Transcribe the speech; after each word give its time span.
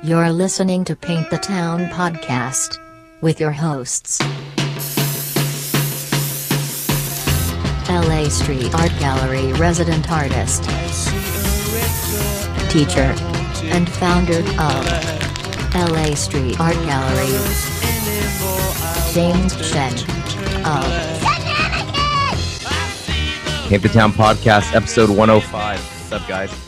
You're 0.00 0.30
listening 0.30 0.84
to 0.84 0.94
Paint 0.94 1.28
the 1.28 1.38
Town 1.38 1.86
podcast 1.86 2.78
with 3.20 3.40
your 3.40 3.50
hosts. 3.50 4.20
LA 7.90 8.28
Street 8.28 8.72
Art 8.76 8.92
Gallery 9.00 9.52
resident 9.54 10.08
artist, 10.08 10.62
teacher, 12.70 13.12
and 13.74 13.88
founder 13.88 14.38
of 14.38 14.86
LA 15.74 16.14
Street 16.14 16.60
Art 16.60 16.74
Gallery, 16.86 17.34
James 19.12 19.52
Shen 19.66 19.94
of 20.64 20.84
Paint 23.68 23.82
the 23.82 23.90
Town 23.92 24.12
podcast, 24.12 24.76
episode 24.76 25.10
105. 25.10 25.80
What's 25.80 26.12
up, 26.12 26.28
guys? 26.28 26.67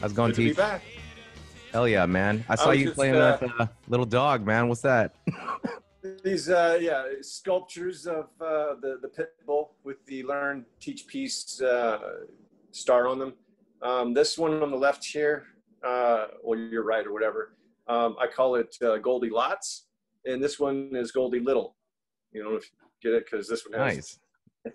How's 0.00 0.12
it 0.12 0.14
going, 0.14 0.32
Good 0.32 0.36
T? 0.36 0.52
back. 0.52 0.82
Hell 1.72 1.88
yeah, 1.88 2.06
man. 2.06 2.44
I 2.48 2.54
saw 2.54 2.68
was 2.68 2.78
you 2.78 2.84
just, 2.86 2.94
playing 2.94 3.16
uh, 3.16 3.36
with 3.40 3.50
a 3.60 3.70
little 3.88 4.06
dog, 4.06 4.46
man. 4.46 4.68
What's 4.68 4.82
that? 4.82 5.16
These, 6.22 6.48
uh, 6.48 6.78
yeah, 6.80 7.04
sculptures 7.20 8.06
of 8.06 8.26
uh, 8.40 8.76
the 8.80 8.98
the 9.02 9.08
pit 9.08 9.30
bull 9.44 9.74
with 9.82 10.04
the 10.06 10.22
learn, 10.22 10.64
teach, 10.80 11.06
peace 11.08 11.60
uh, 11.60 11.98
star 12.70 13.08
on 13.08 13.18
them. 13.18 13.32
Um, 13.82 14.14
this 14.14 14.38
one 14.38 14.62
on 14.62 14.70
the 14.70 14.76
left 14.76 15.04
here, 15.04 15.46
uh, 15.84 16.28
well, 16.44 16.58
you're 16.58 16.84
right 16.84 17.04
or 17.04 17.12
whatever. 17.12 17.56
Um, 17.88 18.16
I 18.20 18.28
call 18.28 18.54
it 18.54 18.76
uh, 18.80 18.98
Goldie 18.98 19.30
Lots, 19.30 19.86
and 20.24 20.42
this 20.42 20.60
one 20.60 20.90
is 20.94 21.10
Goldie 21.10 21.40
Little. 21.40 21.74
You 22.32 22.44
know, 22.44 22.54
if 22.54 22.70
you 23.02 23.10
get 23.10 23.16
it, 23.16 23.26
because 23.28 23.48
this 23.48 23.66
one 23.68 23.78
has. 23.80 24.18
Nice. 24.64 24.74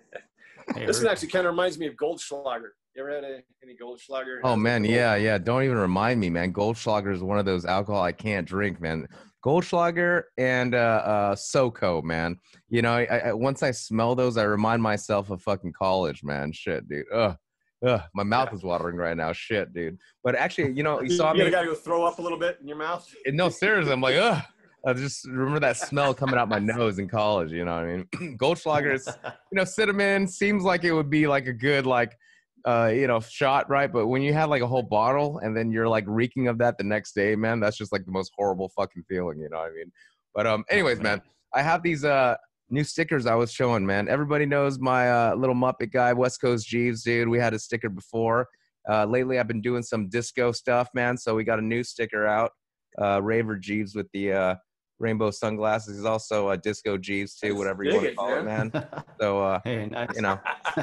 This 0.76 1.02
one 1.02 1.12
actually 1.12 1.28
kind 1.28 1.46
of 1.46 1.52
reminds 1.52 1.78
me 1.78 1.86
of 1.86 1.94
Goldschlager. 1.94 2.70
You 2.94 3.02
ever 3.02 3.12
had 3.14 3.24
a, 3.24 3.38
any 3.62 3.74
Goldschlager? 3.74 4.38
Oh, 4.44 4.54
man. 4.54 4.84
Yeah, 4.84 5.16
yeah. 5.16 5.36
Don't 5.38 5.64
even 5.64 5.76
remind 5.78 6.20
me, 6.20 6.30
man. 6.30 6.52
Goldschlager 6.52 7.12
is 7.12 7.22
one 7.22 7.38
of 7.38 7.44
those 7.44 7.64
alcohol 7.64 8.02
I 8.02 8.12
can't 8.12 8.46
drink, 8.46 8.80
man. 8.80 9.08
Goldschlager 9.44 10.22
and 10.38 10.74
uh, 10.76 10.78
uh, 11.04 11.34
SoCo, 11.34 12.04
man. 12.04 12.36
You 12.68 12.82
know, 12.82 12.92
I, 12.94 13.04
I, 13.04 13.32
once 13.32 13.62
I 13.64 13.72
smell 13.72 14.14
those, 14.14 14.36
I 14.36 14.44
remind 14.44 14.80
myself 14.80 15.30
of 15.30 15.42
fucking 15.42 15.72
college, 15.72 16.22
man. 16.22 16.52
Shit, 16.52 16.88
dude. 16.88 17.04
Ugh. 17.12 17.36
Ugh, 17.84 18.00
my 18.14 18.22
mouth 18.22 18.50
is 18.54 18.62
watering 18.62 18.96
right 18.96 19.16
now. 19.16 19.32
Shit, 19.32 19.74
dude. 19.74 19.98
But 20.22 20.36
actually, 20.36 20.72
you 20.72 20.82
know, 20.82 21.02
you 21.02 21.10
You, 21.10 21.16
saw 21.16 21.34
you 21.34 21.44
me. 21.44 21.50
gotta 21.50 21.66
go 21.66 21.74
throw 21.74 22.04
up 22.04 22.18
a 22.18 22.22
little 22.22 22.38
bit 22.38 22.56
in 22.62 22.66
your 22.66 22.78
mouth. 22.78 23.06
No, 23.26 23.50
seriously, 23.50 23.92
I'm 23.92 24.00
like, 24.00 24.16
ugh. 24.16 24.42
I 24.86 24.92
just 24.94 25.26
remember 25.26 25.60
that 25.60 25.76
smell 25.76 26.14
coming 26.14 26.36
out 26.36 26.48
my 26.48 26.58
nose 26.60 26.98
in 26.98 27.08
college. 27.08 27.52
You 27.52 27.64
know 27.66 27.74
what 27.74 27.84
I 27.84 27.96
mean? 28.20 28.36
Goldschlager 28.38 28.94
is, 28.94 29.06
you 29.24 29.56
know, 29.56 29.64
cinnamon 29.64 30.26
seems 30.28 30.62
like 30.62 30.84
it 30.84 30.92
would 30.92 31.10
be 31.10 31.26
like 31.26 31.46
a 31.46 31.52
good 31.52 31.84
like, 31.86 32.16
uh, 32.64 32.90
you 32.94 33.06
know, 33.06 33.20
shot, 33.20 33.68
right? 33.68 33.92
But 33.92 34.06
when 34.06 34.22
you 34.22 34.32
have 34.32 34.48
like 34.48 34.62
a 34.62 34.66
whole 34.66 34.82
bottle 34.82 35.38
and 35.38 35.56
then 35.56 35.70
you're 35.70 35.88
like 35.88 36.04
reeking 36.06 36.48
of 36.48 36.58
that 36.58 36.78
the 36.78 36.84
next 36.84 37.14
day, 37.14 37.36
man, 37.36 37.60
that's 37.60 37.76
just 37.76 37.92
like 37.92 38.04
the 38.04 38.12
most 38.12 38.32
horrible 38.36 38.70
fucking 38.70 39.04
feeling. 39.08 39.38
You 39.38 39.48
know 39.50 39.58
what 39.58 39.70
I 39.70 39.74
mean? 39.74 39.92
But 40.34 40.46
um, 40.46 40.64
anyways, 40.70 41.00
man, 41.00 41.20
I 41.52 41.62
have 41.62 41.82
these 41.82 42.04
uh 42.04 42.36
new 42.70 42.84
stickers 42.84 43.26
I 43.26 43.34
was 43.34 43.52
showing, 43.52 43.84
man. 43.84 44.08
Everybody 44.08 44.46
knows 44.46 44.78
my 44.78 45.10
uh, 45.10 45.34
little 45.34 45.54
Muppet 45.54 45.92
guy, 45.92 46.12
West 46.12 46.40
Coast 46.40 46.66
Jeeves, 46.66 47.02
dude. 47.02 47.28
We 47.28 47.38
had 47.38 47.54
a 47.54 47.58
sticker 47.58 47.88
before. 47.88 48.48
Uh, 48.88 49.04
lately, 49.04 49.38
I've 49.38 49.48
been 49.48 49.62
doing 49.62 49.82
some 49.82 50.08
disco 50.08 50.52
stuff, 50.52 50.88
man. 50.94 51.16
So 51.16 51.34
we 51.34 51.44
got 51.44 51.58
a 51.58 51.62
new 51.62 51.82
sticker 51.82 52.26
out. 52.26 52.52
Uh, 53.00 53.20
Raver 53.22 53.56
Jeeves 53.56 53.94
with 53.94 54.06
the 54.12 54.32
uh, 54.32 54.54
rainbow 54.98 55.30
sunglasses. 55.30 55.96
He's 55.96 56.04
also 56.04 56.50
a 56.50 56.56
disco 56.56 56.96
Jeeves 56.96 57.34
too, 57.36 57.48
Let's 57.48 57.58
whatever 57.58 57.84
you 57.84 57.92
want 57.94 58.04
to 58.04 58.10
it, 58.12 58.16
call 58.16 58.34
it, 58.36 58.44
man. 58.44 58.70
man. 58.72 58.86
So 59.20 59.40
uh, 59.42 59.60
hey, 59.64 59.86
nice. 59.86 60.08
you 60.14 60.22
know, 60.22 60.38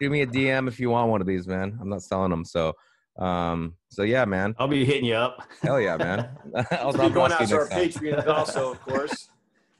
shoot 0.00 0.10
me 0.10 0.22
a 0.22 0.26
DM 0.26 0.68
if 0.68 0.78
you 0.80 0.90
want 0.90 1.10
one 1.10 1.20
of 1.20 1.26
these, 1.26 1.46
man. 1.46 1.78
I'm 1.80 1.88
not 1.88 2.02
selling 2.02 2.30
them. 2.30 2.44
So, 2.44 2.72
um, 3.18 3.74
so 3.88 4.02
yeah, 4.02 4.24
man. 4.24 4.54
I'll 4.58 4.68
be 4.68 4.84
hitting 4.84 5.04
you 5.04 5.14
up. 5.14 5.42
Hell 5.62 5.80
yeah, 5.80 5.96
man. 5.96 6.28
I'll 6.72 6.92
Be 6.92 7.08
going 7.10 7.32
out 7.32 7.46
to 7.48 7.54
our 7.56 7.68
next 7.68 7.94
time. 7.94 8.04
Patreon 8.04 8.26
also, 8.26 8.72
of 8.72 8.80
course. 8.82 9.28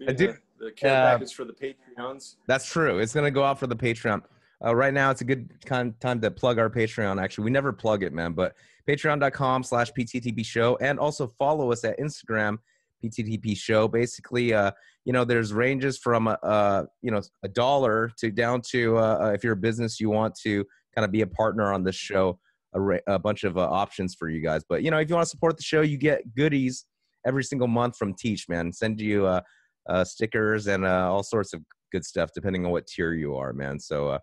I 0.07 0.13
do- 0.13 0.35
The, 0.59 0.67
the 0.67 0.73
care 0.73 0.91
uh, 1.07 1.11
package 1.13 1.35
for 1.35 1.45
the 1.45 1.53
Patreons. 1.53 2.37
That's 2.47 2.65
true. 2.67 2.99
It's 2.99 3.13
gonna 3.13 3.31
go 3.31 3.45
out 3.45 3.59
for 3.59 3.67
the 3.67 3.77
Patreon. 3.77 4.23
Uh, 4.65 4.75
right 4.75 4.95
now, 4.95 5.11
it's 5.11 5.21
a 5.21 5.25
good 5.25 5.51
kind 5.67 5.99
time 6.01 6.21
to 6.23 6.31
plug 6.31 6.59
our 6.59 6.71
Patreon. 6.71 7.21
Actually, 7.23 7.45
we 7.45 7.51
never 7.51 7.73
plug 7.73 8.03
it, 8.03 8.13
man. 8.13 8.33
But 8.33 8.55
Patreon.com/slash 8.89 9.93
PTTP 9.93 10.45
Show, 10.45 10.77
and 10.81 10.99
also 10.99 11.27
follow 11.27 11.71
us 11.73 11.85
at 11.85 11.99
Instagram 11.99 12.59
PTTP 13.05 13.57
Show. 13.57 13.89
Basically, 13.89 14.53
uh, 14.55 14.71
you 15.05 15.13
know, 15.13 15.25
there's 15.25 15.53
ranges 15.53 15.99
from 15.99 16.29
a, 16.29 16.39
uh, 16.43 16.85
you 17.03 17.11
know 17.11 17.21
a 17.43 17.49
dollar 17.49 18.11
to 18.19 18.31
down 18.31 18.63
to 18.71 18.99
uh, 18.99 19.19
uh, 19.23 19.33
if 19.33 19.45
you're 19.45 19.53
a 19.53 19.57
business 19.57 20.01
you 20.01 20.11
want 20.11 20.35
to 20.43 20.65
kind 20.95 21.05
of 21.05 21.11
be 21.11 21.23
a 21.23 21.27
partner 21.27 21.73
on 21.73 21.85
this 21.85 21.97
show. 21.97 22.39
A, 22.77 22.81
ra- 22.81 22.99
a 23.07 23.21
bunch 23.21 23.45
of 23.45 23.57
uh, 23.57 23.61
options 23.61 24.17
for 24.17 24.29
you 24.29 24.41
guys. 24.41 24.63
But 24.69 24.83
you 24.83 24.91
know, 24.91 24.99
if 24.99 25.09
you 25.09 25.15
want 25.15 25.27
to 25.27 25.31
support 25.31 25.57
the 25.57 25.63
show, 25.63 25.83
you 25.83 25.97
get 25.97 26.35
goodies 26.35 26.87
every 27.25 27.45
single 27.45 27.69
month 27.69 27.97
from 27.97 28.15
Teach. 28.15 28.49
Man, 28.49 28.73
send 28.73 29.01
you 29.01 29.27
uh, 29.27 29.43
uh, 29.89 30.05
stickers 30.05 30.67
and 30.67 30.85
uh, 30.85 31.09
all 31.13 31.23
sorts 31.23 31.53
of 31.53 31.63
good 31.93 32.05
stuff 32.05 32.31
depending 32.35 32.65
on 32.65 32.73
what 32.73 32.87
tier 32.87 33.15
you 33.15 33.37
are, 33.37 33.53
man. 33.53 33.79
So 33.79 34.09
uh, 34.09 34.19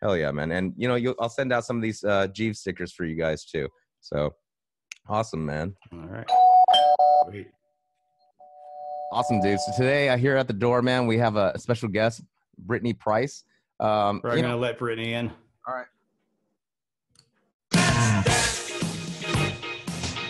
hell 0.00 0.16
yeah, 0.16 0.30
man. 0.30 0.52
And 0.52 0.72
you 0.76 0.88
know, 0.88 0.94
you'll, 0.94 1.16
I'll 1.20 1.28
send 1.28 1.52
out 1.52 1.64
some 1.64 1.76
of 1.76 1.82
these 1.82 2.04
uh, 2.04 2.28
Jeeves 2.28 2.60
stickers 2.60 2.92
for 2.92 3.04
you 3.04 3.16
guys 3.16 3.44
too. 3.44 3.68
So 4.00 4.34
awesome, 5.08 5.44
man. 5.44 5.74
All 5.92 6.06
right. 6.06 6.26
Sweet. 7.28 7.48
Awesome, 9.12 9.40
dude. 9.40 9.60
So 9.60 9.72
today, 9.72 10.08
I 10.10 10.16
hear 10.16 10.36
at 10.36 10.46
the 10.46 10.52
door, 10.52 10.82
man, 10.82 11.06
we 11.06 11.16
have 11.18 11.36
a 11.36 11.58
special 11.58 11.88
guest, 11.88 12.22
Brittany 12.58 12.92
Price. 12.92 13.44
Um, 13.80 14.20
We're 14.24 14.40
gonna 14.40 14.56
let 14.56 14.78
Brittany 14.78 15.14
in. 15.14 15.30
all 15.66 15.74
right. 15.74 15.86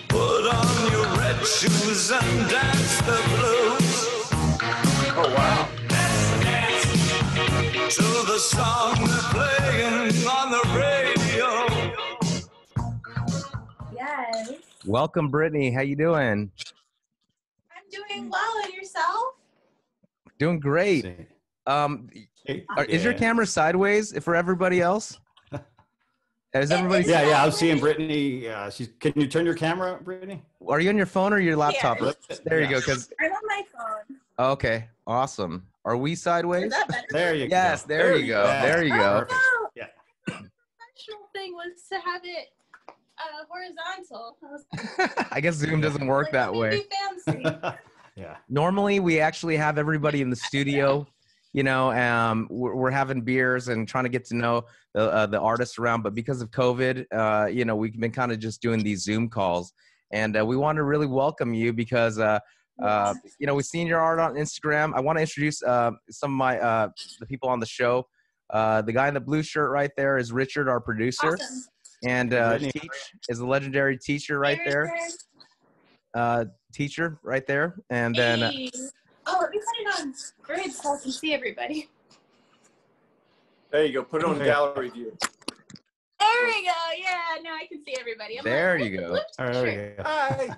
Put 0.08 0.46
on 0.52 0.92
your 0.92 1.06
red 1.16 1.44
shoes 1.46 2.10
and 2.10 2.50
dance 2.50 2.98
the 3.02 3.18
blues 3.28 4.06
Oh, 5.18 5.32
wow. 5.34 5.68
to 7.88 8.26
the 8.26 8.38
song 8.38 8.94
they're 9.06 9.30
playing 9.32 10.26
on 10.26 10.50
the 10.50 10.62
radio. 10.76 11.48
Yes. 13.94 14.52
Welcome, 14.84 15.28
Brittany. 15.30 15.70
How 15.70 15.80
you 15.82 15.96
doing? 15.96 16.50
I'm 17.94 18.04
doing 18.08 18.30
well. 18.30 18.52
And 18.64 18.72
yourself? 18.74 19.24
Doing 20.38 20.60
great. 20.60 21.28
Um, 21.66 22.08
Hey, 22.44 22.64
are- 22.76 22.84
is 22.84 23.02
your 23.02 23.12
camera 23.14 23.44
sideways 23.46 24.16
for 24.22 24.36
everybody 24.36 24.80
else? 24.80 25.18
Is 26.54 26.70
everybody? 26.70 27.00
is. 27.02 27.08
Yeah, 27.10 27.22
yeah. 27.28 27.44
I'm 27.44 27.50
seeing 27.50 27.80
Brittany. 27.80 28.44
Yeah, 28.44 28.70
she's. 28.70 28.88
Can 29.00 29.12
you 29.16 29.26
turn 29.26 29.44
your 29.44 29.56
camera, 29.56 29.98
Brittany? 30.02 30.42
Are 30.66 30.78
you 30.80 30.88
on 30.90 30.96
your 30.96 31.04
phone 31.06 31.32
or 31.32 31.38
your 31.40 31.56
laptop? 31.56 31.98
Here. 31.98 32.14
There 32.44 32.60
you 32.60 32.66
Yeah. 32.66 32.70
go. 32.74 32.78
Because 32.80 33.12
I'm 33.20 33.32
on 33.32 33.40
my 33.46 33.62
phone. 33.76 34.18
okay, 34.52 34.88
awesome. 35.08 35.66
Are 35.84 35.96
we 35.96 36.14
sideways? 36.14 36.66
Is 36.66 36.70
that 36.70 36.88
better? 36.88 37.06
There 37.10 37.34
you 37.34 37.46
Yes, 37.50 37.82
go. 37.82 37.88
there 37.88 38.16
you 38.16 38.26
go. 38.28 38.44
Yeah. 38.44 38.62
There 38.62 38.84
you 38.84 38.90
go. 38.96 39.18
Perfect. 39.20 39.32
Oh, 39.34 39.68
Yeah. 39.74 39.86
The 40.26 40.32
professional 40.32 41.28
thing 41.34 41.52
was 41.52 41.82
to 41.92 41.96
have 42.00 42.22
it 42.24 42.46
uh, 43.18 43.44
horizontal. 43.48 44.36
I 44.42 44.46
was 44.46 45.26
I 45.30 45.40
guess 45.40 45.54
Zoom 45.54 45.80
doesn't 45.80 46.06
work 46.06 46.26
like, 46.26 46.32
that 46.32 46.54
way. 46.54 46.84
Fancy. 47.26 47.44
yeah. 48.16 48.36
Normally, 48.48 49.00
we 49.00 49.20
actually 49.20 49.56
have 49.56 49.78
everybody 49.78 50.22
in 50.22 50.30
the 50.30 50.36
studio. 50.48 51.06
You 51.52 51.62
know, 51.62 51.90
um, 51.92 52.48
we're, 52.50 52.74
we're 52.74 52.90
having 52.90 53.22
beers 53.22 53.68
and 53.68 53.88
trying 53.88 54.04
to 54.04 54.10
get 54.10 54.26
to 54.26 54.36
know 54.36 54.64
the 54.94 55.12
uh, 55.12 55.26
the 55.26 55.40
artists 55.40 55.78
around. 55.78 56.02
But 56.02 56.14
because 56.14 56.42
of 56.42 56.50
COVID, 56.50 57.06
uh, 57.12 57.46
you 57.46 57.64
know, 57.64 57.76
we've 57.76 57.98
been 57.98 58.12
kind 58.12 58.32
of 58.32 58.38
just 58.38 58.60
doing 58.60 58.82
these 58.82 59.02
Zoom 59.02 59.28
calls, 59.28 59.72
and 60.10 60.36
uh, 60.38 60.44
we 60.44 60.56
want 60.56 60.76
to 60.76 60.84
really 60.84 61.06
welcome 61.06 61.54
you 61.54 61.72
because. 61.72 62.18
Uh, 62.18 62.40
uh, 62.82 63.14
you 63.38 63.46
know, 63.46 63.54
we've 63.54 63.64
seen 63.64 63.86
your 63.86 64.00
art 64.00 64.18
on 64.18 64.34
Instagram. 64.34 64.92
I 64.94 65.00
want 65.00 65.16
to 65.16 65.22
introduce 65.22 65.62
uh, 65.62 65.92
some 66.10 66.32
of 66.32 66.36
my 66.36 66.58
uh, 66.58 66.88
the 67.20 67.26
people 67.26 67.48
on 67.48 67.58
the 67.58 67.64
show. 67.64 68.06
Uh, 68.50 68.82
the 68.82 68.92
guy 68.92 69.08
in 69.08 69.14
the 69.14 69.20
blue 69.20 69.42
shirt 69.42 69.70
right 69.70 69.90
there 69.96 70.18
is 70.18 70.30
Richard, 70.30 70.68
our 70.68 70.80
producer, 70.80 71.34
awesome. 71.34 71.64
And 72.04 72.34
uh, 72.34 72.58
Teach 72.58 72.90
is 73.28 73.38
a 73.38 73.46
legendary 73.46 73.98
teacher 73.98 74.38
right 74.38 74.60
there. 74.64 74.94
Uh, 76.14 76.46
teacher 76.72 77.18
right 77.22 77.46
there, 77.46 77.76
and 77.90 78.14
then 78.14 78.42
uh, 78.42 78.50
Oh, 79.26 79.38
let 79.40 79.50
me 79.50 79.58
put 79.58 79.76
it 79.80 80.00
on 80.00 80.14
grid 80.42 80.72
so 80.72 80.94
I 80.94 80.98
can 81.02 81.10
see 81.10 81.34
everybody. 81.34 81.88
There 83.72 83.84
you 83.84 83.92
go. 83.92 84.04
Put 84.04 84.22
it 84.22 84.26
on 84.26 84.38
gallery 84.38 84.90
view. 84.90 85.16
There 86.18 86.46
we 86.46 86.64
go. 86.64 86.72
Yeah, 86.96 87.42
now 87.42 87.54
I 87.54 87.66
can 87.68 87.84
see 87.84 87.94
everybody. 87.98 88.38
I'm 88.38 88.44
There 88.44 88.78
like, 88.78 88.90
you 88.90 88.98
go. 88.98 89.18
All 89.38 89.46
right. 89.46 89.52
There 89.52 89.90
you 89.90 89.96
go. 89.96 90.02
Hi. 90.04 90.56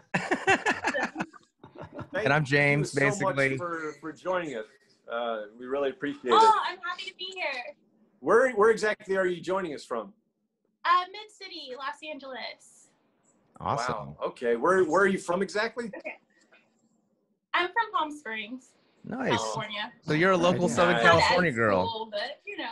and 2.25 2.33
I'm 2.33 2.45
James, 2.45 2.93
Thank 2.93 3.15
you 3.15 3.19
so 3.19 3.25
much 3.25 3.37
basically. 3.37 3.59
for, 3.59 3.95
for 4.01 4.13
joining 4.13 4.57
us. 4.57 4.67
Uh, 5.11 5.43
we 5.59 5.67
really 5.67 5.91
appreciate 5.91 6.27
it. 6.27 6.33
Oh, 6.35 6.61
I'm 6.69 6.79
happy 6.87 7.11
to 7.11 7.17
be 7.17 7.33
here. 7.35 7.75
Where, 8.21 8.53
where 8.53 8.71
exactly 8.71 9.17
are 9.17 9.27
you 9.27 9.41
joining 9.41 9.75
us 9.75 9.85
from? 9.85 10.13
Uh, 10.89 11.05
Mid 11.13 11.31
City, 11.31 11.73
Los 11.77 11.97
Angeles. 12.09 12.89
Awesome. 13.61 13.95
Wow. 13.95 14.17
Okay. 14.29 14.57
Where, 14.57 14.85
where 14.85 15.03
are 15.03 15.07
you 15.09 15.19
from 15.19 15.43
exactly? 15.43 15.87
Okay. 15.97 16.15
I'm 17.55 17.67
from 17.67 17.91
Palm 17.93 18.11
Springs, 18.17 18.69
Nice. 19.05 19.31
California. 19.31 19.93
So 20.03 20.13
you're 20.13 20.31
a 20.33 20.37
local 20.37 20.69
Nice. 20.69 20.77
Southern 20.77 20.95
Nice. 20.97 21.03
California 21.05 21.51
as 21.51 21.57
girl. 21.57 21.89
cool, 21.91 22.09
but 22.11 22.41
you 22.47 22.57
know, 22.57 22.69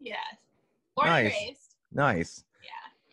yeah. 0.00 0.16
Born 0.96 1.08
Nice. 1.08 1.34
and. 1.48 1.56
Nice. 1.92 2.44
Yeah. 2.62 2.70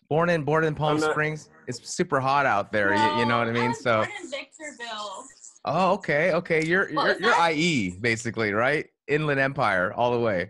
Born 0.09 0.29
in 0.29 0.43
born 0.43 0.63
in 0.63 0.73
Palm 0.73 0.99
not- 0.99 1.11
Springs. 1.11 1.49
It's 1.67 1.87
super 1.93 2.19
hot 2.19 2.45
out 2.45 2.71
there. 2.71 2.93
you, 2.95 3.19
you 3.19 3.25
know 3.25 3.39
what 3.39 3.47
I 3.47 3.51
No, 3.51 3.59
mean? 3.59 3.69
was 3.69 3.81
So. 3.83 3.97
born 3.97 4.09
in 4.23 4.29
Victorville. 4.29 5.25
Oh, 5.65 5.91
okay, 5.93 6.33
okay. 6.33 6.63
You're 6.65 6.85
What 6.85 6.91
you're, 6.91 7.03
was 7.13 7.19
you're 7.19 7.31
that? 7.31 7.55
IE 7.55 7.97
basically, 7.99 8.53
right? 8.53 8.87
Inland 9.07 9.39
Empire 9.39 9.93
all 9.93 10.11
the 10.13 10.19
way. 10.19 10.49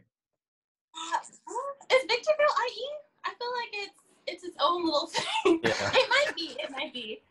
Is 1.91 2.01
Victorville 2.07 2.55
IE? 2.69 2.87
I 3.25 3.33
feel 3.37 3.51
like 3.51 3.89
it's 4.31 4.43
it's 4.43 4.55
its 4.55 4.57
own 4.61 4.85
little 4.85 5.07
thing. 5.13 5.59
Yeah. 5.63 5.91
it 5.93 6.09
might 6.09 6.35
be. 6.35 6.55
It 6.59 6.71
might 6.71 6.93
be. 6.93 7.21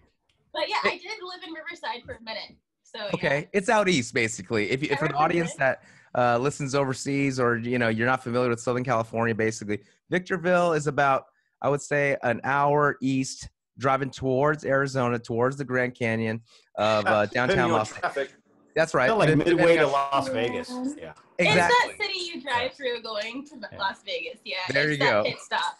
But 0.52 0.68
yeah, 0.68 0.76
I 0.84 0.90
did 0.90 1.18
live 1.22 1.40
in 1.46 1.52
Riverside 1.52 2.02
for 2.04 2.12
a 2.12 2.22
minute. 2.22 2.56
So 2.82 2.98
yeah. 2.98 3.10
Okay, 3.14 3.48
it's 3.52 3.68
out 3.68 3.88
east 3.88 4.14
basically. 4.14 4.70
If 4.70 4.82
you, 4.82 4.90
I 4.92 4.96
for 4.96 5.08
the 5.08 5.14
audience 5.14 5.54
it. 5.54 5.58
that 5.58 5.82
uh, 6.14 6.38
listens 6.38 6.74
overseas 6.74 7.38
or 7.38 7.56
you 7.56 7.78
know 7.78 7.88
you're 7.88 8.06
not 8.06 8.22
familiar 8.22 8.48
with 8.48 8.60
Southern 8.60 8.84
California, 8.84 9.34
basically 9.34 9.80
Victorville 10.10 10.72
is 10.72 10.86
about 10.86 11.24
I 11.62 11.68
would 11.68 11.82
say 11.82 12.16
an 12.22 12.40
hour 12.42 12.96
east, 13.00 13.48
driving 13.78 14.10
towards 14.10 14.64
Arizona, 14.64 15.18
towards 15.18 15.56
the 15.56 15.64
Grand 15.64 15.94
Canyon 15.94 16.40
of 16.76 17.06
uh, 17.06 17.26
downtown 17.26 17.70
Los. 17.70 17.92
traffic. 17.92 18.30
That's 18.76 18.94
right. 18.94 19.08
Kinda 19.10 19.24
like 19.24 19.36
midway 19.36 19.76
to 19.76 19.86
Las 19.86 20.28
Vegas. 20.28 20.70
Yeah. 20.96 21.12
Exactly. 21.38 21.90
It's 21.90 21.98
that 21.98 22.04
city 22.06 22.18
you 22.34 22.42
drive 22.42 22.72
through 22.74 23.02
going 23.02 23.44
to 23.46 23.56
Yeah. 23.72 23.78
Las 23.78 24.02
Vegas. 24.04 24.40
Yeah. 24.44 24.56
There 24.70 24.90
it's 24.90 24.92
you 24.92 25.04
that 25.06 25.10
go. 25.10 25.24
Pit 25.24 25.38
stop. 25.40 25.76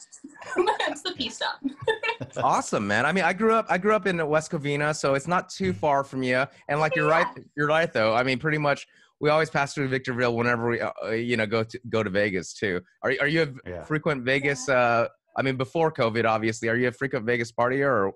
it's 0.88 1.02
the 1.02 1.12
P 1.12 1.28
stop. 1.28 1.60
awesome 2.42 2.86
man 2.86 3.06
i 3.06 3.12
mean 3.12 3.24
i 3.24 3.32
grew 3.32 3.52
up 3.54 3.66
i 3.68 3.76
grew 3.78 3.94
up 3.94 4.06
in 4.06 4.24
west 4.28 4.50
covina 4.50 4.94
so 4.94 5.14
it's 5.14 5.26
not 5.26 5.48
too 5.48 5.72
far 5.72 6.04
from 6.04 6.22
you 6.22 6.44
and 6.68 6.78
like 6.78 6.94
you're 6.94 7.08
right 7.08 7.26
you're 7.56 7.66
right 7.66 7.92
though 7.92 8.14
i 8.14 8.22
mean 8.22 8.38
pretty 8.38 8.58
much 8.58 8.86
we 9.20 9.30
always 9.30 9.48
pass 9.50 9.74
through 9.74 9.88
victorville 9.88 10.36
whenever 10.36 10.68
we 10.68 10.80
uh, 10.80 10.90
uh, 11.04 11.10
you 11.10 11.36
know 11.36 11.46
go 11.46 11.64
to 11.64 11.80
go 11.88 12.02
to 12.02 12.10
vegas 12.10 12.52
too 12.54 12.80
are, 13.02 13.14
are 13.20 13.26
you 13.26 13.42
a 13.42 13.68
Yeah. 13.70 13.82
frequent 13.84 14.22
vegas 14.24 14.68
uh 14.68 15.08
i 15.36 15.42
mean 15.42 15.56
before 15.56 15.90
covid 15.92 16.24
obviously 16.26 16.68
are 16.68 16.76
you 16.76 16.88
a 16.88 16.92
frequent 16.92 17.24
vegas 17.26 17.50
partier 17.52 17.88
or 17.88 18.12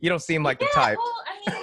you 0.00 0.10
don't 0.10 0.22
seem 0.22 0.42
like 0.42 0.58
the 0.58 0.68
type 0.74 0.98
Well, 0.98 1.14
I 1.48 1.50
mean, 1.52 1.62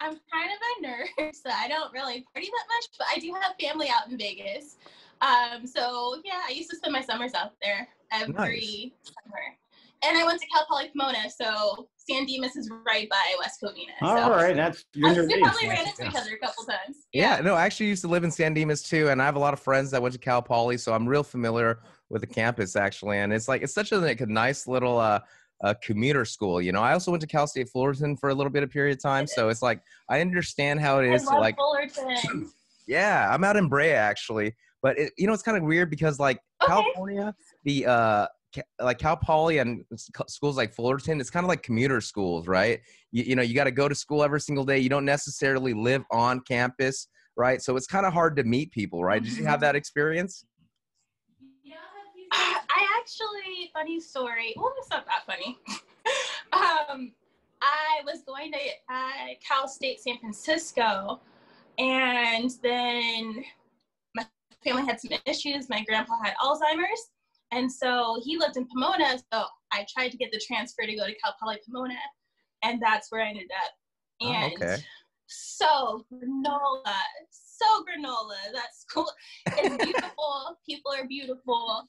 I'm 0.00 0.18
kind 0.32 0.50
of 0.50 0.58
a 0.60 0.86
nerd, 0.86 1.34
so 1.34 1.50
I 1.50 1.68
don't 1.68 1.92
really 1.92 2.24
party 2.32 2.48
that 2.50 2.66
much, 2.68 2.86
but 2.98 3.06
I 3.14 3.18
do 3.18 3.34
have 3.34 3.54
family 3.60 3.88
out 3.88 4.10
in 4.10 4.16
Vegas. 4.16 4.76
Um, 5.20 5.66
so 5.66 6.16
yeah, 6.24 6.40
I 6.48 6.52
used 6.52 6.70
to 6.70 6.76
spend 6.76 6.92
my 6.92 7.02
summers 7.02 7.34
out 7.34 7.52
there 7.62 7.86
every 8.10 8.94
summer. 9.02 9.56
And 10.02 10.16
I 10.16 10.24
went 10.24 10.40
to 10.40 10.46
Cal 10.46 10.64
Poly 10.66 10.90
Pomona, 10.96 11.28
so 11.28 11.88
San 11.96 12.24
Dimas 12.24 12.56
is 12.56 12.70
right 12.86 13.06
by 13.10 13.34
West 13.38 13.60
Covina. 13.62 13.92
So 14.00 14.06
All 14.06 14.30
right. 14.30 14.56
That's 14.56 14.86
you're 14.94 15.12
your 15.12 15.26
we 15.26 15.42
probably 15.42 15.68
ran 15.68 15.86
into 15.86 16.08
each 16.08 16.14
other 16.14 16.30
a 16.34 16.46
couple 16.46 16.64
times. 16.64 16.96
yeah 17.12 17.40
no 17.40 17.54
i 17.54 17.66
actually 17.66 17.86
used 17.86 18.02
to 18.02 18.08
live 18.08 18.24
in 18.24 18.30
san 18.30 18.54
dimas 18.54 18.82
too 18.82 19.08
and 19.08 19.20
i 19.20 19.24
have 19.24 19.36
a 19.36 19.38
lot 19.38 19.52
of 19.52 19.60
friends 19.60 19.90
that 19.90 20.00
went 20.00 20.12
to 20.12 20.18
cal 20.18 20.40
poly 20.40 20.76
so 20.78 20.94
i'm 20.94 21.06
real 21.06 21.22
familiar 21.22 21.80
with 22.08 22.20
the 22.20 22.26
campus 22.26 22.76
actually 22.76 23.18
and 23.18 23.32
it's 23.32 23.48
like 23.48 23.62
it's 23.62 23.74
such 23.74 23.92
a 23.92 23.98
like 23.98 24.20
a 24.20 24.26
nice 24.26 24.66
little 24.66 24.98
uh 24.98 25.20
uh, 25.62 25.74
commuter 25.82 26.24
school, 26.24 26.60
you 26.60 26.72
know. 26.72 26.82
I 26.82 26.92
also 26.92 27.10
went 27.10 27.20
to 27.20 27.26
Cal 27.26 27.46
State 27.46 27.68
Fullerton 27.68 28.16
for 28.16 28.30
a 28.30 28.34
little 28.34 28.50
bit 28.50 28.62
of 28.62 28.70
period 28.70 28.96
of 28.96 29.02
time, 29.02 29.26
so 29.26 29.48
it's 29.48 29.62
like 29.62 29.80
I 30.08 30.20
understand 30.20 30.80
how 30.80 30.98
it 30.98 31.12
is. 31.12 31.24
Like, 31.30 31.56
Fullerton. 31.56 32.50
Yeah, 32.86 33.32
I'm 33.32 33.44
out 33.44 33.56
in 33.56 33.68
Brea 33.68 33.92
actually, 33.92 34.56
but 34.82 34.98
it, 34.98 35.12
you 35.16 35.28
know 35.28 35.32
it's 35.32 35.44
kind 35.44 35.56
of 35.56 35.62
weird 35.62 35.90
because 35.90 36.18
like 36.18 36.40
Okay. 36.62 36.72
California, 36.72 37.34
the 37.64 37.86
uh, 37.86 38.26
like 38.80 38.98
Cal 38.98 39.16
Poly 39.16 39.58
and 39.58 39.84
schools 40.26 40.56
like 40.56 40.74
Fullerton, 40.74 41.20
it's 41.20 41.30
kind 41.30 41.44
of 41.44 41.48
like 41.48 41.62
commuter 41.62 42.00
schools, 42.00 42.46
right? 42.46 42.80
You, 43.12 43.24
you 43.24 43.36
know, 43.36 43.42
you 43.42 43.54
got 43.54 43.64
to 43.64 43.70
go 43.70 43.88
to 43.88 43.94
school 43.94 44.22
every 44.22 44.40
single 44.40 44.64
day. 44.64 44.78
You 44.78 44.88
don't 44.88 45.04
necessarily 45.04 45.72
live 45.72 46.04
on 46.10 46.40
campus, 46.40 47.08
right? 47.36 47.62
So 47.62 47.76
it's 47.76 47.86
kind 47.86 48.04
of 48.06 48.12
hard 48.12 48.36
to 48.36 48.44
meet 48.44 48.72
people, 48.72 49.04
right? 49.04 49.22
Did 49.22 49.32
you 49.34 49.46
have 49.46 49.60
that 49.60 49.76
experience? 49.76 50.44
Actually, 53.00 53.70
funny 53.72 53.98
story. 53.98 54.54
Well, 54.56 54.72
it's 54.76 54.90
not 54.90 55.06
that 55.06 55.24
funny. 55.26 55.58
um, 56.52 57.12
I 57.62 58.00
was 58.04 58.22
going 58.26 58.52
to 58.52 58.58
uh, 58.58 59.34
Cal 59.46 59.68
State 59.68 60.00
San 60.00 60.18
Francisco, 60.18 61.20
and 61.78 62.50
then 62.62 63.42
my 64.14 64.26
family 64.62 64.84
had 64.84 65.00
some 65.00 65.18
issues. 65.24 65.70
My 65.70 65.82
grandpa 65.84 66.14
had 66.22 66.34
Alzheimer's, 66.42 67.10
and 67.52 67.72
so 67.72 68.20
he 68.22 68.36
lived 68.36 68.58
in 68.58 68.66
Pomona. 68.66 69.18
So 69.32 69.44
I 69.72 69.86
tried 69.92 70.10
to 70.10 70.18
get 70.18 70.30
the 70.30 70.40
transfer 70.46 70.82
to 70.82 70.94
go 70.94 71.06
to 71.06 71.14
Cal 71.24 71.34
Poly 71.42 71.58
Pomona, 71.66 71.94
and 72.62 72.82
that's 72.82 73.10
where 73.10 73.22
I 73.22 73.30
ended 73.30 73.50
up. 73.64 73.72
Oh, 74.22 74.50
okay. 74.52 74.82
so 75.26 76.04
granola, 76.12 76.98
so 77.30 77.66
granola. 77.82 78.52
That 78.52 78.74
school 78.74 79.10
is 79.62 79.72
beautiful. 79.78 80.58
People 80.66 80.92
are 80.92 81.06
beautiful 81.08 81.88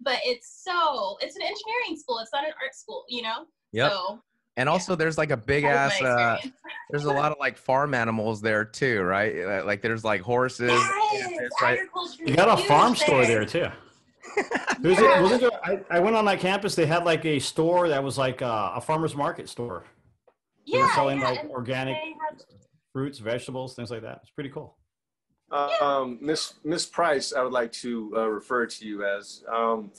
but 0.00 0.18
it's 0.24 0.62
so 0.64 1.16
it's 1.20 1.36
an 1.36 1.42
engineering 1.42 1.96
school 1.96 2.18
it's 2.18 2.32
not 2.32 2.44
an 2.44 2.52
art 2.62 2.74
school 2.74 3.04
you 3.08 3.22
know 3.22 3.46
Yep. 3.72 3.90
so 3.92 4.22
And 4.58 4.68
also, 4.70 4.94
there's 4.96 5.18
like 5.18 5.30
a 5.32 5.36
big 5.36 5.64
that 5.64 5.92
ass. 5.92 6.00
Uh, 6.00 6.38
there's 6.90 7.04
a 7.04 7.12
lot 7.12 7.30
of 7.30 7.36
like 7.38 7.58
farm 7.58 7.92
animals 7.92 8.40
there 8.40 8.64
too, 8.64 9.02
right? 9.02 9.36
Uh, 9.38 9.64
Like 9.66 9.82
there's 9.82 10.02
like 10.02 10.22
horses. 10.22 10.70
yes, 10.70 11.28
campus, 11.28 11.52
right? 11.60 11.78
You 12.26 12.34
got 12.34 12.58
a 12.58 12.62
farm 12.64 12.94
huge 12.94 13.00
store 13.06 13.26
there. 13.26 13.44
there 13.44 13.70
too. 13.70 13.76
There's 14.80 14.98
Yeah. 14.98 15.18
a, 15.18 15.22
wasn't 15.22 15.40
there, 15.42 15.50
I, 15.62 15.80
I 15.90 15.98
went 16.00 16.16
on 16.16 16.24
that 16.24 16.40
campus. 16.40 16.74
They 16.74 16.86
had 16.86 17.04
like 17.04 17.24
a 17.26 17.38
store 17.38 17.88
that 17.88 18.02
was 18.02 18.16
like 18.16 18.40
a, 18.40 18.72
a 18.76 18.80
farmer's 18.80 19.14
market 19.14 19.48
store. 19.50 19.84
They 20.70 20.78
were 20.78 20.84
yeah, 20.86 20.94
selling 20.94 21.20
yeah, 21.20 21.28
like 21.30 21.40
and 21.42 21.50
organic 21.50 21.96
they 22.02 22.14
have- 22.30 22.40
fruits, 22.94 23.18
vegetables, 23.18 23.74
things 23.74 23.90
like 23.90 24.02
that. 24.02 24.20
It's 24.22 24.30
pretty 24.30 24.50
cool. 24.50 24.78
Um, 25.52 26.18
Miss 26.20 26.54
Miss 26.64 26.86
Price, 26.86 27.32
I 27.32 27.42
would 27.42 27.52
like 27.52 27.72
to 27.72 28.12
uh, 28.16 28.28
refer 28.28 28.66
to 28.66 28.86
you 28.86 29.04
as. 29.04 29.44
Um, 29.52 29.90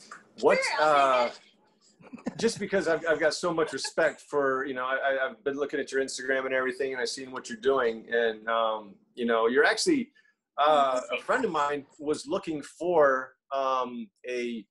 what? 0.41 0.59
Uh, 0.79 1.29
just 2.37 2.59
because 2.59 2.87
I've, 2.87 3.05
I've 3.07 3.19
got 3.19 3.33
so 3.33 3.53
much 3.53 3.73
respect 3.73 4.21
for 4.21 4.65
you 4.65 4.73
know 4.73 4.85
I, 4.85 5.25
I've 5.25 5.43
been 5.43 5.55
looking 5.55 5.79
at 5.79 5.91
your 5.91 6.03
Instagram 6.03 6.45
and 6.45 6.53
everything, 6.53 6.93
and 6.93 7.01
I've 7.01 7.09
seen 7.09 7.31
what 7.31 7.49
you're 7.49 7.59
doing, 7.59 8.05
and 8.11 8.47
um, 8.49 8.95
you 9.15 9.25
know 9.25 9.47
you're 9.47 9.65
actually 9.65 10.09
uh, 10.57 10.99
a 11.17 11.21
friend 11.21 11.45
of 11.45 11.51
mine 11.51 11.85
was 11.99 12.27
looking 12.27 12.61
for 12.61 13.33
um, 13.55 14.09
a 14.29 14.65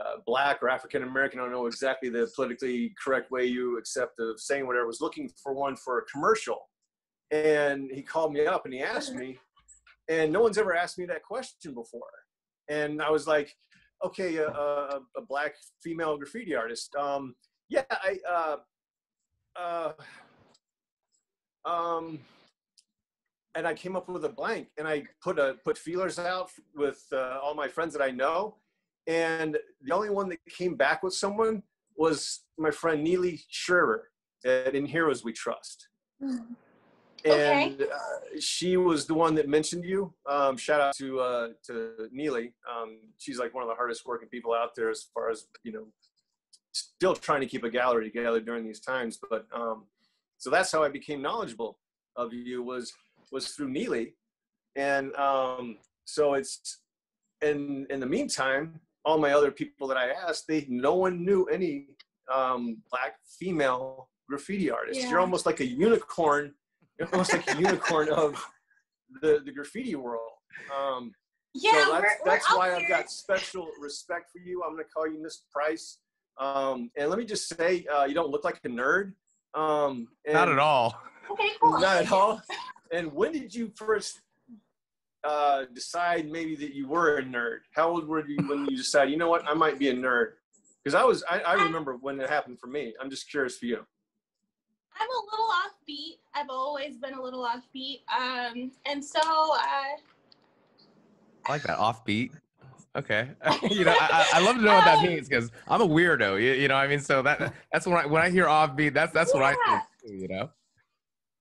uh, 0.00 0.16
black 0.26 0.62
or 0.62 0.70
African 0.70 1.02
American. 1.02 1.40
I 1.40 1.42
don't 1.42 1.52
know 1.52 1.66
exactly 1.66 2.08
the 2.08 2.30
politically 2.34 2.94
correct 3.02 3.30
way 3.30 3.44
you 3.44 3.78
accept 3.78 4.18
of 4.18 4.40
saying 4.40 4.66
whatever. 4.66 4.86
Was 4.86 5.00
looking 5.00 5.30
for 5.42 5.52
one 5.52 5.76
for 5.76 5.98
a 5.98 6.04
commercial, 6.06 6.70
and 7.30 7.90
he 7.92 8.02
called 8.02 8.32
me 8.32 8.46
up 8.46 8.64
and 8.64 8.72
he 8.72 8.82
asked 8.82 9.14
me, 9.14 9.38
and 10.08 10.32
no 10.32 10.40
one's 10.40 10.58
ever 10.58 10.74
asked 10.74 10.98
me 10.98 11.06
that 11.06 11.22
question 11.22 11.74
before, 11.74 12.02
and 12.68 13.00
I 13.02 13.10
was 13.10 13.26
like, 13.26 13.54
okay, 14.04 14.36
a, 14.36 14.48
a, 14.48 15.00
a 15.16 15.22
black 15.28 15.54
female 15.82 16.16
graffiti 16.16 16.54
artist. 16.54 16.94
Um, 16.96 17.34
yeah, 17.68 17.84
I. 17.90 18.18
Uh, 18.28 18.56
uh, 19.56 19.92
um, 21.64 22.18
and 23.54 23.66
I 23.66 23.74
came 23.74 23.94
up 23.94 24.08
with 24.08 24.24
a 24.24 24.28
blank, 24.28 24.68
and 24.78 24.88
I 24.88 25.04
put 25.22 25.38
a 25.38 25.56
put 25.64 25.78
feelers 25.78 26.18
out 26.18 26.50
with 26.74 27.02
uh, 27.12 27.38
all 27.42 27.54
my 27.54 27.68
friends 27.68 27.92
that 27.94 28.02
I 28.02 28.10
know, 28.10 28.56
and 29.06 29.56
the 29.82 29.94
only 29.94 30.10
one 30.10 30.28
that 30.30 30.38
came 30.50 30.74
back 30.74 31.02
with 31.02 31.14
someone 31.14 31.62
was 31.96 32.40
my 32.58 32.70
friend 32.70 33.04
Neely 33.04 33.40
Scherer 33.48 34.08
at 34.44 34.74
In 34.74 34.86
Heroes 34.86 35.24
We 35.24 35.32
Trust. 35.32 35.88
Okay. 37.26 37.66
And 37.66 37.82
uh, 37.82 38.38
she 38.40 38.76
was 38.76 39.06
the 39.06 39.14
one 39.14 39.34
that 39.36 39.48
mentioned 39.48 39.84
you. 39.84 40.12
Um, 40.28 40.56
shout 40.56 40.80
out 40.80 40.94
to 40.96 41.20
uh, 41.20 41.48
to 41.66 42.08
Neely. 42.12 42.52
Um, 42.70 42.98
she's 43.18 43.38
like 43.38 43.54
one 43.54 43.62
of 43.62 43.68
the 43.68 43.74
hardest 43.74 44.04
working 44.06 44.28
people 44.28 44.52
out 44.52 44.74
there 44.74 44.90
as 44.90 45.06
far 45.14 45.30
as 45.30 45.46
you 45.62 45.72
know. 45.72 45.86
Still 46.72 47.14
trying 47.14 47.40
to 47.40 47.46
keep 47.46 47.62
a 47.62 47.70
gallery 47.70 48.10
together 48.10 48.40
during 48.40 48.64
these 48.64 48.80
times, 48.80 49.18
but 49.30 49.46
um, 49.54 49.84
so 50.38 50.50
that's 50.50 50.72
how 50.72 50.82
I 50.82 50.88
became 50.88 51.22
knowledgeable 51.22 51.78
of 52.16 52.32
you 52.32 52.62
was 52.62 52.92
was 53.30 53.48
through 53.48 53.70
Neely, 53.70 54.14
and 54.76 55.14
um, 55.14 55.78
so 56.04 56.34
it's 56.34 56.80
in 57.42 57.86
in 57.90 58.00
the 58.00 58.06
meantime, 58.06 58.80
all 59.04 59.18
my 59.18 59.32
other 59.32 59.50
people 59.50 59.86
that 59.88 59.96
I 59.96 60.10
asked, 60.10 60.46
they 60.48 60.66
no 60.68 60.94
one 60.94 61.24
knew 61.24 61.44
any 61.44 61.86
um, 62.32 62.78
black 62.90 63.14
female 63.38 64.08
graffiti 64.28 64.70
artists. 64.70 65.02
Yeah. 65.02 65.10
You're 65.10 65.20
almost 65.20 65.46
like 65.46 65.60
a 65.60 65.66
unicorn. 65.66 66.54
You're 66.98 67.08
almost 67.10 67.32
like 67.32 67.50
a 67.54 67.60
unicorn 67.60 68.08
of 68.10 68.42
the 69.20 69.42
the 69.44 69.52
graffiti 69.52 69.94
world. 69.94 70.30
Um, 70.76 71.12
yeah 71.54 71.72
so 71.72 71.76
we're, 71.78 72.00
that's, 72.00 72.14
we're 72.24 72.30
that's 72.30 72.50
out 72.50 72.58
why 72.58 72.68
there. 72.70 72.80
I've 72.80 72.88
got 72.88 73.10
special 73.10 73.68
respect 73.80 74.30
for 74.32 74.38
you. 74.38 74.62
I'm 74.64 74.72
going 74.72 74.84
to 74.84 74.90
call 74.90 75.06
you 75.08 75.22
Miss 75.22 75.42
Price. 75.52 75.98
Um, 76.38 76.90
and 76.96 77.10
let 77.10 77.18
me 77.18 77.24
just 77.24 77.48
say, 77.48 77.86
uh, 77.94 78.04
you 78.04 78.14
don't 78.14 78.30
look 78.30 78.44
like 78.44 78.58
a 78.64 78.68
nerd. 78.68 79.12
Um, 79.54 80.08
Not 80.26 80.48
at 80.48 80.58
all. 80.58 81.00
okay 81.30 81.50
cool 81.60 81.78
Not 81.78 81.96
at 82.04 82.10
all. 82.10 82.42
And 82.92 83.12
when 83.12 83.32
did 83.32 83.54
you 83.54 83.72
first 83.76 84.20
uh, 85.22 85.64
decide 85.72 86.30
maybe 86.30 86.56
that 86.56 86.74
you 86.74 86.88
were 86.88 87.18
a 87.18 87.22
nerd? 87.22 87.58
How 87.72 87.88
old 87.88 88.06
were 88.08 88.26
you 88.26 88.36
when 88.48 88.66
you 88.66 88.76
decided, 88.76 89.12
you 89.12 89.16
know 89.16 89.28
what, 89.28 89.48
I 89.48 89.54
might 89.54 89.78
be 89.78 89.88
a 89.90 89.94
nerd? 89.94 90.32
Because 90.82 90.94
I 90.94 91.04
was, 91.04 91.24
I, 91.30 91.38
I 91.40 91.54
remember 91.54 91.96
when 92.00 92.20
it 92.20 92.28
happened 92.28 92.58
for 92.60 92.66
me. 92.66 92.94
I'm 93.00 93.10
just 93.10 93.30
curious 93.30 93.56
for 93.56 93.66
you. 93.66 93.86
I'm 95.00 95.08
a 95.08 95.30
little 95.30 95.48
offbeat 95.64 96.18
i've 96.34 96.50
always 96.50 96.96
been 96.96 97.14
a 97.14 97.22
little 97.22 97.46
offbeat 97.46 98.02
um 98.16 98.70
and 98.86 99.04
so 99.04 99.20
uh 99.20 99.96
I 101.46 101.52
like 101.52 101.62
that 101.64 101.76
offbeat. 101.76 102.30
Okay. 102.96 103.28
you 103.70 103.84
know, 103.84 103.92
I, 104.00 104.26
I 104.32 104.38
I 104.38 104.40
love 104.40 104.56
to 104.56 104.62
know 104.62 104.74
what 104.74 104.84
that 104.86 104.98
Um, 105.00 105.04
means 105.04 105.28
because 105.28 105.50
I'm 105.68 105.82
a 105.82 105.86
weirdo. 105.86 106.40
You, 106.40 106.52
you 106.52 106.68
know, 106.68 106.74
what 106.74 106.84
I 106.84 106.86
mean, 106.86 107.00
so 107.00 107.20
that 107.20 107.52
that's 107.70 107.86
when 107.86 107.98
I 107.98 108.06
when 108.06 108.22
I 108.22 108.30
hear 108.30 108.46
offbeat, 108.46 108.94
that's 108.94 109.12
that's 109.12 109.34
what 109.34 109.42
I 109.42 109.50
think. 109.66 109.82
too, 110.06 110.14
You 110.14 110.28
know. 110.28 110.48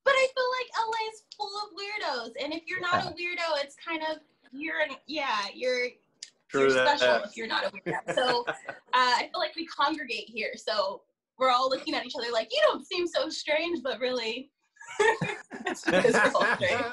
But 0.03 0.11
I 0.11 0.27
feel 0.35 0.49
like 0.59 0.87
LA 0.87 1.13
is 1.13 1.23
full 1.37 1.55
of 1.57 1.69
weirdos, 1.71 2.43
and 2.43 2.53
if 2.53 2.63
you're 2.67 2.81
not 2.81 3.05
a 3.05 3.09
weirdo, 3.11 3.63
it's 3.63 3.75
kind 3.75 4.01
of 4.11 4.17
you're 4.51 4.81
an, 4.81 4.97
yeah 5.07 5.45
you're 5.53 5.87
you're 6.53 6.73
that. 6.73 6.99
special 6.99 7.23
if 7.23 7.37
you're 7.37 7.47
not 7.47 7.63
a 7.65 7.69
weirdo. 7.69 8.13
So 8.13 8.45
uh, 8.49 8.51
I 8.93 9.29
feel 9.31 9.39
like 9.39 9.55
we 9.55 9.65
congregate 9.67 10.27
here, 10.27 10.51
so 10.57 11.01
we're 11.39 11.51
all 11.51 11.69
looking 11.69 11.93
at 11.93 12.05
each 12.05 12.13
other 12.17 12.31
like 12.31 12.47
you 12.51 12.59
don't 12.67 12.85
seem 12.85 13.07
so 13.07 13.29
strange, 13.29 13.79
but 13.83 13.99
really. 13.99 14.51
it's 15.65 15.85
because 15.85 16.13
we're 16.13 16.31
all 16.35 16.55
strange. 16.55 16.83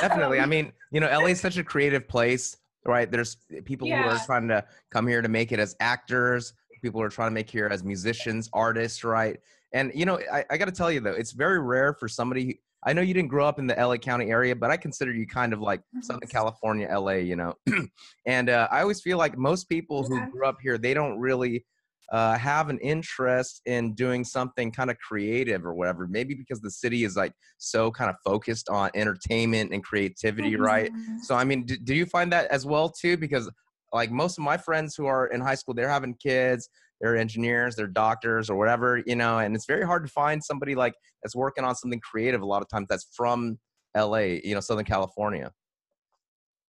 Definitely. 0.00 0.40
I 0.40 0.44
Um, 0.44 0.50
mean, 0.50 0.72
you 0.90 1.00
know, 1.00 1.06
LA 1.08 1.26
is 1.28 1.40
such 1.40 1.56
a 1.56 1.64
creative 1.64 2.08
place, 2.08 2.56
right? 2.84 3.10
There's 3.10 3.36
people 3.64 3.88
who 3.88 3.94
are 3.94 4.18
trying 4.18 4.48
to 4.48 4.64
come 4.90 5.06
here 5.06 5.22
to 5.22 5.28
make 5.28 5.52
it 5.52 5.58
as 5.58 5.76
actors. 5.80 6.52
People 6.82 7.00
who 7.00 7.04
are 7.06 7.10
trying 7.10 7.30
to 7.30 7.34
make 7.34 7.48
here 7.50 7.68
as 7.70 7.82
musicians, 7.82 8.50
artists, 8.52 9.02
right? 9.04 9.38
And 9.72 9.92
you 9.94 10.04
know, 10.06 10.20
I, 10.32 10.44
I 10.50 10.56
got 10.56 10.66
to 10.66 10.72
tell 10.72 10.90
you 10.90 11.00
though, 11.00 11.12
it's 11.12 11.32
very 11.32 11.60
rare 11.60 11.94
for 11.94 12.08
somebody. 12.08 12.60
I 12.84 12.92
know 12.92 13.02
you 13.02 13.14
didn't 13.14 13.30
grow 13.30 13.46
up 13.46 13.58
in 13.58 13.66
the 13.66 13.74
LA 13.74 13.96
County 13.96 14.30
area, 14.30 14.54
but 14.54 14.70
I 14.70 14.76
consider 14.76 15.12
you 15.12 15.26
kind 15.26 15.52
of 15.52 15.60
like 15.60 15.80
Southern 16.02 16.28
California, 16.28 16.88
LA. 16.88 17.12
You 17.12 17.36
know, 17.36 17.54
and 18.26 18.48
uh, 18.50 18.68
I 18.70 18.82
always 18.82 19.00
feel 19.00 19.18
like 19.18 19.36
most 19.38 19.68
people 19.68 20.04
who 20.04 20.16
Yeah. 20.16 20.26
grew 20.30 20.46
up 20.46 20.58
here, 20.62 20.78
they 20.78 20.94
don't 20.94 21.18
really 21.18 21.64
uh, 22.12 22.38
have 22.38 22.68
an 22.68 22.78
interest 22.78 23.62
in 23.66 23.94
doing 23.94 24.24
something 24.24 24.70
kind 24.70 24.90
of 24.90 24.98
creative 24.98 25.64
or 25.64 25.74
whatever. 25.74 26.06
Maybe 26.06 26.34
because 26.34 26.60
the 26.60 26.70
city 26.70 27.04
is 27.04 27.16
like 27.16 27.32
so 27.58 27.90
kind 27.90 28.10
of 28.10 28.16
focused 28.24 28.68
on 28.68 28.90
entertainment 28.94 29.72
and 29.72 29.82
creativity, 29.82 30.56
right? 30.56 30.92
Mhm. 30.92 31.20
So 31.20 31.34
I 31.34 31.44
mean, 31.44 31.64
do, 31.66 31.76
do 31.76 31.94
you 31.94 32.06
find 32.06 32.32
that 32.32 32.46
as 32.46 32.64
well 32.64 32.88
too? 32.88 33.16
Because 33.16 33.50
like 33.92 34.10
most 34.10 34.38
of 34.38 34.44
my 34.44 34.56
friends 34.56 34.94
who 34.94 35.06
are 35.06 35.26
in 35.28 35.40
high 35.40 35.54
school, 35.54 35.74
they're 35.74 35.88
having 35.88 36.14
kids, 36.14 36.68
they're 37.00 37.16
engineers, 37.16 37.76
they're 37.76 37.86
doctors 37.86 38.48
or 38.50 38.56
whatever, 38.56 39.02
you 39.06 39.16
know, 39.16 39.38
and 39.38 39.54
it's 39.54 39.66
very 39.66 39.84
hard 39.84 40.04
to 40.06 40.12
find 40.12 40.42
somebody 40.42 40.74
like 40.74 40.94
that's 41.22 41.36
working 41.36 41.64
on 41.64 41.74
something 41.74 42.00
creative 42.00 42.40
a 42.40 42.46
lot 42.46 42.62
of 42.62 42.68
times 42.68 42.86
that's 42.88 43.06
from 43.14 43.58
LA, 43.96 44.38
you 44.44 44.54
know, 44.54 44.60
Southern 44.60 44.84
California. 44.84 45.52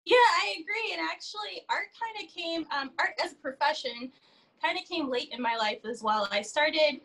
Yeah, 0.06 0.16
I 0.16 0.56
agree. 0.58 0.92
And 0.92 1.00
actually, 1.00 1.62
art 1.68 1.86
kind 2.00 2.24
of 2.26 2.34
came, 2.34 2.66
um, 2.76 2.90
art 2.98 3.10
as 3.22 3.32
a 3.32 3.36
profession 3.36 4.10
kind 4.62 4.78
of 4.78 4.84
came 4.84 5.10
late 5.10 5.30
in 5.32 5.40
my 5.42 5.56
life 5.56 5.78
as 5.88 6.02
well. 6.02 6.28
I 6.30 6.42
started 6.42 7.00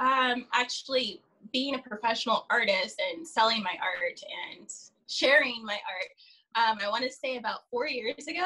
um, 0.00 0.46
actually 0.52 1.20
being 1.52 1.74
a 1.74 1.78
professional 1.78 2.46
artist 2.50 3.00
and 3.12 3.26
selling 3.26 3.62
my 3.62 3.76
art 3.82 4.20
and 4.56 4.68
sharing 5.08 5.64
my 5.64 5.74
art. 5.74 6.10
Um, 6.56 6.78
I 6.84 6.88
want 6.88 7.04
to 7.04 7.10
say 7.10 7.36
about 7.36 7.60
four 7.70 7.86
years 7.88 8.26
ago. 8.26 8.44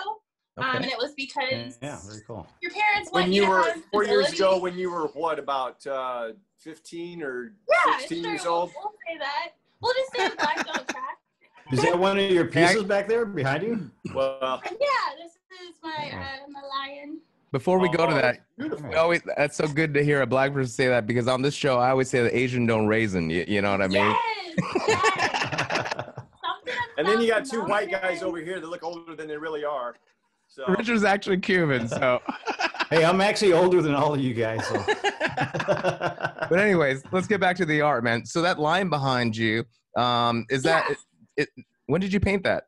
Um, 0.56 0.76
and 0.76 0.86
it 0.86 0.98
was 0.98 1.12
because 1.16 1.78
Yeah, 1.80 2.00
very 2.04 2.20
cool. 2.26 2.44
your 2.60 2.72
parents 2.72 3.12
want 3.12 3.26
when 3.26 3.32
you 3.32 3.42
you 3.42 3.46
to 3.46 3.52
were 3.52 3.62
have 3.62 3.82
four 3.92 4.04
years 4.04 4.28
stability. 4.28 4.36
ago, 4.56 4.58
when 4.60 4.76
you 4.76 4.90
were 4.90 5.06
what 5.08 5.38
about 5.38 5.86
uh, 5.86 6.30
15 6.58 7.22
or 7.22 7.52
yeah, 7.86 7.98
16 7.98 8.22
sure, 8.24 8.30
years 8.32 8.42
we'll, 8.44 8.52
old? 8.54 8.72
We'll 8.74 8.92
say 9.06 9.18
that. 9.18 9.50
We'll 9.80 9.94
just 9.94 10.12
say 10.16 10.28
the 10.28 10.34
black 10.34 10.66
don't 10.66 10.88
track. 10.88 11.18
Is 11.72 11.82
that 11.82 11.96
one 11.96 12.18
of 12.18 12.28
your 12.30 12.46
pieces 12.46 12.82
back 12.82 13.06
there 13.06 13.24
behind 13.24 13.62
you? 13.62 13.90
Well, 14.12 14.60
Yeah, 14.64 14.78
this 15.22 15.32
is 15.68 15.76
my 15.80 16.10
uh, 16.10 16.48
my 16.50 16.62
lion. 16.62 17.20
Before 17.50 17.78
we 17.78 17.88
go 17.88 18.06
to 18.06 18.12
oh, 18.12 18.14
that, 18.14 18.40
beautiful. 18.58 18.88
we 18.88 18.94
always 18.96 19.22
that's 19.36 19.56
so 19.56 19.66
good 19.66 19.94
to 19.94 20.04
hear 20.04 20.20
a 20.20 20.26
black 20.26 20.52
person 20.52 20.70
say 20.70 20.88
that 20.88 21.06
because 21.06 21.28
on 21.28 21.40
this 21.40 21.54
show 21.54 21.78
I 21.78 21.90
always 21.90 22.10
say 22.10 22.22
that 22.22 22.36
Asian 22.36 22.66
don't 22.66 22.86
raisin. 22.86 23.30
You, 23.30 23.44
you 23.48 23.62
know 23.62 23.70
what 23.70 23.80
I 23.80 23.88
mean? 23.88 24.14
Yes, 24.58 24.66
yes. 24.88 26.08
And 26.98 27.06
then 27.06 27.20
you 27.20 27.28
got 27.28 27.46
two 27.46 27.62
white 27.62 27.90
guys 27.90 28.22
over 28.22 28.38
here 28.38 28.60
that 28.60 28.66
look 28.68 28.82
older 28.82 29.14
than 29.14 29.28
they 29.28 29.36
really 29.36 29.64
are. 29.64 29.94
So 30.48 30.64
Richard's 30.76 31.04
actually 31.04 31.38
Cuban, 31.38 31.88
so. 31.88 32.20
hey, 32.90 33.04
I'm 33.04 33.20
actually 33.20 33.52
older 33.52 33.80
than 33.80 33.94
all 33.94 34.14
of 34.14 34.20
you 34.20 34.34
guys. 34.34 34.66
So. 34.66 34.84
but 36.48 36.58
anyways, 36.58 37.02
let's 37.12 37.26
get 37.28 37.40
back 37.40 37.56
to 37.58 37.64
the 37.64 37.80
art, 37.80 38.02
man. 38.02 38.24
So 38.26 38.42
that 38.42 38.58
line 38.58 38.88
behind 38.88 39.36
you, 39.36 39.64
um, 39.96 40.44
is 40.50 40.62
that 40.64 40.86
Yeah. 40.88 40.96
it, 41.36 41.48
it? 41.56 41.64
When 41.86 42.00
did 42.00 42.12
you 42.12 42.18
paint 42.20 42.42
that? 42.44 42.64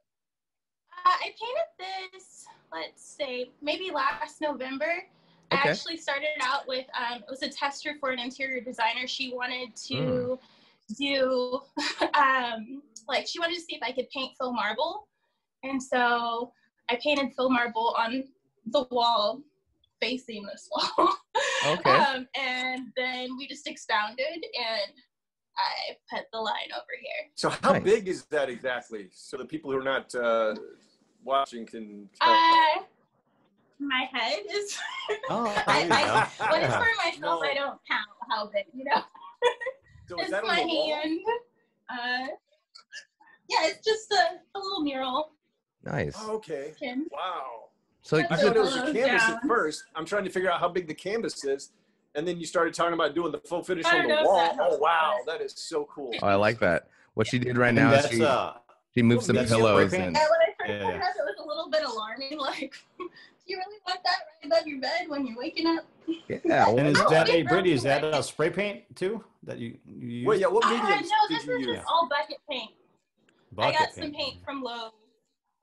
Uh, 0.93 1.09
I 1.09 1.35
painted 1.39 2.13
this, 2.13 2.47
let's 2.73 3.10
say, 3.21 3.51
maybe 3.63 3.91
last 3.93 4.41
November. 4.41 5.05
I 5.53 5.57
actually 5.57 5.97
started 5.97 6.29
out 6.43 6.67
with, 6.69 6.87
um, 6.97 7.19
it 7.19 7.25
was 7.29 7.43
a 7.43 7.49
tester 7.49 7.95
for 7.99 8.11
an 8.11 8.21
interior 8.21 8.61
designer. 8.61 9.07
She 9.07 9.35
wanted 9.35 9.75
to 9.89 10.39
do, 10.97 11.61
um, 12.15 12.83
like, 13.09 13.27
she 13.27 13.41
wanted 13.41 13.57
to 13.57 13.61
see 13.61 13.75
if 13.75 13.83
I 13.83 13.91
could 13.91 14.09
paint 14.11 14.33
faux 14.39 14.55
marble. 14.55 15.09
And 15.65 15.83
so 15.83 16.53
I 16.89 16.99
painted 17.03 17.33
faux 17.37 17.53
marble 17.53 17.95
on 17.99 18.25
the 18.67 18.87
wall 18.91 19.41
facing 20.01 20.45
this 20.45 20.69
wall. 20.75 21.15
Okay. 21.67 21.91
um, 21.91 22.27
and 22.41 22.87
then 22.97 23.37
we 23.37 23.47
just 23.47 23.67
expounded 23.67 24.25
and 24.27 24.93
I 25.59 25.97
put 26.11 26.25
the 26.33 26.39
line 26.39 26.71
over 26.75 26.87
here. 26.99 27.31
So 27.35 27.51
how 27.51 27.73
Nice. 27.73 27.83
big 27.83 28.09
is 28.09 28.25
that 28.31 28.49
exactly? 28.49 29.09
So 29.13 29.37
the 29.37 29.45
people 29.45 29.71
who 29.71 29.77
are 29.77 29.83
not 29.83 30.15
uh, 30.15 30.55
watching 31.23 31.67
can. 31.67 32.09
Uh, 32.19 32.81
my 33.81 34.07
head 34.13 34.41
is 34.51 34.79
Oh, 35.31 35.47
I- 35.67 36.29
I- 36.39 36.51
when 36.53 36.63
it's 36.63 36.75
for 36.75 36.81
myself, 37.05 37.41
No. 37.43 37.43
I 37.43 37.55
don't 37.55 37.81
count 37.89 38.09
how 38.29 38.47
big, 38.47 38.67
you 38.75 38.85
know. 38.85 39.03
so 40.09 40.17
is 40.17 40.23
it's 40.23 40.31
that 40.31 40.45
my 40.45 40.61
hand. 40.61 41.21
Uh, 41.89 42.27
yeah, 43.49 43.67
it's 43.67 43.85
just 43.85 44.13
a, 44.13 44.39
a 44.57 44.59
little 44.59 44.83
mural. 44.83 45.33
Nice. 45.85 46.15
Oh, 46.19 46.37
okay. 46.37 46.73
Can- 46.79 47.07
Wow. 47.11 47.65
So 48.03 48.17
I 48.19 48.23
Put 48.23 48.39
thought 48.41 48.57
it 48.57 48.61
was 48.61 48.75
the 48.75 48.83
a 48.91 48.93
canvas 48.93 49.23
down. 49.23 49.37
at 49.37 49.43
first. 49.47 49.85
I'm 49.95 50.07
trying 50.07 50.25
to 50.25 50.31
figure 50.31 50.51
out 50.51 50.59
how 50.61 50.69
big 50.69 50.87
the 50.89 50.95
canvas 50.95 51.45
is. 51.45 51.71
And 52.15 52.27
then 52.27 52.39
you 52.39 52.47
started 52.47 52.73
talking 52.75 52.95
about 52.95 53.15
doing 53.15 53.31
the 53.31 53.39
full 53.39 53.63
finish 53.63 53.85
on 53.87 54.09
the 54.09 54.15
wall. 54.25 54.57
Oh, 54.61 54.79
wow. 54.79 55.19
That 55.27 55.41
is 55.41 55.53
so 55.57 55.87
cool. 55.93 56.13
Oh, 56.23 56.27
I 56.27 56.35
like 56.35 56.59
that. 56.61 56.89
What 57.15 57.27
she 57.27 57.39
did 57.39 57.57
right 57.59 57.69
And 57.69 57.77
now 57.77 57.93
is 57.93 58.07
she, 58.09 58.25
uh, 58.25 58.53
she 58.95 59.03
moved 59.03 59.25
some 59.25 59.37
pillows 59.37 59.91
paint? 59.91 60.03
and 60.05 60.17
Yeah, 60.17 60.23
when 60.23 60.41
I 60.41 60.47
first 60.59 60.71
Yeah, 60.71 60.91
heard 60.93 61.03
that, 61.03 61.15
it 61.17 61.25
was 61.25 61.45
a 61.45 61.47
little 61.47 61.71
bit 61.71 61.83
alarming. 61.85 62.39
Like, 62.39 62.75
do 62.99 63.09
you 63.51 63.57
really 63.59 63.79
want 63.87 64.01
that 64.05 64.19
right 64.43 64.53
above 64.53 64.67
your 64.67 64.81
bed 64.81 65.09
when 65.09 65.27
you're 65.27 65.37
waking 65.37 65.67
up? 65.67 65.85
yeah. 66.29 66.69
and 66.69 66.89
is 66.89 66.99
that 67.11 67.29
it 67.29 67.33
hey 67.35 67.43
Brittany? 67.43 67.73
Is 67.73 67.83
that 67.83 68.03
like 68.03 68.15
uh, 68.15 68.23
spray 68.23 68.51
paint 68.51 68.85
too? 68.97 69.25
That 69.43 69.59
you, 69.59 69.77
you 69.87 70.09
use? 70.09 70.27
Well, 70.27 70.39
yeah, 70.39 70.47
what 70.47 70.65
Uh, 70.65 70.71
mediums 70.71 71.11
no, 71.11 71.29
did 71.29 71.37
this 71.39 71.49
is 71.49 71.67
use? 71.67 71.77
just 71.77 71.87
all 71.89 72.09
bucket 72.09 72.39
paint. 72.49 72.71
Bucket 73.53 73.75
I 73.77 73.79
Bucket 73.79 73.97
got 73.97 74.03
some 74.05 74.13
paint 74.13 74.45
from 74.45 74.63
Lowe's. 74.63 74.93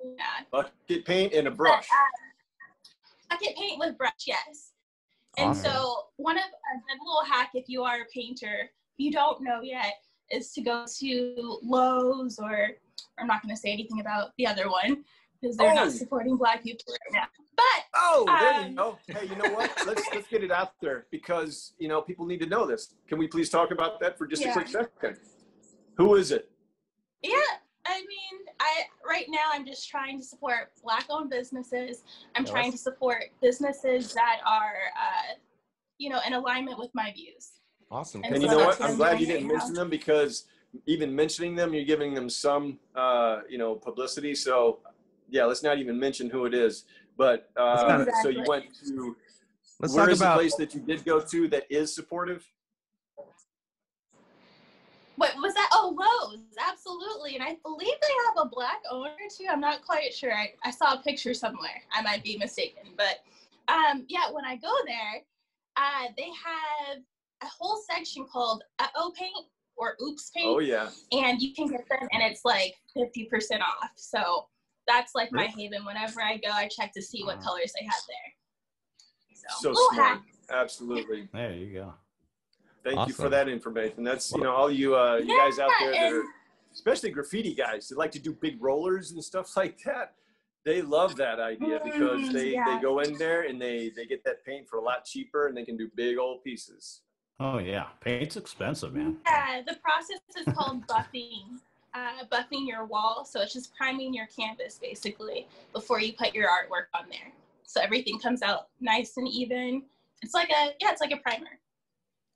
Yeah. 0.03 0.23
Bucket 0.51 1.05
paint 1.05 1.33
and 1.33 1.47
a 1.47 1.51
But, 1.51 1.57
brush. 1.57 1.87
uh, 1.91 3.35
bucket 3.35 3.55
paint 3.55 3.79
with 3.79 3.97
brush, 3.97 4.11
yes. 4.25 4.73
And 5.37 5.49
Awesome. 5.49 5.71
so 5.71 5.95
one 6.17 6.37
of 6.37 6.43
a 6.43 6.75
good 6.87 6.99
little 7.05 7.23
hack, 7.23 7.51
if 7.53 7.65
you 7.69 7.83
are 7.83 8.01
a 8.01 8.05
painter, 8.13 8.61
if 8.63 8.97
you 8.97 9.11
don't 9.11 9.41
know 9.41 9.61
yet, 9.61 9.93
is 10.31 10.51
to 10.53 10.61
go 10.61 10.85
to 10.99 11.59
Lowe's 11.63 12.39
or 12.39 12.71
I'm 13.19 13.27
not 13.27 13.41
going 13.43 13.53
to 13.55 13.59
say 13.59 13.71
anything 13.71 13.99
about 14.01 14.31
the 14.37 14.45
other 14.47 14.69
one 14.69 15.03
because 15.39 15.55
they're 15.57 15.71
Oh. 15.71 15.75
not 15.75 15.91
supporting 15.91 16.35
Black 16.37 16.63
people 16.63 16.85
right 16.91 17.13
now. 17.21 17.27
But 17.57 17.65
Oh, 17.95 18.25
there 18.27 18.61
you 18.61 18.67
um, 18.69 18.75
go. 18.75 18.97
Hey, 19.07 19.25
you 19.27 19.35
know 19.35 19.51
what? 19.53 19.71
Let's 19.85 20.03
let's 20.13 20.27
get 20.27 20.43
it 20.43 20.51
out 20.51 20.73
there 20.81 21.07
because 21.11 21.73
you 21.79 21.87
know 21.87 22.01
people 22.01 22.25
need 22.25 22.39
to 22.41 22.45
know 22.45 22.65
this. 22.65 22.93
Can 23.07 23.17
we 23.17 23.27
please 23.27 23.49
talk 23.49 23.71
about 23.71 23.99
that 23.99 24.17
for 24.17 24.27
just 24.27 24.43
Yeah. 24.43 24.51
a 24.51 24.53
quick 24.53 24.67
second? 24.69 25.17
Who 25.97 26.15
is 26.15 26.31
it? 26.31 26.49
yeah, 27.23 27.31
I 27.85 27.99
mean, 28.01 28.45
I 28.59 28.83
right 29.07 29.25
now 29.29 29.49
I'm 29.51 29.65
just 29.65 29.89
trying 29.89 30.19
to 30.19 30.23
support 30.23 30.71
Black-owned 30.83 31.29
businesses. 31.31 32.03
I'm 32.35 32.45
Yeah, 32.45 32.51
trying 32.51 32.71
to 32.71 32.77
support 32.77 33.23
businesses 33.41 34.13
that 34.13 34.39
are, 34.45 34.75
uh, 34.95 35.33
you 35.97 36.09
know, 36.09 36.19
in 36.27 36.33
alignment 36.33 36.77
with 36.77 36.91
my 36.93 37.11
views. 37.13 37.53
awesome. 37.89 38.21
And 38.23 38.35
And 38.35 38.43
you 38.43 38.49
know 38.49 38.59
what? 38.59 38.79
what 38.79 38.81
I'm 38.81 38.91
I'm 38.91 38.97
glad 38.97 39.19
you 39.19 39.25
didn't 39.25 39.47
right 39.47 39.53
now. 39.53 39.57
mention 39.59 39.73
them 39.73 39.89
because 39.89 40.45
even 40.85 41.15
mentioning 41.15 41.55
them, 41.55 41.73
you're 41.73 41.85
giving 41.85 42.13
them 42.13 42.29
some, 42.29 42.77
uh, 42.95 43.41
you 43.49 43.57
know, 43.57 43.73
publicity. 43.73 44.35
So, 44.35 44.79
yeah, 45.29 45.45
let's 45.45 45.63
not 45.63 45.79
even 45.79 45.99
mention 45.99 46.29
who 46.29 46.45
it 46.45 46.53
is. 46.53 46.83
But 47.17 47.49
uh, 47.57 48.05
not- 48.05 48.15
so 48.21 48.29
you 48.29 48.43
went 48.47 48.65
to 48.85 49.15
Let's 49.79 49.93
where 49.93 50.05
talk 50.05 50.13
is 50.13 50.21
about 50.21 50.33
the 50.35 50.39
place 50.39 50.55
that 50.55 50.73
you 50.73 50.81
did 50.81 51.03
go 51.05 51.19
to 51.19 51.47
that 51.49 51.65
is 51.69 51.93
supportive? 51.93 52.47
What 55.17 55.35
was 55.37 55.53
that? 55.55 55.69
Oh, 55.71 55.95
Lowe's, 55.97 56.39
absolutely. 56.59 57.35
And 57.35 57.43
I 57.43 57.57
believe 57.63 57.87
they 58.01 58.13
have 58.27 58.45
a 58.45 58.49
black 58.49 58.81
owner 58.89 59.09
too. 59.35 59.45
I'm 59.49 59.59
not 59.59 59.83
quite 59.83 60.13
sure. 60.13 60.31
I, 60.31 60.53
I 60.63 60.69
saw 60.69 60.93
a 60.93 61.01
picture 61.01 61.33
somewhere. 61.33 61.81
I 61.91 62.03
might 62.03 62.23
be 62.23 62.37
mistaken. 62.37 62.89
But 62.95 63.19
um, 63.67 64.05
yeah, 64.09 64.31
when 64.31 64.45
I 64.45 64.57
go 64.57 64.71
there, 64.85 65.23
uh, 65.75 66.09
they 66.15 66.29
have 66.45 66.99
a 67.41 67.47
whole 67.47 67.81
section 67.89 68.25
called 68.31 68.63
uh-oh 68.77 69.11
paint 69.17 69.47
or 69.75 69.95
oops 70.03 70.31
paint. 70.35 70.47
Oh 70.47 70.59
yeah, 70.59 70.89
And 71.11 71.41
you 71.41 71.53
can 71.53 71.67
get 71.67 71.87
them 71.89 72.07
and 72.11 72.21
it's 72.23 72.45
like 72.45 72.75
50% 72.95 73.27
off. 73.61 73.91
So 73.95 74.47
that's 74.87 75.13
like 75.15 75.31
my 75.31 75.45
haven. 75.45 75.85
Whenever 75.85 76.21
I 76.21 76.37
go, 76.37 76.49
I 76.51 76.67
check 76.67 76.93
to 76.93 77.01
see 77.01 77.23
what 77.23 77.41
colors 77.41 77.73
they 77.79 77.85
have 77.85 78.01
there. 78.07 78.33
So, 79.33 79.45
so 79.61 79.69
little 79.69 79.89
smart. 79.93 80.07
hack. 80.17 80.23
Absolutely. 80.49 81.27
There 81.33 81.51
you 81.53 81.73
go. 81.73 81.93
Thank 82.83 83.07
you 83.07 83.13
for 83.13 83.27
that 83.29 83.49
information. 83.49 84.03
That's 84.03 84.31
you 84.31 84.41
know 84.41 84.53
all 84.53 84.71
you 84.71 84.95
uh, 84.95 85.17
you 85.17 85.37
guys 85.37 85.59
out 85.59 85.71
there 85.79 85.91
that 85.91 86.13
are 86.13 86.23
especially 86.73 87.09
graffiti 87.11 87.53
guys 87.53 87.89
that 87.89 87.97
like 87.97 88.11
to 88.11 88.19
do 88.19 88.31
big 88.33 88.61
rollers 88.63 89.11
and 89.11 89.21
stuff 89.23 89.57
like 89.57 89.77
that. 89.83 90.13
they 90.63 90.81
love 90.81 91.15
that 91.17 91.39
idea 91.39 91.79
because 91.83 92.21
Mm, 92.29 92.33
they, 92.33 92.51
yeah. 92.53 92.63
they 92.75 92.81
go 92.81 92.99
in 92.99 93.17
there 93.17 93.43
and 93.43 93.59
they, 93.61 93.89
they 93.95 94.05
get 94.05 94.21
that 94.25 94.43
paint 94.45 94.67
for 94.69 94.77
a 94.79 94.81
lot 94.81 95.05
cheaper 95.05 95.47
and 95.47 95.55
they 95.57 95.63
can 95.65 95.75
do 95.77 95.89
big 95.95 96.17
old 96.17 96.43
pieces. 96.43 97.01
Oh 97.39 97.57
yeah, 97.59 97.87
paint's 98.01 98.35
expensive, 98.37 98.93
man. 98.93 99.17
Yeah, 99.25 99.61
the 99.65 99.75
process 99.87 100.19
is 100.37 100.53
called 100.55 100.85
buffing. 100.87 101.59
Uh, 101.97 102.23
buffing 102.31 102.67
your 102.67 102.85
wall, 102.85 103.25
so 103.25 103.41
it's 103.41 103.53
just 103.53 103.73
priming 103.75 104.13
your 104.13 104.27
canvas 104.27 104.77
basically 104.79 105.47
before 105.73 105.99
you 105.99 106.13
put 106.13 106.35
your 106.35 106.47
artwork 106.47 106.85
on 106.93 107.09
there. 107.09 107.31
So 107.63 107.81
everything 107.81 108.19
comes 108.19 108.43
out 108.43 108.67
nice 108.79 109.17
and 109.17 109.27
even. 109.27 109.81
It's 110.21 110.35
like 110.35 110.49
a 110.49 110.75
yeah, 110.79 110.91
it's 110.91 111.01
like 111.01 111.11
a 111.11 111.17
primer. 111.17 111.59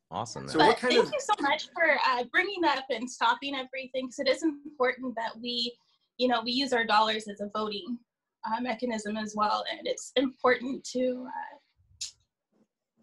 Awesome. 0.10 0.48
So 0.48 0.58
but 0.58 0.68
what 0.68 0.78
kind 0.78 0.94
thank 0.94 1.06
of- 1.06 1.14
you 1.14 1.20
so 1.20 1.34
much 1.42 1.68
for 1.74 2.00
uh, 2.08 2.24
bringing 2.32 2.60
that 2.62 2.80
up 2.80 2.86
and 2.90 3.08
stopping 3.08 3.54
everything 3.54 4.08
because 4.08 4.18
it 4.18 4.28
is 4.28 4.42
important 4.42 5.14
that 5.16 5.34
we, 5.40 5.72
you 6.18 6.28
know, 6.28 6.42
we 6.44 6.52
use 6.52 6.74
our 6.74 6.86
dollars 6.86 7.28
as 7.28 7.40
a 7.40 7.50
voting 7.54 8.00
uh, 8.46 8.60
mechanism 8.62 9.16
as 9.16 9.36
well, 9.36 9.64
and 9.72 9.82
it's 9.86 10.12
important 10.16 10.84
to 10.86 11.28
uh, 11.28 12.06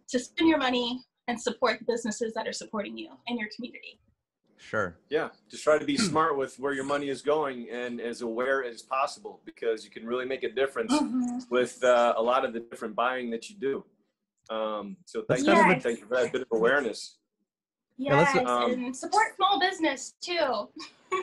to 0.08 0.18
spend 0.18 0.48
your 0.48 0.58
money 0.58 1.04
and 1.28 1.40
support 1.40 1.78
the 1.78 1.84
businesses 1.84 2.34
that 2.34 2.48
are 2.48 2.52
supporting 2.52 2.98
you 2.98 3.10
and 3.28 3.38
your 3.38 3.48
community. 3.54 4.00
Sure. 4.58 4.96
Yeah, 5.08 5.28
just 5.50 5.62
try 5.64 5.78
to 5.78 5.84
be 5.84 5.96
smart 5.96 6.36
with 6.36 6.58
where 6.58 6.72
your 6.72 6.84
money 6.84 7.08
is 7.08 7.22
going 7.22 7.68
and 7.70 8.00
as 8.00 8.22
aware 8.22 8.64
as 8.64 8.82
possible 8.82 9.40
because 9.44 9.84
you 9.84 9.90
can 9.90 10.04
really 10.06 10.24
make 10.26 10.42
a 10.42 10.50
difference 10.50 10.92
with 11.50 11.82
uh, 11.84 12.14
a 12.16 12.22
lot 12.22 12.44
of 12.44 12.52
the 12.52 12.60
different 12.60 12.94
buying 12.94 13.30
that 13.30 13.48
you 13.48 13.56
do. 13.56 13.84
Um, 14.54 14.96
so 15.04 15.20
thank 15.28 15.46
Let's 15.46 15.46
you, 15.46 15.54
kind 15.54 15.76
of- 15.76 15.82
thank 15.82 16.00
you 16.00 16.06
for 16.06 16.16
that 16.16 16.32
bit 16.32 16.42
of 16.42 16.48
awareness. 16.52 17.18
Yeah, 17.96 18.20
Yes, 18.20 18.46
um, 18.46 18.72
and 18.72 18.96
support 18.96 19.34
small 19.34 19.58
business 19.58 20.14
too, 20.20 20.68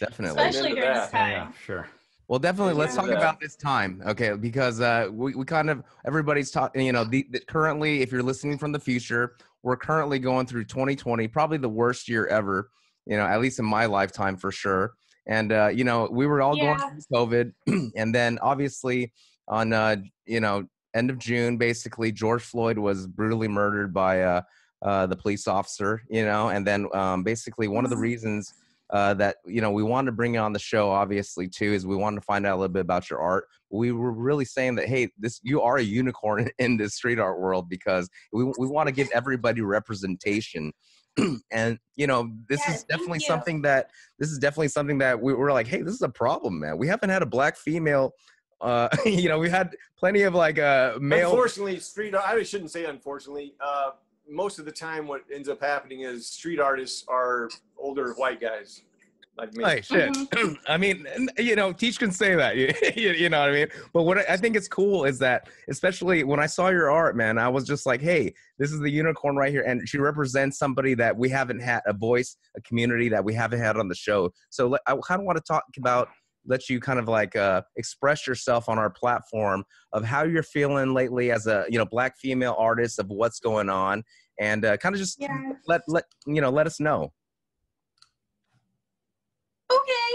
Definitely. 0.00 0.42
especially 0.42 0.70
during 0.74 0.84
that. 0.84 1.02
this 1.04 1.10
time. 1.10 1.30
yeah, 1.30 1.52
sure. 1.64 1.88
Well, 2.28 2.38
definitely. 2.38 2.74
Let's 2.74 2.94
talk 2.94 3.08
about 3.08 3.38
this 3.40 3.54
time, 3.54 4.02
okay? 4.06 4.34
Because 4.34 4.80
uh, 4.80 5.08
we, 5.12 5.34
we 5.34 5.44
kind 5.44 5.68
of 5.68 5.82
everybody's 6.06 6.50
talking. 6.50 6.86
You 6.86 6.92
know, 6.92 7.04
the, 7.04 7.26
the, 7.30 7.40
currently, 7.40 8.00
if 8.00 8.10
you're 8.12 8.22
listening 8.22 8.56
from 8.56 8.72
the 8.72 8.78
future, 8.80 9.36
we're 9.64 9.76
currently 9.78 10.18
going 10.18 10.46
through 10.46 10.64
2020, 10.64 11.26
probably 11.28 11.56
the 11.56 11.68
worst 11.68 12.06
year 12.08 12.26
ever. 12.26 12.70
You 13.06 13.16
know, 13.16 13.24
at 13.24 13.40
least 13.40 13.58
in 13.58 13.64
my 13.64 13.86
lifetime 13.86 14.36
for 14.36 14.52
sure. 14.52 14.92
And 15.26 15.50
uh, 15.52 15.68
you 15.68 15.84
know, 15.84 16.08
we 16.10 16.26
were 16.26 16.40
all 16.42 16.56
Yeah. 16.56 16.76
going 16.76 17.02
through 17.10 17.52
COVID, 17.66 17.90
and 17.96 18.14
then 18.14 18.38
obviously 18.40 19.12
on 19.48 19.72
uh, 19.72 19.96
you 20.26 20.40
know 20.40 20.64
end 20.94 21.10
of 21.10 21.18
June, 21.18 21.56
basically 21.56 22.12
George 22.12 22.42
Floyd 22.42 22.78
was 22.78 23.06
brutally 23.06 23.48
murdered 23.48 23.92
by 23.92 24.22
uh, 24.22 24.42
uh, 24.82 25.06
the 25.06 25.16
police 25.16 25.48
officer. 25.48 26.02
You 26.08 26.24
know, 26.24 26.50
and 26.50 26.66
then 26.66 26.86
um, 26.94 27.24
basically 27.24 27.66
one 27.68 27.84
of 27.84 27.90
the 27.90 27.96
Mhm. 27.96 28.00
reasons 28.02 28.52
uh, 28.90 29.14
that 29.14 29.36
you 29.46 29.62
know 29.62 29.70
we 29.70 29.82
wanted 29.82 30.06
to 30.06 30.12
bring 30.12 30.34
you 30.34 30.40
on 30.40 30.52
the 30.52 30.58
show 30.58 30.90
obviously 30.90 31.48
too 31.48 31.72
is 31.72 31.86
we 31.86 31.96
wanted 31.96 32.16
to 32.16 32.24
find 32.24 32.46
out 32.46 32.54
a 32.54 32.60
little 32.60 32.72
bit 32.72 32.80
about 32.82 33.08
your 33.08 33.18
art 33.18 33.46
we 33.74 33.92
were 33.92 34.12
really 34.12 34.44
saying 34.44 34.76
that 34.76 34.86
hey 34.86 35.08
this 35.18 35.40
you 35.42 35.60
are 35.60 35.76
a 35.76 35.82
unicorn 35.82 36.48
in 36.58 36.76
this 36.76 36.94
street 36.94 37.18
art 37.18 37.40
world 37.40 37.68
because 37.68 38.08
we, 38.32 38.44
we 38.58 38.66
want 38.66 38.86
to 38.86 38.92
give 38.92 39.08
everybody 39.12 39.60
representation. 39.60 40.72
And 41.52 41.78
you 41.94 42.08
know 42.08 42.32
this 42.48 42.60
Yes, 42.66 42.78
is 42.78 42.84
definitely 42.84 43.20
something 43.20 43.62
that 43.62 43.90
this 44.18 44.30
is 44.30 44.38
definitely 44.38 44.68
something 44.68 44.98
that 44.98 45.20
we 45.20 45.32
were 45.32 45.52
like 45.52 45.68
hey 45.68 45.82
this 45.82 45.94
is 45.94 46.02
a 46.02 46.08
problem 46.08 46.58
man. 46.58 46.76
We 46.78 46.88
haven't 46.88 47.10
had 47.10 47.22
a 47.22 47.26
black 47.26 47.56
female 47.56 48.12
uh 48.60 48.88
you 49.04 49.28
know 49.28 49.38
we 49.38 49.48
had 49.48 49.76
plenty 49.96 50.22
of 50.22 50.34
like 50.34 50.58
uh 50.58 50.98
male 51.00 51.30
Unfortunately, 51.30 51.78
street 51.78 52.14
I 52.14 52.42
shouldn't 52.42 52.70
say 52.70 52.86
unfortunately. 52.86 53.54
Uh, 53.60 53.92
most 54.28 54.58
of 54.58 54.64
the 54.64 54.72
time, 54.72 55.06
what 55.06 55.22
ends 55.32 55.50
up 55.50 55.60
happening 55.60 56.00
is 56.00 56.26
street 56.26 56.58
artists 56.58 57.04
are 57.08 57.50
older 57.76 58.14
white 58.14 58.40
guys 58.40 58.82
like 59.36 59.52
me. 59.54 59.64
Hey, 59.64 59.80
shit. 59.80 60.12
Mm-hmm. 60.12 60.54
I 60.68 60.76
mean, 60.76 61.06
you 61.38 61.56
know, 61.56 61.72
Teach 61.72 61.98
can 61.98 62.10
say 62.10 62.34
that. 62.34 62.56
You, 62.56 62.72
you 62.96 63.12
you 63.12 63.28
know 63.28 63.40
what 63.40 63.50
I 63.50 63.52
mean? 63.52 63.68
But 63.92 64.02
what 64.02 64.18
I 64.18 64.24
I 64.28 64.36
think 64.36 64.56
is 64.56 64.68
cool 64.68 65.04
is 65.04 65.18
that, 65.20 65.48
especially 65.68 66.24
when 66.24 66.40
I 66.40 66.46
saw 66.46 66.68
your 66.68 66.90
art, 66.90 67.16
man, 67.16 67.38
I 67.38 67.48
was 67.48 67.64
just 67.64 67.86
like, 67.86 68.00
hey, 68.00 68.34
this 68.58 68.72
is 68.72 68.80
the 68.80 68.90
unicorn 68.90 69.36
right 69.36 69.50
here. 69.50 69.62
And 69.62 69.88
she 69.88 69.98
represents 69.98 70.58
somebody 70.58 70.94
that 70.94 71.16
we 71.16 71.28
haven't 71.28 71.60
had 71.60 71.80
a 71.86 71.92
voice, 71.92 72.36
a 72.56 72.60
community 72.62 73.08
that 73.08 73.24
we 73.24 73.34
haven't 73.34 73.60
had 73.60 73.76
on 73.76 73.88
the 73.88 73.94
show. 73.94 74.30
So 74.50 74.76
I 74.86 74.96
kind 75.06 75.20
of 75.20 75.24
want 75.26 75.36
to 75.38 75.44
talk 75.46 75.64
about, 75.78 76.08
let 76.46 76.68
you 76.68 76.78
kind 76.78 76.98
of 76.98 77.08
like 77.08 77.34
uh, 77.36 77.62
express 77.76 78.26
yourself 78.26 78.68
on 78.68 78.78
our 78.78 78.90
platform 78.90 79.64
of 79.92 80.04
how 80.04 80.24
you're 80.24 80.42
feeling 80.42 80.92
lately 80.94 81.30
as 81.30 81.46
a, 81.46 81.64
you 81.68 81.78
know, 81.78 81.86
black 81.86 82.16
female 82.18 82.54
artist 82.58 82.98
of 82.98 83.06
what's 83.08 83.40
going 83.40 83.70
on 83.70 84.02
and 84.38 84.64
uh, 84.64 84.76
kind 84.76 84.94
of 84.94 84.98
just 85.00 85.20
Yeah. 85.20 85.52
let, 85.66 85.82
let, 85.88 86.04
you 86.26 86.40
know, 86.40 86.50
let 86.50 86.66
us 86.66 86.80
know. 86.80 87.12
Okay. 89.72 90.10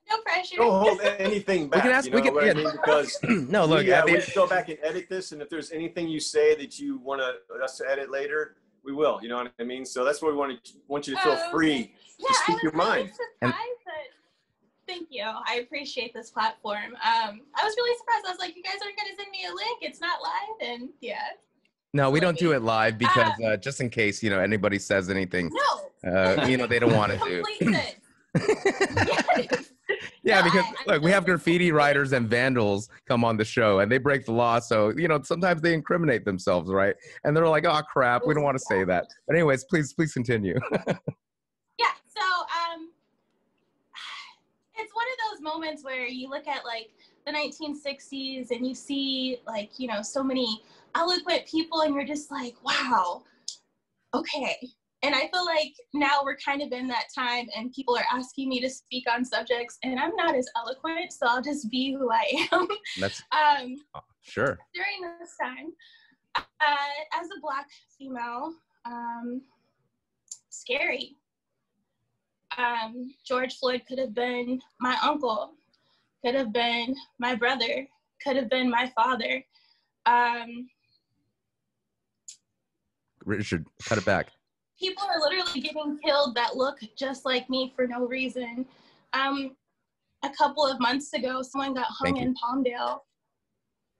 no 0.10 0.18
pressure. 0.22 0.56
Don't 0.56 0.80
hold 0.82 1.00
anything 1.00 1.68
back. 1.68 1.82
We 1.84 1.88
can 1.90 1.96
ask- 1.98 2.08
you 2.08 2.14
we 2.14 2.22
can- 2.22 2.34
yeah. 2.34 2.40
I 2.50 2.54
mean? 2.54 2.70
Because 2.70 3.18
no, 3.22 3.64
look, 3.64 3.84
we, 3.86 3.92
uh, 3.92 3.98
at 3.98 4.06
the- 4.06 4.12
we 4.12 4.20
can 4.20 4.32
go 4.34 4.46
back 4.46 4.68
and 4.68 4.78
edit 4.82 5.08
this, 5.08 5.32
and 5.32 5.42
if 5.42 5.48
there's 5.48 5.70
anything 5.72 6.08
you 6.08 6.20
say 6.20 6.54
that 6.56 6.78
you 6.78 6.98
want 6.98 7.20
to, 7.20 7.62
us 7.62 7.76
to 7.78 7.88
edit 7.90 8.10
later, 8.10 8.56
we 8.84 8.92
will. 8.92 9.18
You 9.22 9.28
know 9.28 9.36
what 9.36 9.52
I 9.60 9.64
mean? 9.64 9.84
So 9.84 10.04
that's 10.04 10.22
what 10.22 10.32
we 10.32 10.38
want 10.38 10.64
to 10.64 10.72
want 10.88 11.06
you 11.06 11.14
to 11.14 11.20
feel 11.22 11.38
Oh, 11.38 11.50
free. 11.50 11.94
yeah, 12.18 12.26
Just 12.28 12.40
I 12.40 12.42
speak 12.44 12.54
was 12.56 12.62
your 12.62 12.72
really 12.72 12.86
mind. 12.86 13.12
And- 13.42 13.50
surprised. 13.52 13.64
Thank 14.86 15.08
you. 15.10 15.22
I 15.22 15.56
appreciate 15.56 16.14
this 16.14 16.30
platform. 16.30 16.94
Um, 16.94 17.42
I 17.54 17.62
was 17.62 17.74
really 17.76 17.94
surprised. 17.98 18.24
I 18.26 18.30
was 18.30 18.38
like, 18.38 18.56
you 18.56 18.62
guys 18.62 18.76
aren't 18.82 18.96
going 18.96 19.10
to 19.10 19.16
send 19.22 19.30
me 19.30 19.44
a 19.44 19.54
link. 19.54 19.80
It's 19.82 20.00
not 20.00 20.18
live, 20.22 20.66
and 20.70 20.88
yeah, 21.02 21.18
No, 21.92 22.10
we 22.10 22.20
don't 22.20 22.38
do 22.38 22.52
it 22.52 22.62
live 22.62 22.96
because 22.96 23.30
Ah. 23.44 23.48
uh, 23.48 23.56
just 23.58 23.82
in 23.82 23.90
case 23.90 24.22
you 24.22 24.30
know 24.30 24.40
anybody 24.40 24.78
says 24.78 25.10
anything, 25.10 25.50
no, 25.52 26.10
uh, 26.10 26.46
you 26.46 26.56
know 26.56 26.66
they 26.66 26.78
don't 26.78 26.94
want 26.96 27.12
to 27.12 27.18
do. 27.60 27.68
Yes. 30.20 30.42
yeah, 30.42 30.42
because 30.42 30.64
look, 30.86 31.02
we 31.02 31.10
have 31.10 31.24
graffiti 31.24 31.72
writers 31.72 32.12
and 32.12 32.28
vandals 32.28 32.90
come 33.06 33.24
on 33.24 33.38
the 33.38 33.44
show, 33.44 33.78
and 33.78 33.90
they 33.90 33.96
break 33.96 34.26
the 34.26 34.32
law. 34.32 34.58
So 34.58 34.90
you 34.90 35.08
know 35.08 35.22
sometimes 35.22 35.62
they 35.62 35.72
incriminate 35.72 36.26
themselves, 36.26 36.70
right? 36.70 36.94
And 37.24 37.34
they're 37.34 37.48
like, 37.48 37.64
"Oh 37.64 37.80
crap, 37.90 38.26
we 38.26 38.34
don't 38.34 38.42
want 38.42 38.58
to 38.58 38.64
say 38.64 38.84
that." 38.84 39.06
But 39.26 39.36
anyways, 39.36 39.64
please, 39.64 39.92
please 39.94 40.12
continue. 40.12 40.58
Yeah. 41.78 41.86
So 42.08 42.20
um, 42.20 42.90
it's 44.76 44.92
one 44.94 45.06
of 45.06 45.30
those 45.30 45.40
moments 45.40 45.84
where 45.84 46.06
you 46.06 46.28
look 46.28 46.48
at 46.48 46.64
like 46.64 46.90
the 47.24 47.32
1960s 47.32 48.50
and 48.50 48.66
you 48.66 48.74
see 48.74 49.38
like 49.46 49.70
you 49.78 49.86
know 49.86 50.02
so 50.02 50.22
many 50.22 50.60
eloquent 50.94 51.46
people, 51.46 51.82
and 51.82 51.94
you're 51.94 52.04
just 52.04 52.30
like, 52.30 52.56
wow, 52.64 53.22
okay. 54.12 54.56
And 55.02 55.14
I 55.14 55.28
feel 55.28 55.44
like 55.44 55.74
now 55.94 56.20
we're 56.24 56.36
kind 56.36 56.60
of 56.60 56.72
in 56.72 56.88
that 56.88 57.04
time, 57.14 57.46
and 57.56 57.72
people 57.72 57.96
are 57.96 58.04
asking 58.12 58.48
me 58.48 58.60
to 58.60 58.68
speak 58.68 59.04
on 59.08 59.24
subjects, 59.24 59.78
and 59.84 59.98
I'm 59.98 60.14
not 60.16 60.34
as 60.34 60.48
eloquent, 60.56 61.12
so 61.12 61.26
I'll 61.28 61.42
just 61.42 61.70
be 61.70 61.92
who 61.92 62.10
I 62.10 62.48
am. 62.52 62.66
That's 62.98 63.22
um, 63.30 63.76
sure. 64.22 64.58
during 64.74 65.18
this 65.20 65.36
time, 65.40 65.72
uh, 66.36 67.20
as 67.20 67.26
a 67.26 67.40
black 67.40 67.68
female, 67.96 68.54
um, 68.84 69.42
scary. 70.48 71.16
Um, 72.56 73.14
George 73.24 73.56
Floyd 73.58 73.82
could 73.86 74.00
have 74.00 74.14
been 74.14 74.60
my 74.80 74.96
uncle, 75.00 75.52
could 76.24 76.34
have 76.34 76.52
been 76.52 76.96
my 77.20 77.36
brother, 77.36 77.86
could 78.24 78.34
have 78.34 78.50
been 78.50 78.68
my 78.68 78.90
father. 78.96 79.44
Um, 80.06 80.68
Richard, 83.24 83.66
cut 83.84 83.98
it 83.98 84.04
back. 84.04 84.30
People 84.78 85.04
are 85.04 85.20
literally 85.20 85.60
getting 85.60 85.98
killed 85.98 86.34
that 86.36 86.56
look 86.56 86.78
just 86.96 87.24
like 87.24 87.48
me 87.50 87.72
for 87.74 87.86
no 87.86 88.06
reason. 88.06 88.64
Um, 89.12 89.56
a 90.24 90.30
couple 90.30 90.66
of 90.66 90.80
months 90.80 91.12
ago, 91.12 91.42
someone 91.42 91.74
got 91.74 91.86
hung 91.88 92.16
in 92.16 92.34
Palmdale. 92.34 93.00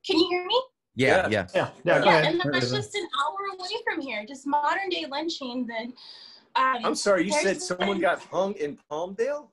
Can 0.06 0.18
you 0.18 0.28
hear 0.28 0.46
me? 0.46 0.62
Yeah, 0.94 1.28
Yeah. 1.28 1.28
yeah. 1.28 1.46
Yeah, 1.54 1.70
yeah, 1.84 1.98
go 1.98 2.04
yeah, 2.04 2.18
ahead. 2.18 2.24
and 2.26 2.54
that's 2.54 2.70
just 2.70 2.94
an 2.94 3.06
hour 3.20 3.56
away 3.58 3.70
from 3.84 4.00
here. 4.00 4.24
Just 4.26 4.46
modern 4.46 4.88
day 4.88 5.06
lynching. 5.10 5.66
Then, 5.66 5.92
um, 6.56 6.84
I'm 6.84 6.94
sorry, 6.94 7.24
you 7.24 7.32
said 7.32 7.60
someone 7.60 8.00
got 8.00 8.20
hung 8.20 8.54
in 8.54 8.78
Palmdale? 8.90 9.48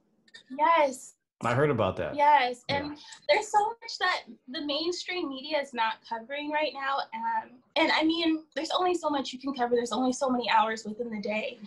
yes, 0.58 1.15
I 1.44 1.54
heard 1.54 1.70
about 1.70 1.98
that. 1.98 2.16
yes, 2.16 2.64
Yeah. 2.70 2.78
and 2.78 2.98
there's 3.28 3.52
so 3.52 3.60
much 3.68 3.98
that 4.00 4.24
the 4.48 4.66
mainstream 4.66 5.30
media 5.30 5.60
is 5.62 5.74
not 5.74 5.96
covering 6.08 6.50
right 6.50 6.72
now. 6.74 7.00
Um, 7.14 7.52
and 7.76 7.92
I 7.92 8.04
mean, 8.04 8.44
there's 8.56 8.72
only 8.72 8.96
so 8.96 9.10
much 9.10 9.34
you 9.34 9.40
can 9.40 9.54
cover. 9.54 9.76
There's 9.76 9.92
only 9.92 10.14
so 10.14 10.30
many 10.30 10.50
hours 10.50 10.86
within 10.86 11.10
the 11.10 11.22
day. 11.22 11.60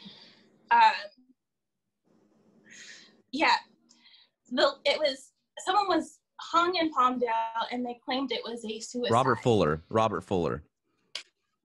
Um, 0.71 0.93
yeah, 3.31 3.55
the 4.51 4.73
it 4.85 4.99
was 4.99 5.33
someone 5.59 5.87
was 5.89 6.19
hung 6.41 6.75
in 6.77 6.91
Palmdale, 6.93 7.67
and 7.71 7.85
they 7.85 7.99
claimed 8.05 8.33
it 8.33 8.41
was 8.45 8.65
a 8.65 8.81
suicide. 8.81 9.13
Robert 9.13 9.37
Fuller. 9.43 9.83
Robert 9.91 10.23
Fuller. 10.23 10.63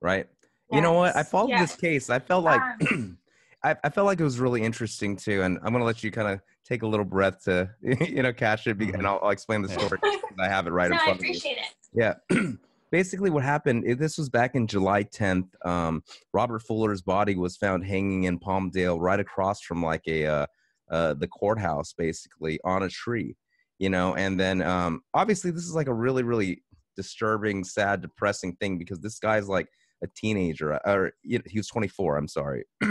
Right. 0.01 0.27
You 0.71 0.81
know 0.81 0.93
what? 0.93 1.15
I 1.15 1.23
followed 1.23 1.49
yes. 1.49 1.71
this 1.71 1.79
case. 1.79 2.09
I 2.09 2.17
felt 2.19 2.43
like 2.43 2.59
Um, 2.91 3.17
I, 3.63 3.75
I 3.83 3.89
felt 3.89 4.05
like 4.05 4.19
it 4.19 4.23
was 4.23 4.39
really 4.39 4.61
interesting 4.61 5.15
too, 5.15 5.41
and 5.41 5.57
I'm 5.63 5.71
gonna 5.71 5.85
let 5.85 6.03
you 6.03 6.11
kind 6.11 6.27
of 6.27 6.41
take 6.65 6.83
a 6.83 6.87
little 6.87 7.05
breath 7.05 7.43
to 7.45 7.69
you 7.81 8.23
know 8.23 8.33
catch 8.33 8.67
it, 8.67 8.79
and 8.79 9.07
I'll, 9.07 9.19
I'll 9.23 9.29
explain 9.29 9.61
the 9.61 9.69
story. 9.69 9.99
I 10.39 10.47
have 10.47 10.67
it 10.67 10.71
right 10.71 10.89
no, 10.89 10.97
in 10.97 11.03
front 11.03 11.17
of 11.17 11.21
me. 11.21 11.29
appreciate 11.29 11.57
it. 11.57 11.73
Yeah. 11.93 12.13
Basically, 12.91 13.31
what 13.31 13.43
happened? 13.43 13.97
This 13.97 14.19
was 14.19 14.29
back 14.29 14.53
in 14.53 14.67
July 14.67 15.03
10th. 15.03 15.47
Um, 15.65 16.03
Robert 16.31 16.61
Fuller's 16.61 17.01
body 17.01 17.35
was 17.35 17.57
found 17.57 17.83
hanging 17.83 18.25
in 18.25 18.37
Palmdale, 18.37 18.99
right 18.99 19.19
across 19.19 19.61
from 19.61 19.81
like 19.81 20.03
a 20.07 20.25
uh, 20.27 20.45
uh, 20.91 21.13
the 21.15 21.27
courthouse, 21.27 21.93
basically 21.93 22.59
on 22.63 22.83
a 22.83 22.89
tree. 22.89 23.35
you 23.79 23.89
know. 23.89 24.15
And 24.15 24.39
then 24.39 24.61
um, 24.61 25.01
obviously 25.13 25.49
this 25.49 25.63
is 25.63 25.73
like 25.73 25.87
a 25.87 25.93
really 25.93 26.23
really 26.23 26.63
disturbing, 26.95 27.63
sad, 27.63 28.01
depressing 28.01 28.55
thing 28.57 28.77
because 28.77 28.99
this 28.99 29.17
guy's 29.19 29.47
like 29.47 29.67
a 30.03 30.07
teenager, 30.15 30.79
or 30.85 31.13
he 31.23 31.39
was 31.55 31.67
24. 31.67 32.17
I'm 32.17 32.27
sorry. 32.27 32.65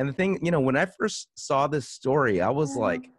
and 0.00 0.08
the 0.08 0.14
thing, 0.14 0.38
you 0.42 0.50
know, 0.50 0.60
when 0.60 0.78
I 0.78 0.86
first 0.86 1.28
saw 1.34 1.66
this 1.66 1.86
story, 1.86 2.40
I 2.40 2.48
was 2.48 2.74
like, 2.74 3.10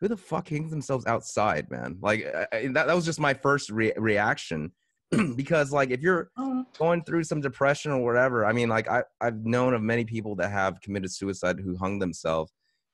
who 0.00 0.08
the 0.08 0.16
fuck 0.16 0.48
hangs 0.48 0.70
themselves 0.70 1.04
outside, 1.04 1.70
man? 1.70 1.98
Like 2.00 2.24
I, 2.34 2.46
I- 2.50 2.66
that, 2.68 2.86
that 2.86 2.96
was 2.96 3.04
just 3.04 3.20
my 3.20 3.34
first 3.34 3.68
re- 3.68 3.92
reaction 3.98 4.72
because 5.36 5.72
like 5.72 5.90
if 5.90 6.00
you're 6.00 6.30
Oh, 6.38 6.64
going 6.78 7.04
through 7.04 7.24
some 7.24 7.42
depression 7.42 7.92
or 7.92 8.02
whatever, 8.02 8.46
I 8.46 8.52
mean, 8.54 8.70
like 8.70 8.88
I, 8.88 9.02
I've 9.20 9.44
known 9.44 9.74
of 9.74 9.82
many 9.82 10.06
people 10.06 10.34
that 10.36 10.50
have 10.50 10.80
committed 10.80 11.12
suicide 11.12 11.60
who 11.62 11.76
hung 11.76 11.98
themselves. 11.98 12.52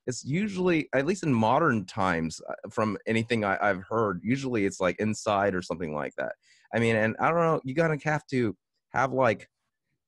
It's 0.09 0.25
usually, 0.25 0.88
at 0.92 1.07
least 1.07 1.23
in 1.23 1.33
modern 1.33 1.85
times, 1.85 2.40
uh, 2.51 2.68
from 2.68 2.99
anything 3.07 3.45
I, 3.45 3.59
I've 3.62 3.85
heard, 3.88 4.21
usually 4.25 4.64
it's 4.66 4.81
like 4.81 4.97
inside 4.99 5.55
or 5.55 5.62
something 5.62 5.95
like 5.95 6.16
that. 6.16 6.33
I 6.75 6.81
mean, 6.81 6.97
and 6.97 7.14
I 7.21 7.29
don't 7.29 7.38
know, 7.38 7.61
you 7.62 7.75
gotta 7.75 7.97
have 8.03 8.27
to 8.33 8.57
have 8.90 9.12
like 9.12 9.49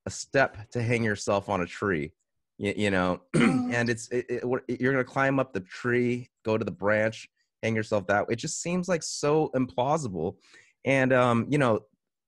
a 0.07 0.11
step 0.11 0.71
to 0.73 0.83
hang 0.83 1.05
yourself 1.05 1.49
on 1.49 1.61
a 1.61 1.67
tree, 1.67 2.13
you, 2.59 2.75
you 2.77 2.91
know, 2.91 3.21
and 3.35 3.89
it's 3.91 4.09
it, 4.09 4.27
it, 4.29 4.81
you're 4.81 4.93
gonna 4.93 5.05
climb 5.05 5.39
up 5.39 5.53
the 5.53 5.61
tree, 5.61 6.29
go 6.45 6.59
to 6.59 6.65
the 6.65 6.71
branch, 6.71 7.29
hang 7.63 7.75
yourself 7.75 8.07
that 8.07 8.27
way. 8.27 8.33
It 8.33 8.39
just 8.39 8.63
seems 8.63 8.89
like 8.89 9.03
so 9.03 9.51
implausible, 9.55 10.37
and 10.85 11.13
um, 11.13 11.47
you 11.49 11.59
know, 11.59 11.81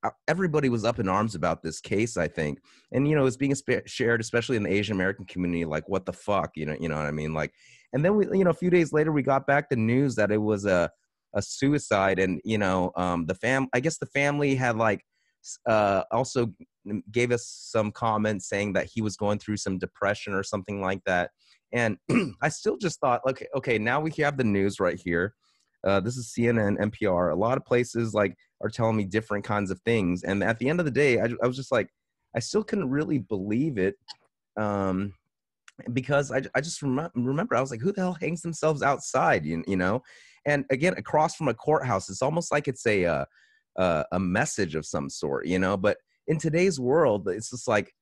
uh, 0.02 0.10
everybody 0.28 0.68
was 0.68 0.84
up 0.84 0.98
in 0.98 1.08
arms 1.08 1.34
about 1.34 1.62
this 1.62 1.80
case 1.80 2.16
i 2.16 2.28
think. 2.28 2.60
And 2.92 3.08
you 3.08 3.16
know 3.16 3.26
it's 3.26 3.36
being 3.36 3.54
shared 3.86 4.20
especially 4.20 4.56
in 4.56 4.62
the 4.62 4.70
asian 4.70 4.94
american 4.94 5.24
community 5.24 5.64
like 5.64 5.88
what 5.88 6.06
the 6.06 6.12
fuck 6.12 6.52
you 6.54 6.66
know 6.66 6.76
you 6.78 6.88
know 6.88 6.96
what 6.96 7.06
i 7.06 7.10
mean? 7.10 7.34
Like 7.34 7.52
and 7.92 8.04
then 8.04 8.16
we 8.16 8.26
you 8.38 8.44
know 8.44 8.50
a 8.50 8.54
few 8.54 8.70
days 8.70 8.92
later 8.92 9.10
we 9.10 9.22
got 9.22 9.46
back 9.46 9.68
the 9.68 9.76
news 9.76 10.14
that 10.16 10.30
it 10.30 10.38
was 10.38 10.64
a 10.64 10.90
a 11.34 11.42
suicide 11.42 12.18
and 12.18 12.40
you 12.44 12.58
know 12.58 12.92
um 12.96 13.26
the 13.26 13.34
fam 13.34 13.68
i 13.72 13.80
guess 13.80 13.98
the 13.98 14.06
family 14.06 14.54
had 14.54 14.76
like 14.76 15.04
uh 15.66 16.02
also 16.10 16.52
gave 17.10 17.32
us 17.32 17.46
some 17.46 17.90
comments 17.90 18.48
saying 18.48 18.72
that 18.72 18.86
he 18.92 19.02
was 19.02 19.16
going 19.16 19.38
through 19.38 19.56
some 19.56 19.78
depression 19.78 20.32
or 20.32 20.42
something 20.42 20.80
like 20.80 21.00
that 21.04 21.30
and 21.72 21.96
i 22.42 22.48
still 22.48 22.76
just 22.76 23.00
thought 23.00 23.20
okay 23.28 23.46
okay 23.56 23.78
now 23.78 24.00
we 24.00 24.10
have 24.18 24.36
the 24.36 24.44
news 24.44 24.80
right 24.80 25.00
here 25.02 25.34
uh, 25.86 26.00
this 26.00 26.16
is 26.16 26.32
cnn 26.36 26.78
npr 26.78 27.32
a 27.32 27.36
lot 27.36 27.56
of 27.56 27.64
places 27.64 28.14
like 28.14 28.36
are 28.62 28.68
telling 28.68 28.96
me 28.96 29.04
different 29.04 29.44
kinds 29.44 29.70
of 29.70 29.80
things. 29.80 30.22
And 30.22 30.42
at 30.42 30.58
the 30.58 30.68
end 30.68 30.80
of 30.80 30.86
the 30.86 30.92
day, 30.92 31.20
I, 31.20 31.28
I 31.42 31.46
was 31.46 31.56
just 31.56 31.72
like, 31.72 31.88
I 32.34 32.40
still 32.40 32.62
couldn't 32.62 32.90
really 32.90 33.18
believe 33.18 33.78
it. 33.78 33.96
Um, 34.56 35.12
because 35.92 36.32
I, 36.32 36.42
I 36.54 36.62
just 36.62 36.80
rem- 36.80 37.10
remember, 37.14 37.54
I 37.54 37.60
was 37.60 37.70
like, 37.70 37.80
who 37.80 37.92
the 37.92 38.00
hell 38.00 38.16
hangs 38.18 38.40
themselves 38.40 38.82
outside, 38.82 39.44
you, 39.44 39.62
you 39.66 39.76
know? 39.76 40.02
And 40.46 40.64
again, 40.70 40.94
across 40.96 41.34
from 41.34 41.48
a 41.48 41.54
courthouse, 41.54 42.08
it's 42.08 42.22
almost 42.22 42.50
like 42.50 42.66
it's 42.66 42.86
a, 42.86 43.04
uh, 43.04 43.24
uh, 43.76 44.04
a 44.12 44.18
message 44.18 44.74
of 44.74 44.86
some 44.86 45.10
sort, 45.10 45.46
you 45.46 45.58
know? 45.58 45.76
But 45.76 45.98
in 46.26 46.38
today's 46.38 46.78
world, 46.80 47.28
it's 47.28 47.50
just 47.50 47.68
like, 47.68 47.92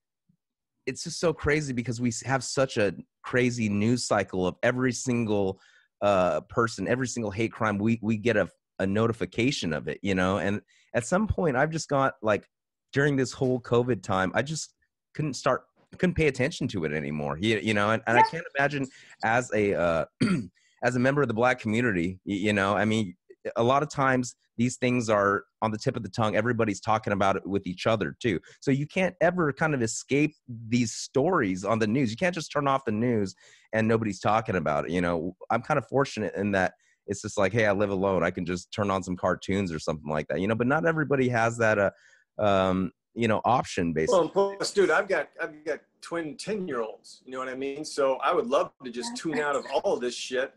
it's 0.86 1.04
just 1.04 1.18
so 1.18 1.32
crazy 1.32 1.72
because 1.72 2.00
we 2.00 2.12
have 2.24 2.44
such 2.44 2.76
a 2.76 2.94
crazy 3.22 3.68
news 3.68 4.04
cycle 4.06 4.46
of 4.46 4.56
every 4.62 4.92
single 4.92 5.60
uh, 6.02 6.40
person, 6.42 6.86
every 6.86 7.06
single 7.06 7.30
hate 7.30 7.52
crime. 7.52 7.78
We 7.78 7.98
we 8.02 8.18
get 8.18 8.36
a 8.36 8.48
a 8.78 8.86
notification 8.86 9.72
of 9.72 9.88
it, 9.88 9.98
you 10.02 10.14
know. 10.14 10.38
And 10.38 10.60
at 10.94 11.06
some 11.06 11.26
point, 11.26 11.56
I've 11.56 11.70
just 11.70 11.88
got 11.88 12.14
like 12.22 12.46
during 12.92 13.16
this 13.16 13.32
whole 13.32 13.60
COVID 13.60 14.02
time, 14.02 14.32
I 14.34 14.42
just 14.42 14.74
couldn't 15.14 15.34
start, 15.34 15.62
couldn't 15.98 16.14
pay 16.14 16.26
attention 16.26 16.68
to 16.68 16.84
it 16.84 16.92
anymore. 16.92 17.38
You, 17.38 17.58
you 17.58 17.74
know, 17.74 17.90
and, 17.90 18.02
and 18.06 18.18
I 18.18 18.22
can't 18.22 18.44
imagine 18.56 18.86
as 19.24 19.50
a 19.54 19.74
uh, 19.74 20.04
as 20.82 20.96
a 20.96 20.98
member 20.98 21.22
of 21.22 21.28
the 21.28 21.34
black 21.34 21.60
community, 21.60 22.20
y- 22.26 22.34
you 22.34 22.52
know, 22.52 22.76
I 22.76 22.84
mean, 22.84 23.16
a 23.56 23.62
lot 23.62 23.82
of 23.82 23.88
times 23.88 24.34
these 24.56 24.76
things 24.76 25.10
are 25.10 25.44
on 25.62 25.70
the 25.70 25.78
tip 25.78 25.96
of 25.96 26.02
the 26.02 26.08
tongue. 26.08 26.36
Everybody's 26.36 26.80
talking 26.80 27.12
about 27.12 27.36
it 27.36 27.46
with 27.46 27.66
each 27.66 27.86
other 27.86 28.16
too. 28.20 28.38
So 28.60 28.70
you 28.70 28.86
can't 28.86 29.14
ever 29.20 29.52
kind 29.52 29.74
of 29.74 29.82
escape 29.82 30.34
these 30.68 30.92
stories 30.92 31.64
on 31.64 31.78
the 31.78 31.86
news. 31.86 32.10
You 32.10 32.16
can't 32.16 32.34
just 32.34 32.52
turn 32.52 32.68
off 32.68 32.84
the 32.84 32.92
news 32.92 33.34
and 33.72 33.88
nobody's 33.88 34.20
talking 34.20 34.56
about 34.56 34.86
it. 34.86 34.92
You 34.92 35.00
know, 35.00 35.34
I'm 35.50 35.62
kind 35.62 35.78
of 35.78 35.86
fortunate 35.88 36.34
in 36.36 36.52
that 36.52 36.74
it's 37.06 37.22
just 37.22 37.36
like, 37.36 37.52
hey, 37.52 37.66
I 37.66 37.72
live 37.72 37.90
alone. 37.90 38.22
I 38.22 38.30
can 38.30 38.46
just 38.46 38.72
turn 38.72 38.90
on 38.90 39.02
some 39.02 39.16
cartoons 39.16 39.72
or 39.72 39.78
something 39.78 40.08
like 40.08 40.28
that. 40.28 40.40
You 40.40 40.48
know, 40.48 40.54
but 40.54 40.66
not 40.66 40.86
everybody 40.86 41.28
has 41.28 41.58
that 41.58 41.78
uh, 41.78 41.90
um, 42.38 42.92
you 43.14 43.28
know, 43.28 43.40
option 43.44 43.92
basically. 43.92 44.30
Well, 44.34 44.56
plus, 44.58 44.72
dude, 44.72 44.90
I've 44.90 45.08
got 45.08 45.28
I've 45.40 45.64
got 45.64 45.80
twin 46.00 46.36
ten 46.36 46.66
year 46.66 46.80
olds. 46.80 47.22
You 47.24 47.32
know 47.32 47.38
what 47.38 47.48
I 47.48 47.54
mean? 47.54 47.84
So 47.84 48.16
I 48.16 48.32
would 48.32 48.46
love 48.46 48.72
to 48.84 48.90
just 48.90 49.16
tune 49.16 49.38
out 49.38 49.56
of 49.56 49.64
all 49.72 49.94
of 49.94 50.00
this 50.00 50.14
shit, 50.14 50.54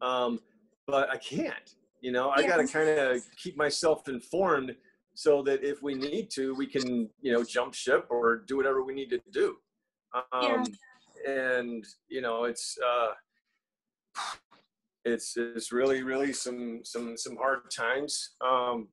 um, 0.00 0.40
but 0.86 1.10
I 1.10 1.16
can't. 1.16 1.74
You 2.00 2.12
know, 2.12 2.30
I 2.30 2.46
got 2.46 2.58
to 2.58 2.66
kind 2.66 2.88
of 2.88 3.22
keep 3.36 3.56
myself 3.56 4.08
informed 4.08 4.74
so 5.14 5.42
that 5.42 5.64
if 5.64 5.82
we 5.82 5.94
need 5.94 6.30
to, 6.30 6.54
we 6.54 6.66
can 6.66 7.08
you 7.20 7.32
know 7.32 7.42
jump 7.44 7.74
ship 7.74 8.06
or 8.08 8.36
do 8.46 8.56
whatever 8.56 8.82
we 8.84 8.94
need 8.94 9.10
to 9.10 9.20
do. 9.32 9.56
Um, 10.32 10.64
And 11.26 11.84
you 12.08 12.20
know, 12.20 12.44
it's 12.44 12.78
uh, 12.78 13.12
it's 15.04 15.36
it's 15.36 15.72
really 15.72 16.02
really 16.02 16.32
some 16.32 16.80
some 16.84 17.16
some 17.16 17.36
hard 17.36 17.70
times. 17.70 18.30
Um, 18.40 18.88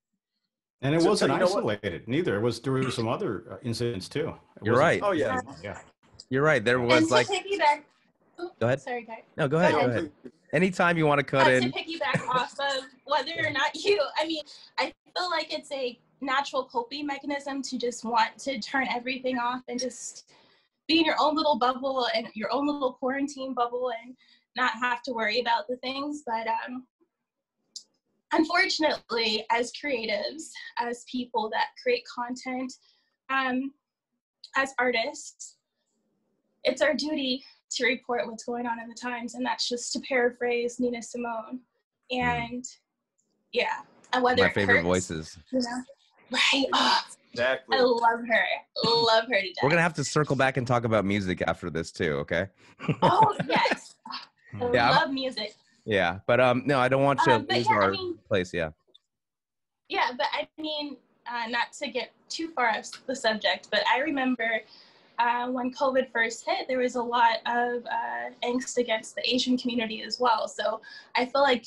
And 0.81 0.93
it 0.95 0.99
So- 1.01 1.05
so 1.05 1.09
wasn't 1.11 1.33
you 1.33 1.39
know 1.39 1.45
what? 1.45 1.75
isolated 1.83 2.07
neither. 2.07 2.35
It 2.37 2.41
was 2.41 2.59
there 2.59 2.73
were 2.73 2.89
some 2.91 3.07
other 3.07 3.45
uh, 3.51 3.57
incidents 3.63 4.09
too. 4.09 4.29
It 4.29 4.65
You're 4.65 4.77
right. 4.77 5.01
oh 5.03 5.11
yeah. 5.11 5.39
Yeah. 5.63 5.79
You're 6.29 6.43
right. 6.43 6.63
There 6.65 6.79
and 6.79 6.87
was 6.87 7.07
to 7.07 7.13
like, 7.13 7.27
piggyback. 7.27 7.83
Oh, 8.39 8.51
Go 8.59 8.65
ahead. 8.67 8.81
Sorry, 8.81 9.03
guys. 9.03 9.23
no, 9.37 9.47
go 9.47 9.57
ahead, 9.57 9.71
Go 9.73 9.81
go 9.81 9.85
ahead. 9.87 9.97
ahead. 9.99 10.11
Anytime 10.51 10.97
you 10.97 11.05
want 11.05 11.19
to 11.19 11.23
cut 11.23 11.47
uh, 11.47 11.51
in, 11.51 11.71
to 11.71 11.77
piggyback 11.79 12.27
off 12.27 12.53
of 12.59 12.83
whether 13.05 13.33
or 13.45 13.51
not 13.51 13.75
you 13.75 13.99
i 14.19 14.27
mean 14.27 14.43
i 14.77 14.93
feel 15.17 15.29
like 15.29 15.53
it's 15.53 15.71
a 15.71 15.99
natural 16.21 16.63
coping 16.65 17.05
mechanism 17.05 17.61
to 17.61 17.77
just 17.77 18.03
want 18.05 18.37
to 18.37 18.59
turn 18.59 18.87
everything 18.89 19.37
off 19.37 19.61
and 19.67 19.79
just 19.79 20.31
be 20.87 20.99
in 20.99 21.05
your 21.05 21.15
own 21.19 21.35
little 21.35 21.57
bubble 21.57 22.07
and 22.15 22.27
your 22.35 22.51
own 22.51 22.67
little 22.67 22.93
quarantine 22.93 23.53
bubble 23.53 23.91
and 24.03 24.15
not 24.55 24.71
have 24.79 25.01
to 25.01 25.11
worry 25.11 25.39
about 25.41 25.67
the 25.67 25.75
things. 25.77 26.23
But 26.25 26.47
um 26.47 26.85
unfortunately 28.33 29.45
as 29.51 29.71
creatives 29.73 30.49
as 30.79 31.05
people 31.11 31.49
that 31.51 31.67
create 31.81 32.03
content 32.13 32.73
um 33.29 33.71
as 34.55 34.73
artists 34.79 35.57
it's 36.65 36.81
our 36.81 36.93
duty 36.93 37.43
to 37.71 37.85
report 37.85 38.27
what's 38.27 38.43
going 38.43 38.65
on 38.65 38.79
in 38.79 38.89
the 38.89 38.95
times, 38.95 39.35
and 39.35 39.45
that's 39.45 39.69
just 39.69 39.93
to 39.93 39.99
paraphrase 40.01 40.79
Nina 40.79 41.01
Simone. 41.01 41.59
And 42.11 42.63
yeah, 43.53 43.81
and 44.13 44.23
whether 44.23 44.43
my 44.43 44.49
favorite 44.51 44.75
hurts, 44.77 44.85
voices. 44.85 45.37
you 45.51 45.59
know, 45.59 45.81
right? 46.31 46.65
Oh, 46.73 47.01
Exactly. 47.33 47.77
I 47.77 47.81
love 47.81 48.21
her, 48.29 48.45
love 48.85 49.25
her 49.25 49.41
to 49.41 49.47
death. 49.47 49.55
We're 49.61 49.69
gonna 49.69 49.81
have 49.81 49.93
to 49.95 50.05
circle 50.05 50.37
back 50.37 50.55
and 50.55 50.65
talk 50.65 50.85
about 50.85 51.03
music 51.03 51.41
after 51.45 51.69
this 51.69 51.91
too, 51.91 52.13
okay? 52.19 52.47
Oh 53.01 53.35
yes, 53.49 53.95
I 54.61 54.71
Yeah, 54.73 54.89
I'm- 54.89 54.95
love 54.95 55.11
music. 55.11 55.53
Yeah, 55.83 56.19
but 56.27 56.39
um, 56.39 56.63
no, 56.65 56.79
I 56.79 56.87
don't 56.87 57.03
want 57.03 57.19
to 57.25 57.31
Um, 57.35 57.45
lose 57.49 57.65
yeah, 57.67 57.73
I 57.73 57.75
our 57.75 57.91
mean- 57.91 58.17
place. 58.27 58.53
Yeah, 58.53 58.69
Yeah, 59.89 60.11
but 60.17 60.27
I 60.33 60.47
mean, 60.59 60.97
uh, 61.29 61.47
not 61.49 61.73
to 61.73 61.89
get 61.89 62.11
too 62.29 62.47
far 62.55 62.69
off 62.69 62.89
the 63.05 63.15
subject, 63.15 63.67
but 63.69 63.81
I 63.93 63.99
remember 63.99 64.61
uh, 65.19 65.47
when 65.49 65.71
COVID 65.73 66.11
first 66.11 66.45
hit, 66.45 66.67
there 66.67 66.79
was 66.79 66.95
a 66.95 67.03
lot 67.03 67.37
of 67.45 67.85
uh, 67.85 68.29
angst 68.43 68.77
against 68.77 69.15
the 69.15 69.21
Asian 69.29 69.57
community 69.57 70.01
as 70.03 70.19
well. 70.19 70.47
So 70.47 70.81
I 71.15 71.25
feel 71.25 71.41
like 71.41 71.65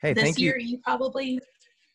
hey, 0.00 0.12
this 0.12 0.24
thank 0.24 0.38
you. 0.38 0.54
you 0.58 0.78
probably, 0.78 1.40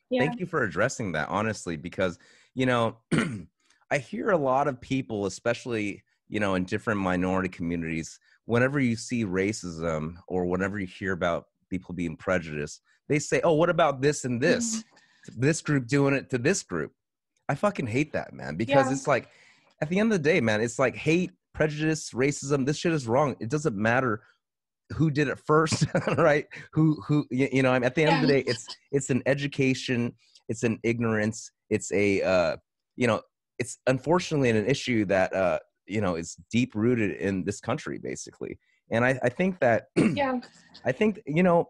yeah, 0.09 0.25
Thank 0.25 0.39
you 0.39 0.45
for 0.45 0.63
addressing 0.63 1.11
that, 1.13 1.29
honestly, 1.29 1.75
because 1.75 2.19
you 2.55 2.65
know, 2.65 2.97
I 3.91 3.97
hear 3.97 4.31
a 4.31 4.37
lot 4.37 4.67
of 4.67 4.79
people, 4.79 5.25
especially 5.25 6.03
you 6.29 6.39
know, 6.39 6.55
in 6.55 6.63
different 6.63 6.99
minority 6.99 7.49
communities, 7.49 8.19
whenever 8.45 8.79
you 8.79 8.95
see 8.95 9.25
racism 9.25 10.15
or 10.27 10.45
whenever 10.45 10.79
you 10.79 10.87
hear 10.87 11.11
about 11.11 11.45
people 11.69 11.93
being 11.93 12.15
prejudiced, 12.17 12.81
they 13.07 13.19
say, 13.19 13.41
"Oh, 13.43 13.53
what 13.53 13.69
about 13.69 14.01
this 14.01 14.25
and 14.25 14.41
this? 14.41 14.77
Mm-hmm. 14.77 15.41
This 15.41 15.61
group 15.61 15.87
doing 15.87 16.13
it 16.13 16.29
to 16.31 16.37
this 16.37 16.63
group." 16.63 16.91
I 17.49 17.55
fucking 17.55 17.87
hate 17.87 18.13
that, 18.13 18.33
man, 18.33 18.55
because 18.55 18.87
Yeah. 18.87 18.93
it's 18.93 19.07
like, 19.07 19.27
at 19.81 19.89
the 19.89 19.99
end 19.99 20.11
of 20.13 20.23
the 20.23 20.29
day, 20.29 20.39
man, 20.39 20.61
it's 20.61 20.79
like 20.79 20.95
hate, 20.95 21.31
prejudice, 21.53 22.11
racism. 22.11 22.65
This 22.65 22.77
shit 22.77 22.93
is 22.93 23.07
wrong. 23.07 23.35
It 23.39 23.49
doesn't 23.49 23.75
matter 23.75 24.21
who 24.93 25.11
did 25.11 25.27
it 25.27 25.39
first, 25.39 25.85
right? 26.17 26.45
Who 26.73 27.01
who 27.07 27.25
you, 27.31 27.49
you 27.51 27.63
know? 27.63 27.71
I 27.71 27.79
mean, 27.79 27.83
at 27.85 27.95
the 27.95 28.03
end 28.03 28.15
of 28.15 28.21
the 28.21 28.27
day, 28.27 28.43
it's 28.47 28.69
it's 28.91 29.09
an 29.09 29.21
education, 29.25 30.13
it's 30.49 30.63
an 30.63 30.79
ignorance, 30.83 31.51
it's 31.69 31.91
a 31.91 32.21
uh, 32.21 32.57
you 32.95 33.07
know, 33.07 33.21
it's 33.59 33.77
unfortunately 33.87 34.49
an 34.49 34.65
issue 34.65 35.05
that 35.05 35.33
uh, 35.33 35.59
you 35.87 36.01
know 36.01 36.15
is 36.15 36.37
deep 36.51 36.75
rooted 36.75 37.11
in 37.17 37.43
this 37.43 37.59
country, 37.59 37.97
basically. 37.97 38.59
And 38.91 39.03
I, 39.05 39.19
I 39.23 39.29
think 39.29 39.59
that 39.59 39.85
yeah, 39.95 40.39
I 40.85 40.91
think 40.91 41.21
you 41.25 41.43
know, 41.43 41.69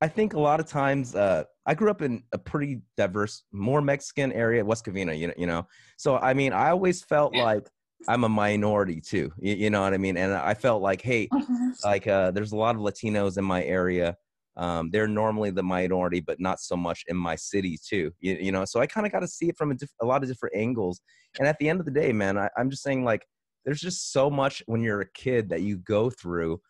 I 0.00 0.08
think 0.08 0.34
a 0.34 0.40
lot 0.40 0.60
of 0.60 0.66
times 0.66 1.14
uh, 1.14 1.44
I 1.66 1.74
grew 1.74 1.90
up 1.90 2.02
in 2.02 2.22
a 2.32 2.38
pretty 2.38 2.80
diverse, 2.96 3.44
more 3.52 3.80
Mexican 3.82 4.32
area, 4.32 4.64
West 4.64 4.84
Covina. 4.84 5.16
You 5.18 5.28
know, 5.28 5.34
you 5.36 5.46
know. 5.46 5.66
So 5.96 6.16
I 6.16 6.34
mean, 6.34 6.52
I 6.52 6.70
always 6.70 7.02
felt 7.02 7.34
Yeah. 7.34 7.44
like 7.44 7.68
I'm 8.08 8.24
a 8.24 8.28
minority 8.28 9.00
too. 9.00 9.32
You, 9.38 9.54
you 9.54 9.70
know 9.70 9.82
what 9.82 9.94
I 9.94 9.98
mean? 9.98 10.16
And 10.16 10.32
I 10.32 10.54
felt 10.54 10.82
like, 10.82 11.02
hey, 11.02 11.28
Mhm. 11.32 11.72
like 11.84 12.06
uh, 12.06 12.30
there's 12.30 12.52
a 12.52 12.56
lot 12.56 12.74
of 12.74 12.80
Latinos 12.82 13.38
in 13.38 13.44
my 13.44 13.62
area. 13.64 14.16
um, 14.56 14.90
they're 14.90 15.08
normally 15.08 15.50
the 15.50 15.62
minority, 15.62 16.20
but 16.20 16.40
not 16.40 16.58
so 16.60 16.76
much 16.76 17.04
in 17.08 17.16
my 17.16 17.36
city 17.36 17.78
too. 17.88 18.10
You, 18.18 18.34
you 18.34 18.52
know, 18.52 18.64
so 18.64 18.80
I 18.80 18.86
kind 18.86 19.06
of 19.06 19.12
got 19.12 19.20
to 19.20 19.28
see 19.28 19.48
it 19.48 19.56
from 19.56 19.70
a, 19.70 19.74
diff- 19.74 19.94
a 20.02 20.04
lot 20.04 20.22
of 20.22 20.28
different 20.28 20.56
angles. 20.56 21.00
And 21.38 21.46
at 21.48 21.56
the 21.58 21.68
end 21.68 21.78
of 21.80 21.86
the 21.86 21.92
day, 21.92 22.12
man, 22.12 22.36
I, 22.36 22.50
I'm 22.58 22.68
just 22.68 22.82
saying 22.82 23.04
like, 23.04 23.24
there's 23.64 23.80
just 23.80 24.12
so 24.12 24.28
much 24.28 24.62
when 24.66 24.82
you're 24.82 25.02
a 25.02 25.10
kid 25.12 25.48
that 25.50 25.62
you 25.62 25.78
go 25.78 26.10
through 26.10 26.60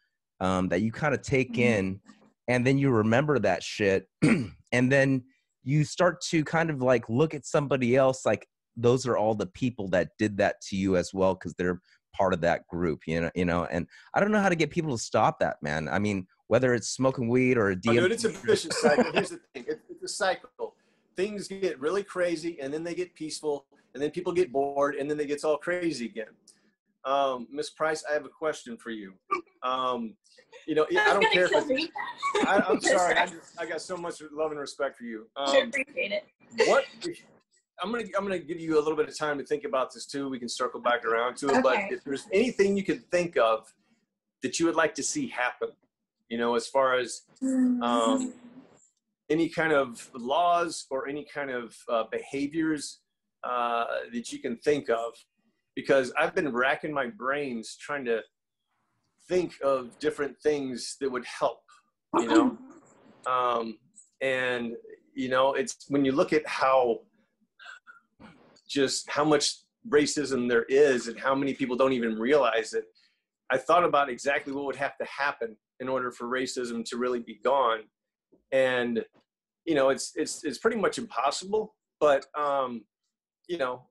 um, 0.40 0.68
that 0.68 0.82
you 0.82 0.92
kind 0.92 1.14
of 1.14 1.22
take 1.22 1.54
Mhm. 1.54 1.58
in, 1.62 2.00
and 2.48 2.66
then 2.66 2.78
you 2.78 2.90
remember 2.90 3.38
that 3.38 3.62
shit, 3.62 4.06
and 4.22 4.92
then 4.92 5.24
you 5.64 5.82
start 5.84 6.20
to 6.30 6.44
kind 6.44 6.70
of 6.70 6.82
like 6.82 7.08
look 7.08 7.34
at 7.34 7.46
somebody 7.46 7.96
else 7.96 8.24
like 8.26 8.46
those 8.76 9.06
are 9.06 9.16
all 9.16 9.34
the 9.34 9.46
people 9.46 9.88
that 9.88 10.10
did 10.18 10.36
that 10.38 10.60
to 10.62 10.76
you 10.76 10.96
as 10.96 11.12
well 11.12 11.34
because 11.34 11.54
they're 11.54 11.80
part 12.14 12.34
of 12.34 12.40
that 12.40 12.66
group 12.66 13.00
you 13.06 13.20
know 13.20 13.30
you 13.34 13.44
know 13.44 13.66
and 13.66 13.86
i 14.14 14.20
don't 14.20 14.32
know 14.32 14.40
how 14.40 14.48
to 14.48 14.56
get 14.56 14.70
people 14.70 14.90
to 14.90 15.02
stop 15.02 15.38
that 15.38 15.56
man 15.62 15.88
i 15.88 15.98
mean 15.98 16.26
whether 16.50 16.74
it's 16.74 16.88
smoking 16.88 17.28
weed 17.28 17.56
or 17.56 17.70
a 17.70 17.76
Oh, 17.86 17.92
dude, 17.92 18.10
it's 18.10 18.24
a 18.24 18.28
vicious 18.28 18.80
cycle. 18.80 19.12
Here's 19.12 19.30
the 19.30 19.38
thing: 19.54 19.66
it, 19.68 19.80
it's 19.88 20.02
a 20.02 20.08
cycle. 20.08 20.74
Things 21.16 21.46
get 21.46 21.78
really 21.78 22.02
crazy, 22.02 22.58
and 22.60 22.74
then 22.74 22.82
they 22.82 22.92
get 22.92 23.14
peaceful, 23.14 23.66
and 23.94 24.02
then 24.02 24.10
people 24.10 24.32
get 24.32 24.50
bored, 24.50 24.96
and 24.96 25.08
then 25.08 25.20
it 25.20 25.28
gets 25.28 25.44
all 25.44 25.56
crazy 25.58 26.06
again. 26.06 26.26
Um, 27.04 27.46
Miss 27.52 27.70
Price, 27.70 28.02
I 28.10 28.14
have 28.14 28.24
a 28.24 28.28
question 28.28 28.76
for 28.76 28.90
you. 28.90 29.12
Um, 29.62 30.16
you 30.66 30.74
know, 30.74 30.86
I 30.90 31.14
don't 31.14 31.30
care 31.32 31.44
if 31.44 31.52
kill 31.52 31.64
me. 31.66 31.88
I, 32.44 32.60
I'm 32.68 32.80
sorry. 32.80 33.14
I, 33.16 33.26
just, 33.26 33.56
I 33.56 33.66
got 33.66 33.80
so 33.80 33.96
much 33.96 34.20
love 34.32 34.50
and 34.50 34.58
respect 34.58 34.98
for 34.98 35.04
you. 35.04 35.28
I 35.36 35.58
Um, 35.58 35.68
appreciate 35.68 36.10
it. 36.10 36.24
what? 36.66 36.84
I'm 37.82 37.90
gonna 37.90 38.04
I'm 38.16 38.24
gonna 38.24 38.38
give 38.38 38.60
you 38.60 38.78
a 38.78 38.82
little 38.82 38.96
bit 38.96 39.08
of 39.08 39.16
time 39.16 39.38
to 39.38 39.44
think 39.44 39.64
about 39.64 39.92
this 39.92 40.06
too. 40.06 40.28
We 40.28 40.38
can 40.38 40.48
circle 40.48 40.80
back 40.80 41.04
around 41.04 41.36
to 41.38 41.48
it. 41.48 41.62
But 41.62 41.76
if 41.90 42.04
there's 42.04 42.26
anything 42.32 42.76
you 42.76 42.84
can 42.84 43.00
think 43.10 43.36
of 43.36 43.72
that 44.42 44.58
you 44.58 44.66
would 44.66 44.74
like 44.74 44.94
to 44.94 45.02
see 45.02 45.28
happen, 45.28 45.70
you 46.28 46.38
know, 46.38 46.54
as 46.54 46.66
far 46.66 46.98
as 46.98 47.22
um, 47.42 48.32
any 49.30 49.48
kind 49.48 49.72
of 49.72 50.10
laws 50.14 50.86
or 50.90 51.08
any 51.08 51.24
kind 51.32 51.50
of 51.50 51.76
uh, 51.88 52.04
behaviors 52.10 53.00
uh, 53.44 53.84
that 54.12 54.32
you 54.32 54.38
can 54.38 54.56
think 54.58 54.90
of 54.90 55.12
because 55.76 56.12
i've 56.18 56.34
been 56.34 56.52
racking 56.52 56.92
my 56.92 57.06
brains 57.06 57.76
trying 57.76 58.04
to 58.04 58.20
think 59.28 59.54
of 59.62 59.98
different 59.98 60.36
things 60.42 60.96
that 61.00 61.10
would 61.10 61.24
help 61.24 61.62
you 62.18 62.26
know 62.26 62.58
um, 63.26 63.78
and 64.20 64.72
you 65.14 65.28
know 65.28 65.54
it's 65.54 65.86
when 65.88 66.04
you 66.04 66.12
look 66.12 66.32
at 66.32 66.46
how 66.46 66.98
just 68.70 69.10
how 69.10 69.24
much 69.24 69.56
racism 69.88 70.48
there 70.48 70.64
is 70.64 71.08
and 71.08 71.18
how 71.18 71.34
many 71.34 71.54
people 71.54 71.76
don't 71.76 71.92
even 71.92 72.18
realize 72.18 72.74
it 72.74 72.84
i 73.50 73.56
thought 73.56 73.84
about 73.84 74.10
exactly 74.10 74.52
what 74.52 74.66
would 74.66 74.76
have 74.76 74.96
to 74.98 75.06
happen 75.06 75.56
in 75.80 75.88
order 75.88 76.12
for 76.12 76.26
racism 76.26 76.84
to 76.84 76.96
really 76.96 77.20
be 77.20 77.40
gone. 77.42 77.80
And 78.52 79.04
you 79.66 79.74
know 79.74 79.90
it's 79.90 80.12
it's 80.16 80.44
it's 80.44 80.58
pretty 80.58 80.78
much 80.78 80.96
impossible 80.96 81.74
but 82.00 82.24
um 82.36 82.82
you 83.46 83.58
know 83.58 83.82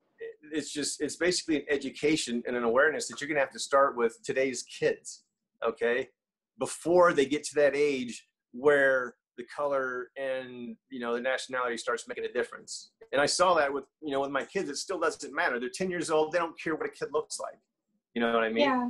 it's 0.51 0.73
just 0.73 0.99
it's 0.99 1.15
basically 1.15 1.57
an 1.57 1.65
education 1.69 2.41
and 2.47 2.55
an 2.55 2.63
awareness 2.63 3.07
that 3.07 3.21
you're 3.21 3.27
going 3.27 3.35
to 3.35 3.41
have 3.41 3.51
to 3.51 3.59
start 3.59 3.95
with 3.95 4.17
today's 4.23 4.63
kids 4.63 5.23
okay? 5.65 6.07
Before 6.57 7.13
they 7.13 7.25
get 7.25 7.43
to 7.45 7.55
that 7.55 7.75
age 7.75 8.27
where 8.51 9.15
the 9.39 9.45
color 9.45 10.09
and 10.17 10.75
you 10.89 10.99
know 10.99 11.13
the 11.15 11.21
nationality 11.21 11.77
starts 11.77 12.07
making 12.09 12.25
a 12.25 12.33
difference 12.33 12.91
and 13.13 13.21
i 13.21 13.25
saw 13.25 13.53
that 13.53 13.71
with 13.73 13.85
you 14.01 14.11
know 14.11 14.19
with 14.19 14.31
my 14.31 14.43
kids 14.43 14.69
it 14.69 14.75
still 14.75 14.99
doesn't 14.99 15.33
matter 15.33 15.59
they're 15.59 15.69
10 15.73 15.89
years 15.89 16.11
old 16.11 16.31
they 16.33 16.37
don't 16.37 16.59
care 16.61 16.75
what 16.75 16.85
a 16.85 16.91
kid 16.91 17.07
looks 17.13 17.39
like 17.39 17.57
you 18.13 18.21
know 18.21 18.33
what 18.33 18.43
i 18.43 18.49
mean 18.49 18.65
yeah. 18.65 18.89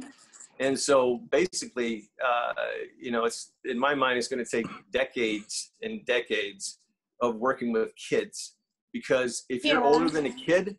and 0.59 0.77
so 0.77 1.21
basically 1.31 2.09
uh, 2.25 2.53
you 2.99 3.11
know 3.11 3.25
it's 3.25 3.53
in 3.65 3.77
my 3.77 3.93
mind 3.93 4.17
it's 4.17 4.27
going 4.27 4.43
to 4.43 4.51
take 4.57 4.65
decades 4.91 5.71
and 5.83 6.03
decades 6.07 6.79
of 7.21 7.35
working 7.35 7.71
with 7.71 7.91
kids 7.95 8.55
because 8.91 9.45
if 9.49 9.63
you're 9.63 9.83
Yeah. 9.83 9.87
older 9.91 10.09
than 10.09 10.25
a 10.25 10.31
kid 10.47 10.77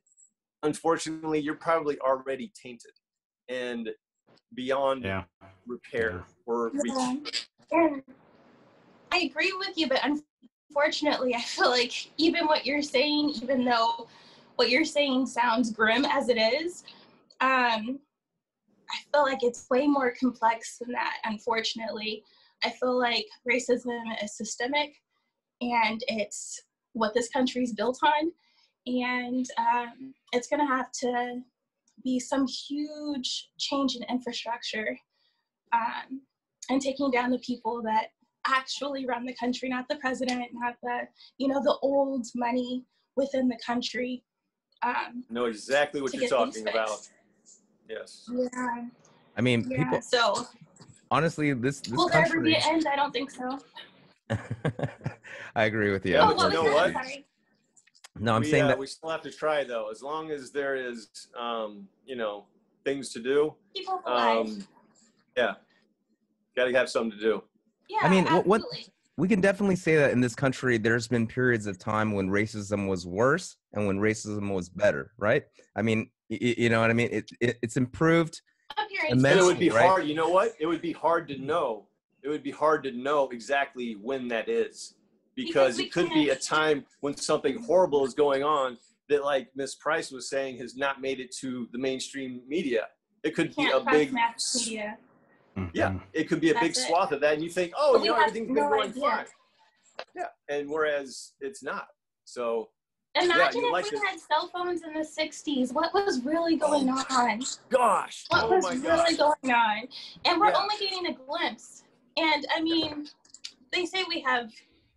unfortunately 0.64 1.38
you're 1.38 1.62
probably 1.68 1.96
already 2.00 2.52
tainted 2.61 2.96
and 3.48 3.88
beyond 4.54 5.04
Yeah. 5.04 5.24
repair 5.64 6.24
or 6.44 6.72
reach. 6.74 7.33
I 9.12 9.18
agree 9.18 9.53
with 9.59 9.77
you, 9.77 9.88
but 9.88 10.01
unfortunately, 10.70 11.35
I 11.35 11.40
feel 11.40 11.70
like 11.70 12.11
even 12.16 12.46
what 12.46 12.64
you're 12.64 12.83
saying, 12.83 13.31
even 13.42 13.64
though 13.64 14.09
what 14.57 14.70
you're 14.70 14.85
saying 14.85 15.27
sounds 15.27 15.70
grim 15.70 16.05
as 16.05 16.29
it 16.29 16.37
is, 16.37 16.85
um, 17.40 17.99
I 18.90 18.99
feel 19.12 19.23
like 19.23 19.42
it's 19.42 19.66
way 19.70 19.87
more 19.87 20.14
complex 20.18 20.79
than 20.79 20.92
that, 20.92 21.18
unfortunately. 21.25 22.25
I 22.64 22.70
feel 22.70 22.99
like 22.99 23.27
racism 23.49 24.01
is 24.23 24.37
systemic 24.37 24.94
and 25.61 26.03
it's 26.09 26.61
what 26.92 27.14
this 27.14 27.29
country 27.29 27.62
is 27.62 27.73
built 27.73 27.99
on. 28.03 28.33
And 28.87 29.46
um, 29.59 30.14
it's 30.33 30.49
going 30.49 30.61
to 30.61 30.66
have 30.66 30.90
to 30.92 31.40
be 32.03 32.18
some 32.18 32.46
huge 32.46 33.51
change 33.59 33.96
in 33.96 34.03
infrastructure 34.05 34.99
um, 35.73 36.23
and 36.68 36.81
taking 36.81 37.11
down 37.11 37.31
the 37.31 37.38
people 37.38 37.83
that 37.83 38.09
actually 38.46 39.07
run 39.07 39.24
the 39.24 39.35
country, 39.35 39.68
not 39.68 39.88
the 39.88 39.96
president, 39.96 40.46
not 40.53 40.76
the 40.83 41.00
you 41.38 41.48
know 41.48 41.62
the 41.62 41.76
old 41.83 42.26
money 42.35 42.85
within 43.16 43.48
the 43.48 43.59
country. 43.64 44.22
Um, 44.83 45.24
know 45.29 45.44
exactly 45.44 46.00
what 46.00 46.14
you're 46.14 46.29
talking 46.29 46.66
about 46.66 47.07
yes 47.90 48.31
yeah, 48.33 48.85
i 49.37 49.40
mean 49.40 49.66
yeah. 49.68 49.85
people 49.85 50.00
So 50.00 50.46
honestly 51.11 51.53
this 51.53 51.81
this 51.81 51.92
will 51.92 52.09
there 52.09 52.24
ever 52.24 52.40
be 52.40 52.55
an 52.55 52.62
end? 52.64 52.87
I 52.90 52.96
don't 52.96 53.12
think 53.12 53.31
so. 53.31 53.59
i 55.57 55.64
agree 55.64 55.90
with 55.90 56.07
you 56.07 56.12
Yeah, 56.14 56.31
oh, 56.31 56.35
but 56.37 56.53
you 56.53 56.62
know 56.62 56.72
what? 56.72 56.92
Sorry. 56.92 57.26
no 58.18 58.35
i'm 58.35 58.42
we, 58.42 58.50
saying 58.50 58.64
uh, 58.64 58.68
that 58.68 58.79
we 58.79 58.87
still 58.87 59.11
have 59.11 59.22
to 59.22 59.31
try 59.31 59.64
though 59.64 59.90
as 59.90 60.03
long 60.03 60.31
as 60.31 60.53
there 60.53 60.76
is 60.76 61.09
um, 61.38 61.88
you 62.07 62.16
know 62.16 62.44
things 62.85 63.12
to 63.12 63.20
do 63.20 63.55
People 63.74 64.00
alive. 64.07 64.46
um, 64.46 64.66
yeah 65.37 65.55
got 66.57 66.66
to 66.66 66.72
have 66.72 66.88
something 66.88 67.18
to 67.18 67.22
do 67.22 67.42
yeah, 67.90 68.09
mean, 68.09 68.24
what- 68.24 68.46
what- 68.46 68.62
we 69.16 69.29
can 69.29 69.40
definitely 69.40 69.76
say 69.76 69.96
that 69.96 70.12
in 70.12 70.20
this 70.20 70.35
country 70.35 70.79
there's 70.79 71.07
been 71.07 71.26
periods 71.26 71.66
of 71.66 71.79
time 71.79 72.12
when 72.12 72.29
racism 72.29 72.88
was 72.88 73.07
worse 73.07 73.57
and 73.74 73.87
when 73.87 73.98
racism 73.98 74.55
was 74.55 74.70
better 74.70 75.12
right 75.18 75.42
i 75.76 75.83
mean 75.83 76.11
y- 76.31 76.38
y- 76.40 76.55
you 76.57 76.68
know 76.70 76.81
what 76.81 76.88
i 76.90 76.94
mean 76.94 77.09
it, 77.12 77.31
it 77.40 77.59
it's 77.61 77.76
improved 77.76 78.40
Up 78.79 78.87
here 78.88 79.00
And 79.11 79.24
it 79.26 79.42
would 79.42 79.59
be 79.59 79.68
right? 79.68 79.87
hard. 79.87 80.07
You 80.07 80.14
know 80.14 80.31
what? 80.31 80.55
It 80.59 80.66
would 80.66 80.81
be 80.81 80.92
hard 80.92 81.26
to 81.29 81.37
know. 81.37 81.88
It 82.22 82.29
would 82.29 82.42
be 82.44 82.53
hard 82.53 82.83
to 82.85 82.92
know 82.92 83.29
exactly 83.31 83.94
when 84.00 84.29
that 84.29 84.48
is, 84.48 84.94
because 85.35 85.76
Because 85.76 85.79
it 85.81 85.92
could 85.92 86.09
be 86.11 86.29
a 86.31 86.37
time 86.37 86.87
when 87.00 87.16
something 87.16 87.59
horrible 87.59 88.05
is 88.07 88.14
going 88.14 88.42
on 88.44 88.79
that, 89.09 89.24
like 89.24 89.48
Miss 89.57 89.74
Price 89.74 90.12
was 90.12 90.31
saying, 90.31 90.59
has 90.59 90.76
not 90.76 91.00
made 91.00 91.18
it 91.18 91.35
to 91.40 91.68
the 91.72 91.79
mainstream 91.79 92.42
media. 92.46 92.88
It 93.24 93.35
could 93.35 93.55
be 93.57 93.68
a 93.70 93.81
big, 93.81 94.12
mass 94.12 94.68
media. 95.66 95.73
yeah, 95.94 96.01
it 96.20 96.25
could 96.29 96.40
be 96.40 96.51
a 96.51 96.55
big 96.55 96.73
it. 96.73 96.77
swath 96.77 97.12
of 97.12 97.20
that, 97.20 97.35
and 97.35 97.42
you 97.42 97.51
think, 97.51 97.73
oh, 97.77 97.94
But 97.94 98.03
you 98.05 98.09
know, 98.11 98.14
have 98.14 98.29
everything's 98.29 98.46
been 98.49 98.68
going 98.68 98.92
fine. 98.92 99.25
Yeah, 100.14 100.25
and 100.49 100.68
whereas 100.68 101.33
it's 101.40 101.62
not. 101.62 101.87
So 102.25 102.70
Imagine 103.16 103.61
you 103.62 103.66
if 103.66 103.73
like 103.73 103.85
we 103.85 103.90
this- 103.90 104.03
had 104.05 104.20
cell 104.20 104.49
phones 104.53 104.83
in 104.83 104.92
the 104.92 105.01
60s. 105.01 105.73
What 105.73 105.92
was 105.92 106.23
really 106.25 106.59
oh, 106.62 106.68
going 106.70 106.88
on? 106.88 107.42
gosh, 107.68 108.25
What 108.29 108.44
oh 108.44 108.51
was 108.55 108.62
my 108.64 108.75
really 108.75 109.16
gosh, 109.16 109.40
going 109.42 109.55
on? 109.55 109.88
And 110.25 110.40
we're 110.40 110.51
Yeah. 110.51 110.62
only 110.62 110.77
getting 110.79 111.07
a 111.07 111.12
glimpse. 111.14 111.83
And 112.16 112.46
I 112.55 112.61
mean, 112.61 113.09
they 113.73 113.85
say 113.85 114.05
we 114.09 114.20
have, 114.20 114.53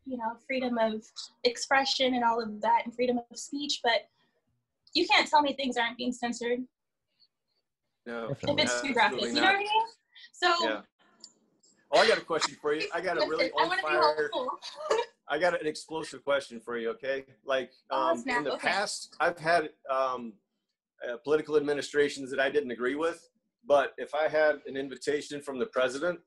you 0.05 0.17
know, 0.17 0.35
freedom 0.45 0.77
of 0.77 1.03
expression 1.43 2.13
and 2.13 2.23
all 2.23 2.39
of 2.41 2.61
that 2.61 2.83
and 2.85 2.93
freedom 2.93 3.19
of 3.31 3.37
speech, 3.37 3.79
but 3.83 4.07
you 4.93 5.07
can't 5.07 5.27
tell 5.27 5.41
me 5.41 5.53
things 5.53 5.75
aren't 5.75 5.97
being 5.97 6.11
censored 6.11 6.59
no, 8.05 8.29
if 8.29 8.37
it's 8.43 8.81
too 8.81 8.93
graphic. 8.93 9.21
You 9.21 9.33
know 9.33 9.41
what 9.43 9.55
I 9.55 9.59
mean? 9.59 9.69
So 10.43 10.69
Yeah. 10.69 10.81
Oh, 11.91 11.99
I 11.99 12.07
got 12.07 12.17
a 12.17 12.21
question 12.21 12.57
for 12.61 12.73
you. 12.73 12.87
I 12.93 13.01
got 13.01 13.17
a 13.17 13.27
really 13.27 13.51
I 13.51 13.61
on 13.61 13.67
want 13.67 13.79
to 13.79 13.87
be 13.87 13.93
fire. 13.93 14.29
I 15.29 15.39
got 15.39 15.59
an 15.59 15.67
explosive 15.67 16.23
question 16.23 16.59
for 16.59 16.77
you, 16.77 16.89
okay? 16.91 17.23
Like 17.45 17.71
Oh, 17.91 18.09
um, 18.09 18.17
snap, 18.17 18.39
in 18.39 18.43
the 18.45 18.53
okay. 18.53 18.67
past, 18.67 19.15
I've 19.19 19.39
had 19.39 19.69
um, 19.89 20.33
uh, 21.07 21.17
political 21.23 21.55
administrations 21.55 22.29
that 22.31 22.39
I 22.39 22.49
didn't 22.49 22.71
agree 22.71 22.95
with, 22.95 23.29
but 23.65 23.93
if 23.97 24.13
I 24.13 24.27
had 24.27 24.55
an 24.67 24.75
invitation 24.75 25.41
from 25.41 25.59
the 25.59 25.67
president 25.67 26.19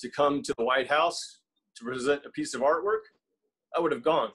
to 0.00 0.08
come 0.08 0.42
to 0.42 0.54
the 0.56 0.64
White 0.64 0.88
House 0.88 1.40
to 1.76 1.84
present 1.84 2.22
a 2.24 2.30
piece 2.30 2.54
of 2.54 2.62
artwork, 2.62 3.02
I 3.76 3.80
would 3.80 3.92
have 3.92 4.02
gone. 4.02 4.30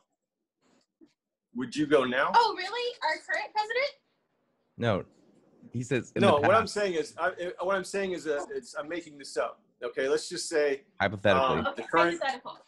Would 1.55 1.75
you 1.75 1.87
go 1.87 2.03
now? 2.03 2.31
Oh, 2.35 2.55
really? 2.57 2.95
Our 3.03 3.15
current 3.25 3.51
president? 3.53 3.91
no 4.77 5.05
he 5.73 5.81
says 5.83 6.13
in 6.15 6.21
no, 6.21 6.39
the 6.39 6.47
what 6.47 6.55
I'm 6.55 6.67
saying 6.67 6.93
is, 6.93 7.15
I, 7.19 7.29
I- 7.59 7.63
what 7.65 7.75
I'm 7.75 7.83
saying 7.83 8.11
is, 8.13 8.27
uh, 8.27 8.45
it's, 8.51 8.75
I'm 8.75 8.87
making 8.87 9.17
this 9.17 9.35
up. 9.37 9.59
Okay, 9.83 10.07
let's 10.07 10.29
just 10.29 10.47
say 10.47 10.83
hypothetically 11.01 11.59
Um, 11.59 11.67
Okay, 11.67 11.81
the 11.81 11.87
current- 11.87 12.19
hypothetical. 12.21 12.59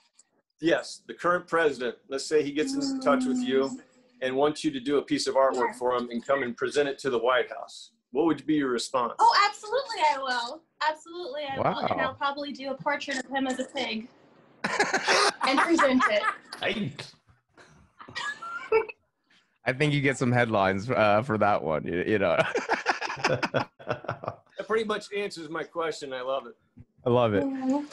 yes, 0.59 1.01
the 1.07 1.13
current 1.13 1.47
president, 1.47 1.95
let's 2.09 2.25
say 2.25 2.43
he 2.43 2.51
gets 2.51 2.73
in 2.73 2.99
touch 2.99 3.25
with 3.25 3.37
you 3.37 3.79
and 4.21 4.35
wants 4.35 4.63
you 4.63 4.71
to 4.71 4.79
do 4.79 4.97
a 4.97 5.01
piece 5.01 5.27
of 5.27 5.35
artwork 5.35 5.67
Yeah. 5.71 5.77
for 5.79 5.93
him 5.95 6.09
and 6.09 6.25
come 6.25 6.41
and 6.43 6.57
present 6.57 6.89
it 6.89 6.97
to 6.99 7.09
the 7.09 7.19
White 7.19 7.49
House. 7.49 7.91
What 8.11 8.25
would 8.25 8.45
be 8.45 8.55
your 8.55 8.69
response? 8.69 9.13
Oh, 9.19 9.35
absolutely, 9.47 10.01
I 10.13 10.17
will. 10.17 10.61
Absolutely, 10.89 11.43
I 11.45 11.57
will. 11.57 11.79
And 11.91 12.01
I'll 12.01 12.13
probably 12.15 12.51
do 12.53 12.71
a 12.71 12.75
portrait 12.75 13.17
of 13.23 13.29
him 13.29 13.45
as 13.47 13.59
a 13.59 13.65
pig. 13.65 14.07
and 15.47 15.59
present 15.59 16.01
it. 16.09 16.23
Right. 16.61 17.11
I 19.67 19.73
think 19.73 19.93
you 19.93 20.01
get 20.01 20.17
some 20.17 20.31
headlines 20.31 20.89
uh, 20.89 21.21
for 21.23 21.37
that 21.39 21.63
one. 21.63 21.85
You, 21.85 22.03
you 22.05 22.19
know, 22.19 22.37
That 23.23 24.67
pretty 24.67 24.85
much 24.85 25.11
answers 25.15 25.49
my 25.49 25.63
question. 25.63 26.13
I 26.13 26.21
love 26.21 26.47
it. 26.47 26.55
I 27.05 27.09
love 27.09 27.33
it. 27.35 27.43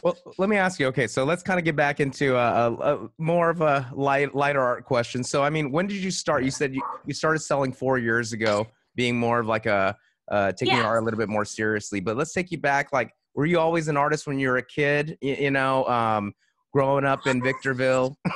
Well, 0.03 0.17
let 0.39 0.49
me 0.49 0.57
ask 0.57 0.81
you. 0.81 0.87
Okay, 0.87 1.07
so 1.07 1.25
let's 1.25 1.43
kind 1.43 1.59
of 1.59 1.65
get 1.65 1.77
back 1.77 2.01
into 2.01 2.37
a, 2.37 2.39
a, 2.73 2.73
a 3.05 3.09
more 3.19 3.51
of 3.51 3.61
a 3.61 3.91
light, 3.93 4.35
lighter 4.35 4.61
art 4.61 4.85
question. 4.87 5.23
So, 5.23 5.43
I 5.43 5.51
mean, 5.51 5.71
when 5.71 5.87
did 5.87 5.99
you 5.99 6.11
start? 6.11 6.45
You 6.45 6.51
said 6.51 6.75
you, 6.75 6.81
you 7.07 7.13
started 7.13 7.41
selling 7.41 7.73
four 7.73 7.99
years 7.99 8.33
ago, 8.33 8.67
being 8.95 9.19
more 9.19 9.39
of 9.41 9.47
like 9.47 9.67
a 9.67 9.97
uh, 10.31 10.53
taking 10.53 10.75
your 10.77 10.85
Yeah. 10.85 10.89
art 10.89 11.03
a 11.03 11.05
little 11.05 11.19
bit 11.19 11.29
more 11.29 11.45
seriously. 11.45 12.01
But 12.01 12.17
let's 12.17 12.33
take 12.33 12.51
you 12.51 12.59
back. 12.59 12.91
Like, 12.93 13.13
were 13.35 13.45
you 13.45 13.59
always 13.59 13.89
an 13.89 13.97
artist 13.99 14.27
when 14.27 14.39
you 14.39 14.49
were 14.49 14.57
a 14.59 14.65
kid? 14.65 15.19
You, 15.21 15.35
you 15.35 15.51
know, 15.51 15.85
um, 15.87 16.33
growing 16.73 17.05
up 17.05 17.27
in 17.27 17.43
Victorville. 17.43 18.17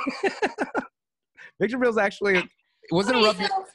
Victorville's 1.59 1.97
actually 1.97 2.47
was 2.91 3.09
it 3.09 3.15
a 3.15 3.19
rough 3.19 3.37
so- 3.37 3.65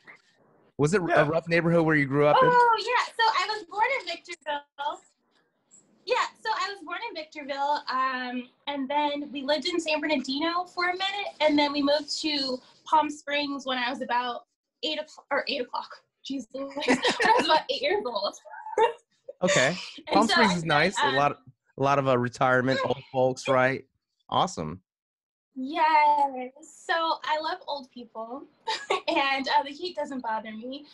was 0.78 0.94
it 0.94 1.02
Yeah. 1.06 1.22
a 1.22 1.24
rough 1.24 1.48
neighborhood 1.48 1.84
where 1.84 1.96
you 1.96 2.06
grew 2.06 2.26
up 2.26 2.36
in? 2.42 2.48
Oh 2.48 2.76
yeah, 2.78 3.12
so 3.12 3.22
I 3.22 3.46
was 3.48 3.64
born 3.70 3.86
in 4.00 4.06
Victorville. 4.06 5.00
Yeah, 6.04 6.16
so 6.42 6.50
I 6.50 6.68
was 6.74 6.84
born 6.84 6.98
in 7.10 7.14
Victorville, 7.14 7.80
um, 7.88 8.48
and 8.66 8.88
then 8.88 9.30
we 9.30 9.42
lived 9.42 9.66
in 9.68 9.78
San 9.80 10.00
Bernardino 10.00 10.64
for 10.64 10.86
a 10.88 10.92
minute, 10.92 11.28
and 11.40 11.56
then 11.56 11.72
we 11.72 11.80
moved 11.80 12.10
to 12.22 12.58
Palm 12.84 13.08
Springs 13.08 13.64
when 13.66 13.78
I 13.78 13.88
was 13.88 14.02
about 14.02 14.46
eight 14.82 14.98
o'clock 14.98 15.26
or 15.30 15.44
eight 15.46 15.60
o'clock. 15.60 15.88
Jesus, 16.24 16.48
when 16.52 16.68
I 16.88 17.34
was 17.38 17.44
about 17.44 17.60
eight 17.70 17.82
years 17.82 18.02
old. 18.04 18.34
Okay. 19.42 19.76
Palm 20.12 20.28
so 20.28 20.34
Springs 20.34 20.52
I 20.52 20.56
is 20.56 20.64
nice. 20.64 20.96
spent, 20.96 21.06
a 21.08 21.10
um, 21.10 21.16
lot, 21.16 21.38
a 21.76 21.82
lot 21.82 21.98
of 21.98 22.06
uh, 22.08 22.16
retirement 22.16 22.78
old 22.84 23.02
folks, 23.12 23.48
right? 23.48 23.84
Awesome. 24.28 24.80
Yes. 25.54 26.52
So 26.86 26.94
I 26.94 27.38
love 27.40 27.58
old 27.66 27.90
people, 27.90 28.44
and 29.08 29.46
uh, 29.48 29.62
the 29.64 29.70
heat 29.70 29.96
doesn't 29.96 30.22
bother 30.22 30.52
me. 30.52 30.86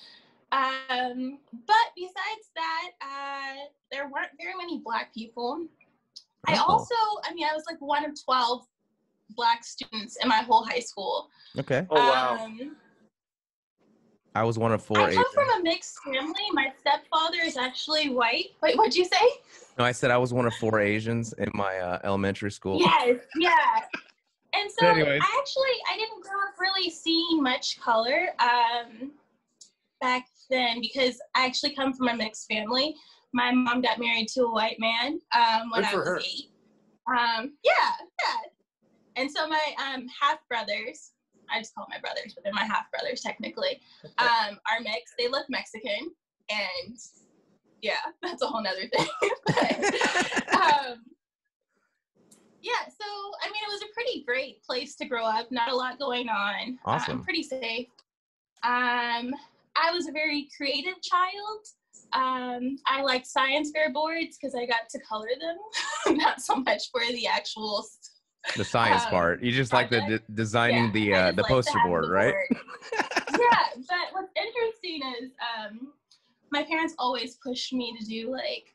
Um, 0.51 1.39
but 1.67 1.77
besides 1.95 2.51
that, 2.57 2.91
uh, 3.03 3.67
there 3.93 4.09
weren't 4.09 4.31
very 4.41 4.55
many 4.57 4.79
black 4.79 5.15
people. 5.15 5.67
I 6.47 6.57
also, 6.57 6.95
I 7.25 7.35
mean, 7.35 7.47
I 7.51 7.55
was 7.55 7.65
like 7.69 7.81
one 7.81 8.05
of 8.05 8.13
12 8.25 8.67
black 9.37 9.65
students 9.65 10.17
in 10.23 10.29
my 10.29 10.39
whole 10.39 10.65
high 10.65 10.81
school. 10.81 11.29
Okay. 11.59 11.87
Oh 11.91 11.97
wow. 11.97 12.45
Um, 12.45 12.77
I 14.35 14.45
was 14.45 14.59
one 14.59 14.73
of 14.73 14.83
four. 14.83 14.99
I 14.99 15.03
come 15.03 15.11
Asians. 15.11 15.27
from 15.35 15.61
a 15.61 15.63
mixed 15.63 15.99
family. 16.05 16.45
My 16.53 16.73
stepfather 16.81 17.39
is 17.43 17.57
actually 17.57 18.09
white. 18.09 18.47
Wait, 18.63 18.77
what'd 18.77 18.95
you 18.95 19.05
say? 19.05 19.17
No, 19.79 19.85
I 19.85 19.93
said 19.93 20.11
I 20.11 20.17
was 20.17 20.33
one 20.33 20.47
of 20.47 20.55
four 20.55 20.81
Asians 20.81 21.33
in 21.35 21.51
my 21.55 21.79
uh, 21.79 21.99
elementary 22.05 22.51
school. 22.51 22.79
Yes, 22.81 23.19
yeah. 23.37 23.51
And 24.55 24.71
so 24.71 24.87
Anyways. 24.87 25.21
I 25.23 25.39
actually 25.39 25.77
I 25.93 25.97
didn't 25.97 26.23
grow 26.23 26.41
up 26.41 26.59
really 26.59 26.91
seeing 26.91 27.43
much 27.43 27.81
color 27.81 28.29
um, 28.41 29.13
back 30.01 30.27
then 30.51 30.81
because 30.81 31.21
I 31.35 31.45
actually 31.45 31.75
come 31.75 31.93
from 31.93 32.09
a 32.09 32.15
mixed 32.17 32.49
family. 32.49 32.95
My 33.33 33.53
mom 33.53 33.83
got 33.83 33.99
married 33.99 34.29
to 34.29 34.45
a 34.45 34.53
white 34.53 34.79
man 34.81 35.21
um, 35.35 35.71
when 35.71 35.85
I 35.85 35.95
was 35.95 36.07
her. 36.07 36.21
eight. 36.21 36.51
Um, 37.09 37.53
yeah, 37.65 37.93
yeah. 38.25 38.37
And 39.17 39.31
so 39.31 39.49
my 39.49 39.75
um, 39.79 40.07
half 40.21 40.39
brothers, 40.49 41.13
I 41.51 41.59
just 41.59 41.75
call 41.75 41.85
them 41.85 41.97
my 41.97 42.01
brothers, 42.01 42.35
but 42.35 42.45
they're 42.45 42.53
my 42.53 42.65
half 42.65 42.91
brothers 42.91 43.21
technically, 43.21 43.81
um, 44.19 44.59
are 44.71 44.81
mixed. 44.83 45.15
They 45.19 45.29
look 45.29 45.47
Mexican, 45.49 46.11
and 46.51 46.97
yeah, 47.83 47.97
that's 48.23 48.43
a 48.43 48.47
whole 48.47 48.63
nother 48.63 48.89
thing. 48.89 49.07
But, 49.47 50.55
um, 50.55 50.99
yeah, 52.63 52.87
so 52.89 53.05
I 53.43 53.47
mean, 53.47 53.63
it 53.67 53.73
was 53.73 53.83
a 53.83 53.93
pretty 53.95 54.23
great 54.25 54.63
place 54.63 54.97
to 54.97 55.05
grow 55.07 55.25
up. 55.25 55.51
Not 55.51 55.71
a 55.71 55.75
lot 55.77 55.99
going 55.99 56.29
on. 56.29 56.79
Awesome. 56.85 57.19
Um, 57.19 57.25
pretty 57.25 57.43
safe. 57.43 57.89
Um, 58.65 59.33
I 59.77 59.93
was 59.93 60.09
a 60.09 60.13
very 60.13 60.49
creative 60.57 61.01
child. 61.03 61.67
Um, 62.13 62.79
I 62.87 63.03
liked 63.03 63.27
science 63.27 63.71
fair 63.73 63.93
boards 63.93 64.37
because 64.41 64.55
I 64.55 64.67
got 64.67 64.89
to 64.91 64.99
color 65.01 65.29
them, 65.41 66.17
not 66.17 66.41
so 66.41 66.57
much 66.57 66.91
for 66.91 67.01
the 67.13 67.27
actual. 67.27 67.85
The 68.57 68.65
science 68.65 69.05
Um, 69.05 69.11
part. 69.11 69.43
You 69.43 69.53
just 69.53 69.73
like 69.73 69.91
the 69.91 70.01
de- 70.01 70.33
designing 70.33 70.87
Yeah, 70.87 70.91
the 70.93 71.15
uh, 71.15 71.33
the 71.33 71.45
poster 71.45 71.79
board, 71.85 72.05
the 72.05 72.09
right? 72.11 72.35
board. 72.51 72.63
yeah, 73.39 73.69
but 73.89 74.07
what's 74.13 74.33
interesting 74.37 75.03
is 75.21 75.31
um, 75.43 75.93
my 76.51 76.63
parents 76.65 76.95
always 76.99 77.37
pushed 77.37 77.73
me 77.73 77.95
to 77.99 78.05
do 78.07 78.31
like 78.33 78.75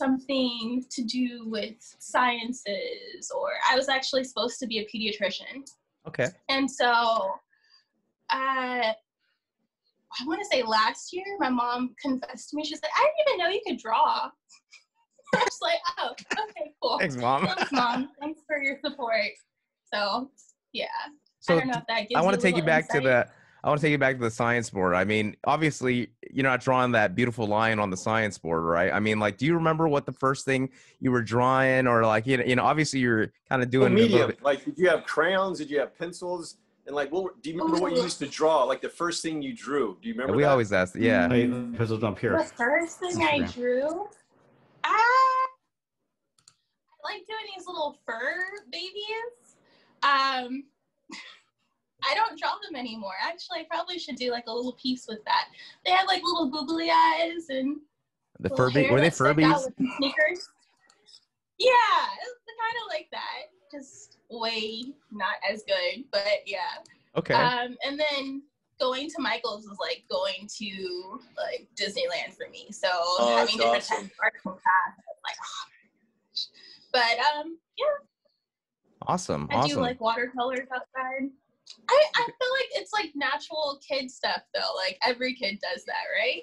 something 0.00 0.82
to 0.90 1.02
do 1.02 1.44
with 1.46 1.74
sciences, 1.98 3.30
or 3.36 3.50
I 3.70 3.76
was 3.76 3.88
actually 3.88 4.24
supposed 4.24 4.58
to 4.60 4.66
be 4.66 4.78
a 4.78 4.86
pediatrician. 4.86 5.68
Okay. 6.08 6.28
And 6.48 6.68
so, 6.70 6.90
uh, 8.30 8.92
I 10.18 10.24
want 10.26 10.40
to 10.40 10.46
say 10.50 10.62
last 10.62 11.12
year, 11.12 11.24
my 11.38 11.50
mom 11.50 11.94
confessed 12.02 12.50
to 12.50 12.56
me. 12.56 12.64
She's 12.64 12.80
like, 12.82 12.90
I 12.96 13.02
didn't 13.04 13.28
even 13.28 13.38
know 13.38 13.50
you 13.54 13.60
could 13.66 13.78
draw. 13.78 14.30
I 15.34 15.38
was 15.38 15.58
like, 15.62 15.78
oh, 15.98 16.10
okay, 16.32 16.72
cool. 16.82 16.98
Thanks, 16.98 17.16
mom. 17.16 17.46
Thanks, 17.46 17.70
mom. 17.72 18.08
Thanks 18.20 18.40
for 18.46 18.60
your 18.62 18.78
support. 18.84 19.30
So, 19.92 20.30
yeah. 20.72 20.86
I 21.06 21.10
So 21.40 21.58
don't 21.58 21.68
know 21.68 21.78
if 21.78 21.86
that 21.86 22.08
gives 22.08 22.18
I 22.18 22.22
want 22.22 22.34
to 22.34 22.42
take 22.42 22.56
you 22.56 22.62
back 22.62 22.88
to 22.88 22.96
insight. 22.96 23.26
the. 23.28 23.39
I 23.62 23.68
want 23.68 23.80
to 23.80 23.86
take 23.86 23.92
you 23.92 23.98
back 23.98 24.16
to 24.16 24.22
the 24.22 24.30
science 24.30 24.70
board. 24.70 24.94
I 24.94 25.04
mean, 25.04 25.36
obviously, 25.44 26.10
you're 26.30 26.44
not 26.44 26.60
drawing 26.60 26.92
that 26.92 27.14
beautiful 27.14 27.46
lion 27.46 27.78
on 27.78 27.90
the 27.90 27.96
science 27.96 28.38
board, 28.38 28.64
right? 28.64 28.92
I 28.92 29.00
mean, 29.00 29.18
like, 29.18 29.36
do 29.36 29.44
you 29.44 29.54
remember 29.54 29.86
what 29.86 30.06
the 30.06 30.12
first 30.12 30.44
thing 30.46 30.70
you 31.00 31.10
were 31.10 31.22
drawing, 31.22 31.86
or 31.86 32.04
like, 32.06 32.26
you 32.26 32.38
know, 32.38 32.44
you 32.44 32.56
know 32.56 32.64
obviously 32.64 33.00
you're 33.00 33.32
kind 33.48 33.62
of 33.62 33.70
doing 33.70 33.92
a 33.92 33.96
little 33.96 34.08
medium? 34.08 34.28
bit- 34.28 34.42
Like, 34.42 34.64
did 34.64 34.78
you 34.78 34.88
have 34.88 35.04
crayons? 35.04 35.58
Did 35.58 35.70
you 35.70 35.78
have 35.80 35.96
pencils? 35.98 36.56
And 36.86 36.96
like, 36.96 37.12
what? 37.12 37.42
Do 37.42 37.50
you 37.50 37.58
remember 37.58 37.80
what 37.80 37.94
you 37.94 38.02
used 38.02 38.18
to 38.20 38.26
draw? 38.26 38.64
Like 38.64 38.80
the 38.80 38.88
first 38.88 39.22
thing 39.22 39.42
you 39.42 39.54
drew? 39.54 39.98
Do 40.00 40.08
you 40.08 40.14
remember? 40.14 40.34
we 40.34 40.44
that? 40.44 40.50
always 40.50 40.72
ask, 40.72 40.94
yeah. 40.96 41.28
Hey, 41.28 41.46
because 41.46 41.90
it's 41.90 42.02
up 42.02 42.18
here. 42.18 42.38
The 42.38 42.44
first 42.44 42.98
thing 42.98 43.22
I 43.22 43.40
drew, 43.42 44.08
I, 44.82 45.46
I 47.04 47.12
like 47.12 47.26
doing 47.26 47.44
these 47.56 47.66
little 47.66 47.98
fur 48.06 48.44
babies. 48.72 49.56
Um, 50.02 50.64
I 52.08 52.14
don't 52.14 52.38
draw 52.38 52.52
them 52.66 52.76
anymore. 52.78 53.14
Actually, 53.22 53.60
I 53.60 53.66
probably 53.70 53.98
should 53.98 54.16
do 54.16 54.30
like 54.30 54.44
a 54.46 54.52
little 54.52 54.72
piece 54.80 55.06
with 55.08 55.24
that. 55.24 55.48
They 55.84 55.90
have 55.92 56.06
like 56.06 56.22
little 56.22 56.48
googly 56.50 56.90
eyes 56.90 57.48
and 57.48 57.78
The 58.40 58.50
Furby, 58.50 58.90
were 58.90 59.00
they 59.00 59.08
that 59.08 59.14
stuck 59.14 59.28
out 59.28 59.36
Furbies? 59.36 59.76
the 59.78 59.88
Sneakers. 59.96 60.48
Yeah, 61.58 62.06
it's 62.22 62.40
kind 62.58 62.76
of 62.82 62.88
like 62.88 63.08
that. 63.12 63.50
Just 63.72 64.18
way 64.30 64.84
not 65.10 65.34
as 65.48 65.62
good, 65.66 66.04
but 66.10 66.24
yeah. 66.46 66.78
Okay. 67.16 67.34
Um, 67.34 67.76
and 67.86 68.00
then 68.00 68.42
going 68.80 69.08
to 69.10 69.16
Michael's 69.20 69.66
was 69.68 69.76
like 69.78 70.04
going 70.10 70.48
to 70.58 71.20
like 71.36 71.68
Disneyland 71.78 72.34
for 72.34 72.48
me. 72.50 72.68
So 72.70 72.88
Oh, 72.90 73.36
having 73.36 73.58
that's 73.58 73.58
different 73.58 73.76
awesome. 73.76 73.96
types 73.96 74.12
of 74.14 74.20
art 74.22 74.32
from 74.42 74.52
class, 74.52 74.96
like, 75.24 75.36
oh. 75.44 75.66
But 76.92 77.18
um, 77.36 77.58
yeah, 77.78 77.84
awesome. 79.06 79.46
I 79.50 79.56
Awesome. 79.56 79.76
do 79.76 79.80
like 79.80 80.00
watercolors 80.00 80.66
outside. 80.74 81.28
I, 81.88 82.02
I 82.16 82.24
feel 82.24 82.50
like 82.52 82.68
it's 82.72 82.92
like 82.92 83.10
natural 83.14 83.80
kid 83.86 84.10
stuff 84.10 84.42
though. 84.54 84.74
Like 84.76 84.98
every 85.06 85.34
kid 85.34 85.58
does 85.60 85.84
that, 85.84 86.04
right? 86.18 86.42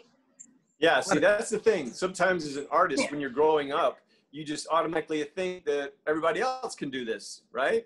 Yeah, 0.80 1.00
see, 1.00 1.20
that's 1.20 1.50
the 1.50 1.60
thing. 1.60 1.92
Sometimes 1.92 2.46
as 2.46 2.56
an 2.58 2.68
artist, 2.70 3.04
Yeah. 3.04 3.12
when 3.12 3.20
you're 3.20 3.30
growing 3.32 3.72
up, 3.72 4.00
you 4.32 4.44
just 4.44 4.68
automatically 4.70 5.24
think 5.24 5.66
that 5.66 5.94
everybody 6.06 6.42
else 6.42 6.76
can 6.76 6.90
do 6.92 7.04
this, 7.04 7.42
right? 7.52 7.86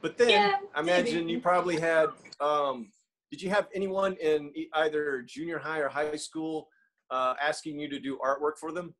But 0.00 0.18
then 0.18 0.30
Yeah, 0.30 0.56
I 0.74 0.80
imagine 0.80 1.20
maybe. 1.20 1.32
you 1.32 1.40
probably 1.40 1.78
had. 1.78 2.08
Um, 2.40 2.90
did 3.30 3.40
you 3.40 3.48
have 3.50 3.68
anyone 3.74 4.14
in 4.16 4.52
either 4.74 5.22
junior 5.22 5.58
high 5.58 5.78
or 5.78 5.88
high 5.88 6.16
school 6.16 6.68
uh, 7.10 7.34
asking 7.40 7.78
you 7.78 7.88
to 7.88 8.00
do 8.00 8.18
artwork 8.18 8.58
for 8.58 8.72
them? 8.72 8.94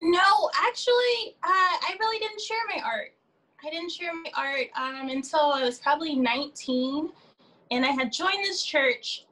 No, 0.00 0.50
actually, 0.54 1.36
uh, 1.42 1.48
I 1.82 1.96
really 2.00 2.18
didn't 2.18 2.40
share 2.40 2.58
my 2.74 2.80
art. 2.82 3.10
I 3.64 3.70
didn't 3.70 3.90
share 3.90 4.12
my 4.14 4.30
art 4.36 4.66
um, 4.76 5.08
until 5.08 5.52
I 5.52 5.64
was 5.64 5.78
probably 5.78 6.14
19, 6.14 7.10
and 7.70 7.84
I 7.84 7.88
had 7.88 8.12
joined 8.12 8.44
this 8.44 8.62
church, 8.62 9.24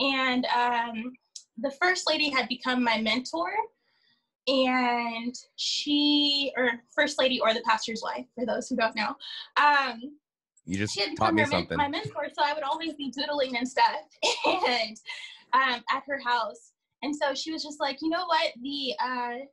and 0.00 0.46
um, 0.46 1.12
the 1.58 1.70
first 1.70 2.08
lady 2.08 2.30
had 2.30 2.48
become 2.48 2.82
my 2.82 3.00
mentor, 3.00 3.52
and 4.46 5.34
she, 5.56 6.52
or 6.56 6.72
first 6.94 7.18
lady, 7.18 7.40
or 7.40 7.52
the 7.52 7.62
pastor's 7.66 8.02
wife, 8.02 8.24
for 8.34 8.46
those 8.46 8.68
who 8.68 8.76
don't 8.76 8.96
know, 8.96 9.14
um, 9.56 10.00
you 10.64 10.78
just 10.78 10.94
she 10.94 11.00
had 11.00 11.10
taught 11.16 11.34
become 11.34 11.36
me 11.36 11.44
something. 11.44 11.76
my 11.76 11.88
mentor, 11.88 12.26
so 12.32 12.42
I 12.42 12.54
would 12.54 12.62
always 12.62 12.94
be 12.94 13.10
doodling 13.10 13.56
and 13.58 13.68
stuff, 13.68 14.00
and 14.46 14.96
um, 15.52 15.84
at 15.90 16.02
her 16.06 16.18
house. 16.24 16.72
And 17.02 17.14
so 17.14 17.34
she 17.34 17.52
was 17.52 17.62
just 17.62 17.80
like, 17.80 17.98
you 18.00 18.08
know 18.08 18.24
what, 18.24 18.52
the 18.62 18.94
uh, 18.98 19.44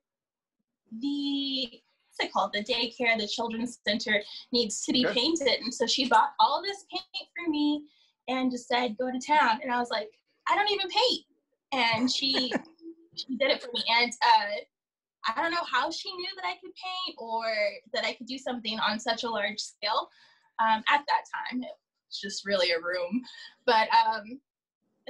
the 1.00 1.82
what's 2.12 2.30
it 2.30 2.34
called, 2.34 2.52
the 2.54 2.64
daycare, 2.64 3.18
the 3.18 3.28
children's 3.28 3.80
center 3.88 4.22
needs 4.52 4.84
to 4.86 4.92
be 4.92 5.06
Okay. 5.06 5.20
painted. 5.20 5.62
And 5.62 5.74
so 5.74 5.86
she 5.88 6.08
bought 6.08 6.34
all 6.40 6.62
this 6.62 6.86
paint 6.92 7.30
for 7.36 7.50
me 7.50 7.86
and 8.28 8.52
just 8.52 8.68
said, 8.68 8.98
go 8.98 9.12
to 9.12 9.20
town. 9.20 9.60
And 9.64 9.72
I 9.72 9.80
was 9.80 9.90
like, 9.90 10.10
I 10.48 10.56
don't 10.56 10.70
even 10.72 10.90
paint. 10.90 11.26
And 11.72 12.12
she 12.12 12.54
she 13.16 13.38
did 13.38 13.52
it 13.52 13.62
for 13.62 13.70
me. 13.74 13.84
And 14.02 14.12
uh, 14.26 15.32
I 15.36 15.42
don't 15.42 15.52
know 15.52 15.64
how 15.70 15.92
she 15.92 16.12
knew 16.14 16.30
that 16.36 16.46
I 16.46 16.54
could 16.54 16.72
paint 16.76 17.18
or 17.18 17.44
that 17.94 18.06
I 18.06 18.14
could 18.14 18.28
do 18.28 18.38
something 18.38 18.80
on 18.80 19.00
such 19.00 19.24
a 19.24 19.30
large 19.30 19.60
scale. 19.60 20.10
Um, 20.60 20.84
at 20.90 21.04
that 21.08 21.24
time, 21.52 21.64
it 21.64 21.72
was 22.08 22.20
just 22.22 22.46
really 22.46 22.72
a 22.72 22.80
room, 22.80 23.22
but 23.66 23.88
um, 23.94 24.40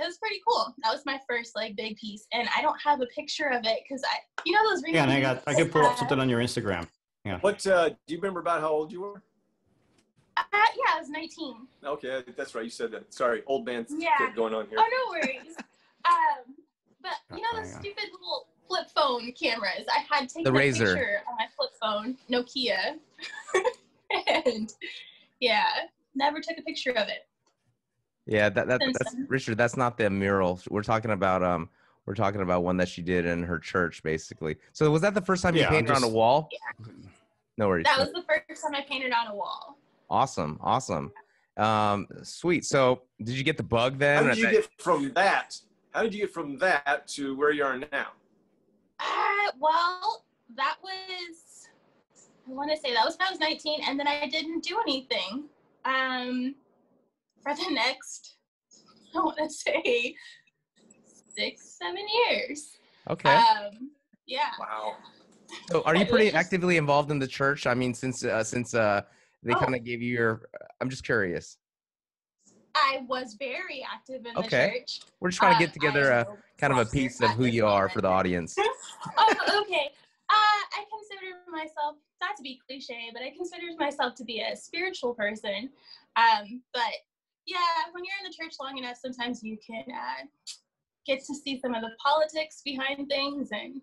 it 0.01 0.05
was 0.05 0.17
pretty 0.17 0.41
cool. 0.47 0.73
That 0.83 0.91
was 0.91 1.03
my 1.05 1.19
first 1.29 1.55
like 1.55 1.75
big 1.75 1.95
piece, 1.97 2.27
and 2.33 2.47
I 2.57 2.61
don't 2.61 2.79
have 2.83 3.01
a 3.01 3.05
picture 3.07 3.47
of 3.49 3.61
it 3.65 3.79
because 3.87 4.03
I, 4.03 4.17
you 4.45 4.51
know, 4.53 4.69
those. 4.69 4.81
Yeah, 4.87 5.03
and 5.03 5.11
I 5.11 5.21
got 5.21 5.43
I 5.47 5.53
could 5.53 5.71
pull 5.71 5.85
up 5.85 5.97
something 5.97 6.19
on 6.19 6.27
your 6.29 6.39
Instagram. 6.41 6.87
Yeah. 7.23 7.37
What 7.41 7.65
uh, 7.67 7.89
do 7.89 7.95
you 8.07 8.17
remember 8.17 8.39
about 8.39 8.61
how 8.61 8.69
old 8.69 8.91
you 8.91 9.01
were? 9.01 9.21
Uh, 10.37 10.43
yeah, 10.53 10.95
I 10.95 10.99
was 10.99 11.09
19. 11.09 11.67
Okay, 11.85 12.23
that's 12.35 12.55
right. 12.55 12.63
You 12.63 12.69
said 12.71 12.91
that. 12.91 13.13
Sorry, 13.13 13.43
old 13.45 13.65
man 13.65 13.85
Yeah. 13.89 14.09
going 14.35 14.55
on 14.55 14.65
here. 14.67 14.77
Oh, 14.79 15.11
no 15.13 15.19
worries. 15.19 15.55
um, 16.05 16.55
but 17.01 17.13
you 17.35 17.41
know 17.41 17.49
Oh, 17.53 17.61
the 17.61 17.67
yeah. 17.67 17.79
stupid 17.79 18.05
little 18.11 18.47
flip 18.67 18.87
phone 18.95 19.31
cameras. 19.33 19.85
I 19.93 19.99
had 20.09 20.29
taken 20.29 20.51
The 20.51 20.59
a 20.59 20.61
Razr. 20.61 20.77
picture 20.95 21.21
on 21.29 21.35
my 21.37 21.45
flip 21.55 21.71
phone, 21.79 22.17
Nokia, 22.31 22.97
and 24.27 24.73
yeah, 25.39 25.65
never 26.15 26.39
took 26.39 26.57
a 26.57 26.61
picture 26.63 26.91
of 26.91 27.07
it. 27.07 27.27
Yeah, 28.25 28.49
that, 28.49 28.67
that 28.67 28.79
that's. 28.79 29.15
Richard. 29.27 29.57
That's 29.57 29.75
not 29.77 29.97
the 29.97 30.09
mural. 30.09 30.59
We're 30.69 30.83
talking 30.83 31.11
about 31.11 31.43
um, 31.43 31.69
we're 32.05 32.15
talking 32.15 32.41
about 32.41 32.63
one 32.63 32.77
that 32.77 32.87
she 32.87 33.01
did 33.01 33.25
in 33.25 33.43
her 33.43 33.59
church, 33.59 34.03
basically. 34.03 34.57
So 34.73 34.89
was 34.91 35.01
that 35.01 35.13
the 35.13 35.21
first 35.21 35.41
time 35.43 35.55
you 35.55 35.61
Yeah, 35.61 35.67
I'm 35.67 35.73
painted 35.73 35.91
on 35.91 35.97
a 35.97 36.01
just- 36.01 36.11
wall? 36.13 36.49
No 37.57 37.67
worries. 37.67 37.85
That 37.85 37.99
was 37.99 38.11
the 38.13 38.23
first 38.23 38.63
time 38.63 38.75
I 38.75 38.81
painted 38.81 39.11
on 39.11 39.27
a 39.27 39.35
wall. 39.35 39.77
awesome, 40.09 40.57
awesome, 40.61 41.11
um, 41.57 42.07
sweet. 42.23 42.65
So 42.65 43.01
did 43.23 43.35
you 43.35 43.43
get 43.43 43.57
the 43.57 43.63
bug 43.63 43.97
then? 43.97 44.23
How 44.23 44.29
did 44.29 44.37
you 44.37 44.43
That- 44.45 44.51
get 44.53 44.69
from 44.77 45.11
that? 45.13 45.59
How 45.93 46.03
did 46.03 46.13
you 46.13 46.21
get 46.21 46.33
from 46.33 46.57
that 46.59 47.07
to 47.09 47.35
where 47.35 47.51
you 47.51 47.63
are 47.65 47.77
now? 47.77 48.07
Uh, 48.99 49.51
well, 49.59 50.23
that 50.55 50.77
was 50.83 51.67
I 52.47 52.53
want 52.53 52.71
to 52.71 52.77
say 52.77 52.93
that 52.93 53.03
was 53.05 53.17
when 53.17 53.27
I 53.27 53.31
was 53.31 53.39
19, 53.39 53.81
and 53.87 53.99
then 53.99 54.07
I 54.07 54.27
didn't 54.27 54.63
do 54.63 54.79
anything 54.81 55.45
um, 55.85 56.55
for 57.43 57.53
the 57.55 57.69
next 57.73 58.35
I 59.15 59.19
want 59.19 59.37
to 59.37 59.49
say 59.49 60.15
six, 61.35 61.77
seven 61.77 62.05
years. 62.29 62.77
okay. 63.09 63.35
Um, 63.35 63.91
yeah. 64.25 64.51
Wow. 64.59 64.95
so 65.69 65.81
are 65.83 65.95
you 65.95 66.05
pretty 66.05 66.31
actively 66.31 66.77
involved 66.77 67.11
in 67.11 67.19
the 67.19 67.27
church? 67.27 67.67
I 67.67 67.73
mean, 67.73 67.93
since 67.93 68.23
uh, 68.23 68.43
since 68.43 68.73
uh, 68.73 69.01
they 69.43 69.53
Oh. 69.53 69.59
kind 69.59 69.75
of 69.75 69.83
gave 69.83 70.01
you 70.01 70.13
your. 70.13 70.41
I'm 70.79 70.89
just 70.89 71.03
curious. 71.03 71.57
I 72.73 72.99
was 73.07 73.35
very 73.37 73.85
active 73.91 74.25
in 74.25 74.33
the 74.33 74.39
Okay. 74.39 74.79
church. 74.79 75.01
We're 75.19 75.29
just 75.29 75.39
trying 75.39 75.57
to 75.57 75.63
Uh, 75.63 75.67
get 75.67 75.73
together 75.73 76.09
a 76.09 76.25
kind 76.57 76.71
of 76.71 76.79
a 76.79 76.85
piece 76.89 77.19
of 77.21 77.31
who 77.31 77.45
you 77.45 77.65
are 77.65 77.89
for 77.89 78.01
the 78.01 78.07
audience. 78.07 78.55
oh, 79.17 79.63
okay. 79.63 79.89
Uh, 80.29 80.61
I 80.79 80.85
consider 80.89 81.35
myself 81.51 81.97
not 82.21 82.37
to 82.37 82.43
be 82.43 82.61
cliche, 82.65 83.09
but 83.13 83.21
I 83.21 83.31
consider 83.35 83.65
myself 83.77 84.15
to 84.15 84.23
be 84.23 84.39
a 84.39 84.55
spiritual 84.55 85.13
person. 85.13 85.69
Um, 86.15 86.61
but 86.73 86.93
yeah, 87.45 87.57
when 87.91 88.03
you're 88.03 88.13
in 88.23 88.29
the 88.29 88.35
church 88.35 88.55
long 88.59 88.77
enough, 88.77 88.97
sometimes 88.97 89.43
you 89.43 89.57
can 89.65 89.83
uh, 89.89 90.25
get 91.05 91.23
to 91.25 91.35
see 91.35 91.59
some 91.59 91.73
of 91.73 91.81
the 91.81 91.91
politics 92.03 92.61
behind 92.63 93.07
things, 93.09 93.49
and 93.51 93.81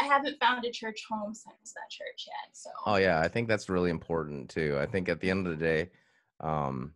I 0.00 0.04
haven't 0.04 0.38
found 0.38 0.64
a 0.64 0.70
church 0.70 1.04
home 1.08 1.34
since 1.34 1.72
that 1.74 1.90
church 1.90 2.26
yet. 2.26 2.54
So 2.54 2.70
Oh 2.86 2.96
yeah, 2.96 3.20
I 3.20 3.28
think 3.28 3.48
that's 3.48 3.68
really 3.68 3.90
important 3.90 4.48
too. 4.48 4.78
I 4.80 4.86
think 4.86 5.08
at 5.08 5.20
the 5.20 5.30
end 5.30 5.46
of 5.46 5.58
the 5.58 5.64
day, 5.64 5.90
um, 6.40 6.92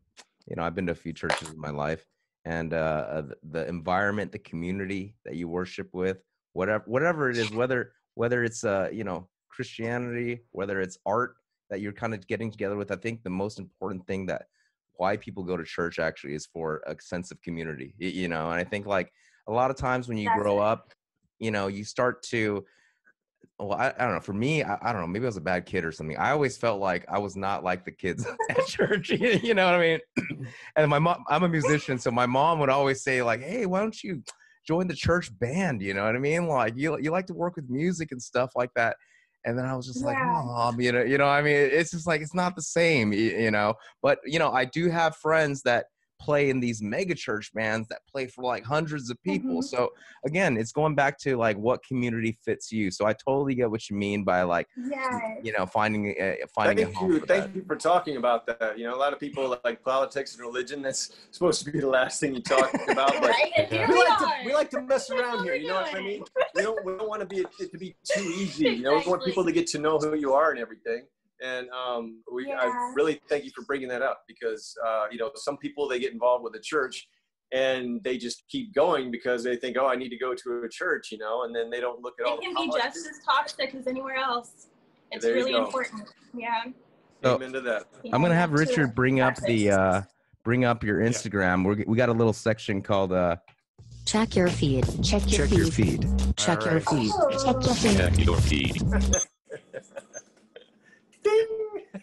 you 0.46 0.56
know, 0.56 0.62
I've 0.62 0.74
been 0.74 0.86
to 0.86 0.92
a 0.92 0.96
few 0.96 1.12
churches 1.12 1.50
in 1.50 1.58
my 1.58 1.70
life, 1.70 2.06
and 2.44 2.72
uh, 2.72 2.76
uh, 2.76 3.22
the, 3.22 3.36
the 3.50 3.68
environment, 3.68 4.32
the 4.32 4.38
community 4.38 5.16
that 5.24 5.36
you 5.36 5.48
worship 5.48 5.88
with, 5.92 6.18
whatever 6.52 6.84
whatever 6.86 7.30
it 7.30 7.36
is, 7.36 7.50
whether 7.50 7.92
whether 8.14 8.44
it's 8.44 8.64
uh, 8.64 8.88
you 8.92 9.04
know 9.04 9.28
Christianity, 9.48 10.40
whether 10.52 10.80
it's 10.80 10.98
art 11.04 11.36
that 11.70 11.80
you're 11.80 11.92
kind 11.92 12.14
of 12.14 12.26
getting 12.26 12.50
together 12.50 12.76
with, 12.76 12.90
I 12.90 12.96
think 12.96 13.22
the 13.22 13.30
most 13.30 13.58
important 13.58 14.06
thing 14.06 14.26
that 14.26 14.48
why 14.96 15.16
people 15.16 15.42
go 15.42 15.56
to 15.56 15.64
church 15.64 15.98
actually 15.98 16.34
is 16.34 16.46
for 16.46 16.82
a 16.86 16.96
sense 17.00 17.30
of 17.30 17.40
community. 17.42 17.94
You 17.98 18.28
know, 18.28 18.50
and 18.50 18.60
I 18.60 18.64
think 18.64 18.86
like 18.86 19.12
a 19.48 19.52
lot 19.52 19.70
of 19.70 19.76
times 19.76 20.08
when 20.08 20.18
you 20.18 20.28
That's 20.28 20.40
grow 20.40 20.58
it. 20.58 20.64
up, 20.64 20.92
you 21.38 21.50
know, 21.50 21.66
you 21.66 21.84
start 21.84 22.22
to 22.24 22.64
well, 23.58 23.78
I, 23.78 23.92
I 23.98 24.04
don't 24.04 24.14
know. 24.14 24.20
For 24.20 24.32
me, 24.32 24.62
I, 24.62 24.78
I 24.82 24.92
don't 24.92 25.00
know. 25.00 25.06
Maybe 25.06 25.24
I 25.24 25.26
was 25.26 25.36
a 25.36 25.40
bad 25.40 25.66
kid 25.66 25.84
or 25.84 25.92
something. 25.92 26.16
I 26.16 26.30
always 26.30 26.56
felt 26.56 26.80
like 26.80 27.04
I 27.08 27.18
was 27.18 27.36
not 27.36 27.62
like 27.62 27.84
the 27.84 27.92
kids 27.92 28.26
at 28.50 28.66
church. 28.66 29.10
You 29.42 29.54
know 29.54 29.66
what 29.66 29.74
I 29.74 29.80
mean? 29.80 30.46
And 30.76 30.90
my 30.90 30.98
mom, 30.98 31.24
I'm 31.28 31.42
a 31.44 31.48
musician, 31.48 31.98
so 31.98 32.10
my 32.10 32.26
mom 32.26 32.58
would 32.60 32.70
always 32.70 33.02
say 33.02 33.22
like, 33.22 33.42
"Hey, 33.42 33.66
why 33.66 33.80
don't 33.80 34.02
you 34.02 34.22
join 34.66 34.88
the 34.88 34.94
church 34.94 35.36
band?" 35.38 35.82
You 35.82 35.94
know 35.94 36.04
what 36.04 36.16
I 36.16 36.18
mean? 36.18 36.46
Like 36.48 36.74
you, 36.76 36.98
you 36.98 37.10
like 37.10 37.26
to 37.26 37.34
work 37.34 37.56
with 37.56 37.68
music 37.68 38.10
and 38.12 38.20
stuff 38.20 38.52
like 38.56 38.70
that. 38.74 38.96
And 39.44 39.58
then 39.58 39.66
I 39.66 39.74
was 39.74 39.86
just 39.86 40.04
like, 40.04 40.16
"Mom, 40.18 40.80
you 40.80 40.92
know, 40.92 41.02
you 41.02 41.18
know, 41.18 41.26
I 41.26 41.42
mean, 41.42 41.54
it's 41.54 41.90
just 41.90 42.06
like 42.06 42.20
it's 42.20 42.34
not 42.34 42.54
the 42.54 42.62
same, 42.62 43.12
you 43.12 43.50
know." 43.50 43.74
But 44.02 44.18
you 44.24 44.38
know, 44.38 44.52
I 44.52 44.64
do 44.64 44.88
have 44.88 45.16
friends 45.16 45.62
that 45.62 45.86
play 46.22 46.50
in 46.50 46.60
these 46.60 46.80
mega 46.80 47.14
church 47.14 47.52
bands 47.52 47.88
that 47.88 48.00
play 48.10 48.26
for 48.26 48.44
like 48.44 48.64
hundreds 48.64 49.10
of 49.10 49.20
people. 49.22 49.56
Mhm. 49.58 49.64
So 49.64 49.90
again, 50.24 50.56
it's 50.56 50.70
going 50.72 50.94
back 50.94 51.18
to 51.20 51.36
like 51.36 51.56
what 51.56 51.82
community 51.84 52.38
fits 52.44 52.70
you. 52.70 52.90
So 52.90 53.06
I 53.06 53.12
totally 53.12 53.54
get 53.54 53.70
what 53.70 53.90
you 53.90 53.96
mean 53.96 54.22
by 54.22 54.42
like 54.42 54.68
yeah, 54.76 55.18
you 55.42 55.52
know 55.52 55.66
finding 55.66 56.14
uh, 56.20 56.34
finding 56.54 56.84
a 56.84 56.86
Thank 56.86 56.96
home 56.96 57.12
you. 57.12 57.20
for 57.20 57.26
Thank 57.26 57.44
that. 57.46 57.56
you 57.56 57.64
for 57.64 57.76
talking 57.76 58.16
about 58.16 58.46
that. 58.46 58.78
You 58.78 58.86
know, 58.86 58.94
a 58.94 59.02
lot 59.04 59.12
of 59.12 59.18
people 59.18 59.56
like 59.64 59.82
politics 59.82 60.34
and 60.34 60.42
religion. 60.42 60.80
That's 60.82 61.10
supposed 61.32 61.64
to 61.64 61.70
be 61.72 61.80
the 61.80 61.88
last 61.88 62.20
thing 62.20 62.34
you 62.34 62.42
talk 62.42 62.72
about. 62.88 63.12
But 63.20 63.30
right. 63.30 63.52
Here 63.54 63.68
Yeah. 63.70 63.88
we 63.88 63.94
we 63.94 64.04
like 64.04 64.18
to 64.18 64.24
are. 64.24 64.34
we 64.46 64.54
like 64.54 64.70
to 64.70 64.80
mess 64.82 65.10
around 65.10 65.44
here. 65.44 65.54
You 65.54 65.68
know 65.68 65.74
what 65.82 65.94
I 65.94 66.00
mean? 66.00 66.22
We 66.54 66.62
don't 66.62 66.84
we 66.84 66.92
don't 66.96 67.08
want 67.08 67.20
to 67.20 67.26
be 67.26 67.38
it 67.40 67.70
to 67.72 67.78
be 67.78 67.94
too 68.04 68.22
easy. 68.22 68.68
You 68.70 68.82
know, 68.82 68.96
we 68.98 69.10
want 69.10 69.24
people 69.24 69.44
to 69.44 69.52
get 69.52 69.66
to 69.68 69.78
know 69.78 69.98
who 69.98 70.14
you 70.14 70.32
are 70.34 70.50
and 70.52 70.60
everything. 70.60 71.02
And 71.44 71.68
um, 71.70 72.22
we 72.32 72.52
I 72.52 72.92
really 72.94 73.20
thank 73.28 73.44
you 73.44 73.50
for 73.54 73.64
bringing 73.64 73.88
that 73.88 74.02
up 74.02 74.22
because 74.28 74.74
uh, 74.86 75.06
you 75.10 75.18
know 75.18 75.30
some 75.34 75.56
people 75.58 75.88
they 75.88 75.98
get 75.98 76.12
involved 76.12 76.44
with 76.44 76.52
the 76.52 76.60
church 76.60 77.06
and 77.52 78.02
they 78.04 78.16
just 78.16 78.44
keep 78.48 78.74
going 78.74 79.10
because 79.10 79.42
they 79.44 79.56
think 79.56 79.76
oh 79.78 79.86
I 79.86 79.96
need 79.96 80.08
to 80.10 80.18
go 80.18 80.34
to 80.34 80.62
a 80.64 80.68
church 80.68 81.08
you 81.10 81.18
know 81.18 81.42
and 81.44 81.54
then 81.54 81.68
they 81.70 81.80
don't 81.80 82.00
look 82.00 82.14
at 82.20 82.26
all 82.26 82.34
It 82.34 82.40
the 82.40 82.54
can 82.54 82.70
be 82.70 82.72
just 82.78 82.96
as 83.06 83.20
toxic 83.24 83.74
as 83.74 83.86
anywhere 83.86 84.16
else. 84.16 84.68
It's 85.10 85.24
There 85.24 85.34
really 85.34 85.54
important. 85.54 86.08
Yeah. 86.34 86.64
So, 87.22 87.36
Amen 87.36 87.52
to 87.52 87.60
that. 87.62 87.84
I'm 88.12 88.22
gonna 88.22 88.34
have 88.34 88.52
Richard 88.52 88.94
bring 88.94 89.20
up 89.20 89.36
the 89.36 89.70
uh, 89.70 90.02
bring 90.44 90.64
up 90.64 90.82
your 90.82 91.00
Instagram. 91.00 91.64
We're, 91.64 91.84
we 91.86 91.96
got 91.96 92.08
a 92.08 92.12
little 92.12 92.32
section 92.32 92.82
called 92.82 93.12
uh, 93.12 93.36
Check 94.06 94.34
your 94.34 94.48
feed. 94.48 94.84
Check 95.02 95.30
your 95.30 95.46
Check 95.46 95.56
your 95.56 95.66
feed. 95.66 96.02
feed. 96.02 96.36
Check 96.36 96.60
All 96.60 96.64
your 96.66 96.74
right. 96.74 96.88
feed. 96.88 97.12
Oh. 97.14 97.44
Check 97.44 97.64
your 97.64 97.74
feed. 97.74 97.96
Check 97.96 98.26
your 98.26 98.36
feed. 98.38 98.72
Ding! 98.74 98.94
I 98.94 98.98
love 98.98 99.26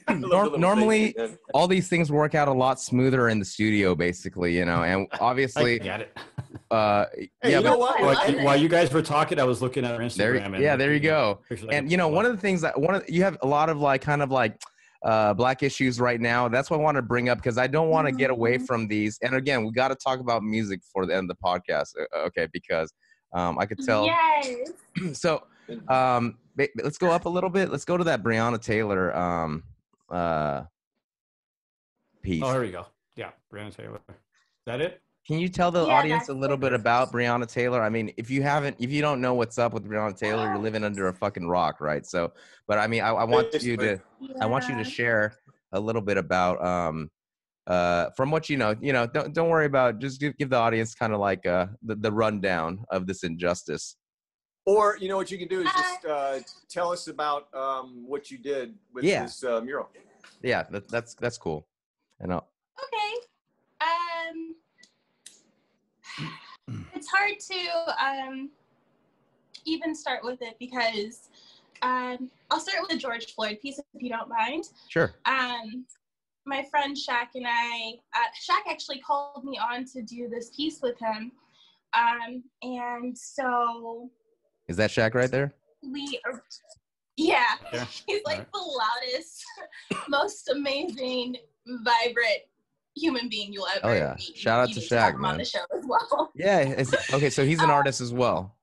the 0.08 0.16
Nor- 0.16 0.44
little 0.46 0.60
normally- 0.60 1.12
thing, 1.12 1.38
all 1.54 1.68
these 1.68 1.88
things 1.88 2.12
work 2.12 2.36
out 2.36 2.48
a 2.48 2.54
lot 2.54 2.80
smoother 2.80 3.30
in 3.30 3.40
the 3.40 3.46
studio, 3.46 3.96
basically, 3.96 4.56
you 4.56 4.66
know. 4.66 4.84
And 4.84 5.08
obviously, 5.20 5.80
got 5.80 6.02
it. 6.02 6.18
uh, 6.72 7.06
Hey, 7.16 7.30
yeah, 7.44 7.58
you 7.60 7.64
know 7.64 7.72
but 7.72 7.80
what? 7.80 8.02
While, 8.02 8.14
love 8.16 8.30
it. 8.30 8.44
while 8.44 8.56
you 8.58 8.70
guys 8.70 8.92
were 8.92 9.02
talking, 9.02 9.40
I 9.40 9.44
was 9.44 9.62
looking 9.62 9.86
at 9.86 9.94
our 9.94 10.00
Instagram. 10.02 10.18
there, 10.18 10.36
and 10.36 10.58
yeah, 10.60 10.76
there 10.76 10.94
you 10.94 11.00
go. 11.00 11.40
And 11.72 11.90
you 11.92 11.98
know, 11.98 12.08
one 12.08 12.26
of 12.26 12.32
the 12.32 12.38
things 12.40 12.62
that 12.62 12.80
one 12.80 12.96
of 12.96 13.10
you 13.10 13.24
have 13.24 13.38
a 13.42 13.48
lot 13.48 13.70
of 13.70 13.78
like 13.80 14.02
kind 14.02 14.22
of 14.22 14.32
like 14.32 14.60
uh 15.04 15.34
black 15.34 15.64
issues 15.64 16.00
right 16.00 16.20
now. 16.20 16.48
That's 16.50 16.70
what 16.70 16.80
I 16.80 16.84
want 16.84 16.96
to 16.98 17.02
bring 17.02 17.30
up 17.30 17.38
because 17.38 17.58
I 17.58 17.68
don't 17.68 17.90
want 17.90 18.08
to 18.08 18.12
get 18.12 18.30
away 18.32 18.58
Mhm. 18.58 18.66
from 18.68 18.88
these. 18.88 19.18
And 19.22 19.34
again, 19.36 19.64
we 19.64 19.72
got 19.72 19.88
to 19.90 19.96
talk 19.96 20.20
about 20.20 20.44
music 20.44 20.82
for 20.92 21.06
the 21.06 21.16
end 21.16 21.30
of 21.32 21.38
the 21.38 21.42
podcast, 21.44 21.94
uh, 22.14 22.18
okay? 22.28 22.48
Because 22.52 22.92
um, 23.34 23.58
I 23.60 23.66
could 23.66 23.80
tell. 23.86 24.06
Yes. 24.06 24.72
so 25.14 25.44
um 25.88 26.36
ba- 26.49 26.49
let's 26.84 26.97
go 26.97 27.10
up 27.12 27.26
a 27.26 27.30
little 27.30 27.49
bit. 27.49 27.70
Let's 27.70 27.86
go 27.86 27.97
to 27.97 28.03
that 28.05 28.24
Breonna 28.24 28.62
Taylor 28.62 29.16
um 29.16 29.64
uh 30.10 30.64
piece. 32.22 32.43
Oh, 32.43 32.51
here 32.51 32.62
we 32.62 32.72
go. 32.72 32.86
Yeah, 33.16 33.32
Brandon 33.49 33.74
Taylor. 33.74 33.99
Is 34.10 34.16
that 34.66 34.82
it? 34.82 35.01
can 35.30 35.38
you 35.38 35.47
tell 35.47 35.70
the 35.70 35.86
Yeah, 35.86 35.93
audience 35.93 36.30
a 36.30 36.34
little 36.34 36.57
bit 36.57 36.74
about 36.74 37.12
Breonna 37.12 37.47
Taylor? 37.47 37.82
I 37.84 37.89
mean 37.89 38.12
if 38.18 38.32
you 38.32 38.41
haven't 38.41 38.76
if 38.80 38.89
you 38.89 39.01
don't 39.01 39.22
know 39.22 39.36
what's 39.36 39.60
up 39.60 39.74
with 39.74 39.86
Breonna 39.86 40.18
Taylor 40.18 40.47
you're 40.49 40.57
living 40.57 40.84
under 40.84 41.07
a 41.07 41.14
fucking 41.14 41.47
rock 41.47 41.80
right? 41.82 42.03
So 42.05 42.34
but 42.68 42.80
I 42.80 42.88
mean 42.88 43.01
I, 43.01 43.10
I 43.10 43.24
want 43.26 43.53
you 43.62 43.78
to 43.78 43.99
I 44.41 44.47
want 44.47 44.68
you 44.68 44.76
to 44.76 44.84
share 44.84 45.36
a 45.72 45.80
little 45.80 46.01
bit 46.01 46.18
about 46.18 46.64
um 46.66 47.12
uh 47.68 48.10
from 48.18 48.32
what 48.32 48.49
you 48.49 48.57
know 48.57 48.76
you 48.82 48.91
know 48.91 49.05
don't 49.05 49.34
don't 49.34 49.49
worry 49.49 49.68
about 49.68 49.99
just 49.99 50.20
give, 50.20 50.36
give 50.38 50.49
the 50.49 50.57
audience 50.57 50.95
kind 50.95 51.14
of 51.14 51.20
like 51.20 51.45
uh 51.45 51.68
the, 51.84 51.95
the 51.95 52.12
rundown 52.12 52.84
of 52.89 53.05
this 53.05 53.24
injustice 53.24 53.97
Or 54.70 54.98
you 55.02 55.08
know 55.10 55.18
what 55.18 55.32
you 55.32 55.40
can 55.40 55.48
do 55.48 55.62
is 55.62 55.72
just 55.76 56.06
uh, 56.06 56.40
tell 56.70 56.92
us 56.92 57.08
about 57.08 57.52
um, 57.56 58.04
what 58.08 58.30
you 58.30 58.38
did 58.38 58.76
with 58.94 59.04
Yeah. 59.04 59.24
this 59.24 59.44
uh, 59.44 59.62
mural. 59.62 59.90
yeah 60.44 60.62
that, 60.70 60.88
that's 60.88 61.16
that's 61.16 61.40
cool 61.40 61.66
and 62.20 62.32
I'll, 62.32 62.48
Okay. 62.86 63.12
Um, 63.90 64.56
it's 66.94 67.08
hard 67.08 67.40
to 67.52 67.60
um, 68.08 68.50
even 69.66 69.96
start 69.96 70.24
with 70.24 70.40
it 70.42 70.56
because 70.60 71.30
um, 71.82 72.30
I'll 72.52 72.60
start 72.60 72.80
with 72.82 72.92
the 72.92 72.98
George 72.98 73.34
Floyd 73.34 73.58
piece 73.62 73.80
if 73.80 73.86
you 74.04 74.10
don't 74.10 74.30
mind. 74.30 74.66
sure 74.90 75.16
Um, 75.26 75.86
my 76.46 76.64
friend 76.70 76.96
Shaq 76.96 77.30
and 77.34 77.46
I, 77.48 77.94
uh, 78.16 78.30
Shaq 78.46 78.70
actually 78.72 79.00
called 79.00 79.44
me 79.44 79.58
on 79.58 79.86
to 79.94 80.02
do 80.04 80.30
this 80.30 80.52
piece 80.56 80.80
with 80.82 80.98
him. 81.00 81.32
Um, 81.98 82.44
and 82.62 83.18
so, 83.18 84.10
is 84.70 84.78
that 84.78 84.90
Shaq 84.92 85.14
right 85.14 85.30
there 85.30 85.52
we 85.84 86.20
are, 86.26 86.44
yeah, 87.18 87.44
Yeah. 87.74 87.86
he's 88.08 88.22
like 88.26 88.38
Alright. 88.40 88.52
the 88.54 88.60
loudest, 88.60 89.44
most 90.10 90.50
amazing, 90.50 91.36
vibrant 91.84 92.42
human 92.96 93.30
being 93.30 93.52
you'll 93.54 93.68
ever 93.68 93.80
Oh, 93.88 93.94
yeah. 93.94 94.16
meet. 94.18 94.36
Shout 94.38 94.60
out 94.60 94.70
You 94.70 94.76
to 94.76 94.80
need 94.82 94.90
have 94.92 95.14
Shaq, 95.14 95.16
him 95.16 95.26
on 95.26 95.38
the 95.38 95.46
show 95.46 95.60
as 95.78 95.86
well. 95.88 96.32
Yeah. 96.36 96.60
It's, 96.60 97.14
okay, 97.14 97.30
so 97.30 97.46
he's 97.46 97.60
an 97.60 97.66
Um, 97.66 97.72
artist 97.72 98.02
as 98.02 98.12
well. 98.14 98.56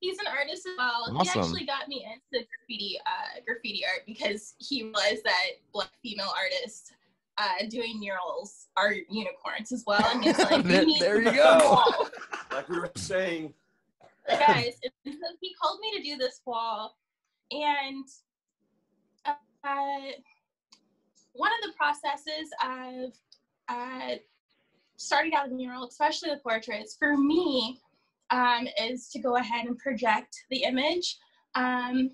He's 0.00 0.18
an 0.18 0.26
artist 0.26 0.66
as 0.66 0.72
well. 0.76 1.22
He 1.22 1.28
actually 1.28 1.64
got 1.66 1.86
me 1.88 2.04
into 2.04 2.44
graffiti, 2.48 2.98
uh, 3.06 3.40
graffiti 3.46 3.84
art 3.86 4.02
because 4.06 4.54
he 4.58 4.82
realized 4.82 5.22
that 5.24 5.44
black 5.72 5.90
female 6.02 6.32
artists 6.36 6.90
uh, 7.38 7.64
doing 7.70 8.00
murals 8.00 8.66
are 8.76 8.92
unicorns 9.08 9.70
as 9.70 9.84
well. 9.86 10.04
And 10.12 10.24
he's 10.24 10.38
like, 10.50 10.64
There- 10.64 10.82
you 10.82 10.98
there 10.98 11.18
you 11.22 11.30
go. 11.30 11.32
do 11.32 11.40
a 11.64 11.68
wall. 11.70 12.08
Like 12.50 12.68
we 12.68 12.80
were 12.80 12.90
saying, 12.96 13.54
guys. 14.28 14.78
He 15.40 15.54
called 15.60 15.80
me 15.80 15.98
to 15.98 16.02
do 16.02 16.16
this 16.16 16.40
wall, 16.46 16.96
and 17.50 18.04
uh, 19.26 20.12
one 21.32 21.50
of 21.52 21.70
the 21.70 21.76
processes 21.76 22.50
of 22.62 23.12
uh, 23.68 24.16
starting 24.96 25.34
out 25.34 25.48
a 25.48 25.50
mural, 25.50 25.86
especially 25.86 26.30
with 26.30 26.42
portraits, 26.42 26.96
for 26.98 27.16
me, 27.16 27.80
um, 28.30 28.66
is 28.80 29.08
to 29.08 29.18
go 29.18 29.36
ahead 29.36 29.66
and 29.66 29.78
project 29.78 30.36
the 30.50 30.62
image 30.62 31.18
um, 31.54 32.10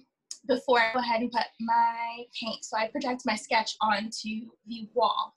before 0.47 0.81
I 0.81 0.93
go 0.93 1.01
ahead 1.01 1.21
and 1.21 1.31
put 1.31 1.47
my 1.61 2.25
paint. 2.41 2.65
So 2.65 2.77
I 2.77 2.89
project 2.89 3.23
my 3.27 3.35
sketch 3.35 3.77
onto 3.81 4.49
the 4.67 4.89
wall. 4.95 5.33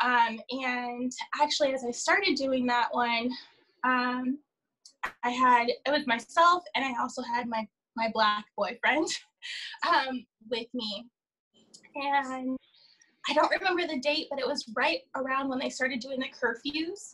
Um, 0.00 0.40
and 0.50 1.12
actually, 1.40 1.72
as 1.74 1.84
I 1.84 1.90
started 1.90 2.36
doing 2.36 2.66
that 2.66 2.88
one, 2.92 3.30
um, 3.84 4.38
I 5.24 5.30
had 5.30 5.68
it 5.68 5.90
was 5.90 6.06
myself, 6.06 6.64
and 6.74 6.84
I 6.84 7.00
also 7.00 7.22
had 7.22 7.48
my 7.48 7.66
my 7.96 8.10
black 8.12 8.46
boyfriend 8.56 9.08
um, 9.88 10.24
with 10.50 10.66
me. 10.74 11.06
And 11.94 12.56
I 13.28 13.32
don't 13.34 13.50
remember 13.50 13.86
the 13.86 14.00
date, 14.00 14.28
but 14.30 14.38
it 14.38 14.46
was 14.46 14.70
right 14.76 15.00
around 15.16 15.48
when 15.48 15.58
they 15.58 15.68
started 15.70 16.00
doing 16.00 16.20
the 16.20 16.28
curfews 16.28 17.12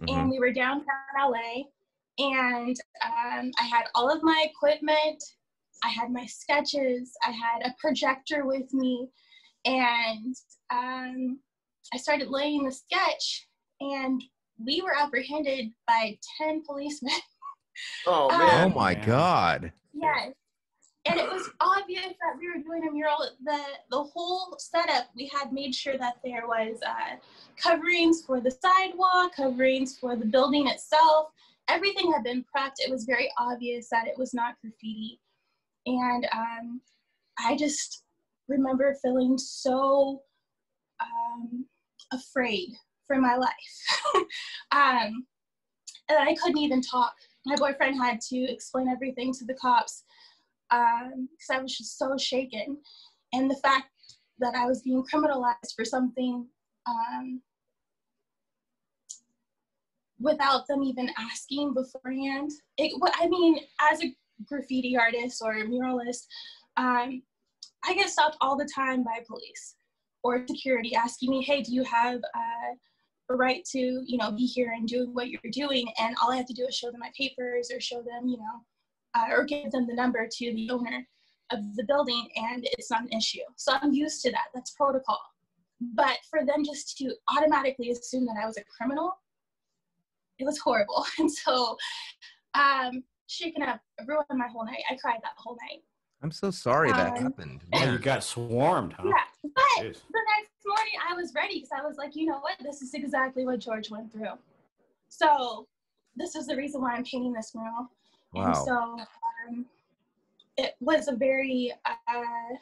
Mhm. 0.00 0.20
and 0.20 0.30
we 0.30 0.38
were 0.38 0.52
downtown 0.52 0.86
LA, 1.18 1.64
and 2.18 2.76
um, 3.04 3.50
I 3.60 3.64
had 3.64 3.84
all 3.94 4.10
of 4.10 4.22
my 4.22 4.46
equipment. 4.48 5.22
I 5.82 5.88
had 5.88 6.10
my 6.10 6.26
sketches. 6.26 7.12
I 7.26 7.30
had 7.30 7.66
a 7.66 7.74
projector 7.78 8.46
with 8.46 8.72
me, 8.72 9.08
and 9.64 10.34
um, 10.70 11.40
I 11.92 11.96
started 11.96 12.28
laying 12.28 12.64
the 12.64 12.72
sketch, 12.72 13.48
and 13.80 14.22
we 14.64 14.82
were 14.82 14.96
apprehended 14.96 15.70
by 15.86 16.18
ten 16.38 16.62
policemen. 16.64 17.12
oh 18.06 18.30
Um, 18.30 18.40
Oh 18.40 18.68
my 18.70 18.94
man. 18.94 19.06
God. 19.06 19.72
Yes. 19.92 20.32
And 21.06 21.18
it 21.18 21.30
was 21.30 21.48
obvious 21.60 22.08
that 22.20 22.38
we 22.38 22.48
were 22.48 22.62
doing 22.62 22.86
a 22.86 22.92
mural. 22.92 23.16
The 23.44 23.60
the 23.90 24.02
whole 24.02 24.54
setup, 24.58 25.08
we 25.16 25.30
had 25.32 25.52
made 25.52 25.74
sure 25.74 25.96
that 25.96 26.18
there 26.22 26.46
was 26.46 26.78
uh, 26.86 27.16
coverings 27.56 28.22
for 28.22 28.40
the 28.40 28.50
sidewalk, 28.50 29.34
coverings 29.34 29.98
for 29.98 30.14
the 30.14 30.26
building 30.26 30.68
itself. 30.68 31.28
Everything 31.68 32.12
had 32.12 32.22
been 32.22 32.44
prepped. 32.54 32.80
It 32.84 32.90
was 32.90 33.04
very 33.04 33.32
obvious 33.38 33.88
that 33.90 34.08
it 34.08 34.18
was 34.18 34.34
not 34.34 34.56
graffiti. 34.60 35.20
And 35.86 36.28
um, 36.34 36.80
I 37.38 37.56
just 37.56 38.04
remember 38.48 38.94
feeling 39.02 39.38
so 39.38 40.22
um, 41.00 41.64
afraid 42.12 42.70
for 43.10 43.20
my 43.20 43.34
life. 43.34 44.14
um, 44.72 45.26
and 46.08 46.18
I 46.18 46.34
couldn't 46.40 46.58
even 46.58 46.80
talk. 46.80 47.12
My 47.44 47.56
boyfriend 47.56 47.96
had 48.00 48.20
to 48.28 48.36
explain 48.36 48.88
everything 48.88 49.32
to 49.34 49.44
the 49.44 49.54
cops 49.54 50.04
because 50.70 51.50
I 51.50 51.60
was 51.60 51.76
just 51.76 51.98
so 51.98 52.16
shaken. 52.16 52.78
And 53.32 53.50
the 53.50 53.56
fact 53.56 53.88
that 54.38 54.54
I 54.54 54.66
was 54.66 54.82
being 54.82 55.04
criminalized 55.12 55.74
for 55.74 55.84
something 55.84 56.46
um, 56.86 57.40
without 60.20 60.66
them 60.68 60.82
even 60.84 61.10
asking 61.18 61.74
beforehand. 61.74 62.50
It, 62.76 62.92
I 63.14 63.26
mean, 63.26 63.58
as 63.90 64.02
a 64.04 64.14
graffiti 64.46 64.96
artist 64.96 65.42
or 65.44 65.52
a 65.52 65.64
muralist, 65.64 66.26
um, 66.76 67.22
I 67.84 67.94
get 67.94 68.10
stopped 68.10 68.36
all 68.40 68.56
the 68.56 68.68
time 68.72 69.02
by 69.02 69.20
police 69.26 69.74
or 70.22 70.44
security 70.46 70.94
asking 70.94 71.30
me, 71.30 71.42
"Hey, 71.42 71.62
do 71.62 71.72
you 71.72 71.84
have 71.84 72.16
uh, 72.16 72.74
a 73.30 73.36
right 73.36 73.64
to, 73.72 73.78
you 73.78 74.18
know, 74.18 74.30
be 74.32 74.46
here 74.46 74.72
and 74.76 74.86
do 74.86 75.08
what 75.12 75.28
you're 75.28 75.40
doing?" 75.52 75.86
And 75.98 76.16
all 76.20 76.32
I 76.32 76.36
have 76.36 76.46
to 76.46 76.54
do 76.54 76.66
is 76.66 76.74
show 76.74 76.90
them 76.90 77.00
my 77.00 77.12
papers 77.16 77.70
or 77.72 77.80
show 77.80 78.02
them, 78.02 78.28
you 78.28 78.36
know, 78.36 78.64
uh, 79.14 79.26
or 79.30 79.44
give 79.44 79.70
them 79.70 79.86
the 79.86 79.94
number 79.94 80.28
to 80.30 80.54
the 80.54 80.70
owner 80.70 81.06
of 81.52 81.76
the 81.76 81.84
building, 81.84 82.28
and 82.36 82.66
it's 82.72 82.90
not 82.90 83.02
an 83.02 83.08
issue. 83.08 83.40
So 83.56 83.72
I'm 83.80 83.92
used 83.92 84.22
to 84.22 84.30
that. 84.32 84.46
That's 84.54 84.70
protocol. 84.72 85.20
But 85.80 86.18
for 86.28 86.44
them 86.44 86.64
just 86.64 86.96
to 86.98 87.14
automatically 87.34 87.90
assume 87.90 88.26
that 88.26 88.36
I 88.40 88.46
was 88.46 88.56
a 88.58 88.64
criminal, 88.64 89.12
it 90.38 90.44
was 90.44 90.58
horrible. 90.58 91.06
And 91.18 91.30
so, 91.30 91.76
um, 92.54 93.02
shaken 93.26 93.62
up, 93.62 93.80
ruined 94.06 94.26
my 94.30 94.48
whole 94.48 94.64
night. 94.64 94.82
I 94.90 94.96
cried 94.96 95.20
that 95.22 95.32
whole 95.36 95.56
night. 95.68 95.82
I'm 96.22 96.30
so 96.30 96.50
sorry 96.50 96.92
that 96.92 97.16
Um, 97.16 97.22
happened. 97.24 97.60
Oh, 97.72 97.84
you 97.84 97.98
got 97.98 98.22
swarmed, 98.22 98.92
huh? 98.92 99.04
Yeah, 99.06 99.50
but 99.54 99.84
Jeez. 99.84 100.00
the 100.12 100.20
next 100.38 100.50
morning 100.66 100.92
I 101.08 101.14
was 101.14 101.32
ready 101.34 101.54
because 101.60 101.70
I 101.76 101.86
was 101.86 101.96
like, 101.96 102.14
you 102.14 102.26
know 102.26 102.38
what? 102.40 102.56
This 102.62 102.82
is 102.82 102.92
exactly 102.94 103.46
what 103.46 103.60
George 103.60 103.90
went 103.90 104.12
through. 104.12 104.34
So 105.08 105.66
this 106.16 106.34
is 106.36 106.46
the 106.46 106.56
reason 106.56 106.82
why 106.82 106.92
I'm 106.92 107.04
painting 107.04 107.32
this 107.32 107.54
mural. 107.54 107.90
And 108.34 108.44
Wow. 108.44 108.64
so 108.64 108.74
um, 109.48 109.64
it 110.58 110.74
was 110.80 111.08
a 111.08 111.12
very, 111.16 111.72
uh, 111.86 112.54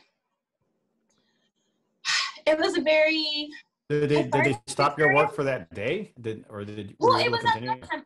it 2.46 2.58
was 2.58 2.78
a 2.78 2.80
very, 2.80 3.48
Did 3.90 4.08
they, 4.08 4.22
did 4.22 4.32
they 4.32 4.50
as 4.52 4.58
stop 4.68 4.98
your 4.98 5.12
work 5.12 5.34
for 5.34 5.42
that 5.44 5.74
day? 5.74 6.12
Did 6.20 6.44
or 6.48 6.64
did 6.64 6.94
well, 7.00 7.18
you 7.18 7.26
it 7.26 7.30
was 7.32 7.44
at 7.44 7.52
continue? 7.54 7.80
nighttime. 7.80 8.04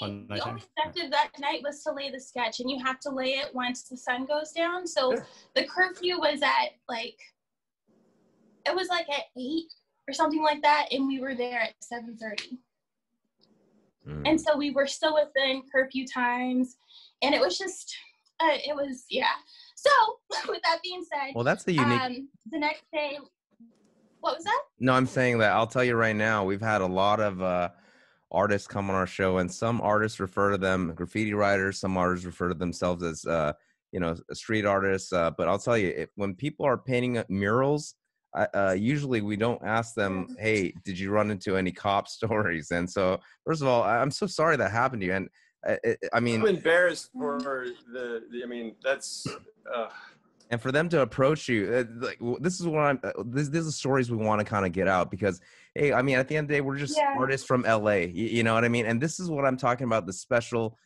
The 0.00 0.04
only, 0.06 0.20
On 0.20 0.26
the 0.38 0.48
only 0.48 0.62
objective 0.76 1.10
that 1.10 1.30
night 1.40 1.62
was 1.62 1.82
to 1.84 1.92
lay 1.92 2.10
the 2.10 2.20
sketch, 2.20 2.60
and 2.60 2.70
you 2.70 2.82
have 2.84 3.00
to 3.00 3.10
lay 3.10 3.34
it 3.34 3.54
once 3.54 3.82
the 3.84 3.96
sun 3.96 4.26
goes 4.26 4.52
down. 4.52 4.86
So 4.86 5.14
Yeah. 5.14 5.20
the 5.54 5.64
curfew 5.64 6.18
was 6.18 6.42
at 6.42 6.70
like, 6.88 7.18
it 8.66 8.74
was 8.74 8.88
like 8.88 9.08
at 9.10 9.24
eight 9.36 9.72
or 10.08 10.12
something 10.14 10.42
like 10.42 10.62
that, 10.62 10.88
and 10.92 11.06
we 11.06 11.20
were 11.20 11.34
there 11.34 11.60
at 11.60 11.74
seven 11.82 12.16
thirty. 12.16 12.58
Mm. 14.08 14.26
and 14.26 14.40
so 14.40 14.56
we 14.56 14.70
were 14.70 14.86
still 14.86 15.12
within 15.14 15.62
curfew 15.70 16.06
times 16.06 16.74
and 17.20 17.34
it 17.34 17.40
was 17.40 17.58
just 17.58 17.94
uh, 18.42 18.46
it 18.54 18.74
was 18.74 19.04
yeah 19.10 19.32
so 19.76 19.90
with 20.48 20.62
that 20.62 20.78
being 20.82 21.04
said 21.04 21.32
Well, 21.34 21.44
that's 21.44 21.64
the 21.64 21.74
unique. 21.74 22.00
um 22.00 22.28
the 22.50 22.58
next 22.58 22.84
day 22.94 23.18
what 24.20 24.36
was 24.36 24.44
that 24.44 24.62
No, 24.78 24.94
I'm 24.94 25.04
saying 25.06 25.36
that 25.40 25.52
I'll 25.52 25.66
tell 25.66 25.84
you 25.84 25.96
right 25.96 26.16
now, 26.16 26.44
we've 26.44 26.62
had 26.62 26.80
a 26.80 26.86
lot 26.86 27.20
of 27.20 27.42
uh, 27.42 27.68
artists 28.32 28.66
come 28.68 28.90
on 28.90 28.96
our 28.96 29.06
show, 29.06 29.38
and 29.38 29.52
some 29.52 29.80
artists 29.80 30.20
refer 30.20 30.52
to 30.52 30.58
them 30.58 30.92
graffiti 30.94 31.34
writers, 31.34 31.78
some 31.78 31.96
artists 31.96 32.26
refer 32.26 32.48
to 32.48 32.54
themselves 32.54 33.02
as 33.02 33.24
uh, 33.24 33.52
you 33.92 34.00
know 34.00 34.16
street 34.32 34.64
artists. 34.64 35.12
Uh, 35.12 35.30
but 35.30 35.48
I'll 35.48 35.58
tell 35.58 35.78
you, 35.78 35.88
if, 35.88 36.10
when 36.16 36.34
people 36.34 36.66
are 36.66 36.78
painting 36.78 37.18
uh, 37.18 37.24
murals, 37.28 37.94
I, 38.34 38.46
uh, 38.54 38.72
usually 38.72 39.20
we 39.20 39.36
don't 39.36 39.62
ask 39.64 39.94
them, 39.94 40.28
"Hey, 40.38 40.72
did 40.84 40.98
you 40.98 41.10
run 41.10 41.30
into 41.30 41.56
any 41.56 41.72
cop 41.72 42.08
stories?" 42.18 42.70
And 42.70 42.88
so, 42.88 43.18
first 43.46 43.62
of 43.62 43.68
all, 43.68 43.82
I- 43.82 43.98
I'm 43.98 44.10
so 44.10 44.26
sorry 44.26 44.56
that 44.56 44.70
happened 44.70 45.02
to 45.02 45.06
you, 45.06 45.14
and 45.14 45.28
uh, 45.68 45.76
it, 45.84 45.98
I 46.12 46.20
mean, 46.20 46.40
I'm 46.40 46.46
embarrassed 46.48 47.10
for 47.12 47.66
the, 47.92 48.22
the 48.30 48.42
I 48.42 48.46
mean, 48.46 48.76
that's. 48.82 49.26
Uh, 49.72 49.88
and 50.50 50.60
for 50.60 50.72
them 50.72 50.88
to 50.88 51.00
approach 51.00 51.48
you 51.48 51.72
uh, 51.72 51.84
like 52.04 52.18
this 52.40 52.60
is 52.60 52.66
what 52.66 52.80
i'm 52.80 53.00
uh, 53.02 53.10
this, 53.26 53.48
this 53.48 53.64
is 53.64 53.76
stories 53.76 54.10
we 54.10 54.16
want 54.16 54.40
to 54.40 54.44
kind 54.44 54.66
of 54.66 54.72
get 54.72 54.88
out 54.88 55.10
because 55.10 55.40
hey 55.74 55.92
i 55.92 56.02
mean 56.02 56.18
at 56.18 56.28
the 56.28 56.36
end 56.36 56.44
of 56.44 56.48
the 56.48 56.54
day 56.54 56.60
we're 56.60 56.76
just 56.76 56.98
Yeah. 56.98 57.18
artists 57.18 57.46
from 57.46 57.62
la 57.62 57.92
you, 57.92 58.10
you 58.26 58.42
know 58.42 58.54
what 58.54 58.64
i 58.64 58.68
mean? 58.68 58.86
And 58.86 59.00
this 59.00 59.20
is 59.20 59.30
what 59.30 59.44
i'm 59.44 59.56
talking 59.56 59.84
about 59.84 60.06
the 60.06 60.12
special 60.12 60.76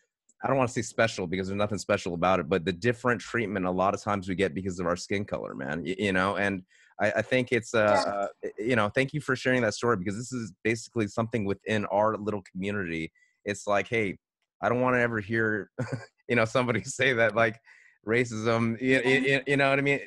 i 0.43 0.49
don't 0.49 0.57
want 0.57 0.69
to 0.69 0.75
say 0.75 0.83
special 0.83 1.27
because 1.27 1.49
there's 1.49 1.57
nothing 1.59 1.79
special 1.79 2.15
about 2.15 2.41
it 2.41 2.49
but 2.49 2.65
the 2.65 2.73
different 2.73 3.21
treatment 3.21 3.67
a 3.67 3.71
lot 3.71 3.95
of 3.95 4.03
times 4.03 4.29
we 4.29 4.35
get 4.35 4.55
because 4.55 4.79
of 4.79 4.87
our 4.87 4.97
skin 4.97 5.25
color 5.25 5.55
man 5.55 5.85
you, 5.85 5.95
you 5.99 6.12
know? 6.12 6.37
And 6.37 6.62
I, 7.01 7.12
I 7.17 7.23
think 7.23 7.51
it's 7.51 7.75
uh, 7.75 8.03
uh 8.07 8.49
you 8.59 8.77
know 8.77 8.89
thank 8.89 9.12
you 9.12 9.21
for 9.21 9.35
sharing 9.35 9.62
that 9.62 9.75
story 9.75 9.97
because 9.97 10.17
this 10.17 10.33
is 10.33 10.53
basically 10.62 11.09
something 11.09 11.45
within 11.45 11.87
our 11.87 12.17
little 12.17 12.43
community. 12.53 13.12
It's 13.45 13.67
like 13.67 13.89
hey 13.89 14.19
i 14.62 14.69
don't 14.69 14.81
want 14.81 14.95
to 14.95 15.01
ever 15.01 15.21
hear 15.21 15.71
you 16.29 16.37
know 16.37 16.45
somebody 16.45 16.83
say 16.85 17.12
that 17.15 17.35
like 17.35 17.59
racism 18.07 18.81
you, 18.81 19.01
you, 19.01 19.41
you 19.47 19.57
know 19.57 19.71
what 19.71 19.79
i 19.79 19.83
mean 19.83 20.01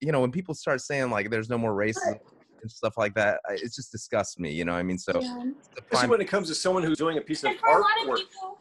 you 0.00 0.12
know 0.12 0.20
when 0.20 0.30
people 0.30 0.54
start 0.54 0.80
saying 0.80 1.10
like 1.10 1.30
there's 1.30 1.48
no 1.48 1.58
more 1.58 1.72
racism 1.72 2.18
and 2.62 2.70
stuff 2.70 2.96
like 2.96 3.14
that 3.14 3.40
it 3.50 3.72
just 3.72 3.92
disgusts 3.92 4.38
me 4.38 4.50
you 4.50 4.64
know 4.64 4.72
what 4.72 4.78
i 4.78 4.82
mean 4.82 4.98
so 4.98 5.12
yeah. 5.20 5.20
the 5.20 5.82
especially 5.82 5.86
prime, 5.90 6.10
when 6.10 6.20
it 6.20 6.28
comes 6.28 6.48
to 6.48 6.54
someone 6.54 6.82
who's 6.82 6.98
doing 6.98 7.18
a 7.18 7.20
piece 7.20 7.42
of 7.44 7.50
and 7.50 7.58
for 7.60 7.80
of 7.80 7.86
artwork. 7.86 8.16
people 8.16 8.58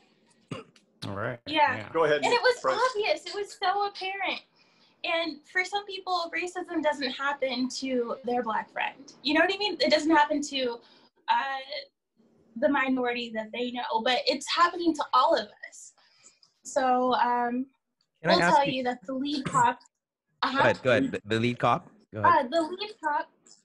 All 1.08 1.16
right. 1.16 1.40
Yeah. 1.48 1.88
Go 1.92 2.04
ahead. 2.04 2.18
and 2.24 2.32
it 2.32 2.42
was 2.42 2.60
Bryce. 2.62 2.80
obvious 2.90 3.26
it 3.26 3.34
was 3.34 3.58
so 3.62 3.88
apparent 3.88 4.42
and 5.04 5.38
for 5.52 5.64
some 5.64 5.86
people 5.86 6.32
racism 6.36 6.82
doesn't 6.84 7.12
happen 7.12 7.68
to 7.70 8.16
their 8.26 8.44
black 8.44 8.72
friend 8.72 9.14
you 9.24 9.34
know 9.34 9.42
what 9.42 9.54
i 9.54 9.58
mean 9.58 9.78
it 9.80 9.92
doesn't 9.92 10.12
happen 10.12 10.42
to 10.42 10.78
uh, 11.30 11.62
the 12.58 12.70
minority 12.70 13.32
that 13.34 13.50
they 13.54 13.72
know 13.72 14.02
but 14.04 14.20
it's 14.26 14.46
happening 14.54 14.94
to 14.94 15.04
all 15.14 15.36
of 15.36 15.48
us 15.70 15.94
so 16.64 17.14
um, 17.16 17.66
Can 18.22 18.42
ask 18.42 18.56
tell 18.56 18.66
you? 18.66 18.74
you 18.74 18.84
that 18.84 19.00
the 19.06 19.14
lead 19.14 19.46
cop. 19.46 19.80
Go 20.44 20.48
Uh-huh. 20.50 20.60
ahead. 20.60 20.82
Go 20.84 20.92
ahead. 20.92 21.12
The, 21.12 21.22
the 21.26 21.40
lead 21.40 21.60
cop. 21.60 21.90
Go 22.14 22.22
ahead. 22.22 22.46
Uh, 22.46 22.50
the 22.50 22.62
lead 22.62 22.94
cop 23.04 23.30
is 23.46 23.58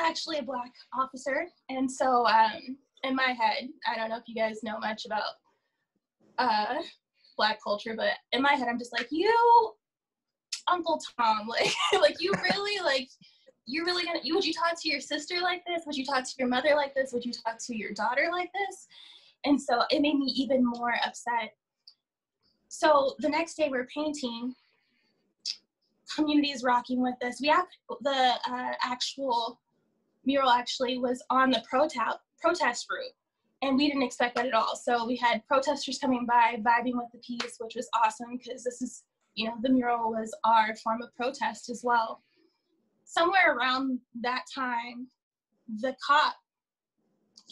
actually 0.00 0.38
a 0.38 0.42
black 0.42 0.72
officer, 0.98 1.46
and 1.68 1.90
so 1.90 2.26
um, 2.26 2.76
in 3.02 3.14
my 3.14 3.32
head, 3.32 3.68
I 3.90 3.96
don't 3.96 4.08
know 4.10 4.16
if 4.16 4.24
you 4.26 4.34
guys 4.34 4.62
know 4.62 4.78
much 4.78 5.04
about 5.06 5.22
uh, 6.38 6.76
black 7.36 7.58
culture, 7.62 7.94
but 7.96 8.12
in 8.32 8.42
my 8.42 8.52
head, 8.52 8.68
I'm 8.68 8.78
just 8.78 8.92
like, 8.92 9.08
you, 9.10 9.32
Uncle 10.70 11.00
Tom, 11.18 11.48
like, 11.48 11.72
like 12.00 12.16
you 12.20 12.32
really 12.42 12.84
like. 12.84 13.08
You're 13.70 13.84
really 13.84 14.02
gonna? 14.02 14.20
You 14.22 14.34
would 14.34 14.46
you 14.46 14.54
talk 14.54 14.80
to 14.80 14.88
your 14.88 14.98
sister 14.98 15.40
like 15.42 15.62
this? 15.66 15.82
Would 15.84 15.94
you 15.94 16.06
talk 16.06 16.24
to 16.24 16.34
your 16.38 16.48
mother 16.48 16.70
like 16.74 16.94
this? 16.94 17.12
Would 17.12 17.26
you 17.26 17.32
talk 17.32 17.58
to 17.66 17.76
your 17.76 17.92
daughter 17.92 18.30
like 18.32 18.50
this? 18.54 18.86
And 19.44 19.60
so 19.60 19.82
it 19.90 20.00
made 20.00 20.14
me 20.16 20.24
even 20.36 20.64
more 20.64 20.94
upset. 21.04 21.52
So 22.68 23.14
the 23.18 23.28
next 23.28 23.54
day 23.54 23.68
we're 23.70 23.86
painting, 23.86 24.54
community 26.14 26.50
is 26.50 26.62
rocking 26.62 27.02
with 27.02 27.14
this. 27.20 27.40
We 27.40 27.48
have 27.48 27.66
the 28.02 28.34
uh, 28.48 28.72
actual 28.82 29.58
mural 30.24 30.50
actually 30.50 30.98
was 30.98 31.22
on 31.30 31.50
the 31.50 31.62
protest 31.68 32.86
route, 32.90 33.14
and 33.62 33.76
we 33.76 33.88
didn't 33.88 34.02
expect 34.02 34.36
that 34.36 34.46
at 34.46 34.54
all. 34.54 34.76
So 34.76 35.06
we 35.06 35.16
had 35.16 35.46
protesters 35.46 35.98
coming 35.98 36.26
by, 36.26 36.56
vibing 36.60 36.96
with 36.96 37.10
the 37.12 37.18
piece, 37.18 37.56
which 37.58 37.74
was 37.74 37.88
awesome 37.94 38.36
because 38.36 38.62
this 38.62 38.82
is 38.82 39.04
you 39.34 39.46
know 39.46 39.54
the 39.62 39.70
mural 39.70 40.10
was 40.10 40.34
our 40.44 40.76
form 40.76 41.00
of 41.02 41.14
protest 41.16 41.70
as 41.70 41.82
well. 41.82 42.22
Somewhere 43.04 43.56
around 43.56 44.00
that 44.20 44.44
time, 44.54 45.08
the 45.80 45.96
cop 46.06 46.34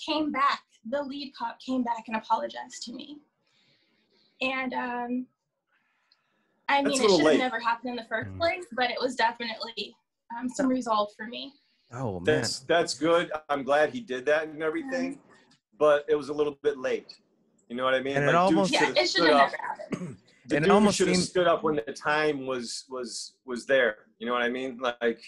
came 0.05 0.31
back. 0.31 0.63
The 0.89 1.03
lead 1.03 1.33
cop 1.37 1.59
came 1.59 1.83
back 1.83 2.05
and 2.07 2.17
apologized 2.17 2.83
to 2.85 2.93
me, 2.93 3.19
and 4.41 4.75
um, 4.75 5.27
I 6.69 6.83
mean, 6.83 6.95
it 6.95 7.01
little 7.03 7.19
should 7.19 7.27
have 7.33 7.39
never 7.39 7.61
happened 7.61 7.91
in 7.91 7.97
the 7.97 8.05
first 8.09 8.31
Mm. 8.31 8.39
place, 8.39 8.65
but 8.73 8.91
it 8.91 8.97
was 9.01 9.15
definitely 9.15 9.95
um, 10.37 10.49
some 10.49 10.67
resolve 10.69 11.11
for 11.17 11.27
me. 11.27 11.53
Oh 11.93 12.15
man. 12.21 12.25
That's 12.25 12.61
that's 12.61 12.95
good. 12.95 13.31
I'm 13.49 13.63
glad 13.63 13.91
he 13.91 14.01
did 14.01 14.27
that 14.27 14.49
and 14.49 14.63
everything, 14.63 15.21
but 15.79 16.05
it 16.09 16.17
was 16.17 16.29
a 16.29 16.33
little 16.33 16.59
bit 16.63 16.79
late. 16.79 17.15
You 17.69 17.77
know 17.77 17.85
what 17.85 17.95
I 17.95 18.01
mean? 18.01 18.17
And 18.17 18.29
it 18.29 18.35
almost- 18.35 18.73
Yeah, 18.73 18.81
should've 18.81 18.97
it 18.97 19.01
should 19.01 19.09
stood 19.09 19.31
have 19.31 19.37
up. 19.37 19.51
never 19.53 19.63
happened. 19.63 20.17
The 20.47 20.57
And 20.57 20.65
it 20.65 20.69
dude 20.69 20.75
almost 20.75 20.97
should 20.99 21.09
have 21.09 21.17
seemed- 21.17 21.29
stood 21.29 21.47
up 21.47 21.63
when 21.63 21.77
the 21.77 21.93
time 21.93 22.47
was 22.47 22.85
was 22.89 23.35
was 23.45 23.67
there. 23.67 23.97
You 24.19 24.27
know 24.27 24.33
what 24.33 24.43
I 24.43 24.49
mean? 24.49 24.79
Like, 24.79 25.21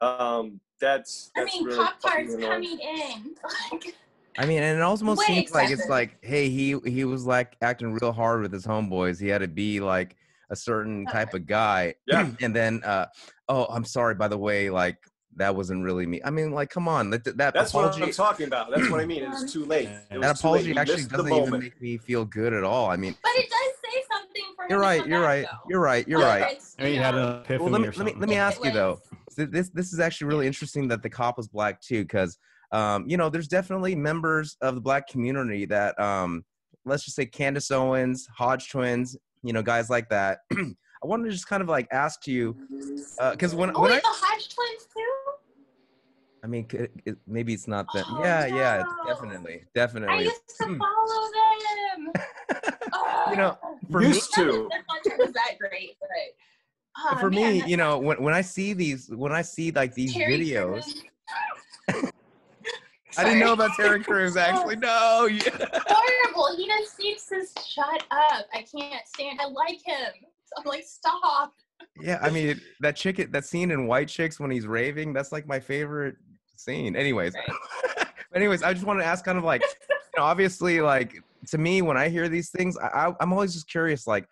um, 0.00 0.60
that's 0.80 1.30
I 1.36 1.40
that's 1.40 1.54
mean, 1.54 1.64
really 1.64 1.76
cop 1.78 2.00
fucking 2.02 2.26
cars 2.28 2.44
coming 2.44 2.78
in. 2.80 3.34
Like, 3.72 3.94
I 4.38 4.46
mean, 4.46 4.62
and 4.62 4.78
it 4.78 4.82
almost 4.82 5.18
Way 5.18 5.26
seems 5.26 5.52
like 5.52 5.70
it's 5.70 5.88
like, 5.88 6.16
hey, 6.22 6.48
he 6.48 6.76
he 6.86 7.04
was 7.04 7.26
like 7.26 7.56
acting 7.60 7.92
real 7.92 8.12
hard 8.12 8.40
with 8.42 8.52
his 8.52 8.64
homeboys. 8.64 9.20
He 9.20 9.28
had 9.28 9.40
to 9.40 9.48
be 9.48 9.80
like 9.80 10.16
a 10.50 10.56
certain 10.56 11.04
type 11.06 11.34
of 11.34 11.46
guy. 11.46 11.94
Yeah. 12.06 12.30
and 12.40 12.54
then, 12.54 12.82
uh, 12.84 13.06
oh, 13.48 13.64
I'm 13.64 13.84
sorry. 13.84 14.14
By 14.14 14.28
the 14.28 14.38
way, 14.38 14.70
like 14.70 14.96
that 15.36 15.54
wasn't 15.54 15.82
really 15.84 16.06
me. 16.06 16.20
I 16.24 16.30
mean, 16.30 16.52
like, 16.52 16.70
come 16.70 16.86
on, 16.88 17.10
that, 17.10 17.24
that 17.24 17.52
That's 17.52 17.70
apology. 17.70 18.00
what 18.00 18.08
I'm 18.08 18.14
talking 18.14 18.46
about. 18.46 18.70
That's 18.70 18.88
what 18.90 19.00
I 19.00 19.06
mean. 19.06 19.24
It's 19.24 19.52
too 19.52 19.64
late. 19.64 19.88
It 19.88 20.20
that 20.20 20.30
was 20.30 20.40
too 20.40 20.48
late. 20.48 20.66
apology 20.66 20.76
actually 20.78 21.04
doesn't 21.04 21.32
even 21.32 21.60
make 21.60 21.82
me 21.82 21.98
feel 21.98 22.24
good 22.24 22.52
at 22.52 22.62
all. 22.64 22.88
I 22.90 22.96
mean, 22.96 23.16
but 23.22 23.32
it 23.34 23.50
does 23.50 23.92
say 23.92 24.02
something 24.10 24.42
for 24.56 24.62
him. 24.64 24.70
you're 24.70 24.80
right. 24.80 25.00
come 25.00 25.10
You're 25.10 25.20
back, 25.20 25.28
right. 25.28 25.46
though. 25.50 25.58
You're 25.68 25.80
right. 25.80 26.08
You're 26.08 26.18
Whether 26.20 26.30
right. 26.30 26.52
it's, 26.56 26.76
Maybe 26.78 26.90
you 26.90 26.96
he 26.96 27.02
had 27.02 27.14
know, 27.16 27.28
an 27.28 27.36
epiphany 27.40 27.58
Well, 27.58 27.70
let 27.72 27.80
me 27.80 27.88
or 27.88 27.90
let 27.90 27.98
me 27.98 28.04
something. 28.12 28.20
let 28.20 28.28
me 28.28 28.36
ask 28.36 28.64
you 28.64 28.70
though. 28.70 29.00
So 29.30 29.46
this 29.46 29.68
this 29.70 29.92
is 29.92 30.00
actually 30.00 30.28
really 30.28 30.46
interesting 30.46 30.86
that 30.88 31.02
the 31.02 31.10
cop 31.10 31.36
was 31.36 31.46
black 31.48 31.80
too, 31.80 32.02
because 32.02 32.38
um, 32.72 33.04
you 33.08 33.16
know 33.16 33.28
there's 33.28 33.48
definitely 33.48 33.94
members 33.94 34.56
of 34.60 34.74
the 34.74 34.80
black 34.80 35.08
community 35.08 35.64
that 35.66 35.98
um, 36.00 36.44
let's 36.84 37.04
just 37.04 37.16
say 37.16 37.26
Candace 37.26 37.70
Owens, 37.70 38.26
Hodge 38.36 38.70
twins, 38.70 39.16
you 39.42 39.52
know, 39.52 39.62
guys 39.62 39.90
like 39.90 40.08
that. 40.08 40.38
I 40.52 41.06
wanted 41.06 41.24
to 41.24 41.30
just 41.30 41.46
kind 41.46 41.62
of 41.62 41.68
like 41.68 41.86
ask 41.92 42.26
you, 42.26 42.56
because 43.30 43.54
when 43.54 43.70
Oh, 43.74 43.80
when 43.82 43.90
wait, 43.90 43.98
I, 43.98 44.00
the 44.00 44.08
Hodge 44.08 44.48
twins 44.54 44.88
too? 44.94 45.32
I 46.42 46.46
mean, 46.46 46.68
c- 46.70 46.86
it, 47.04 47.16
maybe 47.26 47.52
it's 47.52 47.66
not 47.68 47.92
that. 47.94 48.06
Oh, 48.08 48.20
yeah, 48.22 48.46
yeah, 48.46 48.82
no. 48.82 49.10
definitely, 49.12 49.54
I 49.54 49.74
definitely. 49.74 50.24
used 50.24 50.40
to 50.60 50.78
follow 50.78 51.30
them. 51.96 52.12
you 53.30 53.36
know, 53.36 53.58
Ugh. 53.62 53.78
for 53.90 54.00
me, 54.00 54.06
Used 54.08 54.34
to. 54.34 54.68
Their 54.70 54.84
content 54.88 55.20
was 55.20 55.32
that 55.32 55.58
great, 55.58 55.96
but 56.00 56.08
oh, 57.12 57.16
for 57.16 57.30
man, 57.30 57.54
me, 57.54 57.64
you 57.64 57.76
know, 57.76 57.98
when 57.98 58.22
when 58.22 58.34
I 58.34 58.40
see 58.40 58.72
these, 58.72 59.08
when 59.12 59.32
I 59.32 59.42
see 59.42 59.70
like 59.72 59.94
these 59.94 60.14
Terry 60.14 60.38
videos, 60.38 60.72
Crews. 60.72 60.94
I 63.18 63.24
didn't 63.24 63.40
know 63.40 63.52
about 63.52 63.70
Terry 63.76 64.02
Crews 64.02 64.36
actually. 64.36 64.76
No, 64.88 65.26
yeah. 65.26 65.50
horrible. 65.86 66.56
He 66.56 66.66
just 66.66 66.92
speaks 66.92 67.26
to 67.26 67.44
shut 67.66 68.04
up. 68.10 68.46
I 68.54 68.62
can't 68.62 69.06
stand. 69.06 69.40
I 69.40 69.46
like 69.46 69.80
him. 69.84 70.12
So 70.44 70.54
I'm 70.58 70.64
like, 70.64 70.84
stop. 70.84 71.52
Yeah, 72.00 72.18
I 72.22 72.30
mean 72.30 72.60
that 72.80 72.96
chick, 72.96 73.30
that 73.32 73.44
scene 73.44 73.70
in 73.70 73.86
White 73.86 74.08
Chicks 74.08 74.38
when 74.38 74.50
he's 74.50 74.66
raving, 74.66 75.12
that's 75.12 75.32
like 75.32 75.46
my 75.46 75.58
favorite 75.58 76.16
scene. 76.56 76.96
Anyways, 76.96 77.34
anyways, 78.34 78.62
I 78.62 78.72
just 78.72 78.86
want 78.86 79.00
to 79.00 79.04
ask, 79.04 79.24
kind 79.24 79.38
of 79.38 79.44
like, 79.44 79.62
you 79.62 79.96
know, 80.16 80.24
obviously, 80.24 80.80
like 80.80 81.14
to 81.48 81.58
me, 81.58 81.82
when 81.82 81.96
I 81.96 82.08
hear 82.08 82.28
these 82.28 82.50
things, 82.50 82.76
I, 82.78 82.86
I, 82.86 83.14
I'm 83.20 83.32
always 83.32 83.52
just 83.52 83.68
curious, 83.68 84.06
like, 84.06 84.26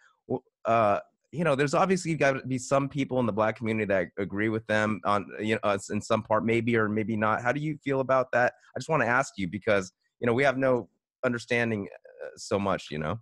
uh, 0.65 1.01
you 1.33 1.45
know, 1.45 1.55
there's 1.55 1.75
obviously 1.75 2.15
got 2.15 2.33
to 2.33 2.47
be 2.47 2.59
some 2.59 2.89
people 2.89 3.19
in 3.21 3.27
the 3.27 3.33
black 3.33 3.57
community 3.57 3.87
that 3.87 4.09
agree 4.19 4.49
with 4.49 4.67
them 4.67 5.01
on, 5.05 5.27
you 5.41 5.55
know, 5.55 5.61
us 5.65 5.91
in 5.91 6.01
some 6.01 6.23
part, 6.23 6.45
maybe 6.45 6.77
or 6.77 6.89
maybe 6.89 7.17
not. 7.17 7.43
How 7.43 7.53
do 7.53 7.61
you 7.61 7.77
feel 7.83 8.01
about 8.01 8.31
that? 8.33 8.55
I 8.75 8.79
just 8.79 8.89
want 8.89 9.03
to 9.03 9.09
ask 9.09 9.35
you 9.37 9.49
because 9.49 9.93
you 10.21 10.27
know 10.27 10.33
we 10.33 10.45
have 10.45 10.57
no 10.57 10.89
understanding 11.25 11.89
uh, 12.25 12.29
so 12.37 12.59
much, 12.59 12.89
you 12.91 12.99
know. 12.99 13.19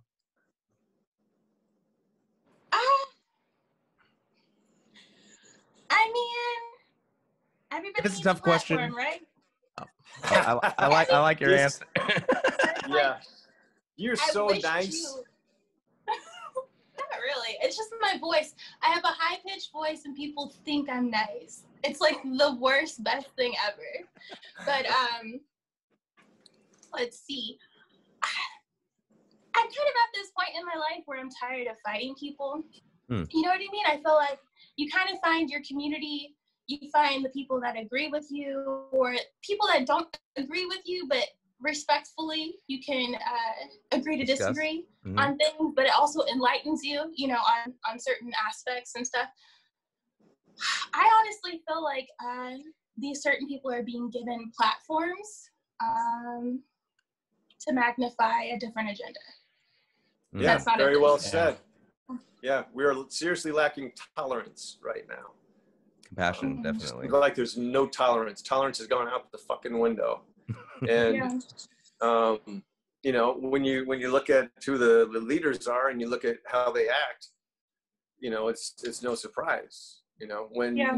Ah. 2.71 2.77
I 5.89 6.11
mean, 6.13 6.27
everybody 7.71 8.03
This 8.03 8.13
is 8.13 8.19
a 8.19 8.21
needs 8.21 8.25
tough 8.25 8.41
question. 8.41 8.77
platform, 8.77 8.97
right? 8.97 9.21
I, 10.23 10.53
I, 10.53 10.73
I 10.79 10.87
like 10.87 11.09
I 11.11 11.19
like 11.19 11.39
your 11.41 11.49
Yes. 11.55 11.81
answer. 11.97 12.21
Yeah, 12.87 13.17
you're 13.97 14.15
I 14.15 14.29
so 14.31 14.47
nice. 14.63 14.93
you- 14.93 15.03
Not 15.03 15.25
really. 17.35 17.57
It's 17.61 17.77
just 17.77 17.93
my 18.01 18.17
voice. 18.17 18.53
I 18.81 18.87
have 18.87 19.03
a 19.03 19.07
high 19.07 19.37
pitched 19.45 19.71
voice, 19.71 20.03
and 20.05 20.15
people 20.15 20.53
think 20.65 20.89
I'm 20.89 21.09
nice. 21.09 21.63
It's 21.83 22.01
like 22.01 22.21
the 22.23 22.57
worst, 22.59 23.03
best 23.03 23.27
thing 23.35 23.53
ever. 23.65 24.07
But 24.65 24.85
um, 24.87 25.39
let's 26.93 27.19
see. 27.19 27.57
I'm 29.57 29.63
kind 29.63 29.69
of 29.69 29.75
at 29.77 30.13
this 30.13 30.31
point 30.37 30.49
in 30.57 30.65
my 30.65 30.75
life 30.75 31.03
where 31.05 31.19
I'm 31.19 31.29
tired 31.29 31.67
of 31.67 31.77
fighting 31.85 32.15
people. 32.19 32.63
Hmm. 33.09 33.23
You 33.31 33.43
know 33.43 33.49
what 33.49 33.57
I 33.57 33.71
mean? 33.71 33.85
I 33.87 34.01
feel 34.03 34.15
like 34.15 34.39
you 34.75 34.89
kind 34.89 35.09
of 35.13 35.19
find 35.21 35.49
your 35.49 35.61
community. 35.67 36.35
You 36.67 36.89
find 36.91 37.23
the 37.23 37.29
people 37.29 37.61
that 37.61 37.77
agree 37.77 38.07
with 38.07 38.25
you, 38.31 38.85
or 38.91 39.15
people 39.43 39.67
that 39.71 39.85
don't 39.85 40.17
agree 40.35 40.65
with 40.65 40.81
you, 40.85 41.05
but 41.07 41.23
respectfully, 41.65 42.55
you 42.67 42.79
can 42.81 43.15
uh, 43.15 43.97
agree 43.97 44.17
to 44.17 44.23
Discuss. 44.25 44.49
disagree 44.55 44.85
Mhm. 45.05 45.19
on 45.19 45.37
things, 45.37 45.73
but 45.75 45.85
it 45.85 45.91
also 45.91 46.23
enlightens 46.31 46.83
you, 46.83 47.11
you 47.15 47.27
know, 47.27 47.39
on 47.39 47.73
on 47.89 47.99
certain 47.99 48.31
aspects 48.47 48.95
and 48.95 49.05
stuff. 49.05 49.27
I 50.93 51.11
honestly 51.19 51.61
feel 51.67 51.83
like 51.83 52.07
uh, 52.25 52.57
these 52.97 53.21
certain 53.21 53.47
people 53.47 53.71
are 53.71 53.83
being 53.83 54.09
given 54.09 54.51
platforms 54.57 55.49
um, 55.83 56.63
to 57.61 57.73
magnify 57.73 58.43
a 58.43 58.57
different 58.57 58.89
agenda. 58.91 59.19
Yeah, 60.33 60.53
That's 60.53 60.65
not 60.65 60.77
very 60.77 60.97
well 60.97 61.17
said. 61.17 61.57
Yeah, 62.41 62.63
we 62.73 62.83
are 62.85 62.95
seriously 63.09 63.51
lacking 63.51 63.91
tolerance 64.15 64.77
right 64.83 65.07
now. 65.09 65.31
Compassion, 66.07 66.57
Mhm. 66.57 66.63
definitely. 66.63 67.07
Like 67.07 67.33
there's 67.35 67.57
no 67.57 67.87
tolerance. 67.87 68.41
Tolerance 68.41 68.77
has 68.77 68.87
gone 68.87 69.07
out 69.07 69.31
the 69.31 69.37
fucking 69.39 69.77
window. 69.79 70.21
And 70.87 71.15
Yeah. 71.15 71.39
um, 72.01 72.63
you 73.03 73.11
know, 73.11 73.33
when 73.39 73.63
you 73.63 73.85
when 73.85 73.99
you 73.99 74.11
look 74.11 74.29
at 74.29 74.49
who 74.65 74.77
the, 74.77 75.07
the 75.11 75.19
leaders 75.19 75.67
are 75.67 75.89
and 75.89 76.01
you 76.01 76.09
look 76.09 76.25
at 76.25 76.37
how 76.47 76.71
they 76.71 76.87
act, 76.89 77.29
you 78.19 78.29
know, 78.29 78.47
it's 78.47 78.75
it's 78.83 79.01
no 79.03 79.15
surprise. 79.15 80.01
You 80.19 80.27
know, 80.27 80.47
when 80.51 80.77
Yeah. 80.77 80.97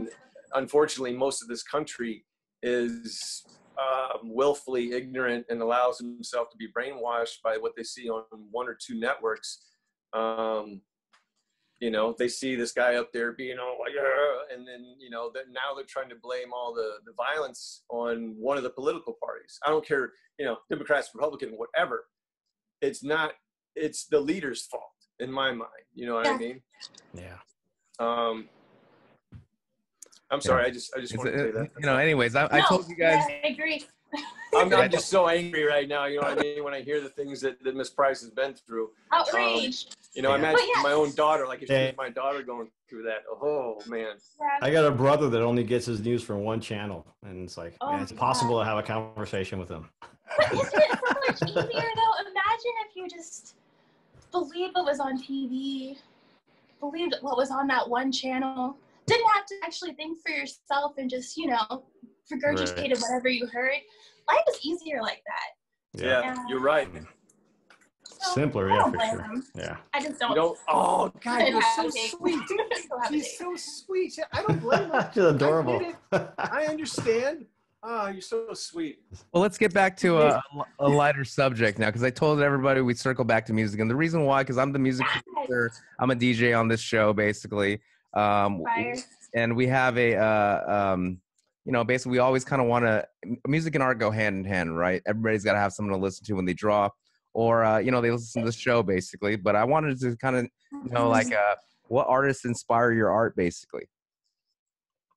unfortunately 0.54 1.16
most 1.16 1.42
of 1.42 1.48
this 1.48 1.64
country 1.64 2.26
is 2.64 3.44
um, 3.80 4.34
willfully 4.34 4.94
ignorant 4.94 5.46
and 5.50 5.62
allows 5.62 6.00
himself 6.00 6.50
to 6.50 6.58
be 6.58 6.68
brainwashed 6.72 7.42
by 7.44 7.58
what 7.58 7.74
they 7.76 7.84
see 7.84 8.10
on 8.10 8.24
one 8.52 8.68
or 8.68 8.76
two 8.80 9.00
networks. 9.00 9.66
Um, 10.14 10.82
you 11.80 11.92
know, 11.92 12.16
they 12.18 12.28
see 12.28 12.56
this 12.56 12.72
guy 12.72 12.96
up 12.96 13.12
there 13.14 13.34
being 13.34 13.58
all 13.60 13.78
like, 13.80 13.94
"Argh," 13.94 14.54
and 14.56 14.68
then 14.68 14.96
you 15.00 15.10
know, 15.10 15.30
that 15.34 15.44
now 15.52 15.76
they're 15.76 15.86
trying 15.86 16.10
to 16.10 16.16
blame 16.22 16.54
all 16.54 16.74
the 16.74 16.96
the 17.06 17.14
violence 17.14 17.84
on 17.90 18.36
one 18.38 18.58
of 18.58 18.64
the 18.64 18.70
political 18.70 19.16
parties. 19.24 19.60
I 19.66 19.70
don't 19.70 19.86
care, 19.86 20.14
you 20.40 20.46
know, 20.46 20.58
Democrats, 20.70 21.10
Republican, 21.14 21.50
whatever. 21.52 22.06
It's 22.82 23.04
not. 23.04 23.34
It's 23.76 24.06
the 24.06 24.20
leader's 24.20 24.64
fault 24.66 24.84
in 25.20 25.32
my 25.32 25.52
mind. 25.52 25.70
You 25.94 26.08
know 26.08 26.16
what 26.16 26.28
I 26.28 26.38
mean? 26.38 26.62
Yeah. 27.14 27.38
Um, 28.00 28.50
I'm 30.32 30.42
sorry. 30.42 30.66
I 30.66 30.72
just 30.72 30.92
I 30.96 31.00
just 31.00 31.14
It's, 31.14 31.18
wanted 31.24 31.32
to 31.34 31.38
say 31.38 31.52
that. 31.52 31.70
you 31.80 31.86
know, 31.86 31.96
anyways, 31.98 32.36
I, 32.36 32.48
I 32.52 32.62
told 32.62 32.88
you 32.90 32.96
guys. 32.96 33.24
yeah, 33.30 33.36
I 33.44 33.48
agree. 33.50 33.86
I'm, 34.58 34.74
I'm 34.74 34.92
just 34.92 35.10
so 35.10 35.28
angry 35.28 35.64
right 35.64 35.88
now. 35.88 36.06
You 36.06 36.22
know 36.22 36.28
what 36.28 36.40
I 36.40 36.42
mean? 36.42 36.64
When 36.64 36.74
I 36.74 36.82
hear 36.82 37.02
the 37.02 37.10
things 37.10 37.42
that, 37.42 37.64
that 37.64 37.76
Miss 37.76 37.90
Price 37.90 38.22
has 38.22 38.30
been 38.30 38.54
through. 38.54 38.90
Outrage. 39.12 39.86
Um, 39.86 39.94
you 40.14 40.22
know, 40.22 40.32
I 40.32 40.34
Yeah. 40.34 40.40
imagine 40.40 40.68
yes. 40.68 40.84
my 40.84 40.92
own 40.94 41.14
daughter, 41.16 41.48
like 41.48 41.62
if 41.62 41.70
Yeah. 41.70 41.88
she's 41.90 41.98
my 41.98 42.10
daughter 42.10 42.42
going 42.42 42.70
through 42.90 43.04
that. 43.04 43.24
Oh 43.30 43.82
man. 43.88 44.16
I 44.62 44.72
got 44.72 44.86
a 44.86 44.92
brother 44.92 45.30
that 45.30 45.42
only 45.42 45.64
gets 45.64 45.86
his 45.86 46.02
news 46.02 46.24
from 46.24 46.44
one 46.44 46.60
channel, 46.60 47.06
and 47.24 47.44
it's 47.44 47.58
like, 47.58 47.76
Oh 47.82 47.92
man, 47.92 48.02
it's 48.02 48.12
my 48.12 48.18
possible 48.18 48.60
to 48.60 48.66
have 48.66 48.78
a 48.78 48.84
conversation 48.84 49.60
with 49.60 49.70
him. 49.70 49.90
But 50.38 50.54
isn't 50.54 50.66
it 50.74 51.00
so 51.00 51.14
much 51.28 51.42
easier 51.44 51.90
though? 51.96 52.14
Imagine 52.22 52.74
if 52.90 52.96
you 52.96 53.08
just 53.10 53.56
believed 54.32 54.76
what 54.76 54.86
was 54.86 55.00
on 55.00 55.22
TV, 55.22 55.98
believed 56.80 57.16
what 57.22 57.38
was 57.38 57.52
on 57.52 57.68
that 57.68 57.88
one 57.88 58.12
channel, 58.12 58.78
didn't 59.06 59.28
have 59.34 59.46
to 59.46 59.56
actually 59.64 59.94
think 59.94 60.20
for 60.22 60.32
yourself 60.32 60.94
and 60.98 61.10
just, 61.10 61.38
you 61.38 61.48
know, 61.48 61.84
regurgitated 62.32 63.02
whatever 63.02 63.30
you 63.30 63.48
heard. 63.48 63.80
Life 64.30 64.44
is 64.50 64.60
easier 64.66 65.02
like 65.02 65.22
that. 65.26 66.02
Yeah, 66.04 66.22
Yeah. 66.22 66.36
you're 66.48 66.60
right. 66.62 66.90
So, 68.04 68.34
Simpler, 68.34 68.70
yeah, 68.70 68.84
for 68.90 69.00
sure. 69.00 69.18
them. 69.18 69.44
Yeah. 69.56 69.78
I 69.94 70.00
just 70.02 70.14
You 70.14 70.28
don't. 70.30 70.36
know, 70.36 70.56
oh 70.68 71.12
God, 71.22 71.38
couldn't 71.40 71.48
you're 71.54 71.62
so 71.76 71.90
sweet. 71.90 72.40
Couldn't 72.48 72.74
have 72.74 73.04
a 73.06 73.08
He's 73.14 73.38
so 73.38 73.56
sweet. 73.56 74.18
I 74.34 74.42
don't 74.42 74.60
blame 74.60 74.92
him. 74.92 75.04
She's 75.14 75.24
adorable. 75.24 75.94
I 76.12 76.66
understand. 76.68 77.46
Oh, 77.84 78.08
you're 78.08 78.22
so 78.22 78.54
sweet. 78.54 79.00
Well, 79.32 79.42
let's 79.42 79.58
get 79.58 79.72
back 79.72 79.96
to 79.98 80.18
a, 80.20 80.42
a 80.80 80.90
lighter 80.90 81.24
subject 81.24 81.78
now 81.78 81.86
because 81.88 82.04
I 82.04 82.10
told 82.10 82.42
everybody 82.42 82.82
we'd 82.82 82.98
circle 82.98 83.24
back 83.24 83.46
to 83.46 83.54
music. 83.54 83.80
And 83.80 83.90
the 83.90 83.96
reason 83.96 84.26
why, 84.26 84.42
because 84.42 84.58
I'm 84.58 84.72
the 84.74 84.80
music 84.80 85.06
producer, 85.34 85.72
I'm 86.00 86.10
a 86.10 86.16
DJ 86.16 86.58
on 86.60 86.68
this 86.68 86.82
show, 86.82 87.14
basically. 87.14 87.80
Um, 88.14 88.64
Fire. 88.64 88.96
and 89.36 89.56
we 89.56 89.68
have 89.68 89.96
a, 89.98 90.16
uh, 90.16 90.94
um, 90.94 91.22
you 91.68 91.74
know, 91.74 91.84
basically, 91.84 92.14
we 92.14 92.20
always 92.20 92.46
kind 92.46 92.62
of 92.62 92.68
want 92.70 92.86
to, 92.86 93.06
music 93.46 93.76
and 93.76 93.84
art 93.84 94.00
go 94.00 94.10
hand 94.10 94.38
in 94.38 94.46
hand, 94.46 94.78
right? 94.78 95.02
Everybody's 95.06 95.44
got 95.44 95.52
to 95.52 95.60
have 95.60 95.74
someone 95.74 96.00
to 96.00 96.02
listen 96.02 96.26
to 96.28 96.34
when 96.34 96.46
they 96.46 96.54
draw, 96.54 96.90
or, 97.34 97.66
uh, 97.66 97.78
you 97.78 97.92
know, 97.92 98.00
they 98.00 98.10
listen 98.10 98.42
to 98.42 98.46
the 98.46 98.54
show, 98.54 98.82
basically. 98.82 99.36
But 99.36 99.58
I 99.58 99.66
wanted 99.66 100.00
to 100.00 100.16
kind 100.16 100.38
of 100.38 100.48
you 100.72 100.90
know, 100.92 101.10
like, 101.10 101.34
uh, 101.34 101.56
what 101.90 102.08
artists 102.08 102.46
inspire 102.46 102.94
your 102.94 103.12
art, 103.12 103.36
basically, 103.36 103.84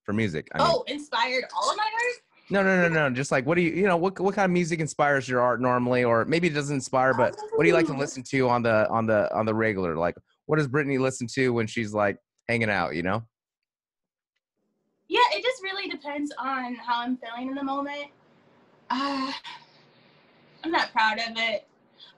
for 0.03 0.13
music? 0.13 0.49
I 0.53 0.59
mean, 0.59 0.67
oh, 0.69 0.83
inspired 0.89 1.45
all 1.55 1.71
of 1.71 1.77
my 1.77 1.85
art? 1.85 2.15
no, 2.51 2.65
no, 2.65 2.89
no, 2.89 3.09
no. 3.09 3.15
Just 3.15 3.31
like, 3.31 3.47
what 3.47 3.55
do 3.55 3.61
you, 3.61 3.71
you 3.71 3.87
know, 3.87 3.97
what 3.97 4.19
what 4.19 4.35
kind 4.35 4.45
of 4.45 4.51
music 4.51 4.81
inspires 4.81 5.29
your 5.29 5.41
art 5.41 5.61
normally, 5.61 6.03
or 6.03 6.25
maybe 6.25 6.49
it 6.49 6.55
doesn't 6.55 6.75
inspire, 6.75 7.15
but 7.15 7.37
what 7.55 7.63
do 7.63 7.69
you 7.69 7.75
like 7.75 7.87
to 7.87 7.97
listen 7.97 8.25
to 8.25 8.49
on 8.49 8.65
the 8.65 8.89
on 8.89 9.07
the 9.07 9.33
on 9.33 9.47
the 9.47 9.55
regular? 9.55 9.95
Like, 9.95 10.17
what 10.47 10.57
does 10.57 10.67
Brittany 10.67 10.99
listen 10.99 11.29
to 11.35 11.51
when 11.51 11.69
she's 11.69 11.95
like 11.95 12.17
hanging 12.49 12.71
out? 12.71 12.97
You 12.97 13.05
know? 13.05 13.23
Yeah, 15.11 15.19
it 15.33 15.43
just 15.43 15.61
really 15.61 15.89
depends 15.89 16.33
on 16.39 16.77
how 16.77 17.01
I'm 17.01 17.17
feeling 17.17 17.49
in 17.49 17.57
the 17.57 17.65
moment. 17.65 18.07
Uh, 18.91 19.33
I'm 20.63 20.71
not 20.71 20.93
proud 20.93 21.19
of 21.19 21.37
it. 21.37 21.67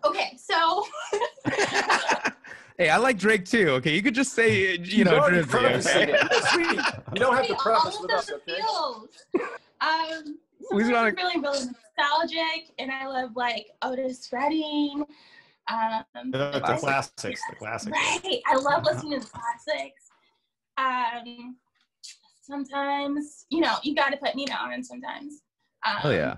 Okay, 0.05 0.36
so 0.36 0.84
hey, 2.76 2.90
I 2.90 2.99
like 2.99 3.16
Drake 3.18 3.47
too. 3.47 3.70
Okay, 3.70 3.95
you 3.95 4.03
could 4.03 4.14
just 4.14 4.34
say, 4.34 4.76
you 4.76 5.05
know, 5.05 5.12
You're 5.12 5.20
already 5.22 5.38
Drizzy, 5.38 5.49
prefacing 5.49 6.03
okay? 6.03 6.12
it. 6.12 6.20
That's 6.30 6.51
sweet. 6.51 6.66
You 7.14 7.20
don't 7.20 7.34
have 7.34 7.47
to 7.47 7.55
all 7.55 7.61
preface 7.62 7.97
of 7.97 8.03
with 8.03 8.12
us, 8.12 8.26
those 8.26 8.40
okay? 8.47 8.61
feels. 8.61 9.09
Um, 9.80 10.38
We 10.72 10.84
sometimes 10.84 10.90
gotta- 10.90 11.07
I'm 11.09 11.16
feeling 11.16 11.43
really 11.43 11.66
nostalgic, 11.97 12.74
and 12.78 12.90
I 12.93 13.07
love 13.07 13.30
like 13.36 13.68
Otis 13.80 14.28
Redding. 14.30 15.07
Um, 15.68 16.05
The, 16.30 16.51
the 16.53 16.61
Classic. 16.61 16.80
classics, 16.80 17.40
the 17.49 17.57
classics. 17.57 17.97
Right. 18.24 18.40
I 18.47 18.57
love 18.57 18.84
listening 18.84 19.18
to 19.18 19.26
the 19.26 19.32
classics. 19.32 20.11
Um, 20.76 21.57
sometimes, 22.43 23.47
you 23.49 23.61
know, 23.61 23.76
you 23.82 23.95
got 23.95 24.11
to 24.11 24.16
put 24.18 24.34
Nina 24.34 24.55
on 24.55 24.82
sometimes. 24.84 25.43
Um, 25.86 25.97
Oh 26.05 26.11
yeah. 26.11 26.36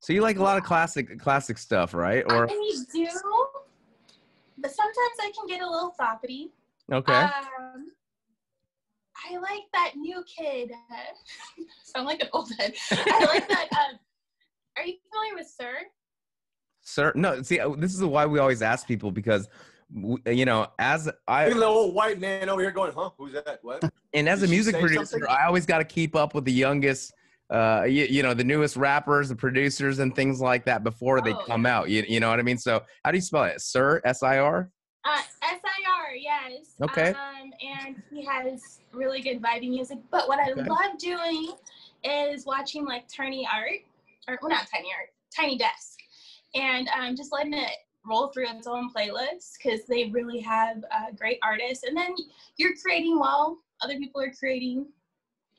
So 0.00 0.12
you 0.12 0.20
like 0.20 0.36
a 0.36 0.42
lot 0.42 0.58
of 0.58 0.64
classic 0.64 1.18
classic 1.18 1.56
stuff, 1.56 1.94
right? 1.94 2.22
Or 2.26 2.46
I 2.50 2.72
do, 2.92 3.06
but 4.58 4.70
sometimes 4.70 5.16
I 5.20 5.32
can 5.34 5.46
get 5.46 5.62
a 5.62 5.68
little 5.70 5.94
thoppity. 5.98 6.50
okay, 6.92 7.12
Um, 7.14 7.86
I 9.26 9.38
like 9.38 9.62
that 9.72 9.92
new 9.96 10.22
kid. 10.24 10.72
sound 11.84 12.06
like 12.06 12.20
an 12.20 12.28
old 12.32 12.50
head. 12.58 12.74
I 12.90 13.24
like 13.26 13.48
that. 13.48 13.68
Um, 13.72 13.98
are 14.76 14.84
you 14.84 14.96
familiar 15.10 15.36
with 15.36 15.46
Sir? 15.48 15.78
sir. 16.82 17.12
No, 17.14 17.40
see, 17.42 17.60
uh, 17.60 17.70
this 17.78 17.94
is 17.94 18.04
why 18.04 18.26
we 18.26 18.38
always 18.38 18.60
ask 18.60 18.86
people 18.86 19.10
because, 19.10 19.48
you 19.92 20.44
know, 20.44 20.68
as 20.78 21.10
I 21.28 21.48
Look 21.48 21.58
the 21.58 21.66
old 21.66 21.94
white 21.94 22.20
man 22.20 22.48
over 22.48 22.60
here 22.60 22.70
going, 22.70 22.92
huh? 22.92 23.10
Who's 23.18 23.32
that? 23.32 23.58
What? 23.62 23.84
and 24.12 24.28
as 24.28 24.38
a 24.38 24.42
Did 24.42 24.50
she 24.50 24.54
music 24.56 24.76
producer, 24.76 25.04
something? 25.06 25.28
I 25.28 25.46
always 25.46 25.66
got 25.66 25.78
to 25.78 25.84
keep 25.84 26.14
up 26.16 26.34
with 26.34 26.44
the 26.44 26.52
youngest, 26.52 27.12
uh, 27.50 27.84
you, 27.86 28.04
you 28.04 28.22
know, 28.22 28.34
the 28.34 28.44
newest 28.44 28.76
rappers, 28.76 29.28
the 29.28 29.36
producers, 29.36 29.98
and 29.98 30.14
things 30.14 30.40
like 30.40 30.64
that 30.66 30.84
before 30.84 31.20
they 31.20 31.32
Oh, 31.32 31.44
come 31.46 31.66
out. 31.66 31.90
You, 31.90 32.04
you 32.08 32.20
know 32.20 32.30
what 32.30 32.38
I 32.38 32.42
mean? 32.42 32.58
So 32.58 32.82
how 33.04 33.10
do 33.10 33.16
you 33.16 33.22
spell 33.22 33.44
it? 33.44 33.60
Sir, 33.60 34.00
S 34.04 34.22
I 34.22 34.38
R. 34.38 34.70
Uh, 35.06 35.20
S-I-R, 35.42 36.14
yes. 36.14 36.76
Okay. 36.82 37.10
Um, 37.10 37.52
and 37.62 38.02
he 38.10 38.24
has 38.24 38.80
really 38.94 39.20
good 39.20 39.42
vibing 39.42 39.68
music. 39.68 39.98
But 40.10 40.28
what 40.28 40.40
I 40.40 40.50
Okay. 40.52 40.62
love 40.62 40.96
doing 40.98 41.52
is 42.02 42.46
watching 42.46 42.86
like 42.86 43.04
Tiny 43.14 43.46
Art, 43.46 43.80
or 44.28 44.38
well, 44.40 44.48
not 44.48 44.66
Tiny 44.74 44.88
Art, 44.98 45.10
Tiny 45.36 45.58
Desk, 45.58 45.98
and 46.54 46.88
um, 46.88 47.16
just 47.16 47.32
letting 47.32 47.52
it 47.52 47.70
roll 48.06 48.28
through 48.28 48.48
its 48.48 48.66
own 48.66 48.90
playlist 48.92 49.52
because 49.62 49.84
they 49.86 50.06
really 50.10 50.40
have 50.40 50.78
uh, 50.90 51.06
great 51.16 51.38
artists. 51.42 51.84
And 51.84 51.96
then 51.96 52.14
you're 52.56 52.74
creating 52.82 53.18
while 53.18 53.58
other 53.82 53.96
people 53.98 54.20
are 54.20 54.32
creating 54.32 54.86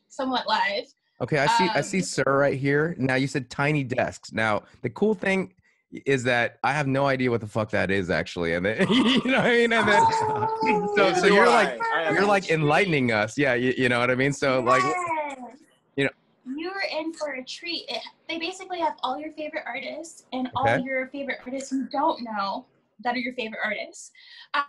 somewhat 0.09 0.47
live. 0.47 0.85
Okay, 1.21 1.37
I 1.39 1.47
see. 1.47 1.63
I 1.69 1.77
Um, 1.77 1.83
see, 1.83 2.01
sir, 2.01 2.23
right 2.27 2.57
here. 2.57 2.95
Now 2.97 3.15
you 3.15 3.27
said 3.27 3.49
tiny 3.49 3.83
desks. 3.83 4.31
Now 4.33 4.63
the 4.81 4.89
cool 4.89 5.13
thing 5.13 5.53
is 6.05 6.23
that 6.23 6.57
I 6.63 6.73
have 6.73 6.87
no 6.87 7.07
idea 7.07 7.31
what 7.31 7.39
the 7.39 7.47
fuck 7.47 7.69
that 7.71 7.89
is 7.89 8.09
actually, 8.09 8.53
and 8.55 8.65
then, 8.65 8.85
you 8.91 9.21
know 9.25 9.37
what 9.37 9.45
I 9.45 9.51
mean. 9.51 9.71
And 9.73 9.87
then 9.87 10.01
Oh, 10.03 10.93
so- 10.97 11.13
so 11.13 11.25
you're 11.27 11.47
I. 11.47 11.63
like- 11.63 11.81
I 11.81 12.11
you're 12.11 12.25
like 12.25 12.49
enlightening 12.49 13.11
us. 13.11 13.37
Yeah, 13.37 13.53
you, 13.53 13.73
you 13.77 13.87
know 13.89 13.99
what 13.99 14.11
I 14.11 14.15
mean. 14.15 14.33
So 14.33 14.59
like, 14.59 14.83
Yes. 14.83 15.37
you 15.95 16.03
know- 16.05 16.09
you're 16.57 16.74
in 16.91 17.13
for 17.13 17.33
a 17.33 17.43
treat. 17.43 17.85
It, 17.89 18.01
they 18.29 18.37
basically 18.37 18.79
have 18.79 18.95
all 19.03 19.19
your 19.19 19.31
favorite 19.33 19.63
artists 19.65 20.25
and 20.33 20.47
Okay. 20.57 20.75
all 20.75 20.79
your 20.79 21.07
favorite 21.09 21.39
artists 21.45 21.71
you 21.71 21.87
don't 21.91 22.23
know 22.23 22.65
that 23.03 23.15
are 23.15 23.19
your 23.19 23.33
favorite 23.33 23.59
artists. 23.63 24.11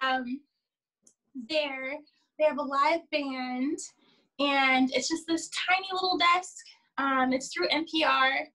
Um, 0.03 0.41
there, 1.49 1.99
they 2.39 2.45
have 2.45 2.59
a 2.59 2.63
live 2.63 3.01
band, 3.11 3.79
and 4.39 4.91
it's 4.95 5.09
just 5.09 5.27
this 5.27 5.49
tiny 5.51 5.87
little 5.93 6.19
desk. 6.19 6.57
Um, 6.99 7.33
it's 7.33 7.53
through 7.53 7.69
NPR. 7.69 8.05
I 8.05 8.49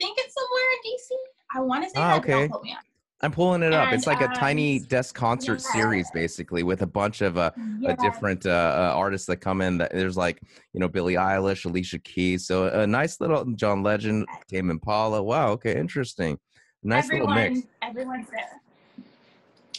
think 0.00 0.18
it's 0.20 0.34
somewhere 0.34 0.64
in 0.72 0.92
DC. 0.92 1.16
I 1.56 1.60
want 1.60 1.84
to 1.84 1.90
say 1.90 1.98
Ah, 1.98 2.10
that, 2.14 2.18
okay. 2.18 2.32
don't 2.32 2.48
quote 2.48 2.62
me 2.62 2.72
on. 2.72 2.78
I'm 3.20 3.32
pulling 3.32 3.62
it 3.62 3.72
up. 3.72 3.92
It's 3.92 4.06
And, 4.06 4.16
like 4.16 4.24
a 4.24 4.30
um, 4.30 4.34
tiny 4.34 4.78
desk 4.78 5.14
concert 5.14 5.60
yeah. 5.64 5.72
series, 5.72 6.10
basically, 6.12 6.62
with 6.62 6.82
a 6.82 6.86
bunch 6.86 7.20
of 7.20 7.36
uh, 7.36 7.50
Yeah. 7.82 7.96
different 7.96 8.46
uh, 8.46 8.50
uh, 8.50 8.92
artists 8.94 9.26
that 9.26 9.38
come 9.38 9.60
in. 9.60 9.78
That 9.78 9.90
there's 9.92 10.16
like 10.16 10.40
you 10.72 10.80
know 10.80 10.88
Billie 10.88 11.14
Eilish, 11.14 11.64
Alicia 11.64 11.98
Keys. 11.98 12.46
So 12.46 12.68
a 12.68 12.86
nice 12.86 13.20
little 13.20 13.44
John 13.56 13.82
Legend, 13.82 14.26
Tame 14.48 14.70
Impala. 14.70 15.22
Wow. 15.22 15.50
Okay, 15.52 15.76
interesting. 15.76 16.38
Nice 16.84 17.06
everyone, 17.06 17.34
little 17.34 17.54
mix. 17.54 17.66
Everyone's 17.82 18.30
there. 18.30 18.60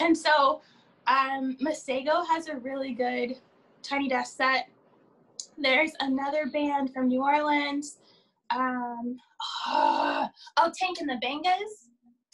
And 0.01 0.17
so, 0.17 0.61
um, 1.07 1.57
Masego 1.61 2.25
has 2.27 2.47
a 2.47 2.57
really 2.57 2.93
good 2.93 3.37
Tiny 3.83 4.09
Desk 4.09 4.35
set. 4.35 4.67
There's 5.57 5.91
another 6.01 6.47
band 6.47 6.93
from 6.93 7.07
New 7.07 7.21
Orleans. 7.23 7.97
Um, 8.49 9.17
oh, 9.67 10.27
Tank 10.57 10.99
and 10.99 11.09
the 11.09 11.19
Bangas. 11.25 11.88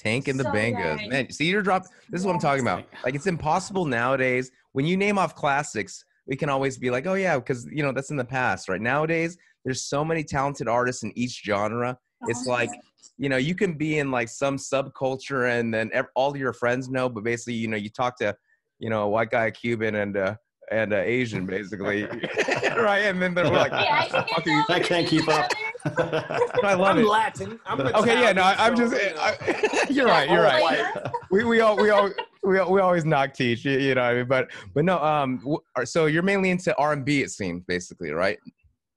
Tank 0.05 0.27
and 0.27 0.39
the 0.39 0.43
So 0.43 0.51
Bangas. 0.51 0.99
good. 0.99 1.09
Man, 1.09 1.31
see, 1.31 1.45
you're 1.49 1.63
drop. 1.63 1.83
This 2.09 2.21
is 2.21 2.27
what 2.27 2.33
I'm 2.35 2.39
talking 2.39 2.61
about. 2.61 2.85
Like, 3.03 3.15
it's 3.15 3.25
impossible 3.25 3.85
nowadays. 3.85 4.51
When 4.73 4.85
you 4.85 4.95
name 4.97 5.17
off 5.17 5.33
classics, 5.33 6.05
we 6.27 6.35
can 6.35 6.47
always 6.47 6.77
be 6.77 6.91
like, 6.91 7.07
oh, 7.07 7.15
yeah, 7.15 7.37
because, 7.39 7.65
you 7.71 7.81
know, 7.81 7.91
that's 7.91 8.11
in 8.11 8.17
the 8.17 8.23
past, 8.25 8.69
right? 8.69 8.79
Nowadays, 8.79 9.35
there's 9.63 9.81
so 9.81 10.05
many 10.05 10.23
talented 10.23 10.67
artists 10.67 11.01
in 11.01 11.11
each 11.17 11.41
genre. 11.43 11.97
It's 12.27 12.45
Oh, 12.47 12.51
like, 12.51 12.69
you 13.17 13.29
know, 13.29 13.37
you 13.37 13.55
can 13.55 13.73
be 13.73 13.97
in 13.97 14.11
like 14.11 14.29
some 14.29 14.57
subculture 14.57 15.49
and 15.59 15.73
then 15.73 15.89
ev- 15.91 16.05
all 16.15 16.37
your 16.37 16.53
friends 16.53 16.87
know, 16.87 17.09
but 17.09 17.23
basically, 17.23 17.55
you 17.55 17.67
know, 17.67 17.77
you 17.77 17.89
talk 17.89 18.15
to, 18.19 18.35
you 18.77 18.91
know, 18.91 19.03
a 19.03 19.09
white 19.09 19.31
guy, 19.31 19.45
a 19.47 19.51
Cuban, 19.51 19.95
and, 19.95 20.17
uh, 20.17 20.35
and 20.71 20.93
uh, 20.93 20.97
Asian, 20.97 21.47
basically, 21.47 22.03
right? 22.77 23.05
And 23.05 23.19
then 23.19 23.33
they're 23.33 23.49
like, 23.49 23.71
Yeah, 23.71 24.01
I 24.01 24.07
can 24.07 24.23
"Fuck 24.29 24.43
get 24.43 24.47
are 24.47 24.51
you 24.51 24.65
down 24.67 24.75
I 24.75 24.79
with 24.79 24.87
can't 24.87 25.07
keep 25.07 25.27
up. 25.29 25.51
Other. 25.85 26.25
I 26.63 26.73
love 26.73 26.97
I'm 26.97 27.03
it. 27.03 27.07
Latin. 27.07 27.59
I'm 27.65 27.79
Okay, 27.81 28.21
yeah, 28.21 28.31
no, 28.31 28.41
I, 28.43 28.55
I'm 28.67 28.73
Italian, 28.73 28.91
just. 28.91 29.03
you 29.03 29.15
know. 29.15 29.21
I, 29.21 29.85
you're 29.89 30.05
right. 30.07 30.29
You're 30.29 30.41
right. 30.43 31.07
We 31.31 31.43
we 31.43 31.61
all 31.61 31.75
we 31.77 31.89
all 31.89 32.09
we, 32.43 32.61
we 32.61 32.79
always 32.79 33.05
knock 33.05 33.33
teach 33.33 33.65
you, 33.65 33.77
you 33.79 33.95
know 33.95 34.01
what 34.03 34.11
I 34.11 34.13
mean 34.15 34.27
but 34.27 34.51
but 34.73 34.85
no 34.85 34.99
um 35.03 35.37
w- 35.39 35.59
so 35.83 36.05
you're 36.05 36.21
mainly 36.23 36.51
into 36.51 36.75
R&B 36.77 37.21
it 37.23 37.31
seems 37.31 37.63
basically 37.63 38.11
right 38.11 38.37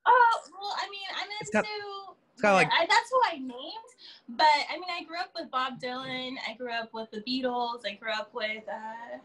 Oh, 0.07 0.39
well, 0.61 0.75
I 0.77 0.89
mean, 0.91 1.01
I'm 1.21 1.29
It's 1.41 1.51
into. 1.51 1.63
got- 1.67 2.17
it's 2.35 2.43
kinda 2.43 2.55
like- 2.55 2.69
I, 2.73 2.87
that's 2.87 3.11
who 3.11 3.21
I 3.27 3.39
named. 3.39 3.89
But 4.31 4.47
I 4.71 4.75
mean, 4.75 4.89
I 4.91 5.03
grew 5.05 5.17
up 5.19 5.31
with 5.35 5.51
Bob 5.51 5.81
Dylan. 5.81 6.35
I 6.49 6.55
grew 6.55 6.71
up 6.73 6.91
with 6.93 7.11
the 7.11 7.21
Beatles. 7.23 7.81
I 7.87 7.95
grew 7.95 8.13
up 8.13 8.31
with 8.35 8.63
uh, 8.69 9.19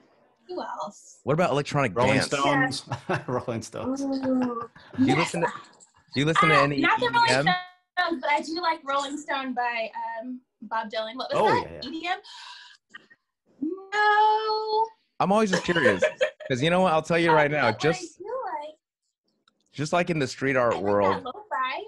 who 0.47 0.61
else? 0.61 1.20
what 1.24 1.34
about 1.34 1.51
electronic 1.51 1.95
Rolling 1.95 2.14
dance 2.16 2.26
Stones. 2.28 2.86
Rolling 3.28 3.61
Stones. 3.61 4.01
Ooh, 4.01 4.70
do 4.97 5.03
you 5.05 5.16
listen 5.18 5.41
to 5.41 5.47
do 6.14 6.20
you 6.20 6.26
listen 6.26 6.49
to 6.49 6.55
Uh, 6.55 6.64
any 6.64 6.78
not 6.80 6.99
the 6.99 7.09
Rolling 7.09 7.28
Stones. 7.97 8.22
But 8.22 8.30
I 8.32 8.41
do 8.41 8.61
like 8.61 8.80
Rolling 8.84 9.18
Stone 9.18 9.53
by 9.53 9.89
um, 10.22 10.41
Bob 10.64 10.89
Dylan. 10.89 11.16
What 11.16 11.32
was 11.32 11.41
Oh, 11.41 11.64
that? 11.64 11.84
yeah, 11.84 12.11
EDM? 12.11 12.18
No. 13.93 14.86
I'm 15.20 15.32
always 15.32 15.51
just 15.51 15.64
curious 15.64 16.03
because 16.47 16.61
you 16.61 16.70
know 16.70 16.82
what? 16.82 16.93
I'll 16.93 17.01
tell 17.01 17.20
you 17.20 17.32
right 17.32 17.49
now. 17.51 17.72
Just 17.72 18.20
like, 18.20 18.76
just 19.72 19.93
like 19.93 20.09
in 20.09 20.20
the 20.20 20.28
street 20.28 20.55
art 20.55 20.76
like 20.76 20.84
world, 20.84 21.24
lo-fi. 21.24 21.84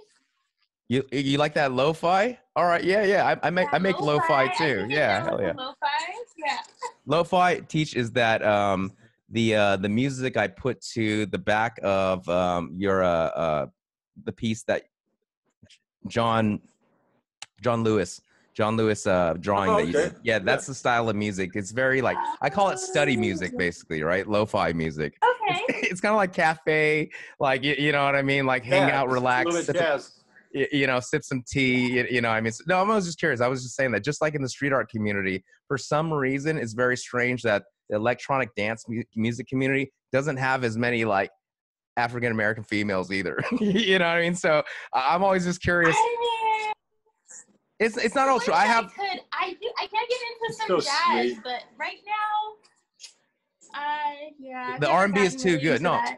you 0.87 1.03
you 1.11 1.37
like 1.37 1.53
that 1.55 1.71
lo-fi? 1.71 2.37
All 2.55 2.65
right, 2.65 2.83
yeah, 2.83 3.03
yeah. 3.03 3.25
I, 3.41 3.47
I 3.47 3.49
make 3.49 3.67
I 3.73 3.77
make 3.79 3.99
lo-fi 3.99 4.45
I 4.45 4.47
too. 4.57 4.85
Yeah, 4.89 5.23
hell 5.23 5.41
yeah. 5.41 5.53
Lo-fi, 5.57 5.87
yeah. 6.37 6.57
Lo-fi 7.05 7.59
teaches 7.61 8.11
that 8.11 8.43
um 8.43 8.93
the 9.29 9.55
uh 9.55 9.77
the 9.77 9.89
music 9.89 10.37
I 10.37 10.47
put 10.47 10.81
to 10.93 11.25
the 11.27 11.37
back 11.39 11.79
of 11.83 12.27
um 12.29 12.71
your 12.77 13.03
uh 13.03 13.07
uh 13.07 13.65
the 14.23 14.31
piece 14.31 14.63
that 14.63 14.83
John 16.07 16.61
John 17.61 17.83
Lewis 17.83 18.21
John 18.53 18.77
Lewis 18.77 19.05
uh 19.07 19.33
drawing 19.39 19.71
Oh, 19.71 19.77
that 19.77 19.87
you 19.87 19.93
did. 19.93 20.15
Yeah, 20.23 20.39
that's 20.39 20.65
the 20.65 20.73
style 20.73 21.09
of 21.09 21.15
music. 21.15 21.51
It's 21.55 21.71
very 21.71 22.01
like 22.01 22.17
I 22.41 22.49
call 22.49 22.69
it 22.69 22.79
study 22.79 23.17
music 23.17 23.57
basically, 23.57 24.01
right? 24.03 24.25
Lo-fi 24.27 24.71
music. 24.73 25.17
Okay. 25.49 25.61
it's 25.69 25.99
kind 25.99 26.11
of 26.13 26.17
like 26.17 26.33
cafe, 26.33 27.09
like 27.39 27.63
you, 27.63 27.75
you 27.77 27.91
know 27.91 28.05
what 28.05 28.15
I 28.15 28.21
mean, 28.21 28.45
like 28.45 28.63
hang 28.63 28.87
Yeah, 28.87 28.99
out, 29.01 29.05
just 29.05 29.11
a 29.11 29.13
relax, 29.13 29.45
little 29.47 29.61
sip 29.63 29.75
a- 29.75 29.79
jazz. 29.79 30.23
y- 30.53 30.67
you 30.71 30.87
know, 30.87 30.99
sip 30.99 31.23
some 31.23 31.43
tea. 31.47 31.97
y- 32.01 32.07
You 32.09 32.21
know, 32.21 32.29
I 32.29 32.39
mean, 32.39 32.47
s- 32.47 32.61
no, 32.67 32.77
I 32.77 32.83
was 32.83 33.05
just 33.05 33.19
curious. 33.19 33.41
I 33.41 33.47
was 33.47 33.61
just 33.63 33.75
saying 33.75 33.91
that, 33.91 34.03
just 34.03 34.21
like 34.21 34.35
in 34.35 34.41
the 34.41 34.49
street 34.49 34.71
art 34.73 34.89
community, 34.89 35.43
for 35.67 35.77
some 35.77 36.13
reason, 36.13 36.57
it's 36.57 36.73
very 36.73 36.95
strange 36.97 37.41
that 37.43 37.63
the 37.89 37.97
electronic 37.97 38.53
dance 38.55 38.85
mu- 38.87 39.03
music 39.15 39.47
community 39.47 39.91
doesn't 40.13 40.37
have 40.37 40.63
as 40.63 40.77
many 40.77 41.03
like 41.03 41.29
African 41.97 42.31
American 42.31 42.63
females 42.63 43.11
either. 43.11 43.43
you 43.59 43.99
know 43.99 44.05
what 44.05 44.17
I 44.17 44.21
mean? 44.21 44.35
So 44.35 44.63
I- 44.93 45.13
I'm 45.15 45.23
always 45.23 45.45
just 45.45 45.61
curious. 45.61 45.95
I 45.97 46.17
mean, 46.21 46.73
It's 47.79 47.97
it's 47.97 48.15
not 48.15 48.29
all 48.29 48.39
true. 48.39 48.53
I 48.53 48.65
have 48.65 48.93
could. 48.93 49.19
I 49.33 49.55
do. 49.61 49.69
I 49.77 49.87
can 49.87 50.05
get 50.09 50.19
into 50.41 50.53
some 50.53 50.67
so 50.67 50.77
jazz, 50.79 51.31
sweet. 51.31 51.39
but 51.43 51.63
right 51.77 51.97
now, 52.05 53.79
uh, 53.79 54.13
yeah. 54.39 54.77
The 54.79 54.87
R&B 54.89 55.19
is 55.21 55.35
too 55.35 55.49
really 55.51 55.61
good. 55.63 55.81
No, 55.81 55.91
that. 55.93 56.17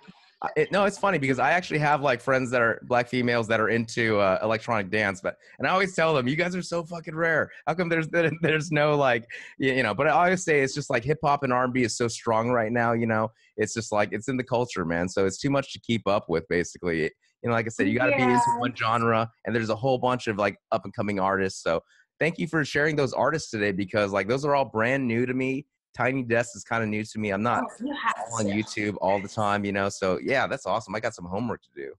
It, 0.56 0.72
no, 0.72 0.86
it's 0.86 1.00
funny 1.00 1.18
because 1.18 1.40
I 1.40 1.52
actually 1.52 1.80
have 1.80 2.02
like 2.02 2.22
friends 2.22 2.52
that 2.52 2.62
are 2.62 2.80
black 2.84 3.08
females 3.08 3.48
that 3.48 3.60
are 3.60 3.70
into 3.70 4.20
uh, 4.20 4.38
electronic 4.44 4.92
dance, 4.92 5.20
but 5.20 5.36
and 5.58 5.68
I 5.68 5.72
always 5.72 5.96
tell 5.96 6.14
them, 6.14 6.28
you 6.28 6.36
guys 6.36 6.56
are 6.56 6.62
so 6.62 6.84
fucking 6.84 7.16
rare. 7.16 7.50
How 7.66 7.74
come 7.74 7.90
there's 7.90 8.08
there's 8.42 8.72
no 8.72 8.96
like 8.96 9.28
you 9.58 9.74
you 9.74 9.82
know? 9.82 9.96
But 9.96 10.08
I 10.08 10.12
always 10.12 10.44
say 10.44 10.62
it's 10.62 10.76
just 10.76 10.92
like 10.92 11.04
hip 11.04 11.18
hop 11.24 11.42
and 11.42 11.52
R 11.52 11.64
and 11.64 11.74
B 11.74 11.82
is 11.82 11.98
so 11.98 12.08
strong 12.08 12.52
right 12.52 12.72
now. 12.72 12.94
You 12.94 13.08
know, 13.08 13.32
it's 13.56 13.74
just 13.74 13.92
like 13.92 14.10
it's 14.12 14.28
in 14.28 14.38
the 14.38 14.44
culture, 14.44 14.86
man. 14.86 15.10
So 15.10 15.26
it's 15.26 15.40
too 15.40 15.50
much 15.50 15.74
to 15.74 15.80
keep 15.80 16.08
up 16.08 16.30
with. 16.30 16.48
Basically, 16.50 17.02
you 17.02 17.10
know, 17.44 17.54
like 17.54 17.66
I 17.66 17.70
said, 17.70 17.88
you 17.88 17.98
got 17.98 18.12
to 18.12 18.16
be 18.16 18.22
into 18.22 18.40
one 18.60 18.76
genre, 18.76 19.28
and 19.46 19.56
there's 19.56 19.70
a 19.70 19.76
whole 19.76 19.98
bunch 19.98 20.28
of 20.28 20.38
like 20.38 20.60
up 20.72 20.86
and 20.86 20.94
coming 20.94 21.20
artists. 21.20 21.64
So 21.64 21.82
thank 22.20 22.38
you 22.38 22.48
for 22.48 22.64
sharing 22.64 22.96
those 22.96 23.14
artists 23.14 23.50
today 23.50 23.72
because 23.72 24.12
like 24.12 24.28
those 24.28 24.46
are 24.46 24.56
all 24.56 24.66
brand 24.66 25.08
new 25.08 25.26
to 25.26 25.34
me. 25.34 25.66
Tiny 25.98 26.24
Desk 26.24 26.56
is 26.56 26.64
kind 26.64 26.84
of 26.84 26.90
new 26.90 27.04
to 27.04 27.20
me. 27.20 27.32
I'm 27.32 27.42
not 27.42 27.64
Oh, 27.82 27.86
you 27.86 27.94
on 28.34 28.46
to. 28.46 28.52
YouTube 28.52 28.98
all 29.02 29.20
the 29.20 29.28
time, 29.28 29.66
you 29.66 29.72
know. 29.72 29.90
So 29.90 30.20
yeah, 30.22 30.46
that's 30.48 30.66
awesome. 30.66 30.94
I 30.96 31.00
got 31.00 31.16
some 31.16 31.26
homework 31.26 31.62
to 31.64 31.70
do. 31.76 31.94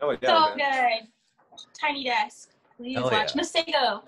Oh 0.00 0.10
yeah, 0.22 0.28
So 0.28 0.56
man. 0.56 0.56
good. 0.56 1.08
Tiny 1.80 2.04
Desk. 2.04 2.50
Please 2.76 2.96
Hell 2.96 3.10
watch 3.10 3.32
Masego. 3.32 4.02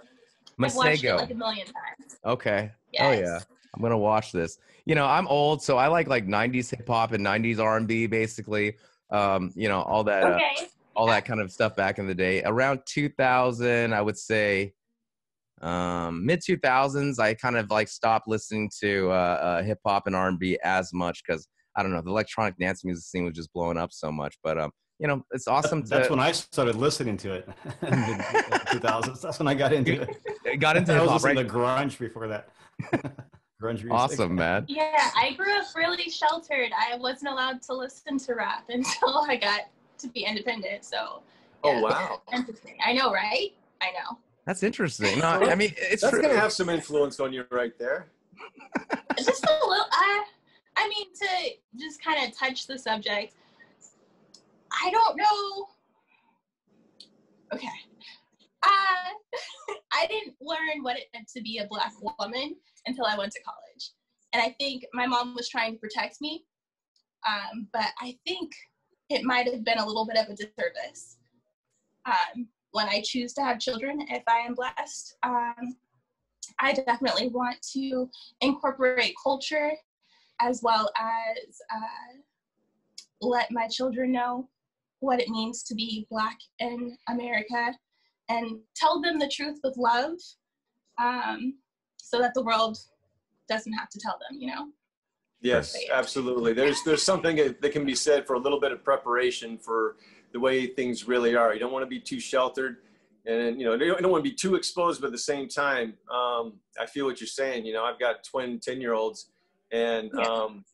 I've 0.60 0.74
watched 0.74 1.04
it 1.04 1.08
Masego. 1.08 1.16
like 1.16 1.30
a 1.30 1.34
million 1.34 1.66
times. 1.66 2.18
Okay. 2.24 2.70
Yes. 2.92 3.02
Oh 3.02 3.12
yeah. 3.12 3.40
I'm 3.74 3.82
gonna 3.82 3.98
watch 3.98 4.32
this. 4.32 4.58
You 4.86 4.94
know, 4.94 5.06
I'm 5.06 5.26
old, 5.28 5.62
so 5.62 5.76
I 5.76 5.88
like 5.88 6.08
like 6.08 6.26
'90s 6.26 6.70
hip 6.70 6.86
hop 6.88 7.12
and 7.12 7.24
'90s 7.24 7.58
R&B, 7.58 8.06
basically. 8.06 8.76
Um, 9.10 9.52
you 9.54 9.68
know, 9.68 9.82
all 9.82 10.04
that, 10.04 10.24
uh, 10.24 10.34
Okay. 10.36 10.68
all 10.96 11.06
that 11.08 11.24
kind 11.24 11.40
of 11.40 11.50
stuff 11.50 11.74
back 11.76 11.98
in 11.98 12.06
the 12.06 12.14
day. 12.14 12.42
Around 12.44 12.80
2000, 12.86 13.92
I 13.94 14.02
would 14.02 14.18
say, 14.18 14.74
um, 15.62 16.24
mid 16.24 16.40
2000s, 16.40 17.18
I 17.18 17.34
kind 17.34 17.56
of 17.56 17.70
like 17.70 17.88
stopped 17.88 18.28
listening 18.28 18.70
to 18.80 19.10
uh, 19.10 19.12
uh, 19.14 19.62
hip 19.62 19.78
hop 19.86 20.06
and 20.06 20.14
R&B 20.16 20.58
as 20.62 20.92
much 20.92 21.22
because 21.26 21.48
I 21.76 21.82
don't 21.82 21.92
know, 21.92 22.00
the 22.00 22.10
electronic 22.10 22.56
dance 22.58 22.84
music 22.84 23.04
scene 23.04 23.24
was 23.24 23.34
just 23.34 23.52
blowing 23.52 23.76
up 23.78 23.92
so 23.92 24.10
much. 24.10 24.36
But 24.42 24.58
um, 24.58 24.70
you 24.98 25.06
know, 25.06 25.24
it's 25.30 25.46
awesome 25.46 25.82
to. 25.84 25.88
That's 25.88 26.10
when 26.10 26.18
I 26.18 26.32
started 26.32 26.74
listening 26.74 27.16
to 27.18 27.34
it 27.34 27.48
in 27.82 27.90
the 27.90 28.60
2000s. 28.66 29.20
That's 29.20 29.38
when 29.38 29.48
I 29.48 29.54
got 29.54 29.72
into 29.72 30.02
it. 30.02 30.60
got 30.60 30.76
into 30.76 30.92
I 30.92 31.00
was 31.00 31.10
hop, 31.10 31.22
listening 31.22 31.36
right? 31.36 31.48
to 31.48 31.54
grunge 31.54 31.98
before 31.98 32.26
that. 32.28 32.48
grunge 33.62 33.82
music. 33.82 33.92
Awesome, 33.92 34.34
man. 34.34 34.64
Yeah, 34.68 35.10
I 35.16 35.34
grew 35.36 35.56
up 35.56 35.66
really 35.76 36.10
sheltered. 36.10 36.70
I 36.76 36.96
wasn't 36.96 37.30
allowed 37.30 37.62
to 37.62 37.74
listen 37.74 38.18
to 38.18 38.34
rap 38.34 38.64
until 38.68 39.18
I 39.28 39.36
got 39.36 39.62
to 39.98 40.08
be 40.08 40.24
independent. 40.24 40.84
So. 40.84 41.22
Oh 41.64 41.80
wow, 41.80 42.22
Interesting. 42.32 42.76
I 42.84 42.92
know, 42.92 43.12
right? 43.12 43.50
I 43.82 43.86
know. 43.90 44.16
That's 44.48 44.62
interesting. 44.62 45.18
No, 45.18 45.26
I 45.26 45.54
mean 45.54 45.74
it's 45.76 46.00
that's 46.00 46.10
true. 46.10 46.22
gonna 46.22 46.40
have 46.40 46.54
some 46.54 46.70
influence 46.70 47.20
on 47.20 47.34
you 47.34 47.44
right 47.50 47.78
there. 47.78 48.06
just 49.18 49.44
a 49.44 49.52
little 49.52 49.84
I 49.92 50.24
I 50.74 50.88
mean 50.88 51.06
to 51.12 51.50
just 51.78 52.02
kind 52.02 52.26
of 52.26 52.34
touch 52.34 52.66
the 52.66 52.78
subject. 52.78 53.34
I 54.72 54.90
don't 54.90 55.18
know. 55.18 55.66
Okay. 57.52 57.68
Uh 58.62 58.68
I 59.92 60.06
didn't 60.06 60.36
learn 60.40 60.82
what 60.82 60.96
it 60.96 61.08
meant 61.12 61.28
to 61.36 61.42
be 61.42 61.58
a 61.58 61.66
black 61.66 61.92
woman 62.18 62.56
until 62.86 63.04
I 63.04 63.18
went 63.18 63.32
to 63.32 63.40
college. 63.42 63.90
And 64.32 64.40
I 64.42 64.56
think 64.58 64.86
my 64.94 65.06
mom 65.06 65.34
was 65.34 65.50
trying 65.50 65.74
to 65.74 65.78
protect 65.78 66.22
me. 66.22 66.46
Um, 67.28 67.68
but 67.74 67.88
I 68.00 68.16
think 68.26 68.52
it 69.10 69.24
might 69.24 69.46
have 69.52 69.62
been 69.62 69.78
a 69.78 69.86
little 69.86 70.06
bit 70.06 70.16
of 70.16 70.30
a 70.30 70.34
disservice. 70.34 71.18
Um, 72.06 72.48
when 72.78 72.88
I 72.88 73.02
choose 73.04 73.32
to 73.32 73.42
have 73.42 73.58
children, 73.58 74.06
if 74.08 74.22
I 74.28 74.38
am 74.38 74.54
blessed, 74.54 75.16
um, 75.24 75.76
I 76.60 76.72
definitely 76.72 77.26
want 77.26 77.56
to 77.72 78.08
incorporate 78.40 79.14
culture 79.20 79.72
as 80.40 80.60
well 80.62 80.88
as 80.96 81.60
uh, 81.74 82.18
let 83.20 83.50
my 83.50 83.66
children 83.66 84.12
know 84.12 84.48
what 85.00 85.20
it 85.20 85.28
means 85.28 85.64
to 85.64 85.74
be 85.74 86.06
black 86.08 86.38
in 86.60 86.96
America 87.08 87.74
and 88.28 88.60
tell 88.76 89.02
them 89.02 89.18
the 89.18 89.28
truth 89.28 89.58
with 89.64 89.76
love 89.76 90.14
um, 91.02 91.54
so 91.96 92.20
that 92.20 92.32
the 92.34 92.44
world 92.44 92.78
doesn't 93.48 93.72
have 93.72 93.88
to 93.88 93.98
tell 93.98 94.20
them, 94.20 94.38
you 94.40 94.46
know? 94.54 94.68
Yes, 95.40 95.76
absolutely. 95.92 96.52
There's 96.52 96.82
there's 96.84 97.02
something 97.02 97.36
that 97.36 97.60
that 97.60 97.72
can 97.72 97.84
be 97.84 97.94
said 97.94 98.26
for 98.26 98.34
a 98.34 98.40
little 98.40 98.60
bit 98.60 98.72
of 98.72 98.82
preparation 98.82 99.56
for 99.56 99.96
the 100.32 100.40
way 100.40 100.66
things 100.66 101.06
really 101.06 101.34
are. 101.34 101.54
You 101.54 101.60
don't 101.60 101.72
want 101.72 101.84
to 101.84 101.88
be 101.88 102.00
too 102.00 102.20
sheltered, 102.20 102.76
and 103.26 103.60
you 103.60 103.66
know 103.66 103.74
you 103.74 103.94
don't, 103.94 104.10
want 104.10 104.24
to 104.24 104.30
be 104.30 104.36
too 104.36 104.54
exposed, 104.54 105.00
but 105.00 105.08
at 105.08 105.12
the 105.12 105.18
same 105.18 105.48
time, 105.48 105.94
um, 106.12 106.54
I 106.80 106.86
feel 106.86 107.06
what 107.06 107.20
you're 107.20 107.28
saying. 107.28 107.66
You 107.66 107.74
know, 107.74 107.84
I've 107.84 107.98
got 107.98 108.24
twin 108.24 108.60
ten 108.60 108.80
year 108.80 108.94
olds, 108.94 109.30
and 109.72 110.10
Yeah. 110.14 110.24
um, 110.24 110.64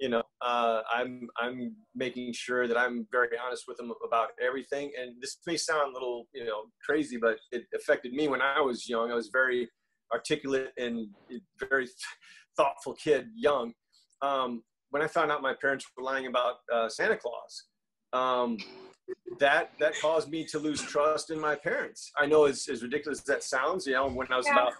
you 0.00 0.08
know, 0.08 0.22
uh, 0.40 0.82
I'm 0.92 1.28
I'm 1.38 1.74
making 1.94 2.32
sure 2.32 2.68
that 2.68 2.76
I'm 2.76 3.06
very 3.10 3.36
honest 3.44 3.64
with 3.66 3.76
them 3.78 3.92
about 4.06 4.28
everything. 4.40 4.92
And 5.00 5.20
this 5.20 5.38
may 5.46 5.56
sound 5.56 5.90
a 5.90 5.92
little 5.92 6.28
you 6.32 6.44
know 6.44 6.64
crazy, 6.84 7.16
but 7.16 7.38
it 7.52 7.64
affected 7.74 8.12
me 8.12 8.28
when 8.28 8.40
I 8.40 8.60
was 8.60 8.88
young. 8.88 9.10
I 9.10 9.14
was 9.14 9.28
very 9.32 9.68
articulate 10.12 10.70
and 10.78 11.08
very 11.58 11.88
thoughtful 12.56 12.94
kid, 12.94 13.28
young. 13.34 13.72
Um, 14.22 14.62
when 14.90 15.02
I 15.02 15.06
found 15.06 15.30
out 15.30 15.42
my 15.42 15.54
parents 15.60 15.86
were 15.96 16.02
lying 16.02 16.26
about 16.26 16.56
uh, 16.72 16.88
Santa 16.88 17.16
Claus, 17.16 17.67
um, 18.12 18.58
that 19.38 19.72
that 19.78 19.94
caused 20.00 20.30
me 20.30 20.44
to 20.46 20.58
lose 20.58 20.80
trust 20.82 21.30
in 21.30 21.40
my 21.40 21.54
parents. 21.54 22.10
I 22.16 22.26
know 22.26 22.44
as, 22.46 22.68
as 22.68 22.82
ridiculous 22.82 23.20
as 23.20 23.24
that 23.26 23.42
sounds, 23.42 23.86
you 23.86 23.94
know, 23.94 24.08
when 24.08 24.26
I 24.30 24.36
was 24.36 24.46
Yeah. 24.46 24.52
about 24.54 24.72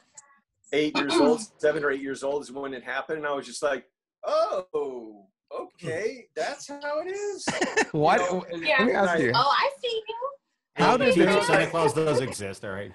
eight 0.73 0.97
years 0.97 1.15
old, 1.15 1.41
seven 1.59 1.85
or 1.85 1.91
eight 1.91 2.03
years 2.03 2.23
old 2.23 2.43
is 2.43 2.53
when 2.53 2.75
it 2.75 2.83
happened, 2.85 3.19
and 3.19 3.27
I 3.27 3.33
was 3.35 3.47
just 3.47 3.63
like, 3.63 3.85
oh, 4.25 5.27
okay, 5.59 6.27
that's 6.37 6.69
how 6.69 7.01
it 7.01 7.11
is. 7.11 7.47
Why? 7.93 8.17
You 8.19 8.25
know, 8.25 8.45
and- 8.53 8.63
Yeah. 8.67 8.77
Let 8.81 8.87
me 8.87 8.93
ask 8.93 9.19
you. 9.21 9.33
Oh, 9.35 9.51
I 9.57 9.71
see 9.81 10.03
you. 10.09 10.31
How 10.77 10.97
Hey, 10.97 11.07
did 11.07 11.15
teacher, 11.15 11.27
they- 11.27 11.41
Santa 11.43 11.67
Claus 11.71 11.93
does 11.95 12.21
exist, 12.21 12.65
all 12.65 12.71
right. 12.73 12.93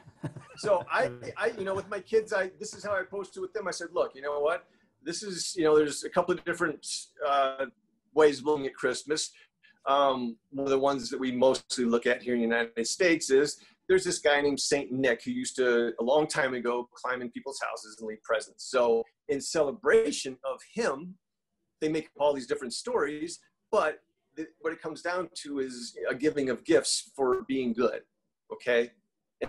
so 0.57 0.83
I, 0.91 1.09
I, 1.37 1.47
you 1.57 1.63
know, 1.65 1.73
with 1.75 1.89
my 1.89 1.99
kids, 1.99 2.31
I 2.33 2.51
this 2.59 2.73
is 2.73 2.83
how 2.83 2.91
I 2.93 3.03
posted 3.03 3.41
with 3.41 3.53
them. 3.53 3.67
I 3.67 3.71
said, 3.71 3.87
look, 3.93 4.13
you 4.15 4.21
know 4.21 4.39
what? 4.39 4.65
This 5.03 5.21
is, 5.23 5.53
you 5.57 5.63
know, 5.65 5.75
there's 5.75 6.03
a 6.05 6.09
couple 6.09 6.33
of 6.33 6.43
different 6.45 6.85
uh, 7.27 7.65
ways 8.13 8.39
of 8.39 8.45
looking 8.45 8.65
at 8.67 8.73
Christmas. 8.75 9.31
Um, 9.85 10.37
one 10.51 10.65
of 10.65 10.71
the 10.71 10.79
ones 10.79 11.09
that 11.09 11.19
we 11.19 11.31
mostly 11.31 11.85
look 11.85 12.05
at 12.05 12.21
here 12.21 12.33
in 12.33 12.39
the 12.39 12.47
United 12.47 12.87
States 12.87 13.29
is 13.29 13.59
there's 13.87 14.03
this 14.03 14.19
guy 14.19 14.39
named 14.41 14.59
Saint 14.59 14.91
Nick 14.91 15.23
who 15.23 15.31
used 15.31 15.55
to 15.57 15.93
a 15.99 16.03
long 16.03 16.25
time 16.27 16.53
ago 16.53 16.87
climb 16.93 17.21
in 17.21 17.29
people's 17.29 17.59
houses 17.61 17.97
and 17.99 18.07
leave 18.07 18.23
presents. 18.23 18.69
So 18.69 19.03
in 19.27 19.41
celebration 19.41 20.37
of 20.49 20.61
him, 20.73 21.15
they 21.81 21.89
make 21.89 22.05
up 22.05 22.11
all 22.17 22.33
these 22.33 22.47
different 22.47 22.73
stories, 22.73 23.39
but 23.71 23.99
th- 24.37 24.47
what 24.61 24.71
it 24.71 24.81
comes 24.81 25.01
down 25.01 25.29
to 25.43 25.59
is 25.59 25.97
a 26.09 26.15
giving 26.15 26.49
of 26.49 26.63
gifts 26.63 27.11
for 27.15 27.43
being 27.43 27.73
good. 27.73 28.01
Okay. 28.51 28.91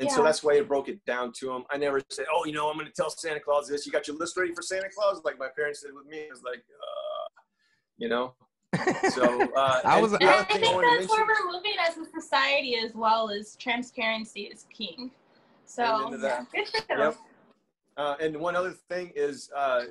And 0.00 0.10
so 0.10 0.24
that's 0.24 0.42
why 0.42 0.54
I 0.54 0.60
broke 0.62 0.88
it 0.88 1.04
down 1.04 1.32
to 1.38 1.52
him. 1.52 1.64
I 1.70 1.76
never 1.76 2.00
said, 2.10 2.26
"Oh, 2.34 2.44
you 2.44 2.52
know, 2.52 2.68
I'm 2.68 2.76
going 2.76 2.86
to 2.86 2.92
tell 2.92 3.10
Santa 3.10 3.38
Claus 3.38 3.68
this." 3.68 3.86
You 3.86 3.92
got 3.92 4.08
your 4.08 4.16
list 4.16 4.36
ready 4.36 4.52
for 4.52 4.62
Santa 4.62 4.88
Claus, 4.92 5.20
like 5.24 5.38
my 5.38 5.48
parents 5.54 5.82
did 5.82 5.94
with 5.94 6.06
me. 6.06 6.18
It 6.18 6.30
was 6.30 6.42
like, 6.42 6.58
uh, 6.58 7.28
you 7.96 8.08
know. 8.08 8.34
So 9.10 9.52
uh, 9.54 9.80
I 9.84 10.00
was- 10.00 10.12
the 10.12 10.18
And 10.20 10.30
I 10.30 10.34
other 10.38 10.44
think 10.44 10.64
I 10.66 10.74
wanted 10.74 10.90
to 10.90 10.96
that's 10.98 11.10
where 11.10 11.24
we're 11.26 11.52
moving 11.52 11.72
as 11.88 11.96
a 11.96 12.04
society 12.20 12.76
as 12.76 12.94
well 12.94 13.30
as 13.30 13.56
transparency 13.56 14.42
is 14.42 14.66
king. 14.72 15.10
So 15.66 15.84
Amen 15.84 16.12
to 16.12 16.18
that. 16.18 16.46
yeah, 16.54 16.62
good 16.62 16.68
for 16.68 16.86
them. 16.88 16.98
Yep. 16.98 17.16
Uh, 17.96 18.16
and 18.20 18.36
one 18.36 18.56
other 18.56 18.72
thing 18.90 19.12
is, 19.14 19.50
uh, 19.56 19.82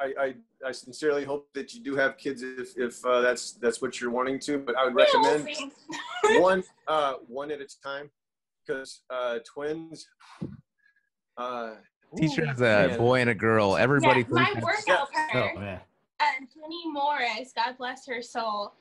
I, 0.00 0.12
I, 0.18 0.34
I 0.66 0.72
sincerely 0.72 1.24
hope 1.24 1.48
that 1.54 1.74
you 1.74 1.80
do 1.82 1.94
have 1.94 2.16
kids 2.16 2.42
if, 2.42 2.76
if 2.76 3.04
uh, 3.04 3.20
that's 3.20 3.52
that's 3.52 3.80
what 3.80 4.00
you're 4.00 4.10
wanting 4.10 4.40
to. 4.40 4.58
But 4.58 4.76
I 4.76 4.84
would 4.84 4.94
recommend 4.94 5.48
one 6.40 6.64
uh, 6.88 7.14
one 7.28 7.50
at 7.50 7.60
a 7.60 7.66
time 7.82 8.10
because 8.66 9.02
uh, 9.10 9.38
twins. 9.44 10.08
Uh, 11.36 11.74
Teacher 12.16 12.46
has 12.46 12.60
a 12.60 12.88
man. 12.88 12.98
boy 12.98 13.20
and 13.20 13.30
a 13.30 13.34
girl. 13.34 13.76
Everybody 13.76 14.20
yeah, 14.20 14.26
my 14.30 14.44
thinks 14.46 14.64
workout 14.64 15.08
Oh 15.12 15.30
partner, 15.32 15.60
man. 15.60 15.80
Uh, 16.20 16.24
Jenny 16.54 16.90
Morris, 16.90 17.52
God 17.54 17.76
bless 17.78 18.06
her 18.06 18.22
soul. 18.22 18.72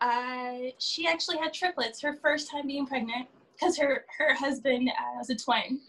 Uh, 0.00 0.54
she 0.78 1.06
actually 1.06 1.38
had 1.38 1.52
triplets 1.52 2.00
her 2.00 2.14
first 2.14 2.50
time 2.50 2.66
being 2.66 2.86
pregnant 2.86 3.28
because 3.54 3.76
her 3.78 4.04
her 4.18 4.34
husband 4.34 4.88
uh, 4.90 5.18
was 5.18 5.30
a 5.30 5.36
twin. 5.36 5.80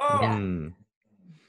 Oh, 0.00 0.18
Hmm. 0.22 0.68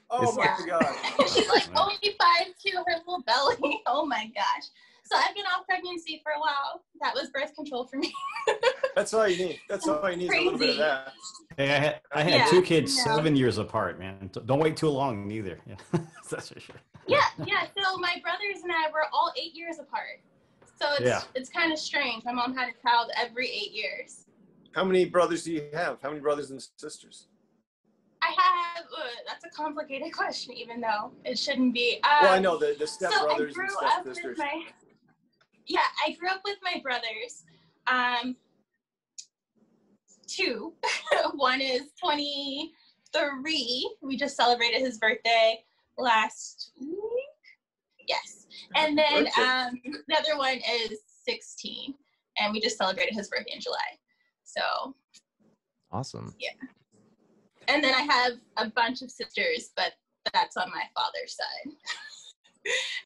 oh 0.09 0.31
my 0.33 0.45
Yeah. 0.45 0.57
God! 0.67 0.95
She's 1.35 1.47
like 1.49 1.67
only 1.77 2.15
five 2.19 2.47
two, 2.65 2.77
her 2.77 2.95
little 2.97 3.21
belly. 3.25 3.81
Oh 3.87 4.05
my 4.05 4.25
gosh. 4.35 4.65
So 5.05 5.17
I've 5.17 5.33
been 5.35 5.45
off 5.45 5.65
pregnancy 5.67 6.19
for 6.23 6.31
a 6.33 6.39
while. 6.39 6.83
That 7.01 7.13
was 7.15 7.29
birth 7.29 7.55
control 7.55 7.85
for 7.85 7.97
me. 7.97 8.13
That's 8.95 9.13
all 9.13 9.27
you 9.27 9.45
need. 9.45 9.59
That's 9.69 9.87
all 9.87 10.09
you 10.09 10.17
need. 10.17 10.25
Is 10.31 10.35
a 10.35 10.41
little 10.41 10.59
bit 10.59 10.69
of 10.69 10.75
Crazy. 10.75 10.77
that. 10.79 11.13
Hey, 11.59 11.71
I 11.75 11.77
had, 11.77 12.01
I 12.13 12.23
had 12.23 12.33
Yeah, 12.35 12.45
two 12.45 12.61
kids 12.61 12.95
no. 12.95 13.03
seven 13.03 13.35
years 13.35 13.57
apart, 13.57 13.99
man. 13.99 14.31
Don't 14.45 14.59
wait 14.59 14.77
too 14.77 14.87
long 14.87 15.29
either. 15.29 15.59
Yeah, 15.67 15.75
that's 16.29 16.53
for 16.53 16.57
sure. 16.57 16.77
Yeah, 17.05 17.19
yeah. 17.45 17.65
So 17.77 17.97
my 17.97 18.15
brothers 18.23 18.63
and 18.63 18.71
I 18.71 18.89
were 18.93 19.03
all 19.11 19.33
eight 19.35 19.53
years 19.53 19.77
apart. 19.77 20.21
So 20.81 20.87
it's 20.93 21.01
Yeah. 21.01 21.21
it's 21.35 21.49
kind 21.49 21.73
of 21.73 21.77
strange. 21.79 22.23
My 22.23 22.31
mom 22.31 22.55
had 22.55 22.69
a 22.69 22.81
child 22.87 23.11
every 23.17 23.49
eight 23.49 23.73
years. 23.73 24.23
How 24.71 24.85
many 24.85 25.03
brothers 25.03 25.43
do 25.43 25.51
you 25.51 25.67
have? 25.73 25.97
How 26.01 26.07
many 26.11 26.21
brothers 26.21 26.51
and 26.51 26.65
sisters? 26.77 27.27
I 28.21 28.33
have. 28.37 28.85
Uh, 28.85 29.01
that's 29.27 29.43
a 29.43 29.49
complicated 29.49 30.13
question, 30.17 30.53
even 30.53 30.79
though 30.79 31.11
it 31.25 31.37
shouldn't 31.37 31.73
be. 31.73 31.99
Um, 32.05 32.09
well, 32.21 32.33
I 32.35 32.39
know 32.39 32.57
the, 32.57 32.73
the 32.79 32.87
so 32.87 33.07
I 33.07 33.11
stepbrothers 33.11 33.53
and 33.57 33.69
up 33.83 34.05
with 34.05 34.15
stepsisters. 34.15 34.37
my. 34.37 34.63
Yeah, 35.67 35.81
I 36.07 36.13
grew 36.13 36.29
up 36.29 36.39
with 36.45 36.57
my 36.63 36.79
brothers. 36.81 37.43
Um, 37.87 38.37
two. 40.29 40.73
One 41.35 41.61
is 41.61 41.91
twenty 41.99 42.71
three. 43.13 43.95
We 44.01 44.17
just 44.17 44.35
celebrated 44.35 44.81
his 44.81 44.97
birthday 44.97 45.63
last 45.97 46.71
week. 46.79 46.97
Yes, 48.07 48.47
and 48.75 48.97
then 48.97 49.27
um, 49.39 49.79
the 50.07 50.17
other 50.17 50.37
one 50.37 50.57
is 50.57 50.99
sixteen, 51.25 51.93
and 52.39 52.53
we 52.53 52.59
just 52.59 52.77
celebrated 52.77 53.13
his 53.13 53.27
birthday 53.29 53.53
in 53.53 53.61
July. 53.61 53.99
So, 54.43 54.95
Awesome. 55.91 56.33
Yeah. 56.39 56.49
And 57.67 57.83
then 57.83 57.93
I 57.93 58.01
have 58.01 58.33
a 58.57 58.69
bunch 58.69 59.01
of 59.01 59.11
sisters, 59.11 59.71
but 59.75 59.93
that's 60.33 60.57
on 60.57 60.69
my 60.71 60.83
father's 60.95 61.35
side. 61.35 61.73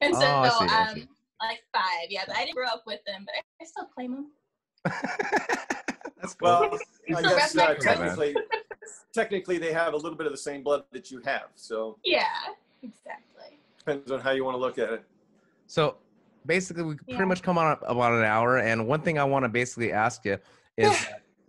and 0.00 0.14
so, 0.14 0.22
Oh, 0.24 0.66
see, 0.66 0.74
um, 0.74 1.08
like 1.40 1.60
five, 1.74 2.08
yeah. 2.08 2.22
But 2.26 2.36
I 2.36 2.44
didn't 2.44 2.54
grow 2.54 2.66
up 2.66 2.84
with 2.86 3.00
them, 3.06 3.26
but 3.26 3.34
I 3.60 3.64
still 3.64 3.86
claim 3.86 4.12
them. 4.12 4.30
That's 6.24 6.34
cool. 6.34 6.48
Well, 6.48 7.18
I 7.18 7.22
guess 7.22 7.56
uh, 7.56 7.74
technically, 7.74 8.34
technically 9.12 9.58
they 9.58 9.72
have 9.72 9.92
a 9.92 9.96
little 9.96 10.16
bit 10.16 10.26
of 10.26 10.32
the 10.32 10.38
same 10.38 10.62
blood 10.62 10.84
that 10.92 11.10
you 11.10 11.20
have. 11.24 11.48
So 11.54 11.98
Yeah, 12.04 12.24
exactly. 12.82 13.58
depends 13.78 14.10
on 14.10 14.20
how 14.20 14.30
you 14.30 14.42
want 14.44 14.54
to 14.54 14.58
look 14.60 14.78
at 14.78 14.90
it. 14.90 15.04
So 15.66 15.96
basically, 16.46 16.82
we 16.84 16.94
Yeah. 17.06 17.16
pretty 17.16 17.28
much 17.28 17.42
come 17.42 17.58
on 17.58 17.76
about 17.82 18.14
an 18.14 18.24
hour. 18.24 18.56
And 18.58 18.86
one 18.88 19.02
thing 19.02 19.18
I 19.18 19.24
want 19.24 19.44
to 19.44 19.48
basically 19.50 19.92
ask 19.92 20.24
you 20.24 20.38
is 20.78 21.06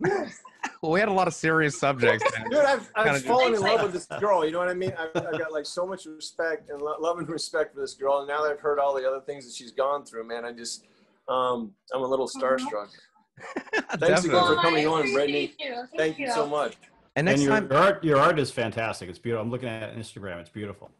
well, 0.82 0.92
we 0.92 1.00
had 1.00 1.08
a 1.08 1.12
lot 1.12 1.26
of 1.26 1.32
serious 1.32 1.78
subjects. 1.80 2.22
Dude, 2.50 2.58
I've, 2.58 2.80
Kinda 2.80 2.90
I've 2.96 3.06
just- 3.14 3.26
fallen 3.26 3.54
in 3.54 3.60
love 3.62 3.82
with 3.82 3.94
this 3.94 4.04
girl. 4.20 4.44
You 4.44 4.50
know 4.52 4.58
what 4.58 4.68
I 4.68 4.74
mean? 4.74 4.92
I've, 4.98 5.16
I've 5.26 5.38
got 5.38 5.52
like 5.52 5.64
so 5.64 5.86
much 5.86 6.04
respect 6.04 6.68
and 6.68 6.82
lo- 6.82 6.96
love 7.00 7.16
and 7.18 7.26
respect 7.30 7.72
for 7.74 7.80
this 7.80 7.94
girl. 7.94 8.18
And 8.18 8.28
now 8.28 8.42
that 8.42 8.52
I've 8.52 8.60
heard 8.60 8.78
all 8.78 8.94
the 8.94 9.08
other 9.08 9.20
things 9.22 9.46
that 9.46 9.54
she's 9.54 9.72
gone 9.72 10.04
through, 10.04 10.24
man, 10.28 10.44
I 10.44 10.52
just, 10.52 10.84
um, 11.28 11.72
I'm 11.94 12.02
a 12.02 12.06
little 12.06 12.28
starstruck. 12.28 12.88
Thanks 13.74 13.94
again 13.94 13.98
Definitely. 14.10 14.30
for 14.30 14.56
coming 14.62 14.86
I 14.86 14.90
on, 14.90 15.02
Brittney. 15.08 15.52
You. 15.58 15.84
Thank 15.96 16.18
you 16.18 16.30
so 16.30 16.46
much. 16.46 16.74
And 17.16 17.28
And 17.28 17.40
your, 17.40 17.50
time, 17.50 17.68
your 17.70 17.78
art, 17.78 18.04
your 18.04 18.18
art 18.18 18.38
is 18.38 18.50
fantastic. 18.50 19.08
It's 19.08 19.18
beautiful. 19.18 19.42
I'm 19.44 19.50
looking 19.50 19.68
at 19.68 19.96
Instagram. 19.96 20.38
It's 20.40 20.50
beautiful. 20.50 20.90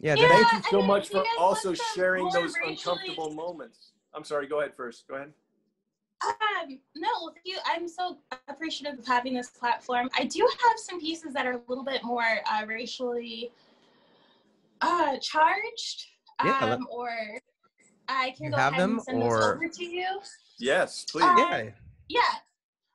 yeah, 0.00 0.14
Yeah. 0.14 0.28
Thank 0.28 0.52
you 0.52 0.70
so 0.70 0.82
much 0.82 1.08
for 1.08 1.22
also 1.38 1.74
sharing 1.94 2.24
more 2.24 2.32
those 2.32 2.54
racially- 2.56 2.72
uncomfortable 2.74 3.32
moments. 3.34 3.92
I'm 4.14 4.24
sorry. 4.24 4.46
Go 4.46 4.60
ahead 4.60 4.72
first. 4.74 5.06
Go 5.08 5.16
ahead. 5.16 5.32
Um, 6.24 6.78
no, 6.96 7.10
thank 7.34 7.44
you. 7.44 7.58
I'm 7.66 7.86
so 7.86 8.16
appreciative 8.48 8.98
of 8.98 9.06
having 9.06 9.34
this 9.34 9.50
platform. 9.50 10.08
I 10.16 10.24
do 10.24 10.40
have 10.66 10.78
some 10.78 10.98
pieces 10.98 11.34
that 11.34 11.46
are 11.46 11.52
a 11.52 11.60
little 11.68 11.84
bit 11.84 12.02
more 12.02 12.24
uh, 12.50 12.64
racially 12.66 13.50
uh, 14.80 15.18
charged, 15.18 16.06
Yeah, 16.44 16.58
let- 16.62 16.72
um, 16.78 16.88
or 16.90 17.10
I 18.08 18.30
can 18.36 18.46
You 18.46 18.50
go 18.52 18.56
have 18.56 18.72
ahead 18.72 18.82
them, 18.84 18.92
and 18.94 19.02
send 19.02 19.22
or- 19.22 19.40
those 19.40 19.44
over 19.56 19.68
to 19.68 19.84
you. 19.84 20.06
Yes, 20.58 21.04
please. 21.10 21.24
Uh, 21.24 21.34
yeah. 21.38 21.70
Yeah. 22.08 22.20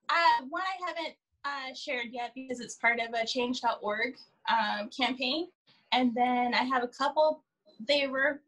Uh, 0.09 0.45
one 0.49 0.63
I 0.63 0.87
haven't 0.87 1.15
uh, 1.45 1.73
shared 1.73 2.07
yet 2.11 2.31
because 2.35 2.59
it's 2.59 2.75
part 2.75 2.99
of 2.99 3.13
a 3.13 3.25
change.org 3.25 4.15
um, 4.49 4.89
campaign. 4.89 5.47
And 5.91 6.13
then 6.15 6.53
I 6.53 6.63
have 6.63 6.83
a 6.83 6.87
couple, 6.87 7.43
they 7.87 8.07
were 8.07 8.41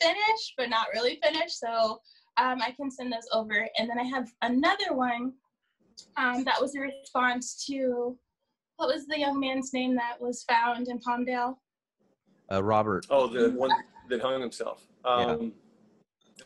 finished, 0.00 0.54
but 0.56 0.68
not 0.68 0.88
really 0.94 1.18
finished. 1.22 1.58
So 1.58 2.00
um, 2.36 2.60
I 2.62 2.72
can 2.72 2.90
send 2.90 3.12
those 3.12 3.28
over. 3.32 3.68
And 3.78 3.88
then 3.88 3.98
I 3.98 4.04
have 4.04 4.30
another 4.42 4.94
one 4.94 5.32
um, 6.16 6.44
that 6.44 6.60
was 6.60 6.74
a 6.74 6.80
response 6.80 7.64
to 7.66 8.16
what 8.76 8.88
was 8.88 9.06
the 9.06 9.18
young 9.18 9.38
man's 9.38 9.74
name 9.74 9.94
that 9.96 10.16
was 10.20 10.42
found 10.44 10.88
in 10.88 10.98
Palmdale? 10.98 11.56
Uh, 12.50 12.62
Robert. 12.62 13.06
Oh, 13.10 13.26
the 13.26 13.50
one 13.50 13.70
that 14.08 14.20
hung 14.20 14.40
himself. 14.40 14.86
Um, 15.04 15.52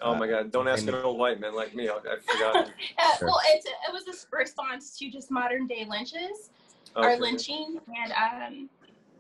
Oh 0.01 0.13
Uh, 0.13 0.19
my 0.19 0.27
God! 0.27 0.51
Don't 0.53 0.69
ask 0.69 0.83
Amy. 0.83 0.93
an 0.97 1.05
old 1.05 1.19
white 1.19 1.41
man 1.41 1.55
like 1.55 1.75
me. 1.75 1.89
I, 1.89 1.95
I 1.95 2.17
forgot. 2.27 2.57
Uh, 2.57 2.69
Sure. 3.19 3.29
Well, 3.29 3.41
it's, 3.47 3.67
it 3.67 3.93
was 3.93 4.05
a 4.09 4.37
response 4.37 4.99
to 4.99 5.11
just 5.11 5.31
modern 5.31 5.67
day 5.67 5.87
lynches 5.89 6.51
or 6.97 7.17
lynching. 7.17 7.79
And 8.03 8.13
um, 8.13 8.71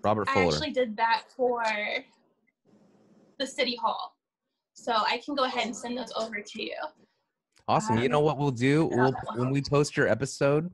Robert 0.03 0.29
I 0.35 0.45
actually 0.45 0.70
did 0.70 0.97
that 0.97 1.25
for 1.37 1.62
the 3.39 3.47
city 3.47 3.77
hall. 3.77 4.16
So 4.75 4.93
I 4.93 5.20
can 5.25 5.35
go 5.35 5.45
ahead 5.45 5.66
and 5.66 5.77
send 5.77 5.97
those 5.97 6.12
over 6.16 6.41
to 6.41 6.62
you. 6.62 6.75
Awesome. 7.68 7.99
You 7.99 8.07
Um, 8.07 8.12
know 8.12 8.20
what 8.20 8.39
we'll 8.39 8.51
do? 8.51 8.87
We'll 8.87 9.14
when 9.37 9.51
we 9.51 9.62
post 9.62 9.97
your 9.97 10.09
episode 10.09 10.70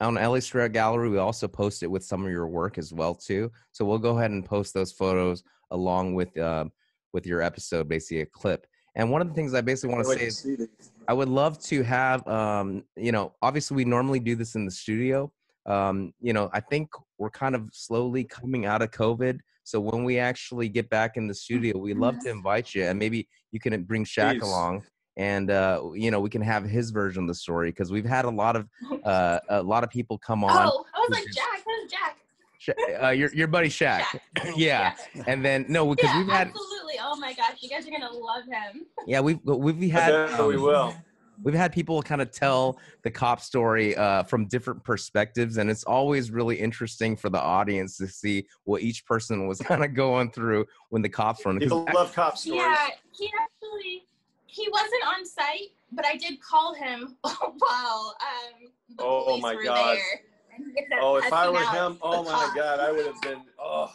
on 0.00 0.14
LA 0.16 0.40
Street 0.40 0.72
Gallery, 0.72 1.08
we 1.08 1.18
also 1.18 1.48
post 1.48 1.82
it 1.82 1.86
with 1.86 2.04
some 2.04 2.24
of 2.24 2.30
your 2.30 2.46
work 2.48 2.78
as 2.78 2.92
well 2.92 3.14
too. 3.14 3.50
So 3.72 3.84
we'll 3.84 3.98
go 3.98 4.18
ahead 4.18 4.30
and 4.30 4.44
post 4.44 4.74
those 4.74 4.92
photos 4.92 5.42
along 5.70 6.14
with 6.14 6.36
um, 6.38 6.72
with 7.12 7.26
your 7.26 7.40
episode, 7.40 7.88
basically 7.88 8.22
a 8.22 8.26
clip. 8.26 8.66
And 8.96 9.10
one 9.10 9.20
of 9.20 9.28
the 9.28 9.34
things 9.34 9.54
I 9.54 9.60
basically 9.60 9.94
want 9.94 10.06
to 10.06 10.18
say 10.18 10.26
is. 10.26 10.68
I 11.06 11.12
would 11.12 11.28
love 11.28 11.58
to 11.64 11.82
have, 11.82 12.26
um, 12.26 12.84
you 12.96 13.12
know, 13.12 13.34
obviously 13.42 13.74
we 13.76 13.84
normally 13.84 14.20
do 14.20 14.34
this 14.36 14.54
in 14.54 14.64
the 14.64 14.70
studio. 14.70 15.30
Um, 15.66 16.12
you 16.20 16.32
know, 16.32 16.50
I 16.52 16.60
think 16.60 16.88
we're 17.18 17.30
kind 17.30 17.54
of 17.54 17.68
slowly 17.72 18.24
coming 18.24 18.66
out 18.66 18.82
of 18.82 18.90
COVID. 18.90 19.38
So 19.64 19.80
when 19.80 20.04
we 20.04 20.18
actually 20.18 20.68
get 20.68 20.88
back 20.90 21.16
in 21.16 21.26
the 21.26 21.34
studio, 21.34 21.76
we'd 21.78 21.96
love 21.96 22.18
to 22.20 22.30
invite 22.30 22.74
you 22.74 22.84
and 22.84 22.98
maybe 22.98 23.28
you 23.50 23.60
can 23.60 23.82
bring 23.84 24.04
Shaq 24.04 24.38
Please. 24.38 24.42
along 24.42 24.84
and, 25.16 25.50
uh, 25.50 25.82
you 25.94 26.10
know, 26.10 26.20
we 26.20 26.30
can 26.30 26.42
have 26.42 26.64
his 26.64 26.90
version 26.90 27.24
of 27.24 27.28
the 27.28 27.34
story 27.34 27.70
because 27.70 27.92
we've 27.92 28.04
had 28.04 28.24
a 28.24 28.30
lot 28.30 28.56
of, 28.56 28.68
uh, 29.04 29.38
a 29.48 29.62
lot 29.62 29.84
of 29.84 29.90
people 29.90 30.18
come 30.18 30.42
on. 30.44 30.68
Oh, 30.70 30.84
I 30.94 31.00
was 31.00 31.10
like, 31.10 31.24
Jack, 31.32 31.62
who's 31.64 31.90
Jack? 31.90 32.18
Sha- 32.64 32.72
Uh, 33.02 33.10
your, 33.10 33.32
your 33.34 33.46
buddy 33.48 33.68
Shaq. 33.68 33.98
Jack. 33.98 34.22
yeah. 34.56 34.94
And 35.26 35.44
then, 35.44 35.66
no, 35.68 35.86
because 35.94 36.10
Yeah, 36.10 36.18
we've 36.18 36.28
had, 36.28 36.48
absolutely. 36.48 36.94
Oh 37.00 37.16
my 37.16 37.34
gosh, 37.34 37.58
you 37.60 37.68
guys 37.68 37.86
are 37.86 37.90
gonna 37.90 38.10
love 38.10 38.44
him. 38.44 38.86
yeah, 39.06 39.20
we've, 39.20 39.38
we've 39.44 39.94
I 39.94 40.00
had, 40.00 40.12
bet 40.30 40.46
we 40.46 40.56
um, 40.56 40.62
will. 40.62 40.94
we've 41.42 41.54
had 41.54 41.72
people 41.72 42.02
kind 42.02 42.22
of 42.22 42.30
tell 42.30 42.78
the 43.02 43.10
cop 43.10 43.40
story 43.40 43.94
uh, 43.96 44.22
from 44.22 44.46
different 44.46 44.82
perspectives 44.84 45.58
and 45.58 45.70
it's 45.70 45.84
always 45.84 46.30
really 46.30 46.56
interesting 46.56 47.16
for 47.16 47.28
the 47.28 47.40
audience 47.40 47.98
to 47.98 48.06
see 48.06 48.46
what 48.64 48.80
each 48.82 49.04
person 49.04 49.46
was 49.46 49.58
kind 49.70 49.84
of 49.84 49.94
going 49.94 50.30
through 50.30 50.64
when 50.88 51.02
the 51.02 51.08
cops 51.08 51.44
were 51.44 51.50
in 51.50 51.58
People 51.58 51.86
love 51.92 52.14
cop 52.14 52.38
stories. 52.38 52.62
Yeah, 52.62 52.88
he 53.18 53.30
actually 53.40 54.06
he 54.46 54.68
wasn't 54.70 55.04
on 55.06 55.26
site, 55.26 55.72
but 55.92 56.06
I 56.06 56.16
did 56.16 56.40
call 56.40 56.72
him 56.74 57.16
while 57.22 58.16
um 58.20 58.70
the 58.96 59.02
Oh 59.04 59.24
police 59.24 59.42
my 59.42 59.54
were 59.54 59.64
God. 59.64 59.96
there. 59.96 60.20
And 60.56 60.66
he 60.66 60.72
kept 60.72 60.92
Oh, 61.00 61.16
if 61.16 61.32
I 61.32 61.48
were 61.50 61.58
out 61.58 61.92
him, 61.92 61.98
oh 62.02 62.22
my 62.24 62.30
cops. 62.30 62.54
God, 62.56 62.80
I 62.80 62.92
would 62.92 63.06
have 63.06 63.20
been. 63.22 63.42
Oh, 63.58 63.90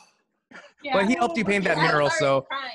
Yeah. 0.84 0.94
but 0.94 1.08
he 1.08 1.16
helped 1.16 1.38
you 1.38 1.46
paint 1.46 1.64
that 1.66 1.78
I 1.78 1.82
mural 1.82 2.02
already 2.08 2.16
so 2.20 2.42
crying. 2.42 2.72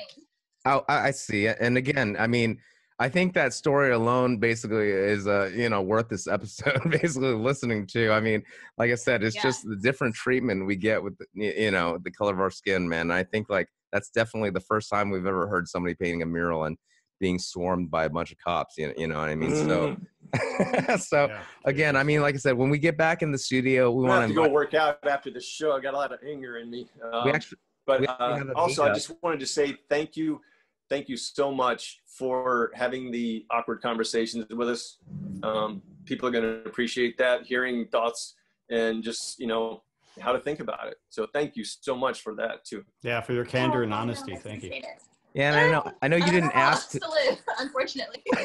I, 0.67 0.81
I 0.89 1.07
I 1.09 1.11
see 1.11 1.47
it 1.47 1.59
and 1.61 1.77
again 1.77 2.17
i 2.19 2.27
mean 2.27 2.59
i 2.99 3.09
think 3.09 3.35
that 3.35 3.53
story 3.53 3.91
alone 3.93 4.39
basically 4.39 4.89
is 4.91 5.27
uh 5.27 5.51
you 5.55 5.69
know 5.69 5.83
worth 5.83 6.09
this 6.09 6.27
episode 6.27 6.81
basically 6.91 7.35
listening 7.35 7.87
to 7.89 8.11
i 8.13 8.21
mean 8.21 8.43
like 8.79 8.91
i 8.91 8.95
said 8.95 9.23
it's 9.23 9.37
Yeah. 9.37 9.43
just 9.43 9.69
the 9.69 9.77
different 9.77 10.15
treatment 10.15 10.67
we 10.67 10.77
get 10.77 11.03
with 11.03 11.19
the, 11.19 11.27
you 11.35 11.71
know 11.71 11.99
the 12.03 12.11
color 12.11 12.33
of 12.33 12.41
our 12.41 12.51
skin 12.51 12.89
man 12.89 13.11
i 13.11 13.23
think 13.25 13.51
like 13.51 13.69
that's 13.93 14.09
definitely 14.11 14.51
the 14.51 14.61
first 14.61 14.89
time 14.91 15.11
we've 15.11 15.27
ever 15.27 15.47
heard 15.49 15.69
somebody 15.69 15.95
painting 15.95 16.23
a 16.23 16.27
mural 16.27 16.65
and 16.65 16.77
being 17.21 17.39
swarmed 17.39 17.91
by 17.91 18.05
a 18.05 18.11
bunch 18.11 18.33
of 18.33 18.39
cops. 18.39 18.77
You 18.79 18.89
know, 18.89 18.95
you 18.97 19.07
know 19.09 19.19
what 19.19 19.29
I 19.29 19.35
mean? 19.35 19.55
So, 19.55 19.97
so 20.99 21.29
Yeah. 21.29 21.43
again, 21.65 21.97
I 21.97 22.03
mean, 22.03 22.21
like 22.21 22.35
I 22.35 22.39
said, 22.39 22.57
when 22.57 22.71
we 22.71 22.79
get 22.79 22.97
back 22.97 23.23
in 23.23 23.31
the 23.31 23.39
studio, 23.39 23.91
we 23.91 24.05
want 24.05 24.29
to 24.29 24.35
go 24.35 24.49
work 24.49 24.75
out 24.75 24.99
after 25.07 25.31
the 25.31 25.41
show. 25.41 25.73
I 25.73 25.81
got 25.81 25.95
a 25.95 25.97
lot 25.97 26.13
of 26.13 26.21
anger 26.27 26.59
in 26.59 26.71
me. 26.71 26.89
Um, 27.03 27.25
We 27.27 27.31
actually, 27.33 27.59
but 27.87 28.01
we 28.01 28.07
actually 28.07 28.51
uh, 28.51 28.55
also, 28.55 28.85
I 28.85 28.93
just 28.93 29.13
wanted 29.23 29.41
to 29.41 29.47
say 29.47 29.77
thank 29.89 30.17
you, 30.17 30.41
thank 30.89 31.09
you 31.09 31.17
so 31.17 31.53
much 31.53 32.01
for 32.07 32.71
having 32.75 33.11
the 33.11 33.45
awkward 33.51 33.83
conversations 33.83 34.47
with 34.51 34.69
us. 34.69 34.99
Um, 35.43 35.83
people 36.07 36.29
are 36.29 36.33
going 36.33 36.45
to 36.45 36.69
appreciate 36.69 37.19
that, 37.19 37.45
hearing 37.45 37.87
thoughts 37.89 38.35
and 38.71 39.03
just 39.03 39.39
you 39.39 39.47
know 39.47 39.83
how 40.21 40.33
to 40.33 40.39
think 40.39 40.61
about 40.61 40.87
it. 40.89 40.97
So 41.09 41.27
thank 41.33 41.57
you 41.57 41.65
so 41.65 41.97
much 41.97 42.21
for 42.21 42.35
that 42.37 42.65
too. 42.65 42.85
Yeah, 43.03 43.21
for 43.21 43.33
your 43.33 43.45
candor 43.45 43.83
and 43.83 43.93
honesty. 43.93 44.37
Thank 44.37 44.63
you. 44.63 44.83
Yeah, 45.35 45.53
and 45.53 45.57
I 45.57 45.71
know, 45.71 45.93
I 46.03 46.09
know 46.09 46.17
you 46.17 46.25
I 46.25 46.31
didn't 46.31 46.53
ask, 46.53 46.91
to, 46.91 47.01
to 47.01 47.09
live, 47.09 47.39
unfortunately. 47.59 48.23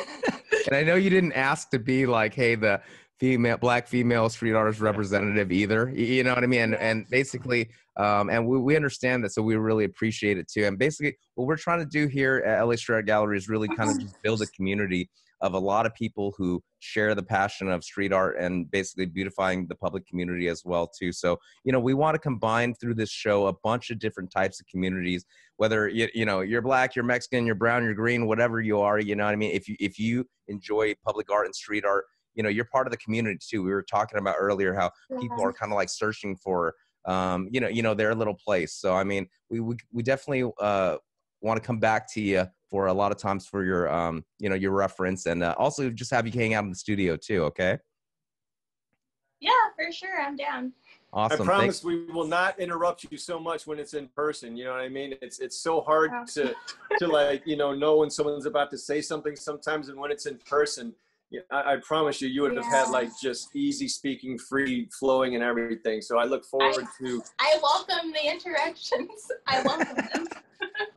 and 0.68 0.76
I 0.76 0.84
know 0.84 0.96
you 0.96 1.10
didn't 1.10 1.34
ask 1.34 1.70
to 1.70 1.80
be 1.80 2.06
like, 2.06 2.34
hey, 2.34 2.56
the 2.56 2.82
female, 3.20 3.58
black 3.58 3.88
female 3.88 4.30
street 4.30 4.54
artist 4.54 4.80
representative 4.80 5.52
either. 5.52 5.90
You 5.90 6.24
know 6.24 6.34
what 6.34 6.44
I 6.44 6.48
mean? 6.48 6.62
And, 6.62 6.76
and 6.76 7.10
basically, 7.10 7.70
um, 7.98 8.30
and 8.30 8.48
we, 8.48 8.58
we 8.58 8.76
understand 8.76 9.24
that, 9.24 9.32
so 9.34 9.42
we 9.42 9.56
really 9.56 9.84
appreciate 9.84 10.38
it 10.38 10.48
too. 10.48 10.66
And 10.66 10.80
basically, 10.80 11.18
what 11.36 11.48
we're 11.48 11.58
trying 11.58 11.80
to 11.80 11.86
do 11.86 12.08
here 12.08 12.38
at 12.46 12.62
LA 12.64 12.76
Street 12.76 12.96
Art 12.96 13.06
Gallery 13.06 13.38
is 13.38 13.50
really 13.50 13.68
kind 13.68 13.92
of 13.92 14.00
just 14.00 14.22
build 14.24 14.42
a 14.42 14.48
community 14.48 15.10
of 15.42 15.54
a 15.54 15.60
lot 15.60 15.86
of 15.86 15.94
people 15.94 16.34
who 16.38 16.62
share 16.80 17.16
the 17.16 17.24
passion 17.24 17.70
of 17.70 17.84
street 17.84 18.12
art 18.12 18.38
and 18.40 18.70
basically 18.72 19.06
beautifying 19.06 19.68
the 19.68 19.76
public 19.76 20.06
community 20.08 20.48
as 20.48 20.64
well 20.66 20.88
too. 20.88 21.12
So, 21.12 21.38
you 21.64 21.72
know, 21.72 21.80
we 21.80 21.94
want 21.94 22.16
to 22.16 22.20
combine 22.20 22.74
through 22.76 22.96
this 22.96 23.10
show 23.10 23.48
a 23.48 23.54
bunch 23.64 23.90
of 23.90 24.00
different 24.00 24.32
types 24.32 24.60
of 24.60 24.68
communities, 24.68 25.26
whether 25.58 25.88
you, 25.88 26.08
you 26.14 26.26
know, 26.26 26.42
you're 26.42 26.62
black, 26.62 26.96
you're 26.96 27.06
Mexican, 27.06 27.46
you're 27.46 27.56
brown, 27.56 27.84
you're 27.84 27.94
green, 27.94 28.28
whatever 28.28 28.62
you 28.62 28.80
are, 28.80 29.00
you 29.00 29.16
know 29.16 29.26
what 29.26 29.34
I 29.34 29.38
mean? 29.38 29.52
If 29.52 29.68
you 29.68 29.76
if 29.80 30.00
you 30.00 30.26
enjoy 30.48 30.96
public 31.06 31.32
art 31.32 31.46
and 31.46 31.56
street 31.56 31.86
art, 31.86 32.06
you 32.36 32.44
know, 32.44 32.50
you're 32.50 32.66
part 32.66 32.88
of 32.88 32.92
the 32.92 32.98
community 32.98 33.40
too. 33.42 33.64
We 33.64 33.72
were 33.72 33.84
talking 33.84 34.20
about 34.20 34.36
earlier 34.40 34.74
how 34.74 34.92
people 35.20 35.42
are 35.42 35.54
kind 35.54 35.72
of 35.72 35.76
like 35.76 35.90
searching 35.90 36.36
for 36.36 36.76
um, 37.06 37.48
you 37.52 37.60
know, 37.60 37.68
you 37.68 37.82
know, 37.82 37.94
their 37.94 38.14
little 38.14 38.36
place. 38.36 38.74
So 38.74 38.94
I 38.94 39.04
mean, 39.04 39.28
we 39.50 39.60
we, 39.60 39.76
we 39.92 40.04
definitely 40.04 40.52
uh 40.60 40.98
want 41.42 41.62
to 41.62 41.66
come 41.66 41.80
back 41.80 42.12
to 42.14 42.22
you 42.22 42.46
for 42.70 42.88
a 42.88 42.94
lot 42.94 43.12
of 43.12 43.18
times 43.18 43.48
for 43.48 43.64
your 43.64 43.90
um, 43.90 44.24
you 44.40 44.50
know, 44.50 44.56
your 44.56 44.72
reference 44.72 45.26
and 45.26 45.44
uh, 45.44 45.56
also 45.58 45.90
just 45.90 46.12
have 46.12 46.26
you 46.26 46.34
hang 46.34 46.54
out 46.54 46.64
in 46.64 46.70
the 46.70 46.76
studio 46.76 47.16
too, 47.16 47.44
okay? 47.44 47.78
yeah, 49.40 49.52
for 49.76 49.92
sure. 49.92 50.22
I'm 50.22 50.36
down. 50.36 50.74
Awesome. 51.12 51.42
I 51.42 51.46
promise 51.46 51.84
we 51.84 52.06
will 52.06 52.28
not 52.28 52.60
interrupt 52.60 53.06
you 53.10 53.18
so 53.18 53.40
much 53.40 53.66
when 53.66 53.80
it's 53.80 53.94
in 53.94 54.08
person. 54.10 54.56
You 54.56 54.66
know 54.66 54.72
what 54.72 54.82
I 54.82 54.90
mean? 54.90 55.16
It's 55.22 55.40
it's 55.40 55.58
so 55.58 55.82
hard 55.82 56.12
Yeah. 56.12 56.26
to 56.34 56.56
to 57.00 57.08
like 57.08 57.42
you 57.46 57.56
know 57.56 57.74
know 57.74 57.98
when 57.98 58.10
someone's 58.10 58.46
about 58.46 58.70
to 58.72 58.78
say 58.78 59.02
something 59.02 59.36
sometimes, 59.36 59.90
and 59.90 59.98
when 59.98 60.12
it's 60.12 60.26
in 60.28 60.38
person, 60.40 60.94
yeah, 61.32 61.42
I, 61.50 61.74
I 61.74 61.78
promise 61.78 62.22
you, 62.22 62.28
you 62.28 62.42
would 62.44 62.56
have 62.58 62.66
had 62.66 62.90
like 62.90 63.10
just 63.20 63.56
easy 63.56 63.88
speaking, 63.88 64.38
free 64.38 64.88
flowing, 65.00 65.36
and 65.36 65.44
everything. 65.44 66.02
So 66.02 66.20
I 66.20 66.26
look 66.26 66.46
forward 66.46 66.86
to. 67.00 67.24
I 67.40 67.58
welcome 67.62 68.12
the 68.12 68.30
interactions. 68.30 69.32
I 69.48 69.64
welcome 69.64 69.96
them. 69.96 70.28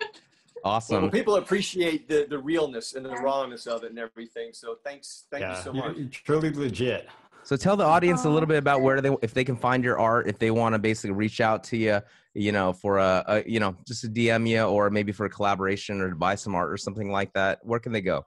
Awesome. 0.64 1.02
Well, 1.02 1.10
people 1.10 1.36
appreciate 1.36 2.08
the 2.08 2.26
the 2.28 2.38
realness 2.38 2.94
and 2.94 3.04
the 3.04 3.10
rawness 3.10 3.66
of 3.66 3.82
it 3.84 3.90
and 3.90 3.98
everything. 3.98 4.50
So 4.52 4.76
thanks, 4.84 5.24
thank 5.30 5.42
yeah, 5.42 5.56
you 5.56 5.62
so 5.62 5.72
you're- 5.74 5.88
much. 5.88 5.96
you're 5.98 6.08
truly 6.08 6.50
legit. 6.52 7.08
So 7.44 7.56
tell 7.56 7.76
the 7.76 7.84
audience 7.84 8.24
a 8.24 8.30
little 8.30 8.46
bit 8.46 8.58
about 8.58 8.82
where 8.82 9.00
they 9.00 9.10
if 9.20 9.34
they 9.34 9.42
can 9.42 9.56
find 9.56 9.82
your 9.82 9.98
art, 9.98 10.28
if 10.28 10.38
they 10.38 10.52
want 10.52 10.74
to 10.74 10.78
basically 10.78 11.10
reach 11.10 11.40
out 11.40 11.64
to 11.64 11.76
you, 11.76 12.00
you 12.34 12.52
know, 12.52 12.72
for 12.72 12.98
a, 12.98 13.24
a 13.26 13.42
you 13.50 13.58
know, 13.58 13.76
just 13.84 14.02
to 14.02 14.08
DM 14.08 14.48
you 14.48 14.62
or 14.62 14.90
maybe 14.90 15.10
for 15.10 15.26
a 15.26 15.30
collaboration 15.30 16.00
or 16.00 16.10
to 16.10 16.14
buy 16.16 16.36
some 16.36 16.54
art 16.54 16.70
or 16.70 16.76
something 16.76 17.10
like 17.10 17.32
that. 17.32 17.58
Where 17.64 17.80
can 17.80 17.90
they 17.90 18.00
go? 18.00 18.24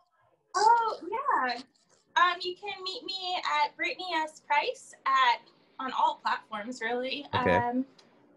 Oh 0.57 0.99
yeah. 1.09 1.53
Um, 2.17 2.37
you 2.41 2.55
can 2.55 2.83
meet 2.83 3.03
me 3.05 3.37
at 3.63 3.75
Brittney 3.77 4.21
S 4.21 4.41
Price 4.45 4.93
at 5.05 5.39
on 5.79 5.91
all 5.93 6.19
platforms 6.21 6.81
really. 6.81 7.25
Okay. 7.33 7.55
Um, 7.55 7.85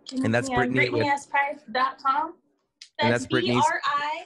can 0.08 0.24
And 0.26 0.32
that's 0.34 0.48
me 0.48 0.54
on 0.54 0.72
Brittany 0.72 0.90
with- 0.90 1.02
BrittneySPrice.com. 1.06 2.34
And 2.98 3.12
that's 3.12 3.26
B 3.26 3.30
Brittany's- 3.32 3.64
R 3.64 3.80
I. 3.84 4.24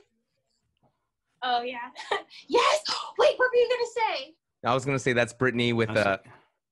Oh 1.43 1.62
yeah. 1.62 1.79
yes. 2.49 2.81
Wait, 3.18 3.31
what 3.37 3.51
were 3.51 3.57
you 3.57 3.68
gonna 3.68 4.09
say? 4.16 4.35
I 4.64 4.75
was 4.75 4.85
gonna 4.85 4.99
say 4.99 5.12
that's 5.12 5.33
Brittany 5.33 5.73
with 5.73 5.89
That's 5.93 6.07
uh 6.07 6.16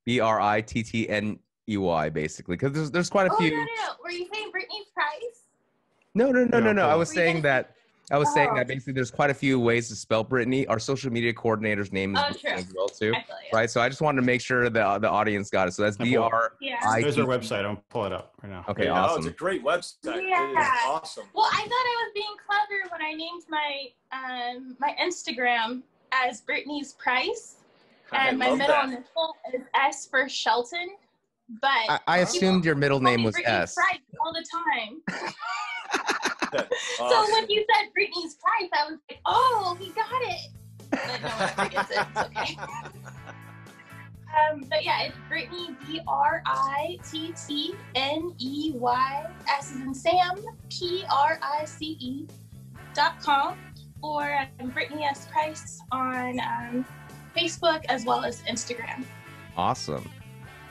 B 0.06 0.20
R 0.20 0.40
I 0.40 0.60
T 0.60 0.82
T 0.82 1.08
N 1.08 1.38
E 1.68 1.76
Y 1.76 2.08
basically 2.10 2.56
because 2.56 2.72
there's 2.72 2.90
there's 2.90 3.10
quite 3.10 3.26
a 3.26 3.32
Oh 3.32 3.36
few. 3.36 3.50
no, 3.50 3.56
no, 3.56 3.64
no. 3.64 3.92
Were 4.02 4.10
you 4.10 4.26
saying 4.32 4.50
Brittany's 4.52 4.86
Price? 4.94 5.46
No, 6.14 6.30
no, 6.30 6.44
no, 6.44 6.58
no, 6.58 6.66
No, 6.66 6.72
no. 6.72 6.88
I 6.88 6.94
was 6.94 7.10
saying 7.12 7.36
gonna- 7.42 7.42
that. 7.42 7.74
I 8.12 8.18
was 8.18 8.32
saying 8.34 8.50
Oh. 8.52 8.56
that 8.56 8.66
basically 8.66 8.92
there's 8.92 9.10
quite 9.10 9.30
a 9.30 9.34
few 9.34 9.60
ways 9.60 9.88
to 9.88 9.94
spell 9.94 10.24
Brittany. 10.24 10.66
Our 10.66 10.78
social 10.78 11.12
media 11.12 11.32
coordinator's 11.32 11.92
name 11.92 12.16
is 12.16 12.20
Oh, 12.22 12.30
Brittany 12.32 12.50
true. 12.52 12.58
as 12.60 12.74
well 12.74 12.88
too, 12.88 13.14
I 13.14 13.24
right? 13.52 13.70
So 13.70 13.80
I 13.80 13.88
just 13.88 14.00
wanted 14.00 14.16
to 14.20 14.26
make 14.26 14.40
sure 14.40 14.68
the 14.68 14.98
the 14.98 15.08
audience 15.08 15.48
got 15.50 15.68
it. 15.68 15.72
So 15.74 15.82
that's 15.82 15.96
I 16.00 16.04
B 16.04 16.16
will. 16.18 16.24
R 16.24 16.54
Yeah. 16.60 16.78
There's 17.00 17.18
our 17.18 17.26
website. 17.26 17.64
I'm 17.64 17.76
pull 17.88 18.04
it 18.06 18.12
up 18.12 18.34
right 18.42 18.50
now. 18.50 18.64
Okay, 18.68 18.84
Yeah, 18.84 19.00
oh, 19.00 19.04
awesome. 19.04 19.18
it's 19.26 19.26
a 19.34 19.36
great 19.38 19.62
website. 19.64 20.16
It 20.16 20.24
is 20.24 20.30
Yeah. 20.30 20.70
awesome. 20.86 21.26
Well, 21.34 21.46
I 21.52 21.60
thought 21.62 21.70
I 21.70 22.04
was 22.04 22.12
being 22.14 22.36
clever 22.46 22.90
when 22.90 23.02
I 23.02 23.14
named 23.14 23.44
my 23.48 23.88
um 24.12 24.76
my 24.80 24.94
Instagram 25.00 25.82
as 26.12 26.42
Brittney's 26.42 26.94
Price, 26.94 27.56
I 28.12 28.28
and 28.28 28.38
my 28.38 28.46
middle 28.50 28.66
that. 28.66 28.84
initial 28.86 29.36
is 29.54 29.62
S 29.74 30.06
for 30.06 30.28
Shelton. 30.28 30.96
But 31.60 31.68
I, 31.68 31.98
I 32.06 32.18
assumed 32.18 32.64
your 32.64 32.74
middle 32.76 33.00
name 33.00 33.22
was 33.24 33.34
Brittney 33.36 33.44
S. 33.46 33.74
Price 33.74 33.98
all 34.20 34.32
the 34.32 34.44
time. 34.52 35.32
So 36.96 37.04
Awesome. 37.04 37.32
when 37.32 37.50
you 37.50 37.64
said 37.74 37.88
Brittney's 37.96 38.34
Price, 38.36 38.70
I 38.72 38.90
was 38.90 38.98
like, 39.08 39.20
oh, 39.26 39.76
he 39.80 39.90
got 39.90 40.06
it. 40.22 40.50
But 40.90 41.22
no 41.22 41.28
one 41.28 41.48
forgets 41.68 41.90
it. 41.90 42.06
It's 42.10 42.20
okay. 42.26 42.56
Um, 44.30 44.64
but 44.70 44.84
yeah, 44.84 45.02
it's 45.02 45.16
Brittney 45.28 45.74
B 45.84 46.00
R 46.06 46.40
I 46.46 46.98
T 47.10 47.34
T 47.48 47.74
N 47.96 48.32
E 48.38 48.72
Y 48.76 49.26
S 49.48 49.72
is 49.72 49.80
in 49.80 49.92
Sam 49.92 50.36
P 50.70 51.04
R 51.12 51.40
I 51.42 51.64
C 51.64 51.96
E 51.98 52.28
dot 52.94 53.20
com 53.20 53.58
or 54.04 54.38
um, 54.60 54.70
Brittney 54.70 55.02
S 55.02 55.26
Price 55.32 55.80
on 55.90 56.38
um, 56.38 56.86
Facebook 57.36 57.84
as 57.88 58.04
well 58.04 58.24
as 58.24 58.42
Instagram. 58.42 59.04
Awesome. 59.56 60.08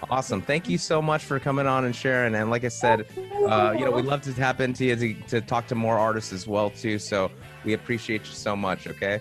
Awesome. 0.10 0.42
Thank 0.42 0.70
you 0.70 0.78
so 0.78 1.02
much 1.02 1.24
for 1.24 1.40
coming 1.40 1.68
on 1.68 1.86
and 1.86 1.96
sharing. 1.96 2.34
And 2.36 2.50
like 2.50 2.64
I 2.64 2.70
said, 2.70 3.06
uh, 3.48 3.76
you 3.78 3.86
know, 3.86 3.92
we'd 3.92 4.06
love 4.06 4.22
to 4.24 4.34
tap 4.34 4.60
into 4.62 4.86
you 4.86 4.96
to, 4.96 5.14
to 5.28 5.42
talk 5.42 5.68
to 5.68 5.76
more 5.76 5.98
artists 6.00 6.32
as 6.34 6.48
well 6.48 6.70
too. 6.70 6.98
So 7.00 7.30
we 7.66 7.74
appreciate 7.74 8.22
you 8.22 8.32
so 8.34 8.56
much. 8.56 8.88
Okay. 8.88 9.20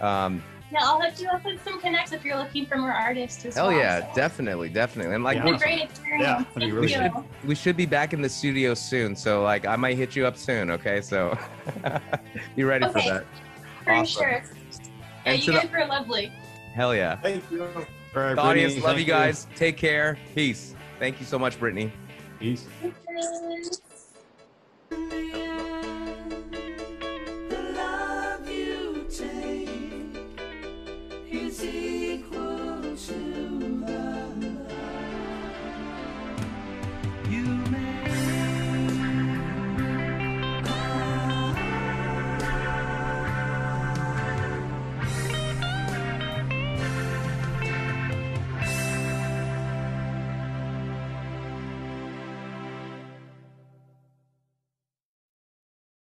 Um, 0.00 0.42
Yeah, 0.72 0.78
I'll 0.82 1.00
hook 1.00 1.20
you 1.20 1.28
up 1.28 1.44
with 1.44 1.62
some 1.64 1.80
connects 1.80 2.12
if 2.12 2.24
you're 2.24 2.36
looking 2.38 2.64
for 2.64 2.76
more 2.78 2.92
artists 2.92 3.44
as 3.44 3.56
hell 3.56 3.68
well. 3.68 3.76
yeah, 3.78 4.00
so. 4.08 4.14
definitely, 4.14 4.68
definitely. 4.68 5.14
And 5.16 5.24
like 5.24 5.36
Yeah. 5.38 5.42
It's 5.42 5.50
we're, 5.50 5.56
a 5.56 5.58
great 5.58 5.82
experience. 5.82 6.22
Yeah, 6.24 6.44
Thank 6.44 6.72
really 6.72 6.74
we 6.74 6.82
you. 6.82 6.88
should 6.88 7.12
we 7.44 7.54
should 7.56 7.76
be 7.76 7.86
back 7.86 8.12
in 8.12 8.22
the 8.22 8.28
studio 8.28 8.74
soon. 8.74 9.16
So 9.16 9.42
like 9.42 9.66
I 9.66 9.74
might 9.76 9.96
hit 9.96 10.14
you 10.14 10.26
up 10.26 10.36
soon. 10.36 10.70
Okay. 10.70 11.00
So 11.00 11.36
be 12.56 12.62
ready 12.64 12.86
for 12.86 12.92
that. 13.02 13.26
For 13.84 13.92
Awesome. 13.92 14.22
sure. 14.22 14.30
Yeah, 14.30 14.92
And 15.26 15.38
you 15.40 15.46
to 15.46 15.52
the- 15.52 15.58
guys 15.66 15.70
were 15.72 15.86
lovely. 15.86 16.32
Hell 16.72 16.94
yeah. 16.94 17.16
Thank 17.16 17.42
you. 17.50 17.66
All 18.14 18.22
right, 18.22 18.30
the 18.30 18.34
Brittany, 18.42 18.64
audience, 18.64 18.84
love 18.84 18.98
you 18.98 19.04
guys. 19.04 19.46
You. 19.50 19.56
Take 19.56 19.76
care. 19.76 20.18
Peace. 20.34 20.74
Thank 20.98 21.20
you 21.20 21.26
so 21.26 21.38
much, 21.38 21.58
Brittany. 21.58 21.92
Peace. 22.40 22.66
Peace. 22.82 23.80